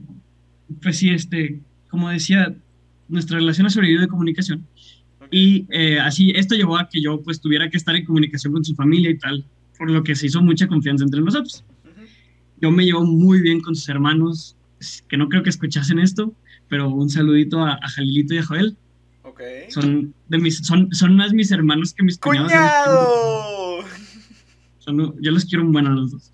pues 0.82 0.98
sí, 0.98 1.10
este, 1.10 1.60
como 1.88 2.08
decía, 2.08 2.54
nuestra 3.08 3.38
relación 3.38 3.66
ha 3.66 3.70
sobrevivido 3.70 4.02
de 4.02 4.08
comunicación 4.08 4.66
y 5.30 5.66
eh, 5.70 5.98
así, 6.00 6.32
esto 6.34 6.54
llevó 6.54 6.78
a 6.78 6.88
que 6.88 7.02
yo 7.02 7.22
pues 7.22 7.40
tuviera 7.40 7.68
que 7.68 7.76
estar 7.76 7.94
en 7.94 8.04
comunicación 8.04 8.52
con 8.52 8.64
su 8.64 8.74
familia 8.74 9.10
y 9.10 9.18
tal, 9.18 9.44
por 9.76 9.90
lo 9.90 10.02
que 10.02 10.14
se 10.14 10.26
hizo 10.26 10.40
mucha 10.42 10.66
confianza 10.66 11.04
entre 11.04 11.20
nosotros. 11.20 11.64
Yo 12.60 12.70
me 12.70 12.84
llevo 12.84 13.04
muy 13.04 13.40
bien 13.40 13.60
con 13.60 13.76
sus 13.76 13.88
hermanos, 13.88 14.56
que 15.08 15.16
no 15.16 15.28
creo 15.28 15.42
que 15.42 15.50
escuchasen 15.50 15.98
esto, 15.98 16.34
pero 16.68 16.88
un 16.88 17.08
saludito 17.08 17.64
a, 17.64 17.78
Jalilito 17.94 18.34
y 18.34 18.38
a 18.38 18.44
Joel. 18.44 18.76
Okay. 19.22 19.70
Son, 19.70 20.14
de 20.28 20.38
mis, 20.38 20.58
son, 20.58 20.92
son 20.92 21.14
más 21.16 21.32
mis 21.32 21.50
hermanos 21.52 21.94
que 21.94 22.02
mis 22.02 22.18
cuñados. 22.18 23.84
Son, 24.78 25.14
yo 25.20 25.30
los 25.30 25.44
quiero 25.44 25.64
un 25.64 25.72
buen 25.72 25.86
a 25.86 25.90
los 25.90 26.10
dos. 26.10 26.32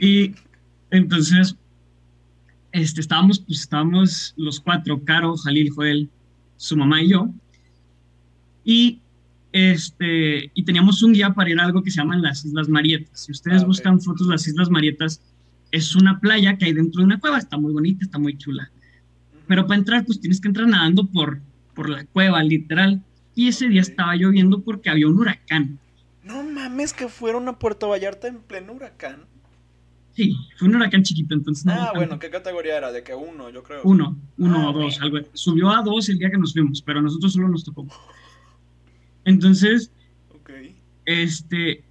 Y 0.00 0.34
entonces, 0.90 1.56
este, 2.76 3.00
estábamos, 3.00 3.40
pues 3.40 3.60
estábamos 3.60 4.34
los 4.36 4.60
cuatro, 4.60 5.02
Caro, 5.02 5.34
Jalil, 5.36 5.70
Joel, 5.70 6.10
su 6.58 6.76
mamá 6.76 7.02
y 7.02 7.08
yo, 7.08 7.30
y, 8.64 9.00
este, 9.52 10.50
y 10.52 10.64
teníamos 10.64 11.02
un 11.02 11.14
guía 11.14 11.32
para 11.32 11.48
ir 11.48 11.58
a 11.58 11.64
algo 11.64 11.82
que 11.82 11.90
se 11.90 11.98
llaman 11.98 12.20
las 12.20 12.44
Islas 12.44 12.68
Marietas. 12.68 13.20
Si 13.24 13.32
ustedes 13.32 13.62
ah, 13.62 13.66
buscan 13.66 14.00
fotos 14.00 14.26
de 14.26 14.34
las 14.34 14.46
Islas 14.46 14.68
Marietas, 14.68 15.22
es 15.72 15.96
una 15.96 16.20
playa 16.20 16.58
que 16.58 16.66
hay 16.66 16.74
dentro 16.74 17.00
de 17.00 17.06
una 17.06 17.18
cueva, 17.18 17.38
está 17.38 17.56
muy 17.56 17.72
bonita, 17.72 18.04
está 18.04 18.18
muy 18.18 18.36
chula. 18.36 18.70
Pero 19.46 19.66
para 19.66 19.78
entrar, 19.78 20.04
pues 20.04 20.20
tienes 20.20 20.40
que 20.40 20.48
entrar 20.48 20.68
nadando 20.68 21.06
por, 21.06 21.40
por 21.74 21.88
la 21.88 22.04
cueva, 22.04 22.42
literal. 22.42 23.02
Y 23.34 23.48
ese 23.48 23.68
día 23.68 23.80
estaba 23.80 24.16
lloviendo 24.16 24.62
porque 24.62 24.90
había 24.90 25.08
un 25.08 25.18
huracán. 25.18 25.78
No 26.24 26.42
mames, 26.42 26.92
que 26.92 27.08
fueron 27.08 27.48
a 27.48 27.58
Puerto 27.58 27.88
Vallarta 27.88 28.28
en 28.28 28.40
pleno 28.40 28.72
huracán. 28.72 29.24
Sí, 30.16 30.34
fue 30.56 30.68
un 30.68 30.76
huracán 30.76 31.02
chiquito, 31.02 31.34
entonces 31.34 31.66
no. 31.66 31.72
Ah, 31.74 31.92
bueno, 31.94 32.18
¿qué 32.18 32.30
categoría 32.30 32.78
era? 32.78 32.90
De 32.90 33.02
que 33.02 33.14
uno, 33.14 33.50
yo 33.50 33.62
creo. 33.62 33.82
Uno, 33.84 34.16
uno 34.38 34.56
ah, 34.56 34.70
o 34.70 34.72
dos, 34.72 34.98
algo. 35.02 35.18
Subió 35.34 35.68
a 35.68 35.82
dos 35.82 36.08
el 36.08 36.18
día 36.18 36.30
que 36.30 36.38
nos 36.38 36.54
fuimos, 36.54 36.80
pero 36.80 37.00
a 37.00 37.02
nosotros 37.02 37.34
solo 37.34 37.48
nos 37.48 37.64
tocó. 37.64 37.86
Entonces, 39.26 39.92
este, 41.04 41.84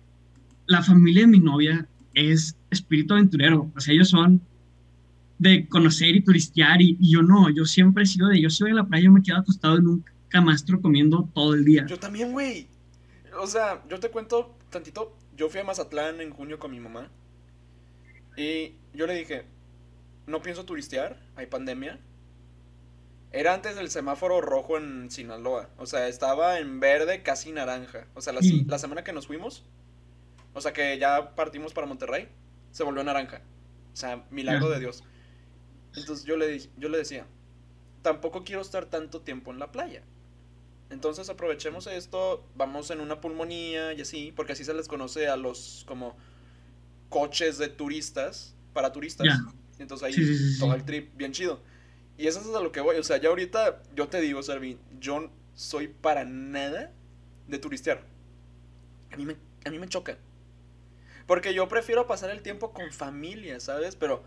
la 0.65 0.81
familia 0.81 1.22
de 1.22 1.27
mi 1.27 1.39
novia 1.39 1.88
es 2.15 2.57
espíritu 2.72 3.14
aventurero. 3.14 3.72
O 3.76 3.80
sea, 3.80 3.93
ellos 3.93 4.10
son 4.10 4.41
de 5.38 5.68
conocer 5.68 6.15
y 6.15 6.22
turistear 6.22 6.81
y, 6.81 6.97
yo 6.99 7.22
no, 7.22 7.52
yo 7.52 7.65
siempre 7.65 8.06
he 8.06 8.07
sido 8.07 8.30
de, 8.30 8.41
yo 8.41 8.49
soy 8.49 8.69
de 8.69 8.77
la 8.77 8.88
playa, 8.88 9.06
yo 9.06 9.11
me 9.11 9.22
quedo 9.22 9.38
acostado 9.38 9.77
en 9.77 9.88
un 9.88 10.06
camastro 10.30 10.81
comiendo 10.81 11.30
todo 11.35 11.53
el 11.53 11.64
día. 11.64 11.85
Yo 11.85 11.99
también, 11.99 12.31
güey. 12.31 12.68
O 13.39 13.45
sea, 13.45 13.84
yo 13.88 13.99
te 13.99 14.10
cuento 14.10 14.57
tantito, 14.72 15.15
yo 15.38 15.47
fui 15.47 15.60
a 15.60 15.64
Mazatlán 15.64 16.22
en 16.22 16.31
junio 16.31 16.57
con 16.57 16.72
mi 16.72 16.80
mamá 16.80 17.07
y 18.36 18.76
yo 18.94 19.07
le 19.07 19.16
dije, 19.16 19.45
no 20.28 20.41
pienso 20.41 20.66
turistear, 20.66 21.18
hay 21.36 21.45
pandemia, 21.48 21.99
era 23.32 23.53
antes 23.53 23.76
del 23.76 23.90
semáforo 23.90 24.40
rojo 24.40 24.78
en 24.78 25.12
Sinaloa. 25.12 25.70
O 25.78 25.86
sea, 25.86 26.07
estaba 26.07 26.60
en 26.60 26.80
verde, 26.80 27.22
casi 27.22 27.52
naranja. 27.52 28.07
O 28.14 28.22
sea, 28.22 28.32
la, 28.32 28.40
la, 28.66 28.80
semana 28.80 29.03
que 29.03 29.12
nos 29.12 29.28
fuimos, 29.28 29.66
o 30.53 30.62
sea, 30.62 30.72
que 30.72 30.98
ya 30.98 31.36
partimos 31.36 31.74
para 31.74 31.86
Monterrey, 31.86 32.30
se 32.72 32.84
volvió 32.84 33.03
naranja. 33.03 33.41
O 33.94 33.95
sea, 33.95 34.26
milagro 34.30 34.70
de 34.70 34.80
Dios. 34.80 35.03
Entonces 35.95 36.26
yo 36.26 36.38
le, 36.38 36.60
yo 36.78 36.90
le 36.90 36.98
decía, 36.98 37.26
tampoco 38.02 38.44
quiero 38.44 38.62
estar 38.62 38.86
tanto 38.86 39.22
tiempo 39.22 39.52
en 39.52 39.60
la 39.60 39.72
playa. 39.72 40.02
Entonces 40.90 41.30
aprovechemos 41.30 41.88
esto, 41.88 42.45
vamos 42.56 42.91
en 42.91 43.02
una 43.02 43.20
pulmonía 43.20 43.94
y 43.94 44.02
así, 44.02 44.32
porque 44.36 44.53
así 44.53 44.64
se 44.64 44.74
les 44.74 44.88
conoce 44.88 45.28
a 45.28 45.36
los 45.36 45.84
como 45.88 46.16
coches 47.10 47.57
de 47.57 47.68
turistas, 47.68 48.56
para 48.73 48.91
turistas. 48.91 49.27
Entonces 49.80 50.07
ahí 50.07 50.60
todo 50.60 50.73
el 50.73 50.84
trip 50.84 51.15
bien 51.15 51.32
chido. 51.32 51.60
Y 52.18 52.27
eso 52.27 52.40
es 52.40 52.48
a 52.56 52.61
lo 52.61 52.72
que 52.72 52.82
voy. 52.82 52.98
O 52.98 53.03
sea, 53.03 53.18
ya 53.18 53.30
ahorita 53.30 53.82
yo 53.95 54.07
te 54.07 54.22
digo, 54.22 54.41
Servi, 54.41 54.77
yo 54.99 55.30
soy 55.53 55.88
para 55.88 56.23
nada 56.26 56.91
de 57.48 57.60
turistear. 57.60 58.03
A 59.11 59.18
mí 59.18 59.26
me, 59.26 59.36
a 59.65 59.69
mí 59.69 59.80
me 59.80 59.88
choca. 59.88 60.18
Porque 61.27 61.53
yo 61.53 61.68
prefiero 61.68 62.07
pasar 62.07 62.30
el 62.30 62.41
tiempo 62.41 62.72
con 62.72 62.91
familia, 62.91 63.60
¿sabes? 63.60 63.95
Pero 63.95 64.23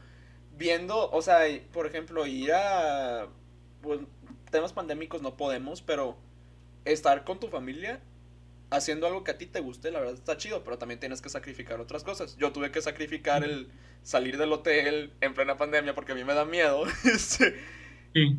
viendo, 0.57 1.11
o 1.11 1.23
sea, 1.23 1.41
por 1.73 1.87
ejemplo, 1.87 2.27
ir 2.27 2.53
a 2.53 3.29
pues, 3.81 4.01
temas 4.51 4.73
pandémicos 4.73 5.23
no 5.23 5.37
podemos, 5.37 5.81
pero 5.81 6.17
estar 6.85 7.25
con 7.25 7.39
tu 7.39 7.49
familia 7.49 8.01
haciendo 8.70 9.07
algo 9.07 9.24
que 9.24 9.31
a 9.31 9.39
ti 9.39 9.47
te 9.47 9.61
guste, 9.61 9.90
la 9.90 10.01
verdad 10.01 10.15
está 10.15 10.36
chido, 10.36 10.62
pero 10.65 10.78
también 10.78 11.01
tienes 11.01 11.23
que 11.23 11.28
sacrificar 11.28 11.81
otras 11.81 12.05
cosas. 12.05 12.36
Yo 12.36 12.53
tuve 12.53 12.70
que 12.70 12.82
sacrificar 12.82 13.45
el 13.45 13.69
salir 14.03 14.36
del 14.39 14.53
hotel 14.53 15.12
en 15.20 15.35
plena 15.35 15.57
pandemia 15.57 15.95
porque 15.95 16.12
a 16.12 16.15
mí 16.15 16.24
me 16.24 16.35
da 16.35 16.45
miedo. 16.45 16.85
Este, 17.05 17.55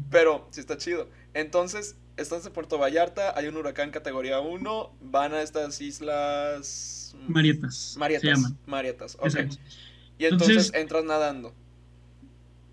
pero 0.09 0.47
sí 0.51 0.59
está 0.59 0.77
chido. 0.77 1.09
Entonces, 1.33 1.95
estás 2.17 2.45
en 2.45 2.53
Puerto 2.53 2.77
Vallarta, 2.77 3.37
hay 3.37 3.47
un 3.47 3.55
huracán 3.55 3.91
categoría 3.91 4.39
1, 4.39 4.95
van 5.01 5.33
a 5.33 5.41
estas 5.41 5.79
islas... 5.79 7.15
Marietas. 7.27 7.95
Marietas. 7.97 8.53
Marietas, 8.65 9.15
ok. 9.19 9.51
Y 10.17 10.25
entonces, 10.25 10.71
entras 10.73 11.05
nadando. 11.05 11.53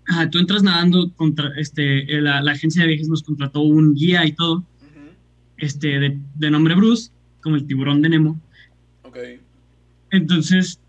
Ah, 0.09 0.29
tú 0.29 0.39
entras 0.39 0.63
nadando 0.63 1.13
contra, 1.15 1.51
este, 1.57 2.05
la, 2.21 2.39
agencia 2.39 2.81
de 2.81 2.89
viajes 2.89 3.09
nos 3.09 3.23
contrató 3.23 3.61
un 3.61 3.93
guía 3.93 4.25
y 4.25 4.33
todo, 4.33 4.63
este, 5.57 5.87
de, 5.99 6.19
de, 6.35 6.51
nombre 6.51 6.75
Bruce, 6.75 7.11
como 7.47 7.55
el 7.55 7.65
tiburón 7.65 8.01
de 8.01 8.09
Nemo. 8.09 8.37
Ok. 9.03 9.17
Entonces, 10.11 10.81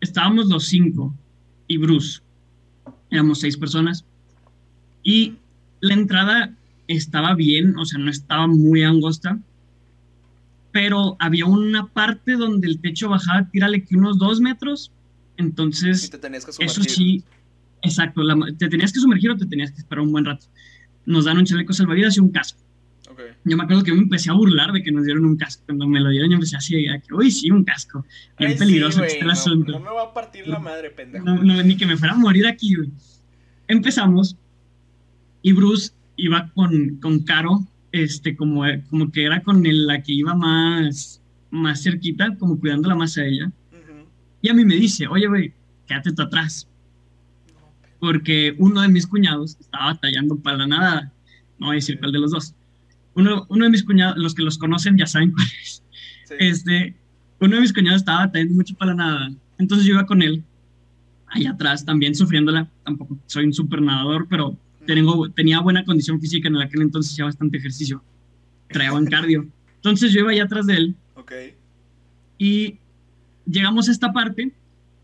estábamos 0.00 0.46
los 0.46 0.66
cinco 0.66 1.12
y 1.66 1.76
Bruce, 1.76 2.20
éramos 3.10 3.40
seis 3.40 3.56
personas. 3.56 4.04
Y 5.02 5.34
la 5.80 5.94
entrada 5.94 6.54
estaba 6.86 7.34
bien, 7.34 7.76
o 7.76 7.84
sea, 7.84 7.98
no 7.98 8.12
estaba 8.12 8.46
muy 8.46 8.84
angosta, 8.84 9.40
pero 10.70 11.16
había 11.18 11.46
una 11.46 11.88
parte 11.88 12.36
donde 12.36 12.68
el 12.68 12.78
techo 12.78 13.08
bajaba, 13.08 13.50
tírale 13.50 13.82
que 13.82 13.96
unos 13.96 14.18
dos 14.18 14.40
metros, 14.40 14.92
entonces... 15.36 16.10
te 16.10 16.18
tenías 16.18 16.46
que 16.46 16.64
Eso 16.64 16.84
sí, 16.84 17.24
exacto, 17.82 18.22
te 18.56 18.68
tenías 18.68 18.92
que 18.92 19.00
sumergir 19.00 19.32
o 19.32 19.36
te 19.36 19.46
tenías 19.46 19.72
que 19.72 19.78
esperar 19.78 20.04
un 20.04 20.12
buen 20.12 20.26
rato. 20.26 20.46
Nos 21.06 21.24
dan 21.24 21.38
un 21.38 21.44
chaleco 21.44 21.72
salvavidas 21.72 22.16
y 22.18 22.20
un 22.20 22.30
casco. 22.30 22.60
Yo 23.44 23.56
me 23.56 23.64
acuerdo 23.64 23.82
que 23.82 23.92
me 23.92 23.98
empecé 23.98 24.30
a 24.30 24.34
burlar 24.34 24.72
de 24.72 24.82
que 24.82 24.92
nos 24.92 25.04
dieron 25.04 25.24
un 25.24 25.36
casco. 25.36 25.62
Cuando 25.66 25.86
me 25.86 26.00
lo 26.00 26.10
dieron, 26.10 26.30
yo 26.30 26.34
empecé 26.34 26.56
así, 26.56 26.84
que, 26.84 27.14
uy, 27.14 27.30
sí, 27.30 27.50
un 27.50 27.64
casco. 27.64 28.04
Bien 28.38 28.56
peligroso 28.56 29.02
este 29.04 29.24
no, 29.24 29.32
asunto. 29.32 29.72
No 29.72 29.80
me 29.80 29.90
va 29.90 30.04
a 30.04 30.14
partir 30.14 30.46
la 30.48 30.58
madre, 30.58 30.90
pendejo. 30.90 31.24
No, 31.24 31.62
ni 31.62 31.76
que 31.76 31.86
me 31.86 31.96
fuera 31.96 32.14
a 32.14 32.18
morir 32.18 32.46
aquí, 32.46 32.74
güey. 32.74 32.90
Empezamos 33.68 34.36
y 35.42 35.52
Bruce 35.52 35.92
iba 36.16 36.50
con, 36.54 36.96
con 37.00 37.20
Caro, 37.24 37.66
este, 37.90 38.36
como, 38.36 38.64
como 38.88 39.10
que 39.10 39.24
era 39.24 39.42
con 39.42 39.62
la 39.64 40.02
que 40.02 40.12
iba 40.12 40.34
más, 40.34 41.20
más 41.50 41.82
cerquita, 41.82 42.36
como 42.36 42.58
cuidándola 42.58 42.94
más 42.94 43.18
a 43.18 43.24
ella. 43.24 43.50
Y 44.40 44.48
a 44.48 44.54
mí 44.54 44.64
me 44.64 44.74
dice, 44.74 45.06
oye, 45.06 45.26
güey, 45.28 45.52
quédate 45.86 46.12
tú 46.12 46.22
atrás. 46.22 46.68
Porque 48.00 48.54
uno 48.58 48.80
de 48.80 48.88
mis 48.88 49.06
cuñados 49.06 49.56
estaba 49.60 49.92
batallando 49.92 50.36
para 50.36 50.58
la 50.58 50.66
nada. 50.66 51.12
No 51.58 51.66
voy 51.68 51.74
a 51.74 51.76
decir 51.76 51.98
cuál 52.00 52.10
de 52.10 52.18
los 52.18 52.32
dos. 52.32 52.54
Uno, 53.14 53.46
uno 53.48 53.64
de 53.64 53.70
mis 53.70 53.84
cuñados, 53.84 54.16
los 54.16 54.34
que 54.34 54.42
los 54.42 54.58
conocen 54.58 54.96
ya 54.96 55.06
saben 55.06 55.32
cuál 55.32 55.46
es. 55.62 55.82
Este, 56.38 56.96
uno 57.40 57.56
de 57.56 57.62
mis 57.62 57.72
cuñados 57.72 58.00
estaba 58.00 58.26
batallando 58.26 58.54
mucho 58.54 58.74
para 58.74 58.94
la 58.94 58.96
nada. 58.96 59.32
Entonces 59.58 59.86
yo 59.86 59.94
iba 59.94 60.06
con 60.06 60.22
él, 60.22 60.42
ahí 61.28 61.46
atrás, 61.46 61.84
también 61.84 62.14
sufriéndola. 62.14 62.68
Tampoco 62.84 63.18
soy 63.26 63.44
un 63.44 63.52
super 63.52 63.82
nadador, 63.82 64.26
pero 64.28 64.56
tengo, 64.86 65.30
tenía 65.30 65.60
buena 65.60 65.84
condición 65.84 66.20
física 66.20 66.48
en 66.48 66.56
aquel 66.56 66.82
entonces, 66.82 67.16
ya 67.16 67.24
bastante 67.24 67.58
ejercicio. 67.58 68.02
Traía 68.68 68.92
buen 68.92 69.06
cardio. 69.06 69.46
Entonces 69.76 70.12
yo 70.12 70.20
iba 70.20 70.30
allá 70.30 70.44
atrás 70.44 70.66
de 70.66 70.74
él. 70.74 70.96
Ok. 71.14 71.32
Y 72.38 72.78
llegamos 73.46 73.88
a 73.88 73.92
esta 73.92 74.12
parte, 74.12 74.52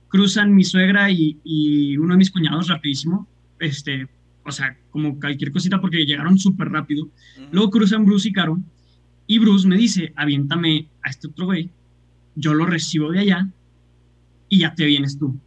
cruzan 0.08 0.54
mi 0.54 0.64
suegra 0.64 1.10
y, 1.10 1.96
uno 1.96 2.14
de 2.14 2.18
mis 2.18 2.30
cuñados 2.30 2.68
rapidísimo, 2.68 3.28
este, 3.60 4.08
o 4.48 4.52
sea, 4.52 4.76
como 4.90 5.18
cualquier 5.18 5.52
cosita 5.52 5.80
porque 5.80 6.04
llegaron 6.04 6.38
súper 6.38 6.68
rápido. 6.68 7.08
Luego 7.52 7.70
cruzan 7.70 8.04
Bruce 8.04 8.28
y 8.28 8.32
Caro 8.32 8.58
y 9.26 9.38
Bruce 9.38 9.68
me 9.68 9.76
dice, 9.76 10.12
aviéntame 10.16 10.88
a 11.02 11.10
este 11.10 11.28
otro 11.28 11.46
güey, 11.46 11.70
yo 12.34 12.54
lo 12.54 12.66
recibo 12.66 13.10
de 13.10 13.20
allá 13.20 13.48
y 14.48 14.60
ya 14.60 14.74
te 14.74 14.86
vienes 14.86 15.18
tú. 15.18 15.38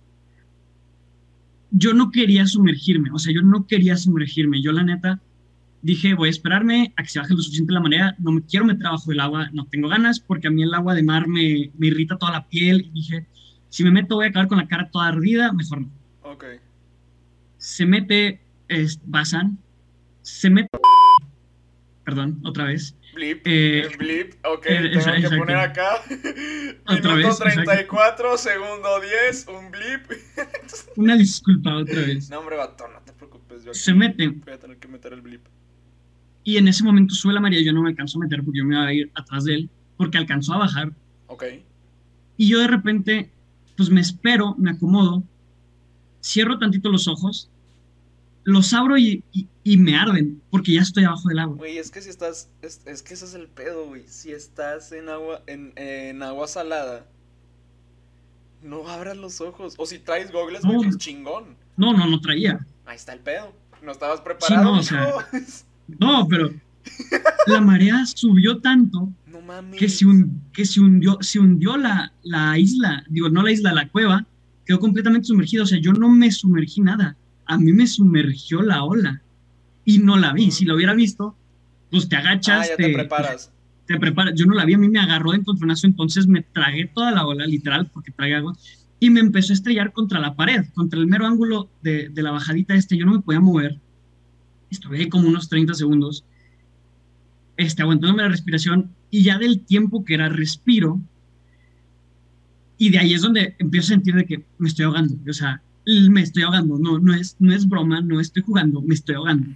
Yo 1.71 1.93
no 1.93 2.11
quería 2.11 2.45
sumergirme, 2.45 3.09
o 3.11 3.17
sea, 3.17 3.33
yo 3.33 3.41
no 3.41 3.65
quería 3.65 3.95
sumergirme. 3.97 4.61
Yo 4.61 4.71
la 4.71 4.83
neta 4.83 5.21
dije, 5.81 6.13
voy 6.13 6.27
a 6.27 6.31
esperarme 6.31 6.93
a 6.95 7.03
que 7.03 7.09
se 7.09 7.19
baje 7.19 7.33
lo 7.33 7.41
suficiente 7.41 7.73
la 7.73 7.79
marea, 7.79 8.15
no 8.19 8.33
me 8.33 8.43
quiero 8.43 8.65
meter 8.65 8.85
abajo 8.85 9.09
del 9.09 9.19
agua, 9.19 9.49
no 9.53 9.65
tengo 9.65 9.87
ganas 9.87 10.19
porque 10.19 10.47
a 10.47 10.51
mí 10.51 10.63
el 10.63 10.73
agua 10.73 10.93
de 10.93 11.03
mar 11.03 11.27
me, 11.27 11.71
me 11.77 11.87
irrita 11.87 12.17
toda 12.17 12.33
la 12.33 12.47
piel 12.47 12.81
y 12.81 12.91
dije, 12.91 13.25
si 13.69 13.83
me 13.83 13.91
meto 13.91 14.15
voy 14.15 14.25
a 14.25 14.29
acabar 14.29 14.47
con 14.47 14.57
la 14.57 14.67
cara 14.67 14.89
toda 14.91 15.07
ardida, 15.07 15.51
mejor 15.53 15.81
no. 15.81 15.89
Ok. 16.23 16.43
Se 17.57 17.85
mete, 17.85 18.41
es, 18.71 18.99
Basan, 19.05 19.57
se 20.21 20.49
mete, 20.49 20.69
perdón, 22.05 22.41
otra 22.45 22.65
vez. 22.65 22.95
Blip, 23.13 23.41
eh, 23.43 23.89
blip, 23.97 24.33
ok, 24.45 24.65
eh, 24.67 24.89
tengo 24.93 25.29
que 25.29 25.37
poner 25.37 25.57
acá. 25.57 26.01
Otra 26.87 27.15
Minuto 27.15 27.35
34, 27.43 28.37
segundo 28.37 29.01
10, 29.01 29.47
un 29.49 29.69
blip. 29.69 30.11
Una 30.95 31.17
disculpa 31.17 31.75
otra 31.75 31.99
vez. 31.99 32.29
No, 32.29 32.39
hombre, 32.39 32.55
batón, 32.55 32.93
no 32.93 33.01
te 33.01 33.11
preocupes. 33.11 33.65
Yo 33.65 33.73
se 33.73 33.93
mete. 33.93 34.29
Voy 34.29 34.53
a 34.53 34.57
tener 34.57 34.77
que 34.77 34.87
meter 34.87 35.11
el 35.11 35.21
blip. 35.21 35.41
Y 36.45 36.55
en 36.55 36.69
ese 36.69 36.85
momento 36.85 37.13
sube 37.13 37.33
la 37.33 37.41
María, 37.41 37.61
yo 37.61 37.73
no 37.73 37.81
me 37.81 37.89
alcanzo 37.89 38.17
a 38.17 38.21
meter 38.21 38.41
porque 38.43 38.59
yo 38.59 38.65
me 38.65 38.75
iba 38.75 38.85
a 38.85 38.93
ir 38.93 39.11
atrás 39.13 39.43
de 39.43 39.55
él, 39.55 39.69
porque 39.97 40.17
alcanzó 40.17 40.53
a 40.53 40.59
bajar. 40.59 40.93
Ok. 41.27 41.43
Y 42.37 42.47
yo 42.47 42.59
de 42.59 42.67
repente, 42.67 43.29
pues 43.75 43.89
me 43.89 43.99
espero, 43.99 44.55
me 44.57 44.71
acomodo, 44.71 45.21
cierro 46.23 46.57
tantito 46.57 46.89
los 46.89 47.09
ojos, 47.09 47.49
los 48.43 48.73
abro 48.73 48.97
y, 48.97 49.23
y, 49.63 49.77
me 49.77 49.95
arden, 49.95 50.41
porque 50.49 50.73
ya 50.73 50.81
estoy 50.81 51.03
abajo 51.03 51.29
del 51.29 51.39
agua. 51.39 51.57
Güey, 51.57 51.77
es 51.77 51.91
que 51.91 52.01
si 52.01 52.09
estás, 52.09 52.49
es, 52.61 52.81
es, 52.85 53.03
que 53.03 53.13
ese 53.13 53.25
es 53.25 53.33
el 53.33 53.47
pedo, 53.47 53.87
güey. 53.87 54.03
Si 54.07 54.31
estás 54.31 54.91
en 54.91 55.09
agua, 55.09 55.41
en, 55.47 55.73
en 55.75 56.23
agua 56.23 56.47
salada, 56.47 57.05
no 58.63 58.87
abras 58.87 59.17
los 59.17 59.41
ojos. 59.41 59.75
O 59.77 59.85
si 59.85 59.99
traes 59.99 60.31
gogles, 60.31 60.63
güey, 60.63 60.77
pues 60.77 60.97
chingón. 60.97 61.55
No, 61.77 61.93
no, 61.93 62.07
no 62.07 62.19
traía. 62.19 62.65
Ahí 62.85 62.95
está 62.95 63.13
el 63.13 63.19
pedo. 63.19 63.53
No 63.81 63.91
estabas 63.91 64.21
preparado. 64.21 64.63
no, 64.63 64.79
o 64.79 64.83
sea, 64.83 65.27
No, 65.99 66.27
pero 66.27 66.51
la 67.47 67.61
marea 67.61 68.05
subió 68.05 68.59
tanto 68.59 69.11
que, 69.77 69.89
se, 69.89 70.05
que 70.53 70.65
se 70.65 70.79
hundió, 70.79 71.17
se 71.21 71.39
hundió 71.39 71.77
la, 71.77 72.13
la 72.23 72.57
isla, 72.57 73.03
digo, 73.09 73.29
no 73.29 73.43
la 73.43 73.51
isla, 73.51 73.73
la 73.73 73.89
cueva, 73.89 74.25
quedó 74.65 74.79
completamente 74.79 75.27
sumergida. 75.27 75.63
O 75.63 75.65
sea, 75.65 75.79
yo 75.79 75.93
no 75.93 76.09
me 76.09 76.31
sumergí 76.31 76.81
nada. 76.81 77.17
A 77.45 77.57
mí 77.57 77.73
me 77.73 77.87
sumergió 77.87 78.61
la 78.61 78.83
ola 78.83 79.21
y 79.85 79.99
no 79.99 80.17
la 80.17 80.33
vi. 80.33 80.51
Si 80.51 80.65
lo 80.65 80.75
hubiera 80.75 80.93
visto, 80.93 81.35
pues 81.89 82.07
te 82.07 82.15
agachas. 82.15 82.69
Ah, 82.71 82.75
te, 82.77 82.93
preparas. 82.93 83.51
Te 83.85 83.99
preparas. 83.99 84.33
Yo 84.35 84.45
no 84.45 84.53
la 84.53 84.65
vi, 84.65 84.73
a 84.73 84.77
mí 84.77 84.89
me 84.89 84.99
agarró 84.99 85.31
de 85.31 85.37
encontronazo, 85.37 85.87
entonces 85.87 86.27
me 86.27 86.41
tragué 86.41 86.87
toda 86.87 87.11
la 87.11 87.25
ola, 87.25 87.45
literal, 87.45 87.89
porque 87.91 88.11
trae 88.11 88.35
agua, 88.35 88.55
y 88.99 89.09
me 89.09 89.19
empezó 89.19 89.53
a 89.53 89.55
estrellar 89.55 89.91
contra 89.91 90.19
la 90.19 90.35
pared, 90.35 90.65
contra 90.73 90.99
el 90.99 91.07
mero 91.07 91.25
ángulo 91.25 91.69
de, 91.81 92.09
de 92.09 92.21
la 92.21 92.31
bajadita 92.31 92.75
este. 92.75 92.97
Yo 92.97 93.05
no 93.05 93.13
me 93.13 93.21
podía 93.21 93.39
mover 93.39 93.79
estuve 94.71 94.97
ahí 94.97 95.09
como 95.09 95.27
unos 95.27 95.49
30 95.49 95.73
segundos, 95.73 96.23
este, 97.57 97.83
aguantándome 97.83 98.23
la 98.23 98.29
respiración 98.29 98.91
y 99.11 99.23
ya 99.23 99.37
del 99.37 99.59
tiempo 99.59 100.03
que 100.03 100.15
era 100.15 100.29
respiro, 100.29 100.99
y 102.77 102.89
de 102.89 102.97
ahí 102.97 103.13
es 103.13 103.21
donde 103.21 103.55
empiezo 103.59 103.87
a 103.87 103.95
sentir 103.95 104.15
de 104.15 104.25
que 104.25 104.43
me 104.57 104.67
estoy 104.67 104.85
ahogando, 104.85 105.15
o 105.29 105.33
sea, 105.33 105.61
me 105.85 106.21
estoy 106.21 106.43
ahogando, 106.43 106.77
no, 106.77 106.99
no, 106.99 107.13
es, 107.13 107.35
no 107.39 107.53
es 107.53 107.67
broma, 107.67 108.01
no 108.01 108.19
estoy 108.19 108.43
jugando, 108.43 108.81
me 108.81 108.93
estoy 108.93 109.15
ahogando. 109.15 109.49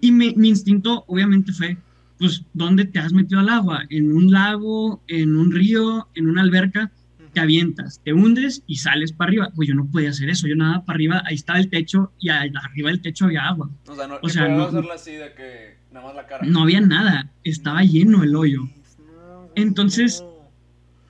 Y 0.00 0.12
mi 0.12 0.48
instinto 0.48 1.04
obviamente 1.06 1.52
fue, 1.52 1.78
pues, 2.18 2.44
¿dónde 2.52 2.84
te 2.84 2.98
has 2.98 3.12
metido 3.12 3.40
al 3.40 3.48
agua? 3.48 3.84
¿En 3.90 4.12
un 4.12 4.30
lago, 4.30 5.02
en 5.08 5.36
un 5.36 5.52
río, 5.52 6.08
en 6.14 6.28
una 6.28 6.42
alberca? 6.42 6.90
te 7.36 7.40
avientas, 7.40 8.00
te 8.02 8.14
hundes 8.14 8.62
y 8.66 8.76
sales 8.76 9.12
para 9.12 9.28
arriba. 9.28 9.52
Pues 9.54 9.68
yo 9.68 9.74
no 9.74 9.84
podía 9.84 10.08
hacer 10.08 10.30
eso, 10.30 10.46
yo 10.46 10.56
nada 10.56 10.86
para 10.86 10.96
arriba, 10.96 11.22
ahí 11.26 11.34
estaba 11.34 11.58
el 11.58 11.68
techo 11.68 12.10
y 12.18 12.30
arriba 12.30 12.88
del 12.88 13.02
techo 13.02 13.26
había 13.26 13.46
agua. 13.46 13.68
O 13.86 13.94
sea, 13.94 14.06
no, 14.06 14.18
o 14.22 14.28
sea, 14.30 14.48
no, 14.48 14.90
así 14.90 15.12
de 15.12 15.34
que 15.34 15.76
nada 15.92 16.06
más 16.06 16.16
la 16.16 16.26
cara. 16.26 16.46
no 16.46 16.62
había 16.62 16.80
nada, 16.80 17.30
estaba 17.44 17.82
lleno 17.82 18.22
el 18.22 18.34
hoyo. 18.34 18.62
Entonces, 19.54 20.24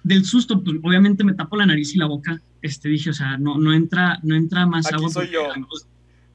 del 0.06 0.24
susto, 0.24 0.62
pues 0.62 0.76
obviamente 0.84 1.24
me 1.24 1.34
tapo 1.34 1.56
la 1.56 1.66
nariz 1.66 1.92
y 1.94 1.98
la 1.98 2.06
boca. 2.06 2.40
Este 2.62 2.88
dije, 2.88 3.10
o 3.10 3.12
sea, 3.12 3.36
no, 3.38 3.58
no 3.58 3.72
entra, 3.72 4.20
no 4.22 4.36
entra 4.36 4.64
más 4.64 4.86
Aquí 4.86 4.94
agua. 4.94 5.10
soy 5.10 5.28
yo. 5.30 5.46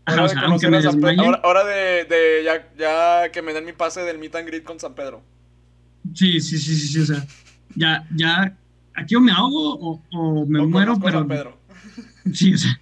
Ahora, 0.06 1.42
ahora, 1.44 1.64
de, 1.64 2.04
de 2.04 2.44
ya, 2.44 2.70
ya, 2.78 3.32
que 3.32 3.42
me 3.42 3.54
den 3.54 3.66
mi 3.66 3.72
pase 3.72 4.02
del 4.02 4.18
meet 4.18 4.36
and 4.36 4.48
greet 4.48 4.64
con 4.64 4.78
San 4.78 4.94
Pedro. 4.94 5.24
Sí, 6.14 6.42
sí, 6.42 6.58
sí, 6.58 6.76
sí, 6.76 6.88
sí, 6.88 7.00
o 7.00 7.06
sea, 7.06 7.26
ya, 7.76 8.06
ya 8.14 8.58
aquí 8.94 9.16
o 9.16 9.22
me 9.22 9.32
ahogo 9.32 10.02
o, 10.12 10.46
me 10.46 10.66
muero, 10.66 11.00
pero... 11.00 11.20
San 11.20 11.28
Pedro. 11.28 11.58
Sí, 12.34 12.54
o 12.54 12.58
sea, 12.58 12.80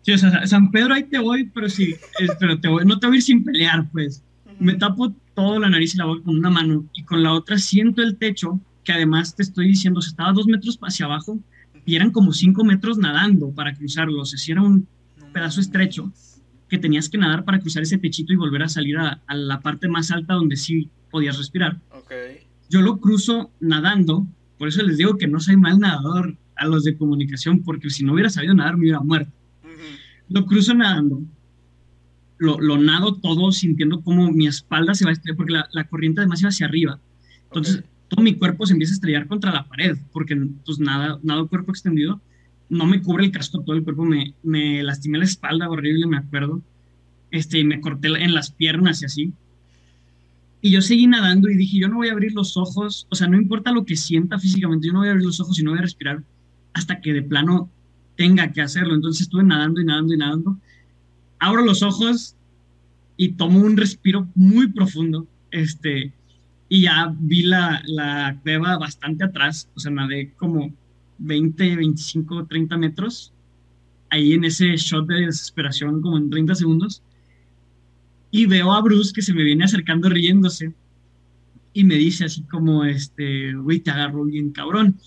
sí, 0.00 0.12
o 0.12 0.18
sea, 0.18 0.46
San 0.46 0.70
Pedro 0.70 0.94
ahí 0.94 1.04
te 1.04 1.18
voy, 1.18 1.44
pero 1.44 1.68
sí, 1.68 1.94
pero 2.40 2.58
te 2.58 2.68
voy, 2.68 2.84
no 2.84 2.98
te 2.98 3.06
voy 3.06 3.16
a 3.16 3.18
ir 3.18 3.22
sin 3.22 3.44
pelear, 3.44 3.86
pues. 3.92 4.24
Me 4.58 4.74
tapo 4.74 5.14
todo 5.34 5.58
la 5.60 5.68
nariz 5.68 5.94
y 5.94 5.98
la 5.98 6.06
boca 6.06 6.22
con 6.24 6.38
una 6.38 6.50
mano 6.50 6.84
y 6.94 7.04
con 7.04 7.22
la 7.22 7.32
otra 7.32 7.58
siento 7.58 8.02
el 8.02 8.16
techo, 8.16 8.58
que 8.86 8.92
además 8.92 9.36
te 9.36 9.42
estoy 9.42 9.68
diciendo, 9.68 10.00
se 10.00 10.08
estaba 10.08 10.32
dos 10.32 10.46
metros 10.46 10.78
hacia 10.80 11.04
abajo 11.04 11.38
y 11.84 11.94
eran 11.94 12.10
como 12.10 12.32
cinco 12.32 12.64
metros 12.64 12.96
nadando 12.96 13.50
para 13.50 13.74
cruzarlo, 13.74 14.22
o 14.22 14.24
sea, 14.24 14.38
si 14.38 14.52
era 14.52 14.62
un 14.62 14.88
pedazo 15.34 15.60
estrecho 15.60 16.10
que 16.68 16.78
tenías 16.78 17.10
que 17.10 17.18
nadar 17.18 17.44
para 17.44 17.60
cruzar 17.60 17.82
ese 17.82 17.98
techito 17.98 18.32
y 18.32 18.36
volver 18.36 18.62
a 18.62 18.68
salir 18.68 18.96
a, 18.96 19.20
a 19.26 19.34
la 19.34 19.60
parte 19.60 19.88
más 19.88 20.10
alta 20.10 20.34
donde 20.34 20.56
sí 20.56 20.88
podías 21.10 21.36
respirar. 21.36 21.78
Okay. 21.90 22.46
Yo 22.70 22.80
lo 22.80 22.98
cruzo 22.98 23.50
nadando 23.60 24.26
por 24.58 24.68
eso 24.68 24.82
les 24.82 24.96
digo 24.96 25.16
que 25.16 25.26
no 25.26 25.40
soy 25.40 25.56
mal 25.56 25.78
nadador 25.78 26.36
a 26.56 26.66
los 26.66 26.84
de 26.84 26.96
comunicación, 26.96 27.62
porque 27.62 27.90
si 27.90 28.04
no 28.04 28.14
hubiera 28.14 28.30
sabido 28.30 28.54
nadar 28.54 28.76
me 28.76 28.84
hubiera 28.84 29.00
muerto. 29.00 29.32
Lo 30.28 30.46
cruzo 30.46 30.74
nadando, 30.74 31.22
lo, 32.38 32.58
lo, 32.58 32.78
nado 32.78 33.16
todo 33.16 33.52
sintiendo 33.52 34.00
como 34.00 34.32
mi 34.32 34.46
espalda 34.46 34.94
se 34.94 35.04
va 35.04 35.10
a 35.10 35.12
estrellar, 35.12 35.36
porque 35.36 35.52
la, 35.52 35.68
la 35.72 35.86
corriente 35.86 36.20
además 36.20 36.40
iba 36.40 36.48
hacia 36.48 36.66
arriba. 36.66 36.98
Entonces 37.44 37.84
todo 38.08 38.22
mi 38.22 38.34
cuerpo 38.34 38.66
se 38.66 38.72
empieza 38.72 38.92
a 38.92 38.96
estrellar 38.96 39.26
contra 39.26 39.52
la 39.52 39.66
pared, 39.66 39.96
porque 40.12 40.36
pues 40.64 40.78
nada, 40.78 41.18
nado 41.22 41.48
cuerpo 41.48 41.72
extendido, 41.72 42.20
no 42.68 42.86
me 42.86 43.00
cubre 43.00 43.24
el 43.24 43.30
casco, 43.30 43.60
todo 43.60 43.76
el 43.76 43.84
cuerpo 43.84 44.04
me, 44.04 44.34
me 44.42 44.82
lastimé 44.82 45.18
la 45.18 45.24
espalda 45.24 45.68
horrible, 45.68 46.06
me 46.06 46.18
acuerdo. 46.18 46.62
Este, 47.30 47.62
me 47.64 47.80
corté 47.80 48.08
en 48.08 48.34
las 48.34 48.50
piernas 48.50 49.02
y 49.02 49.04
así. 49.04 49.32
Y 50.62 50.70
yo 50.70 50.80
seguí 50.80 51.06
nadando 51.06 51.48
y 51.48 51.56
dije, 51.56 51.78
yo 51.78 51.88
no 51.88 51.96
voy 51.96 52.08
a 52.08 52.12
abrir 52.12 52.32
los 52.32 52.56
ojos, 52.56 53.06
o 53.10 53.14
sea, 53.14 53.28
no 53.28 53.36
importa 53.36 53.72
lo 53.72 53.84
que 53.84 53.96
sienta 53.96 54.38
físicamente, 54.38 54.86
yo 54.86 54.92
no 54.92 55.00
voy 55.00 55.08
a 55.08 55.12
abrir 55.12 55.26
los 55.26 55.40
ojos 55.40 55.58
y 55.58 55.62
no 55.62 55.70
voy 55.70 55.78
a 55.78 55.82
respirar 55.82 56.22
hasta 56.72 57.00
que 57.00 57.12
de 57.12 57.22
plano 57.22 57.70
tenga 58.16 58.52
que 58.52 58.62
hacerlo. 58.62 58.94
Entonces 58.94 59.22
estuve 59.22 59.44
nadando 59.44 59.80
y 59.80 59.84
nadando 59.84 60.14
y 60.14 60.16
nadando. 60.16 60.58
Abro 61.38 61.64
los 61.64 61.82
ojos 61.82 62.34
y 63.16 63.30
tomo 63.30 63.60
un 63.60 63.76
respiro 63.76 64.28
muy 64.34 64.68
profundo, 64.68 65.26
este, 65.50 66.12
y 66.68 66.82
ya 66.82 67.14
vi 67.18 67.42
la, 67.42 67.82
la 67.86 68.38
cueva 68.42 68.78
bastante 68.78 69.24
atrás, 69.24 69.68
o 69.74 69.80
sea, 69.80 69.92
nadé 69.92 70.32
como 70.36 70.72
20, 71.18 71.76
25, 71.76 72.46
30 72.46 72.76
metros, 72.76 73.32
ahí 74.10 74.32
en 74.32 74.44
ese 74.44 74.76
shot 74.76 75.06
de 75.06 75.26
desesperación, 75.26 76.00
como 76.02 76.18
en 76.18 76.30
30 76.30 76.54
segundos 76.54 77.02
y 78.30 78.46
veo 78.46 78.72
a 78.72 78.82
Bruce 78.82 79.12
que 79.14 79.22
se 79.22 79.32
me 79.32 79.42
viene 79.42 79.64
acercando 79.64 80.08
riéndose 80.08 80.72
y 81.72 81.84
me 81.84 81.94
dice 81.94 82.24
así 82.24 82.42
como, 82.42 82.84
este, 82.84 83.54
güey, 83.54 83.80
te 83.80 83.90
agarro 83.90 84.24
bien 84.24 84.50
cabrón. 84.50 84.98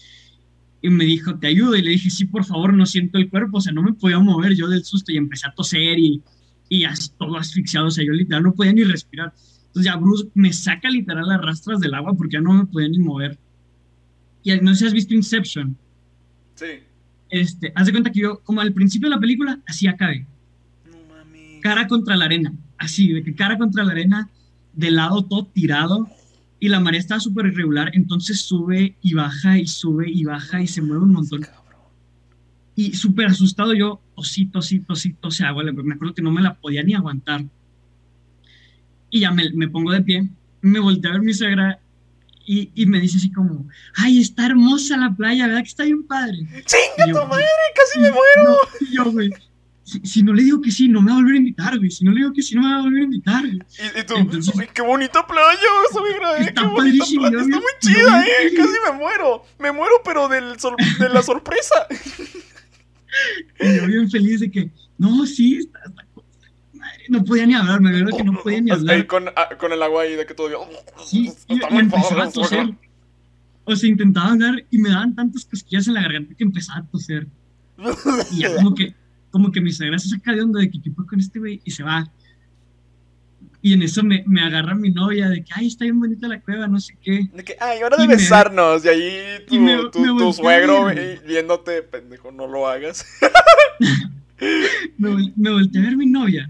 Y 0.82 0.90
me 0.90 1.04
dijo, 1.04 1.38
te 1.38 1.48
ayudo. 1.48 1.76
Y 1.76 1.82
le 1.82 1.92
dije, 1.92 2.10
sí, 2.10 2.26
por 2.26 2.46
favor, 2.46 2.74
no 2.74 2.86
siento 2.86 3.18
el 3.18 3.30
cuerpo. 3.30 3.58
O 3.58 3.62
sea, 3.62 3.74
no 3.74 3.82
me 3.84 3.94
podía 3.94 4.20
mover 4.20 4.56
yo 4.56 4.68
del 4.68 4.84
susto 4.84 5.12
y 5.12 5.18
empecé 5.18 5.48
a 5.48 5.54
toser 5.54 5.98
y, 5.98 6.22
y 6.70 6.86
todo 7.18 7.38
asfixiado. 7.38 7.88
O 7.88 7.92
sea, 7.92 8.06
yo 8.06 8.14
literal 8.14 8.44
no 8.44 8.54
podía 8.54 8.74
ni 8.74 8.84
respirar. 8.84 9.34
Entonces 9.70 9.92
ya 9.92 9.98
Bruce 9.98 10.30
me 10.34 10.52
saca 10.52 10.90
literal 10.90 11.28
las 11.28 11.42
rastras 11.42 11.80
del 11.80 11.94
agua 11.94 12.14
porque 12.16 12.34
ya 12.34 12.42
no 12.42 12.54
me 12.54 12.66
podía 12.66 12.90
ni 12.90 13.00
mover. 13.00 13.38
Y 14.44 14.56
no 14.62 14.74
sé 14.74 14.80
si 14.80 14.86
has 14.88 14.94
visto 14.94 15.14
Inception. 15.14 15.78
Sí. 16.56 16.66
este, 17.30 17.72
haz 17.76 17.86
de 17.86 17.92
cuenta 17.94 18.12
que 18.12 18.20
yo, 18.20 18.40
como 18.44 18.62
al 18.62 18.74
principio 18.74 19.08
de 19.10 19.16
la 19.16 19.22
película, 19.22 19.60
así 19.66 19.88
acabé. 19.88 20.26
No 20.90 20.98
mames. 21.08 21.62
Cara 21.62 21.88
contra 21.88 22.18
la 22.18 22.26
arena, 22.26 22.54
así, 22.78 23.14
de 23.14 23.24
que 23.24 23.34
cara 23.34 23.58
contra 23.58 23.84
la 23.84 23.92
arena, 23.92 24.30
de 24.74 24.92
lado 24.92 25.24
todo 25.24 25.46
tirado, 25.46 26.10
y 26.60 26.68
la 26.68 26.80
marea 26.80 27.00
estaba 27.00 27.20
súper 27.20 27.46
irregular, 27.46 27.92
entonces 27.94 28.42
sube 28.42 28.96
y 29.02 29.14
baja 29.14 29.58
y 29.58 29.68
sube 29.68 30.10
y 30.10 30.26
baja 30.26 30.62
y 30.62 30.68
se 30.68 30.82
mueve 30.82 31.04
un 31.04 31.14
montón. 31.14 31.46
Y 32.76 32.94
súper 32.94 33.28
asustado 33.28 33.74
yo, 33.74 34.02
osito, 34.16 34.60
osito, 34.60 34.94
osito, 34.94 35.32
sea, 35.32 35.52
bueno, 35.52 35.72
me 35.84 35.94
acuerdo 35.94 36.14
que 36.14 36.22
no 36.22 36.32
me 36.32 36.42
la 36.42 36.56
podía 36.56 36.84
ni 36.84 36.94
aguantar. 36.94 37.46
Y 39.10 39.22
ya 39.22 39.32
me, 39.32 39.50
me 39.52 39.68
pongo 39.68 39.92
de 39.92 40.02
pie, 40.02 40.30
me 40.62 40.80
volteé 40.80 41.10
a 41.10 41.14
ver 41.14 41.22
mi 41.22 41.34
suegra 41.34 41.80
y, 42.46 42.72
y, 42.74 42.88
me 42.88 43.00
dice 43.00 43.18
así 43.18 43.32
como, 43.32 43.68
ay, 43.96 44.20
está 44.20 44.48
hermosa 44.48 44.98
la 44.98 45.16
playa, 45.16 45.46
¿verdad 45.46 45.62
que 45.62 45.68
está 45.68 45.84
bien 45.84 46.02
padre? 46.02 46.40
¡Chinga 46.66 47.06
tu 47.06 47.28
madre! 47.28 47.46
¡Casi 47.76 48.00
me 48.00 48.12
muero! 48.12 48.44
No, 48.44 48.58
y 48.82 48.96
yo, 48.96 49.12
güey, 49.12 49.30
si, 49.84 50.00
si, 50.02 50.24
no 50.24 50.34
le 50.34 50.44
digo 50.44 50.62
que 50.62 50.72
sí, 50.72 50.88
no 50.88 51.02
me 51.02 51.12
va 51.12 51.18
a 51.18 51.20
volver 51.22 51.36
a 51.36 51.38
invitar, 51.38 51.78
güey. 51.78 51.92
Si 51.92 52.04
no 52.04 52.12
le 52.12 52.22
digo 52.22 52.34
que 52.34 52.42
sí, 52.42 52.56
no 52.56 52.62
me 52.62 52.70
va 52.70 52.80
a 52.80 52.82
volver 52.82 53.02
a 53.02 53.04
invitar, 53.04 53.42
güey. 53.42 53.60
Y, 53.96 54.00
y 54.00 54.04
tú, 54.04 54.16
Entonces, 54.16 54.54
¡ay, 54.60 54.68
qué 54.74 54.82
bonita 54.82 55.26
playa, 55.26 55.70
suegra! 55.92 56.38
Eh, 56.38 56.46
está 56.46 56.62
qué 56.62 56.76
padrísimo. 56.76 57.28
Está 57.28 57.44
muy 57.44 57.74
chida, 57.82 58.26
eh. 58.26 58.54
Casi 58.56 58.74
me 58.86 58.98
muero. 58.98 59.44
Me 59.58 59.72
muero, 59.72 59.96
pero 60.04 60.28
del 60.28 60.60
sor 60.60 60.76
de 61.00 61.10
la 61.10 61.24
sorpresa. 61.24 61.88
y 63.60 63.76
yo 63.78 63.88
bien 63.88 64.10
feliz 64.10 64.40
de 64.40 64.52
que, 64.52 64.72
no, 64.98 65.26
sí, 65.26 65.58
está, 65.58 65.80
no 67.10 67.24
podía 67.24 67.46
ni 67.46 67.54
hablar, 67.54 67.82
me 67.82 67.90
acuerdo 67.90 68.18
que 68.18 68.24
no 68.24 68.42
podía 68.42 68.62
ni 68.62 68.72
hablar. 68.72 68.96
Ahí 68.96 69.04
con, 69.04 69.30
ah, 69.36 69.50
con 69.58 69.72
el 69.72 69.82
agua 69.82 70.04
ahí 70.04 70.16
de 70.16 70.26
que 70.26 70.34
todavía. 70.34 70.58
Sí, 71.06 71.32
y, 71.48 71.56
y 71.56 71.78
empezaba 71.78 72.26
a 72.26 72.32
toser. 72.32 72.74
O 73.66 73.76
sea, 73.76 73.90
intentaba 73.90 74.32
hablar 74.32 74.66
y 74.72 74.80
me 74.80 74.90
daban 74.90 75.16
tantas 75.16 75.46
cosquillas 75.46 75.88
en 75.88 75.94
la 75.94 76.02
garganta 76.02 76.34
que 76.36 76.44
empezaba 76.44 76.80
a 76.80 76.88
toser. 76.88 77.28
Y 78.32 78.40
ya 78.40 78.56
como 78.56 78.74
que, 78.74 78.96
como 79.30 79.52
que 79.52 79.62
mi 79.62 79.72
suegra 79.72 80.00
se 80.00 80.10
saca 80.10 80.34
de 80.34 80.42
onda 80.42 80.60
de 80.60 80.72
que 80.72 80.78
equipo 80.78 81.06
con 81.06 81.20
este 81.20 81.40
güey 81.40 81.62
y 81.64 81.72
se 81.72 81.84
va. 81.84 82.12
Y 83.62 83.74
en 83.74 83.84
eso 83.84 84.04
me, 84.04 84.24
me, 84.26 84.42
agarra 84.42 84.74
mi 84.74 84.90
novia 84.90 85.28
de 85.30 85.44
que, 85.44 85.52
ay, 85.54 85.68
está 85.68 85.84
bien 85.84 86.00
bonita 86.00 86.28
la 86.28 86.40
cueva, 86.40 86.68
no 86.68 86.80
sé 86.80 86.98
qué. 87.02 87.28
De 87.34 87.44
que, 87.44 87.58
ay, 87.60 87.84
hora 87.84 87.98
de 87.98 88.06
y 88.06 88.08
besarnos. 88.08 88.84
Me, 88.84 88.90
y 88.90 88.94
ahí 88.94 89.46
tu, 89.46 89.56
y 89.56 89.60
me, 89.60 89.78
tu, 89.90 90.18
tu 90.18 90.34
suegro 90.34 90.84
güey, 90.84 91.20
viéndote, 91.28 91.82
pendejo, 91.84 92.32
no 92.32 92.48
lo 92.48 92.68
hagas. 92.68 93.06
me, 94.98 95.34
me 95.36 95.52
volteé 95.52 95.82
a 95.82 95.84
ver 95.84 95.98
mi 95.98 96.06
novia. 96.06 96.50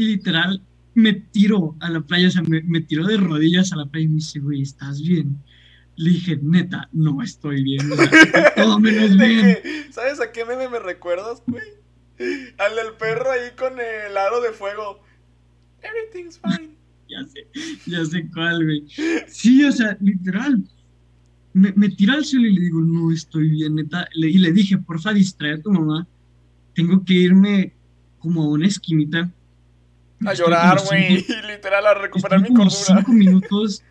Y 0.00 0.06
literal, 0.06 0.62
me 0.94 1.12
tiró 1.12 1.76
a 1.80 1.90
la 1.90 2.00
playa, 2.00 2.28
o 2.28 2.30
sea, 2.30 2.40
me, 2.40 2.62
me 2.62 2.80
tiró 2.80 3.06
de 3.06 3.18
rodillas 3.18 3.70
a 3.74 3.76
la 3.76 3.84
playa 3.84 4.06
y 4.06 4.08
me 4.08 4.14
dice, 4.14 4.38
güey, 4.38 4.62
¿estás 4.62 5.02
bien? 5.02 5.36
Le 5.96 6.12
dije, 6.12 6.38
neta, 6.40 6.88
no 6.94 7.22
estoy 7.22 7.62
bien. 7.62 7.92
O 7.92 7.96
sea, 7.96 8.08
todo 8.56 8.80
menos 8.80 9.14
bien. 9.18 9.58
Que, 9.62 9.88
¿Sabes 9.90 10.18
a 10.22 10.32
qué 10.32 10.46
meme 10.46 10.70
me 10.70 10.78
recuerdas, 10.78 11.42
güey? 11.46 11.62
Al 12.56 12.76
del 12.76 12.94
perro 12.98 13.30
ahí 13.30 13.50
con 13.58 13.74
el 13.78 14.16
aro 14.16 14.40
de 14.40 14.52
fuego. 14.52 15.02
Everything's 15.82 16.40
fine. 16.40 16.70
ya 17.10 17.22
sé, 17.26 17.46
ya 17.86 18.02
sé 18.06 18.26
cuál, 18.32 18.64
güey. 18.64 18.86
Sí, 19.28 19.62
o 19.64 19.72
sea, 19.72 19.98
literal. 20.00 20.64
Me, 21.52 21.74
me 21.76 21.90
tiró 21.90 22.14
al 22.14 22.24
suelo 22.24 22.46
y 22.46 22.54
le 22.54 22.60
digo, 22.62 22.80
no 22.80 23.12
estoy 23.12 23.50
bien, 23.50 23.74
neta. 23.74 24.08
Le, 24.14 24.30
y 24.30 24.38
le 24.38 24.50
dije, 24.50 24.78
porfa, 24.78 25.12
distrae 25.12 25.56
a 25.56 25.60
tu 25.60 25.70
mamá. 25.70 26.08
Tengo 26.74 27.04
que 27.04 27.12
irme 27.12 27.74
como 28.18 28.44
a 28.44 28.48
una 28.48 28.66
esquinita. 28.66 29.30
A 30.26 30.34
llorar, 30.34 30.80
güey. 30.86 31.24
Literal, 31.46 31.86
a 31.86 31.94
recuperar 31.94 32.40
mi 32.40 32.48
cordura. 32.48 32.70
cinco 32.70 33.12
minutos 33.12 33.82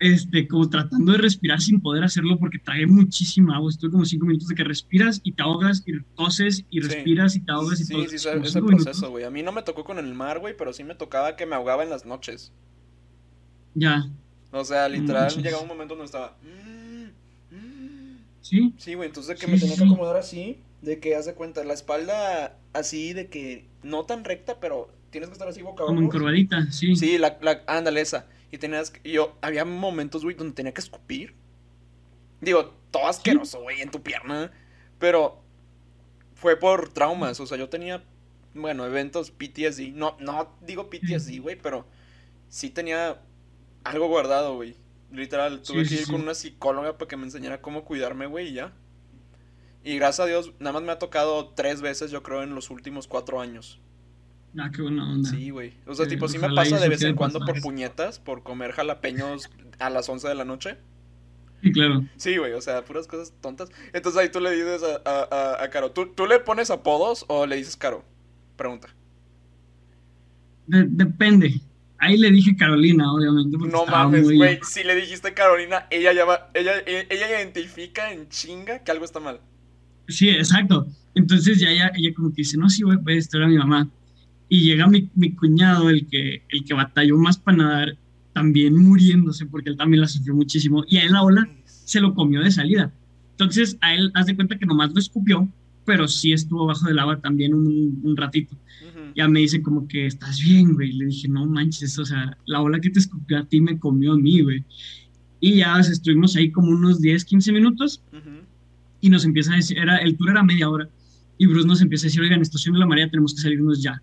este, 0.00 0.48
como 0.48 0.68
tratando 0.68 1.12
de 1.12 1.18
respirar 1.18 1.60
sin 1.60 1.78
poder 1.78 2.02
hacerlo 2.02 2.38
porque 2.38 2.58
trae 2.58 2.86
muchísima 2.86 3.56
agua. 3.56 3.70
Estuve 3.70 3.90
como 3.90 4.04
cinco 4.06 4.24
minutos 4.26 4.48
de 4.48 4.54
que 4.54 4.64
respiras 4.64 5.20
y 5.22 5.32
te 5.32 5.42
ahogas 5.42 5.84
y 5.86 5.92
toses 6.16 6.64
y 6.70 6.80
respiras 6.80 7.34
sí. 7.34 7.38
y 7.38 7.42
te 7.42 7.52
ahogas 7.52 7.80
y 7.80 7.84
sí, 7.84 7.92
todo. 7.92 8.02
Sí, 8.04 8.18
sí, 8.18 8.28
es 8.28 8.56
el 8.56 8.64
proceso, 8.64 9.10
güey. 9.10 9.24
A 9.24 9.30
mí 9.30 9.42
no 9.42 9.52
me 9.52 9.62
tocó 9.62 9.84
con 9.84 9.98
el 9.98 10.14
mar, 10.14 10.38
güey, 10.38 10.56
pero 10.56 10.72
sí 10.72 10.84
me 10.84 10.94
tocaba 10.94 11.36
que 11.36 11.44
me 11.44 11.54
ahogaba 11.54 11.82
en 11.82 11.90
las 11.90 12.06
noches. 12.06 12.50
Ya. 13.74 14.08
O 14.52 14.64
sea, 14.64 14.88
literal, 14.88 15.32
no 15.36 15.42
llegaba 15.42 15.62
un 15.62 15.68
momento 15.68 15.94
donde 15.94 16.06
estaba. 16.06 16.36
Sí. 18.40 18.72
Sí, 18.78 18.94
güey, 18.94 19.08
entonces 19.08 19.38
que 19.38 19.46
me 19.46 19.58
tenía 19.58 19.76
que 19.76 19.84
acomodar 19.84 20.16
así, 20.16 20.58
de 20.80 20.98
que 20.98 21.14
hace 21.14 21.34
cuenta, 21.34 21.62
la 21.62 21.74
espalda 21.74 22.56
así, 22.72 23.12
de 23.12 23.28
que 23.28 23.66
no 23.82 24.06
tan 24.06 24.24
recta, 24.24 24.58
pero 24.60 24.88
tienes 25.10 25.28
que 25.28 25.34
estar 25.34 25.48
así 25.48 25.62
boca 25.62 25.84
Como 25.84 26.00
encorvadita, 26.00 26.70
sí. 26.70 26.96
Sí, 26.96 27.18
la, 27.18 27.38
la, 27.42 27.62
ándale 27.66 28.00
esa. 28.00 28.26
Y 28.50 28.58
tenías 28.58 28.92
y 29.04 29.12
yo, 29.12 29.36
había 29.40 29.64
momentos, 29.64 30.24
güey, 30.24 30.36
donde 30.36 30.54
tenía 30.54 30.72
que 30.72 30.80
escupir. 30.80 31.34
Digo, 32.40 32.74
todo 32.90 33.06
asqueroso, 33.06 33.60
güey, 33.62 33.80
en 33.80 33.90
tu 33.90 34.02
pierna. 34.02 34.50
Pero 34.98 35.42
fue 36.34 36.56
por 36.56 36.92
traumas. 36.92 37.38
O 37.40 37.46
sea, 37.46 37.58
yo 37.58 37.68
tenía, 37.68 38.02
bueno, 38.54 38.84
eventos 38.86 39.30
PTSD. 39.30 39.92
No, 39.94 40.16
no 40.20 40.56
digo 40.62 40.90
PTSD, 40.90 41.40
güey, 41.40 41.56
pero 41.56 41.86
sí 42.48 42.70
tenía 42.70 43.20
algo 43.84 44.08
guardado, 44.08 44.54
güey. 44.56 44.74
Literal, 45.12 45.62
tuve 45.62 45.84
Sí, 45.84 45.88
que 45.88 46.00
ir 46.00 46.06
sí, 46.06 46.12
con 46.12 46.22
una 46.22 46.34
psicóloga 46.34 46.96
para 46.96 47.08
que 47.08 47.16
me 47.16 47.24
enseñara 47.24 47.60
cómo 47.60 47.84
cuidarme, 47.84 48.26
güey, 48.26 48.48
y 48.48 48.52
ya. 48.54 48.72
Y 49.82 49.96
gracias 49.96 50.20
a 50.20 50.26
Dios, 50.26 50.52
nada 50.58 50.74
más 50.74 50.82
me 50.82 50.92
ha 50.92 50.98
tocado 50.98 51.48
tres 51.54 51.80
veces, 51.80 52.10
yo 52.10 52.22
creo, 52.22 52.42
en 52.42 52.54
los 52.54 52.70
últimos 52.70 53.06
cuatro 53.06 53.40
años. 53.40 53.80
Ah, 54.58 54.70
qué 54.74 54.82
buena 54.82 55.10
onda. 55.12 55.30
Sí, 55.30 55.50
güey. 55.50 55.74
O 55.86 55.94
sea, 55.94 56.06
Eh, 56.06 56.08
tipo, 56.08 56.26
sí 56.28 56.38
me 56.38 56.52
pasa 56.52 56.78
de 56.78 56.88
vez 56.88 57.02
en 57.02 57.14
cuando 57.14 57.38
pasar. 57.38 57.54
por 57.54 57.62
puñetas, 57.62 58.18
por 58.18 58.42
comer 58.42 58.72
jalapeños 58.72 59.48
a 59.78 59.90
las 59.90 60.08
11 60.08 60.26
de 60.28 60.34
la 60.34 60.44
noche. 60.44 60.76
Sí, 61.62 61.72
claro. 61.72 62.04
Sí, 62.16 62.36
güey, 62.36 62.52
o 62.54 62.60
sea, 62.60 62.84
puras 62.84 63.06
cosas 63.06 63.32
tontas. 63.40 63.70
Entonces 63.92 64.20
ahí 64.20 64.28
tú 64.30 64.40
le 64.40 64.50
dices 64.50 64.82
a, 64.82 65.08
a, 65.08 65.28
a, 65.60 65.62
a 65.64 65.70
Caro, 65.70 65.92
¿tú, 65.92 66.06
¿tú 66.14 66.26
le 66.26 66.40
pones 66.40 66.70
apodos 66.70 67.24
o 67.28 67.46
le 67.46 67.56
dices 67.56 67.76
Caro? 67.76 68.04
Pregunta. 68.56 68.88
De- 70.66 70.86
depende. 70.88 71.60
Ahí 71.98 72.16
le 72.16 72.30
dije 72.30 72.56
Carolina, 72.56 73.12
obviamente. 73.12 73.58
No 73.58 73.84
mames, 73.86 74.24
muy- 74.24 74.36
güey. 74.36 74.58
Si 74.62 74.82
le 74.82 74.94
dijiste 74.94 75.34
Carolina, 75.34 75.86
ella 75.90 76.12
ya 76.12 76.24
va, 76.24 76.50
ella, 76.54 76.72
ella, 76.86 77.04
ella 77.10 77.28
identifica 77.40 78.10
en 78.12 78.28
chinga 78.30 78.82
que 78.82 78.90
algo 78.90 79.04
está 79.04 79.20
mal. 79.20 79.40
Sí, 80.08 80.30
exacto. 80.30 80.86
Entonces 81.14 81.60
ya 81.60 81.68
ella, 81.68 81.92
ella 81.94 82.14
como 82.16 82.30
que 82.30 82.36
dice, 82.36 82.56
no, 82.56 82.70
sí, 82.70 82.82
güey, 82.82 82.96
pues 82.98 83.18
esto 83.18 83.36
era 83.36 83.48
mi 83.48 83.58
mamá. 83.58 83.88
Y 84.50 84.62
llega 84.62 84.86
mi, 84.88 85.08
mi 85.14 85.32
cuñado, 85.32 85.88
el 85.88 86.06
que, 86.06 86.42
el 86.50 86.64
que 86.64 86.74
batalló 86.74 87.16
más 87.16 87.38
para 87.38 87.56
nadar, 87.56 87.96
también 88.34 88.76
muriéndose, 88.76 89.46
porque 89.46 89.70
él 89.70 89.76
también 89.76 90.02
la 90.02 90.08
sufrió 90.08 90.34
muchísimo. 90.34 90.84
Y 90.88 90.98
a 90.98 91.04
él 91.04 91.12
la 91.12 91.22
ola 91.22 91.48
se 91.64 92.00
lo 92.00 92.14
comió 92.14 92.42
de 92.42 92.50
salida. 92.50 92.92
Entonces 93.30 93.78
a 93.80 93.94
él, 93.94 94.10
haz 94.14 94.26
de 94.26 94.36
cuenta 94.36 94.58
que 94.58 94.66
nomás 94.66 94.92
lo 94.92 94.98
escupió, 94.98 95.48
pero 95.86 96.06
sí 96.08 96.32
estuvo 96.32 96.66
bajo 96.66 96.86
del 96.86 96.98
agua 96.98 97.20
también 97.20 97.54
un, 97.54 98.00
un 98.02 98.16
ratito. 98.16 98.54
Ujú. 98.54 99.12
Ya 99.16 99.28
me 99.28 99.40
dice 99.40 99.62
como 99.62 99.88
que, 99.88 100.06
¿estás 100.06 100.40
bien, 100.40 100.74
güey? 100.74 100.92
Le 100.92 101.06
dije, 101.06 101.28
no 101.28 101.46
manches, 101.46 101.98
o 101.98 102.04
sea, 102.04 102.36
la 102.46 102.60
ola 102.60 102.80
que 102.80 102.90
te 102.90 102.98
escupió 102.98 103.38
a 103.38 103.44
ti 103.44 103.60
me 103.60 103.78
comió 103.78 104.12
a 104.12 104.18
mí, 104.18 104.42
güey. 104.42 104.64
Y 105.40 105.56
ya, 105.56 105.78
o 105.78 105.82
sea, 105.82 105.92
estuvimos 105.92 106.36
ahí 106.36 106.50
como 106.50 106.68
unos 106.68 107.00
10, 107.00 107.24
15 107.24 107.52
minutos 107.52 108.02
Ujú. 108.12 108.44
y 109.00 109.08
nos 109.10 109.24
empieza 109.24 109.52
a 109.52 109.56
decir, 109.56 109.78
era, 109.78 109.96
el 109.98 110.16
tour 110.16 110.30
era 110.30 110.42
media 110.42 110.68
hora, 110.68 110.88
y 111.38 111.46
Bruce 111.46 111.66
nos 111.66 111.80
empieza 111.80 112.06
a 112.06 112.08
decir, 112.08 112.20
oigan, 112.20 112.42
estación 112.42 112.74
de 112.74 112.80
la 112.80 112.86
María, 112.86 113.08
tenemos 113.08 113.34
que 113.34 113.40
salirnos 113.40 113.82
ya. 113.82 114.02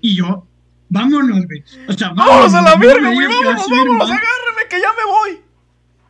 Y 0.00 0.16
yo, 0.16 0.46
vámonos, 0.88 1.46
güey. 1.46 1.64
O 1.88 1.92
sea, 1.92 2.10
¡Vámonos 2.10 2.54
a 2.54 2.62
la 2.62 2.76
verga, 2.76 3.12
güey! 3.12 3.26
¡Vámonos, 3.26 3.64
subir 3.64 3.78
vámonos! 3.78 4.08
más, 4.08 4.18
¡Agárrame 4.18 4.68
que 4.70 4.80
ya 4.80 4.88
me 4.92 5.04
voy! 5.10 5.40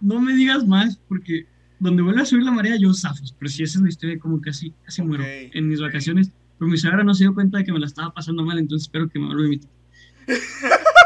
No 0.00 0.20
me 0.20 0.34
digas 0.34 0.66
más, 0.66 0.98
porque 1.08 1.46
donde 1.80 2.02
vuelva 2.02 2.22
a 2.22 2.26
subir 2.26 2.44
la 2.44 2.52
marea, 2.52 2.76
yo 2.76 2.92
zafos. 2.92 3.34
Pero 3.38 3.48
si 3.50 3.62
esa 3.62 3.78
es 3.78 3.82
la 3.82 3.88
historia, 3.88 4.18
como 4.18 4.40
casi, 4.40 4.72
casi 4.84 5.02
muero 5.02 5.24
en 5.26 5.68
mis 5.68 5.80
vacaciones. 5.80 6.30
Pero 6.58 6.70
mi 6.70 6.76
suegra 6.76 7.04
no 7.04 7.14
se 7.14 7.24
dio 7.24 7.34
cuenta 7.34 7.58
de 7.58 7.64
que 7.64 7.72
me 7.72 7.78
la 7.78 7.86
estaba 7.86 8.12
pasando 8.12 8.44
mal, 8.44 8.58
entonces 8.58 8.86
espero 8.86 9.08
que 9.08 9.18
me 9.18 9.26
vuelva 9.26 9.42
a 9.42 9.44
invitar. 9.44 9.70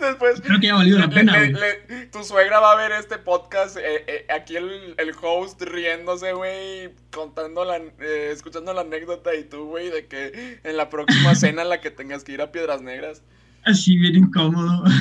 Después. 0.00 0.40
Creo 0.40 0.60
que 0.60 0.66
ya 0.68 0.74
ha 0.74 0.76
valido 0.76 0.98
la 0.98 1.08
pena, 1.10 1.32
le- 1.38 1.52
güey. 1.52 1.62
le- 1.88 2.06
tu 2.06 2.22
suegra 2.24 2.60
va 2.60 2.72
a 2.72 2.76
ver 2.76 2.92
este 2.92 3.18
podcast. 3.18 3.76
eh, 3.76 4.04
eh, 4.06 4.26
aquí 4.32 4.56
el, 4.56 4.94
el 4.98 5.12
host 5.20 5.60
riéndose, 5.62 6.32
güey. 6.32 6.90
Contando 7.12 7.64
la. 7.64 7.76
eh, 7.78 8.30
escuchando 8.32 8.72
la 8.72 8.82
anécdota. 8.82 9.34
Y 9.34 9.44
tú, 9.44 9.64
güey, 9.66 9.90
de 9.90 10.06
que 10.06 10.60
en 10.64 10.76
la 10.76 10.90
próxima 10.90 11.34
cena 11.34 11.62
en 11.62 11.68
la 11.68 11.80
que 11.80 11.90
tengas 11.90 12.24
que 12.24 12.32
ir 12.32 12.40
a 12.42 12.52
Piedras 12.52 12.82
Negras. 12.82 13.22
Así 13.64 13.96
bien 13.96 14.16
incómodo. 14.16 14.84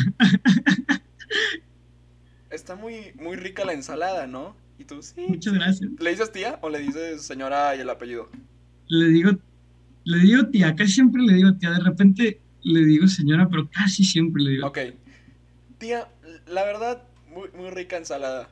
Está 2.49 2.75
muy, 2.75 3.11
muy 3.15 3.35
rica 3.35 3.65
la 3.65 3.73
ensalada, 3.73 4.27
¿no? 4.27 4.55
Y 4.77 4.85
tú, 4.85 5.01
sí. 5.01 5.25
Muchas 5.27 5.53
gracias. 5.53 5.89
¿Le 5.99 6.09
dices 6.11 6.31
tía 6.31 6.59
o 6.61 6.69
le 6.69 6.79
dices 6.79 7.23
señora 7.23 7.75
y 7.75 7.79
el 7.81 7.89
apellido? 7.89 8.29
Le 8.87 9.07
digo, 9.07 9.31
le 10.03 10.17
digo 10.19 10.45
tía, 10.47 10.75
casi 10.75 10.93
siempre 10.93 11.21
le 11.23 11.33
digo 11.33 11.53
tía. 11.55 11.71
De 11.71 11.79
repente 11.79 12.39
le 12.63 12.85
digo 12.85 13.07
señora, 13.07 13.47
pero 13.49 13.69
casi 13.69 14.03
siempre 14.03 14.41
le 14.43 14.49
digo. 14.51 14.67
Ok. 14.67 14.79
Tía, 15.77 16.07
la 16.47 16.63
verdad, 16.63 17.03
muy, 17.33 17.49
muy 17.55 17.69
rica 17.69 17.97
ensalada. 17.97 18.49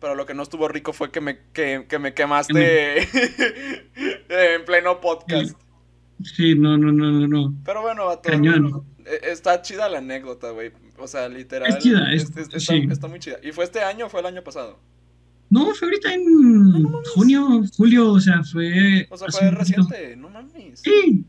Pero 0.00 0.14
lo 0.16 0.26
que 0.26 0.34
no 0.34 0.42
estuvo 0.42 0.66
rico 0.68 0.92
fue 0.92 1.10
que 1.12 1.20
me, 1.20 1.38
que, 1.52 1.86
que 1.88 1.98
me 2.00 2.12
quemaste 2.14 3.02
en 4.28 4.64
pleno 4.66 5.00
podcast. 5.00 5.56
Sí, 6.24 6.54
no, 6.54 6.76
no, 6.76 6.92
no, 6.92 7.10
no, 7.10 7.26
no. 7.28 7.54
Pero 7.64 7.82
bueno, 7.82 8.06
vato, 8.06 8.28
Cañón. 8.30 8.84
eh, 9.04 9.20
Está 9.30 9.62
chida 9.62 9.88
la 9.88 9.98
anécdota, 9.98 10.50
güey. 10.50 10.72
O 10.98 11.06
sea, 11.06 11.28
literal. 11.28 11.68
Es 11.68 11.78
chida, 11.78 12.12
es- 12.12 12.36
está, 12.36 12.60
sí. 12.60 12.86
está 12.90 13.08
muy 13.08 13.18
chida. 13.18 13.36
¿Y 13.42 13.52
fue 13.52 13.64
este 13.64 13.80
año 13.80 14.06
o 14.06 14.08
fue 14.08 14.20
el 14.20 14.26
año 14.26 14.42
pasado? 14.42 14.78
No, 15.50 15.74
fue 15.74 15.88
ahorita 15.88 16.14
en 16.14 16.82
junio, 17.14 17.62
julio, 17.76 18.12
o 18.12 18.20
sea, 18.20 18.42
fue. 18.44 19.06
O 19.10 19.16
sea, 19.16 19.28
fue 19.28 19.50
reciente, 19.50 20.16
no 20.16 20.30
mames. 20.30 20.80
Sí, 20.80 21.24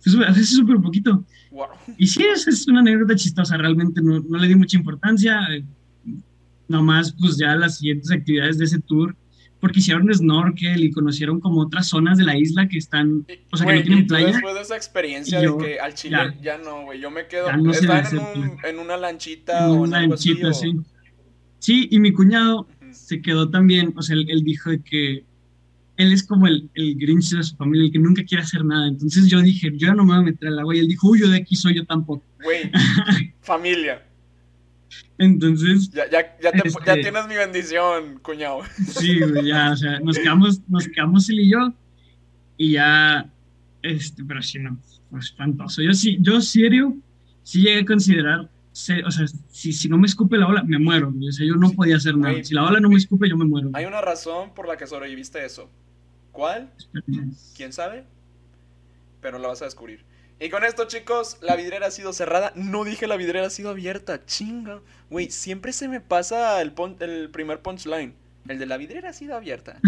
fue 0.00 0.26
hace 0.26 0.44
súper 0.44 0.78
poquito. 0.78 1.24
Wow. 1.50 1.68
Y 1.96 2.06
sí, 2.06 2.24
es, 2.24 2.46
es 2.46 2.66
una 2.68 2.80
anécdota 2.80 3.14
chistosa, 3.14 3.56
realmente 3.56 4.00
no, 4.02 4.20
no 4.20 4.38
le 4.38 4.48
di 4.48 4.54
mucha 4.54 4.76
importancia. 4.76 5.40
Eh, 5.50 5.64
nomás, 6.68 7.14
pues 7.18 7.38
ya 7.38 7.54
las 7.56 7.78
siguientes 7.78 8.10
actividades 8.10 8.58
de 8.58 8.66
ese 8.66 8.80
tour 8.80 9.16
porque 9.60 9.80
hicieron 9.80 10.12
snorkel 10.12 10.84
y 10.84 10.90
conocieron 10.90 11.40
como 11.40 11.62
otras 11.62 11.88
zonas 11.88 12.18
de 12.18 12.24
la 12.24 12.36
isla 12.36 12.68
que 12.68 12.78
están, 12.78 13.26
o 13.50 13.56
sea, 13.56 13.66
que 13.66 13.74
no 13.74 13.82
tienen 13.82 14.06
playa. 14.06 14.28
Después 14.28 14.54
de 14.54 14.60
esa 14.60 14.76
experiencia 14.76 15.40
de 15.40 15.56
que 15.58 15.80
al 15.80 15.94
Chile 15.94 16.36
ya, 16.40 16.58
no, 16.58 16.84
güey, 16.84 17.00
yo 17.00 17.10
me 17.10 17.26
quedo, 17.26 17.52
no 17.56 17.72
están 17.72 18.06
en, 18.06 18.18
un, 18.18 18.56
en, 18.62 18.78
una 18.78 18.96
lanchita 18.96 19.70
o 19.70 19.84
en 19.84 19.94
algo 19.94 20.10
lanchita, 20.10 20.50
así, 20.50 20.70
sí. 20.70 20.78
Sí, 21.58 21.88
y 21.90 21.98
mi 21.98 22.12
cuñado 22.12 22.68
se 22.92 23.20
quedó 23.20 23.50
también, 23.50 23.92
o 23.96 24.02
sea, 24.02 24.14
él, 24.14 24.42
dijo 24.44 24.70
de 24.70 24.80
que 24.80 25.24
él 25.98 26.12
es 26.12 26.22
como 26.22 26.46
el, 26.46 26.70
el, 26.74 26.94
Grinch 26.96 27.30
de 27.30 27.42
su 27.42 27.56
familia, 27.56 27.86
el 27.86 27.92
que 27.92 27.98
nunca 27.98 28.22
quiere 28.22 28.44
hacer 28.44 28.64
nada. 28.64 28.86
Entonces 28.86 29.26
yo 29.26 29.42
dije, 29.42 29.70
yo 29.74 29.92
no 29.94 30.04
me 30.04 30.12
voy 30.12 30.22
a 30.22 30.26
meter 30.26 30.48
al 30.48 30.60
agua. 30.60 30.76
Y 30.76 30.78
él 30.78 30.88
dijo, 30.88 31.08
uy, 31.08 31.20
yo 31.20 31.28
de 31.28 31.38
aquí 31.38 31.56
soy 31.56 31.74
yo 31.74 31.84
tampoco. 31.84 32.24
Güey, 32.40 32.70
familia. 33.40 34.06
Entonces. 35.18 35.90
Ya, 35.90 36.08
ya, 36.08 36.38
ya, 36.40 36.52
te, 36.52 36.58
ya, 36.58 36.62
este, 36.64 37.02
tienes 37.02 37.26
mi 37.26 37.34
bendición, 37.34 38.20
cuñado. 38.22 38.60
Sí, 38.86 39.18
ya, 39.44 39.72
o 39.72 39.76
sea, 39.76 39.98
nos 39.98 40.16
quedamos, 40.18 40.60
nos 40.68 40.86
quedamos 40.86 41.28
él 41.30 41.40
y 41.40 41.50
yo. 41.50 41.74
Y 42.56 42.72
ya. 42.72 43.28
Este, 43.82 44.24
pero 44.24 44.40
sí, 44.40 44.60
no. 44.60 44.78
Fue 45.10 45.18
espantoso. 45.18 45.82
Yo 45.82 45.92
sí, 45.94 46.18
yo 46.20 46.40
serio, 46.40 46.96
sí 47.42 47.62
llegué 47.62 47.80
a 47.80 47.84
considerar. 47.84 48.40
o 48.42 49.10
sea, 49.10 49.26
si, 49.50 49.72
si 49.72 49.88
no 49.88 49.98
me 49.98 50.06
escupe 50.06 50.38
la 50.38 50.46
ola, 50.46 50.62
me 50.62 50.78
muero. 50.78 51.12
O 51.12 51.32
sea, 51.32 51.44
yo 51.44 51.56
no 51.56 51.72
podía 51.72 51.96
hacer 51.96 52.16
nada. 52.16 52.44
si 52.44 52.54
la 52.54 52.62
ola 52.64 52.78
no 52.78 52.88
me 52.88 52.96
escupe, 52.96 53.28
yo 53.28 53.36
me 53.36 53.46
muero. 53.46 53.70
Hay 53.72 53.84
una 53.84 54.00
razón 54.00 54.54
por 54.54 54.68
la 54.68 54.76
que 54.76 54.86
sobreviviste 54.86 55.44
eso. 55.44 55.68
¿Cuál? 56.38 56.70
¿Quién 57.56 57.72
sabe? 57.72 58.04
Pero 59.20 59.40
la 59.40 59.48
vas 59.48 59.60
a 59.60 59.64
descubrir. 59.64 60.04
Y 60.38 60.50
con 60.50 60.62
esto, 60.62 60.84
chicos, 60.84 61.38
la 61.40 61.56
vidriera 61.56 61.88
ha 61.88 61.90
sido 61.90 62.12
cerrada. 62.12 62.52
No 62.54 62.84
dije 62.84 63.08
la 63.08 63.16
vidriera 63.16 63.48
ha 63.48 63.50
sido 63.50 63.70
abierta. 63.70 64.24
Chinga. 64.24 64.80
Güey, 65.10 65.32
siempre 65.32 65.72
se 65.72 65.88
me 65.88 66.00
pasa 66.00 66.62
el, 66.62 66.74
el 67.00 67.28
primer 67.30 67.60
punchline. 67.60 68.14
El 68.46 68.60
de 68.60 68.66
la 68.66 68.76
vidriera 68.76 69.10
ha 69.10 69.12
sido 69.12 69.34
abierta. 69.34 69.80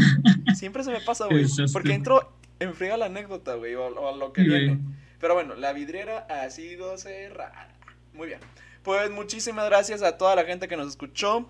Siempre 0.56 0.82
se 0.82 0.90
me 0.90 1.00
pasa, 1.00 1.26
güey. 1.26 1.46
Porque 1.72 1.94
entro, 1.94 2.36
enfriga 2.58 2.96
la 2.96 3.06
anécdota, 3.06 3.54
güey, 3.54 3.76
o, 3.76 4.16
lo 4.16 4.32
que 4.32 4.42
viene. 4.42 4.80
Pero 5.20 5.34
bueno, 5.34 5.54
la 5.54 5.72
vidriera 5.72 6.26
ha 6.28 6.50
sido 6.50 6.98
cerrada. 6.98 7.68
Muy 8.12 8.26
bien. 8.26 8.40
Pues 8.82 9.08
muchísimas 9.08 9.66
gracias 9.66 10.02
a 10.02 10.18
toda 10.18 10.34
la 10.34 10.42
gente 10.42 10.66
que 10.66 10.76
nos 10.76 10.88
escuchó. 10.88 11.48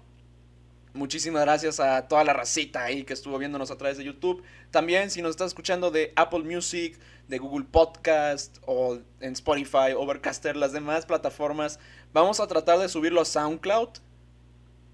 Muchísimas 0.92 1.42
gracias 1.42 1.78
a 1.80 2.08
toda 2.08 2.24
la 2.24 2.32
racita 2.32 2.82
ahí 2.82 3.04
que 3.04 3.12
estuvo 3.12 3.38
viéndonos 3.38 3.70
a 3.70 3.76
través 3.76 3.96
de 3.98 4.04
YouTube. 4.04 4.42
También 4.70 5.10
si 5.10 5.22
nos 5.22 5.30
estás 5.30 5.48
escuchando 5.48 5.90
de 5.90 6.12
Apple 6.16 6.40
Music, 6.40 6.98
de 7.28 7.38
Google 7.38 7.66
Podcast 7.70 8.58
o 8.66 8.98
en 9.20 9.32
Spotify, 9.32 9.92
Overcaster, 9.96 10.56
las 10.56 10.72
demás 10.72 11.06
plataformas, 11.06 11.78
vamos 12.12 12.40
a 12.40 12.46
tratar 12.46 12.78
de 12.78 12.88
subirlo 12.88 13.20
a 13.20 13.24
SoundCloud. 13.24 13.88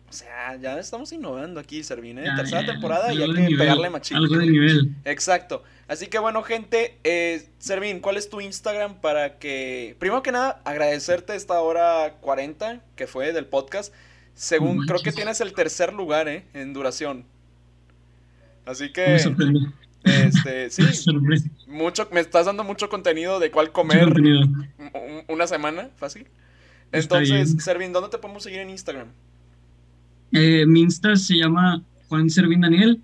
O 0.08 0.12
sea, 0.12 0.56
ya 0.56 0.78
estamos 0.78 1.10
innovando 1.12 1.58
aquí, 1.58 1.82
Servine. 1.82 2.22
Tercera 2.36 2.64
temporada 2.64 3.12
y 3.12 3.22
hay 3.22 3.48
que 3.48 3.56
pegarle 3.56 3.90
machito. 3.90 4.18
Algo 4.18 4.36
de 4.36 4.46
nivel. 4.46 4.94
Exacto. 5.04 5.64
Así 5.88 6.06
que 6.06 6.18
bueno, 6.18 6.42
gente, 6.42 6.98
eh, 7.04 7.48
Servín, 7.58 8.00
¿cuál 8.00 8.16
es 8.16 8.30
tu 8.30 8.40
Instagram 8.40 9.00
para 9.00 9.38
que... 9.38 9.96
Primero 9.98 10.22
que 10.22 10.30
nada, 10.30 10.60
agradecerte 10.64 11.34
esta 11.34 11.60
hora 11.60 12.14
40 12.20 12.82
que 12.94 13.06
fue 13.06 13.32
del 13.32 13.46
podcast. 13.46 13.92
Según, 14.36 14.86
creo 14.86 15.00
que 15.00 15.12
tienes 15.12 15.40
el 15.40 15.54
tercer 15.54 15.94
lugar, 15.94 16.28
¿eh? 16.28 16.44
En 16.52 16.74
duración. 16.74 17.24
Así 18.66 18.92
que... 18.92 19.16
Este, 20.04 20.70
sí. 20.70 20.82
mucho, 21.66 22.08
me 22.12 22.20
estás 22.20 22.46
dando 22.46 22.62
mucho 22.62 22.88
contenido 22.88 23.40
de 23.40 23.50
cuál 23.50 23.72
comer 23.72 24.12
una 25.26 25.46
semana, 25.48 25.90
fácil. 25.96 26.28
Entonces, 26.92 27.56
Servin, 27.58 27.92
¿dónde 27.92 28.10
te 28.10 28.18
podemos 28.18 28.42
seguir 28.42 28.60
en 28.60 28.70
Instagram? 28.70 29.08
Eh, 30.32 30.64
mi 30.66 30.82
Insta 30.82 31.16
se 31.16 31.34
llama 31.36 31.82
Juan 32.08 32.28
Servín 32.30 32.60
Daniel, 32.60 33.00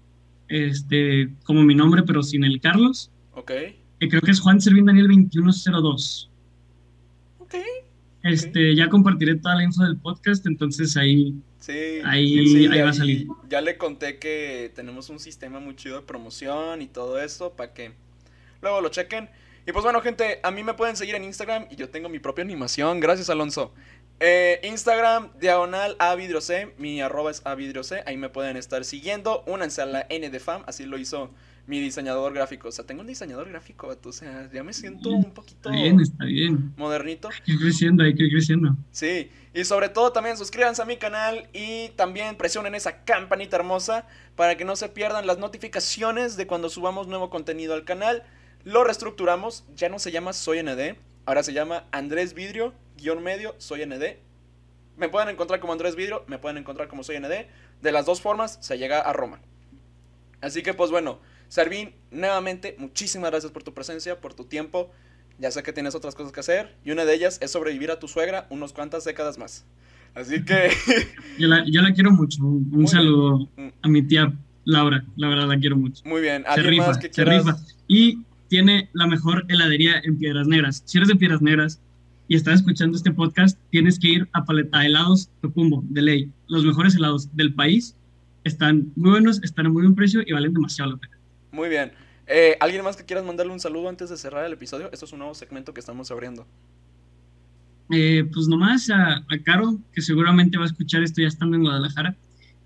este, 0.49 1.31
como 1.45 1.63
mi 1.63 1.75
nombre, 1.75 2.03
pero 2.03 2.23
sin 2.23 2.45
el 2.45 2.61
Carlos. 2.61 3.11
Ok. 3.35 3.51
Que 3.99 4.09
creo 4.09 4.21
que 4.21 4.31
es 4.31 4.41
Juan 4.41 4.61
Servín 4.61 4.85
Daniel 4.85 5.09
2102. 5.09 6.31
Ok. 7.39 7.55
Este, 8.23 8.77
ya 8.77 8.89
compartiré 8.89 9.37
toda 9.37 9.57
la 9.57 9.65
info 9.65 9.83
del 9.83 9.97
podcast, 9.97 10.47
entonces 10.47 10.97
ahí, 10.97 11.35
sí, 11.59 12.01
ahí, 12.05 12.67
ahí 12.67 12.81
va 12.81 12.91
a 12.91 12.93
salir. 12.93 13.27
Ya 13.49 13.61
le 13.61 13.77
conté 13.77 14.19
que 14.19 14.71
tenemos 14.75 15.11
un 15.11 15.19
sistema 15.19 15.59
muy 15.59 15.75
chido 15.75 15.97
de 15.97 16.03
promoción 16.03 16.83
y 16.83 16.87
todo 16.87 17.21
eso 17.21 17.55
para 17.55 17.75
que 17.75 17.93
luego 18.61 18.81
lo 18.81 18.89
chequen. 18.91 19.29
Y 19.67 19.73
pues 19.73 19.85
bueno, 19.85 20.01
gente, 20.01 20.41
a 20.43 20.51
mí 20.51 20.65
me 20.65 20.75
pueden 20.75 20.97
seguir 20.97 21.15
en 21.15 21.25
Instagram 21.25 21.67
y 21.71 21.77
yo 21.77 21.89
tengo 21.89 22.09
mi 22.09 22.19
propia 22.19 22.45
animación. 22.45 22.99
Gracias, 23.01 23.31
Alonso. 23.31 23.73
Eh, 24.25 24.61
Instagram, 24.63 25.33
diagonal 25.41 25.97
a 25.99 26.17
C, 26.41 26.73
mi 26.79 27.01
arroba 27.01 27.33
es 27.33 27.43
a 27.45 27.57
C, 27.83 28.05
ahí 28.07 28.17
me 28.17 28.29
pueden 28.29 28.57
estar 28.57 28.85
siguiendo. 28.85 29.43
Únanse 29.49 29.83
a 29.83 29.87
la 29.87 30.07
N 30.09 30.31
de 30.31 30.39
FAM, 30.39 30.63
así 30.69 30.87
lo 30.87 30.97
hizo 30.97 31.33
mi 31.67 31.81
diseñador 31.81 32.33
gráfico. 32.33 32.69
O 32.69 32.71
sea, 32.71 32.87
tengo 32.87 33.01
un 33.01 33.09
diseñador 33.09 33.49
gráfico, 33.49 33.89
o 33.89 34.13
sea, 34.13 34.49
ya 34.53 34.63
me 34.63 34.75
siento 34.75 35.11
un 35.11 35.33
poquito... 35.35 35.71
Está 35.71 35.71
bien, 35.71 35.99
está 35.99 36.25
bien. 36.25 36.73
Modernito. 36.77 37.31
Hay 37.31 37.41
que 37.45 37.53
ir 37.55 37.59
creciendo, 37.59 38.05
hay 38.05 38.15
que 38.15 38.23
ir 38.23 38.31
creciendo. 38.31 38.77
Sí, 38.93 39.29
y 39.55 39.65
sobre 39.65 39.89
todo 39.89 40.13
también 40.13 40.37
suscríbanse 40.37 40.83
a 40.83 40.85
mi 40.85 40.99
canal 40.99 41.49
y 41.53 41.89
también 41.97 42.37
presionen 42.37 42.77
esa 42.77 43.03
campanita 43.03 43.57
hermosa 43.57 44.07
para 44.37 44.57
que 44.57 44.65
no 44.65 44.77
se 44.77 44.89
pierdan 44.89 45.27
las 45.27 45.39
notificaciones 45.39 46.37
de 46.37 46.47
cuando 46.47 46.69
subamos 46.69 47.09
nuevo 47.09 47.29
contenido 47.29 47.75
al 47.75 47.85
canal. 47.85 48.23
Lo 48.63 48.85
reestructuramos, 48.85 49.65
ya 49.75 49.89
no 49.89 49.99
se 49.99 50.13
llama 50.13 50.33
Soy 50.33 50.63
ND, 50.63 50.95
ahora 51.27 51.43
se 51.43 51.53
llama 51.53 51.87
Andrés 51.91 52.35
Vidrio, 52.35 52.73
guion 53.03 53.23
medio, 53.23 53.55
Soy 53.59 53.85
ND. 53.85 54.17
Me 54.97 55.09
pueden 55.09 55.29
encontrar 55.29 55.61
como 55.61 55.73
Andrés 55.73 55.97
Vidrio, 55.97 56.25
me 56.29 56.39
pueden 56.39 56.59
encontrar 56.59 56.89
como 56.89 57.03
Soy 57.03 57.19
ND. 57.19 57.47
De 57.83 57.93
las 57.93 58.07
dos 58.07 58.21
formas 58.21 58.59
se 58.61 58.79
llega 58.79 59.01
a 59.01 59.13
Roma. 59.13 59.41
Así 60.41 60.63
que 60.63 60.75
pues 60.75 60.91
bueno, 60.91 61.19
Servín, 61.49 61.93
nuevamente, 62.11 62.77
muchísimas 62.79 63.31
gracias 63.31 63.53
por 63.53 63.63
tu 63.63 63.75
presencia, 63.75 64.21
por 64.21 64.35
tu 64.35 64.45
tiempo. 64.45 64.91
Ya 65.39 65.51
sé 65.51 65.63
que 65.63 65.73
tienes 65.73 65.95
otras 65.95 66.15
cosas 66.15 66.33
que 66.33 66.41
hacer 66.41 66.77
y 66.85 66.93
una 66.93 67.05
de 67.05 67.15
ellas 67.15 67.39
es 67.43 67.51
sobrevivir 67.51 67.91
a 67.91 67.99
tu 67.99 68.09
suegra 68.09 68.47
unos 68.51 68.73
cuantas 68.73 69.05
décadas 69.05 69.39
más. 69.39 69.65
Así 70.15 70.45
que... 70.45 70.71
yo, 71.39 71.49
la, 71.49 71.93
quiero 71.95 72.11
mucho. 72.11 72.45
Un, 72.45 72.87
saludo 72.87 73.49
a 73.83 73.89
mi 73.89 74.03
tía 74.03 74.33
Laura. 74.65 75.05
La 75.17 75.29
verdad 75.29 75.49
la 75.49 75.59
quiero 75.59 75.77
mucho. 75.77 76.03
Muy 76.05 76.21
bien. 76.21 76.45
Se 76.55 76.63
rifa, 76.63 76.95
se 76.95 77.25
rifa. 77.25 77.57
Y 77.89 78.21
tiene 78.49 78.91
la 78.93 79.07
mejor 79.07 79.47
heladería 79.49 80.01
en 80.05 80.19
Piedras 80.19 80.47
Negras. 80.47 80.83
Si 80.85 80.99
eres 80.99 81.09
de 81.09 81.17
Piedras 81.17 81.41
Negras 81.41 81.81
y 82.29 82.37
estás 82.37 82.61
escuchando 82.61 82.97
este 82.97 83.13
podcast, 83.13 83.59
tienes 83.71 83.99
que 83.99 84.09
ir 84.09 84.29
a 84.33 84.45
Paleta 84.45 84.85
Helados 84.85 85.31
Tocumbo, 85.41 85.83
de 85.89 86.03
ley. 86.03 86.31
Los 86.49 86.65
mejores 86.65 86.95
helados 86.95 87.35
del 87.37 87.55
país 87.55 87.97
están 88.45 88.93
muy 88.97 89.11
buenos, 89.11 89.43
están 89.43 89.67
a 89.67 89.69
muy 89.69 89.83
buen 89.83 89.95
precio 89.95 90.23
y 90.25 90.33
valen 90.33 90.53
demasiado 90.53 90.93
la 90.93 90.97
pena. 90.97 91.19
Muy 91.51 91.69
bien. 91.69 91.93
Eh, 92.27 92.57
¿Alguien 92.61 92.83
más 92.85 92.97
que 92.97 93.05
quieras 93.05 93.25
mandarle 93.25 93.53
un 93.53 93.61
saludo 93.61 93.89
antes 93.89 94.09
de 94.09 94.17
cerrar 94.17 94.45
el 94.45 94.53
episodio? 94.53 94.91
Esto 94.93 95.05
es 95.05 95.13
un 95.13 95.19
nuevo 95.19 95.35
segmento 95.35 95.75
que 95.75 95.81
estamos 95.81 96.11
abriendo. 96.11 96.47
Eh, 97.91 98.25
pues 98.33 98.49
nomás 98.49 98.89
a, 98.89 99.17
a, 99.17 99.39
Caro, 99.45 99.79
que 99.93 100.01
seguramente 100.01 100.57
va 100.57 100.65
a 100.65 100.69
escuchar 100.69 101.03
esto 101.03 101.21
ya 101.21 101.29
estando 101.29 101.57
en 101.57 101.63
Guadalajara. 101.63 102.17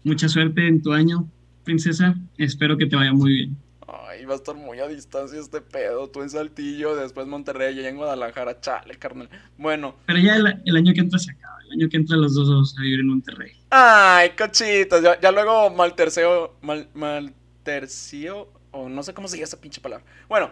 Mucha 0.04 0.28
suerte 0.28 0.68
en 0.68 0.82
tu 0.82 0.92
año, 0.92 1.28
princesa. 1.64 2.14
Espero 2.38 2.76
que 2.76 2.86
te 2.86 2.94
vaya 2.94 3.12
muy 3.12 3.32
bien. 3.32 3.56
Ay, 3.88 4.24
va 4.24 4.34
a 4.34 4.36
estar 4.36 4.54
muy 4.54 4.80
a 4.80 4.88
distancia 4.88 5.38
este 5.38 5.60
pedo. 5.60 6.08
Tú 6.08 6.22
en 6.22 6.30
Saltillo, 6.30 6.96
después 6.96 7.26
Monterrey, 7.26 7.78
y 7.78 7.86
en 7.86 7.96
Guadalajara. 7.96 8.60
Chale, 8.60 8.96
carnal. 8.98 9.28
Bueno. 9.56 9.96
Pero 10.06 10.18
ya 10.18 10.36
el, 10.36 10.76
año 10.76 10.92
que 10.92 11.00
entra 11.00 11.18
se 11.18 11.30
acaba. 11.30 11.58
El 11.64 11.72
año 11.72 11.88
que 11.88 11.96
entra 11.96 12.16
los 12.16 12.34
dos 12.34 12.48
vamos 12.48 12.76
a 12.76 12.82
vivir 12.82 13.00
en 13.00 13.08
Monterrey. 13.08 13.52
Ay, 13.70 14.30
cochitos. 14.30 15.02
Ya, 15.02 15.20
ya 15.20 15.30
luego 15.30 15.70
malterceo, 15.70 16.56
mal, 16.62 16.88
maltercio 16.94 18.48
no 18.84 19.02
sé 19.02 19.14
cómo 19.14 19.28
se 19.28 19.36
llama 19.36 19.44
esa 19.44 19.60
pinche 19.60 19.80
palabra. 19.80 20.04
Bueno, 20.28 20.50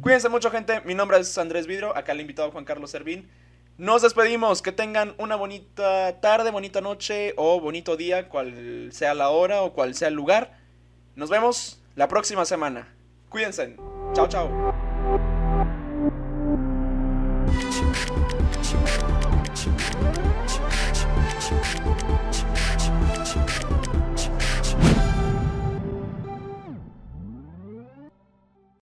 cuídense 0.00 0.28
mucho, 0.28 0.50
gente. 0.50 0.80
Mi 0.84 0.94
nombre 0.94 1.18
es 1.18 1.36
Andrés 1.38 1.66
Vidro. 1.66 1.96
Acá 1.96 2.12
el 2.12 2.20
invitado 2.20 2.50
Juan 2.50 2.64
Carlos 2.64 2.90
Servín. 2.90 3.28
Nos 3.76 4.02
despedimos. 4.02 4.62
Que 4.62 4.72
tengan 4.72 5.14
una 5.18 5.36
bonita 5.36 6.20
tarde, 6.20 6.50
bonita 6.50 6.80
noche 6.80 7.34
o 7.36 7.60
bonito 7.60 7.96
día, 7.96 8.28
cual 8.28 8.90
sea 8.92 9.14
la 9.14 9.30
hora 9.30 9.62
o 9.62 9.72
cual 9.72 9.94
sea 9.94 10.08
el 10.08 10.14
lugar. 10.14 10.58
Nos 11.16 11.30
vemos 11.30 11.77
la 11.98 12.06
próxima 12.06 12.44
semana. 12.44 12.94
Cuídense. 13.28 13.76
Chao, 14.14 14.28
chao. 14.28 14.87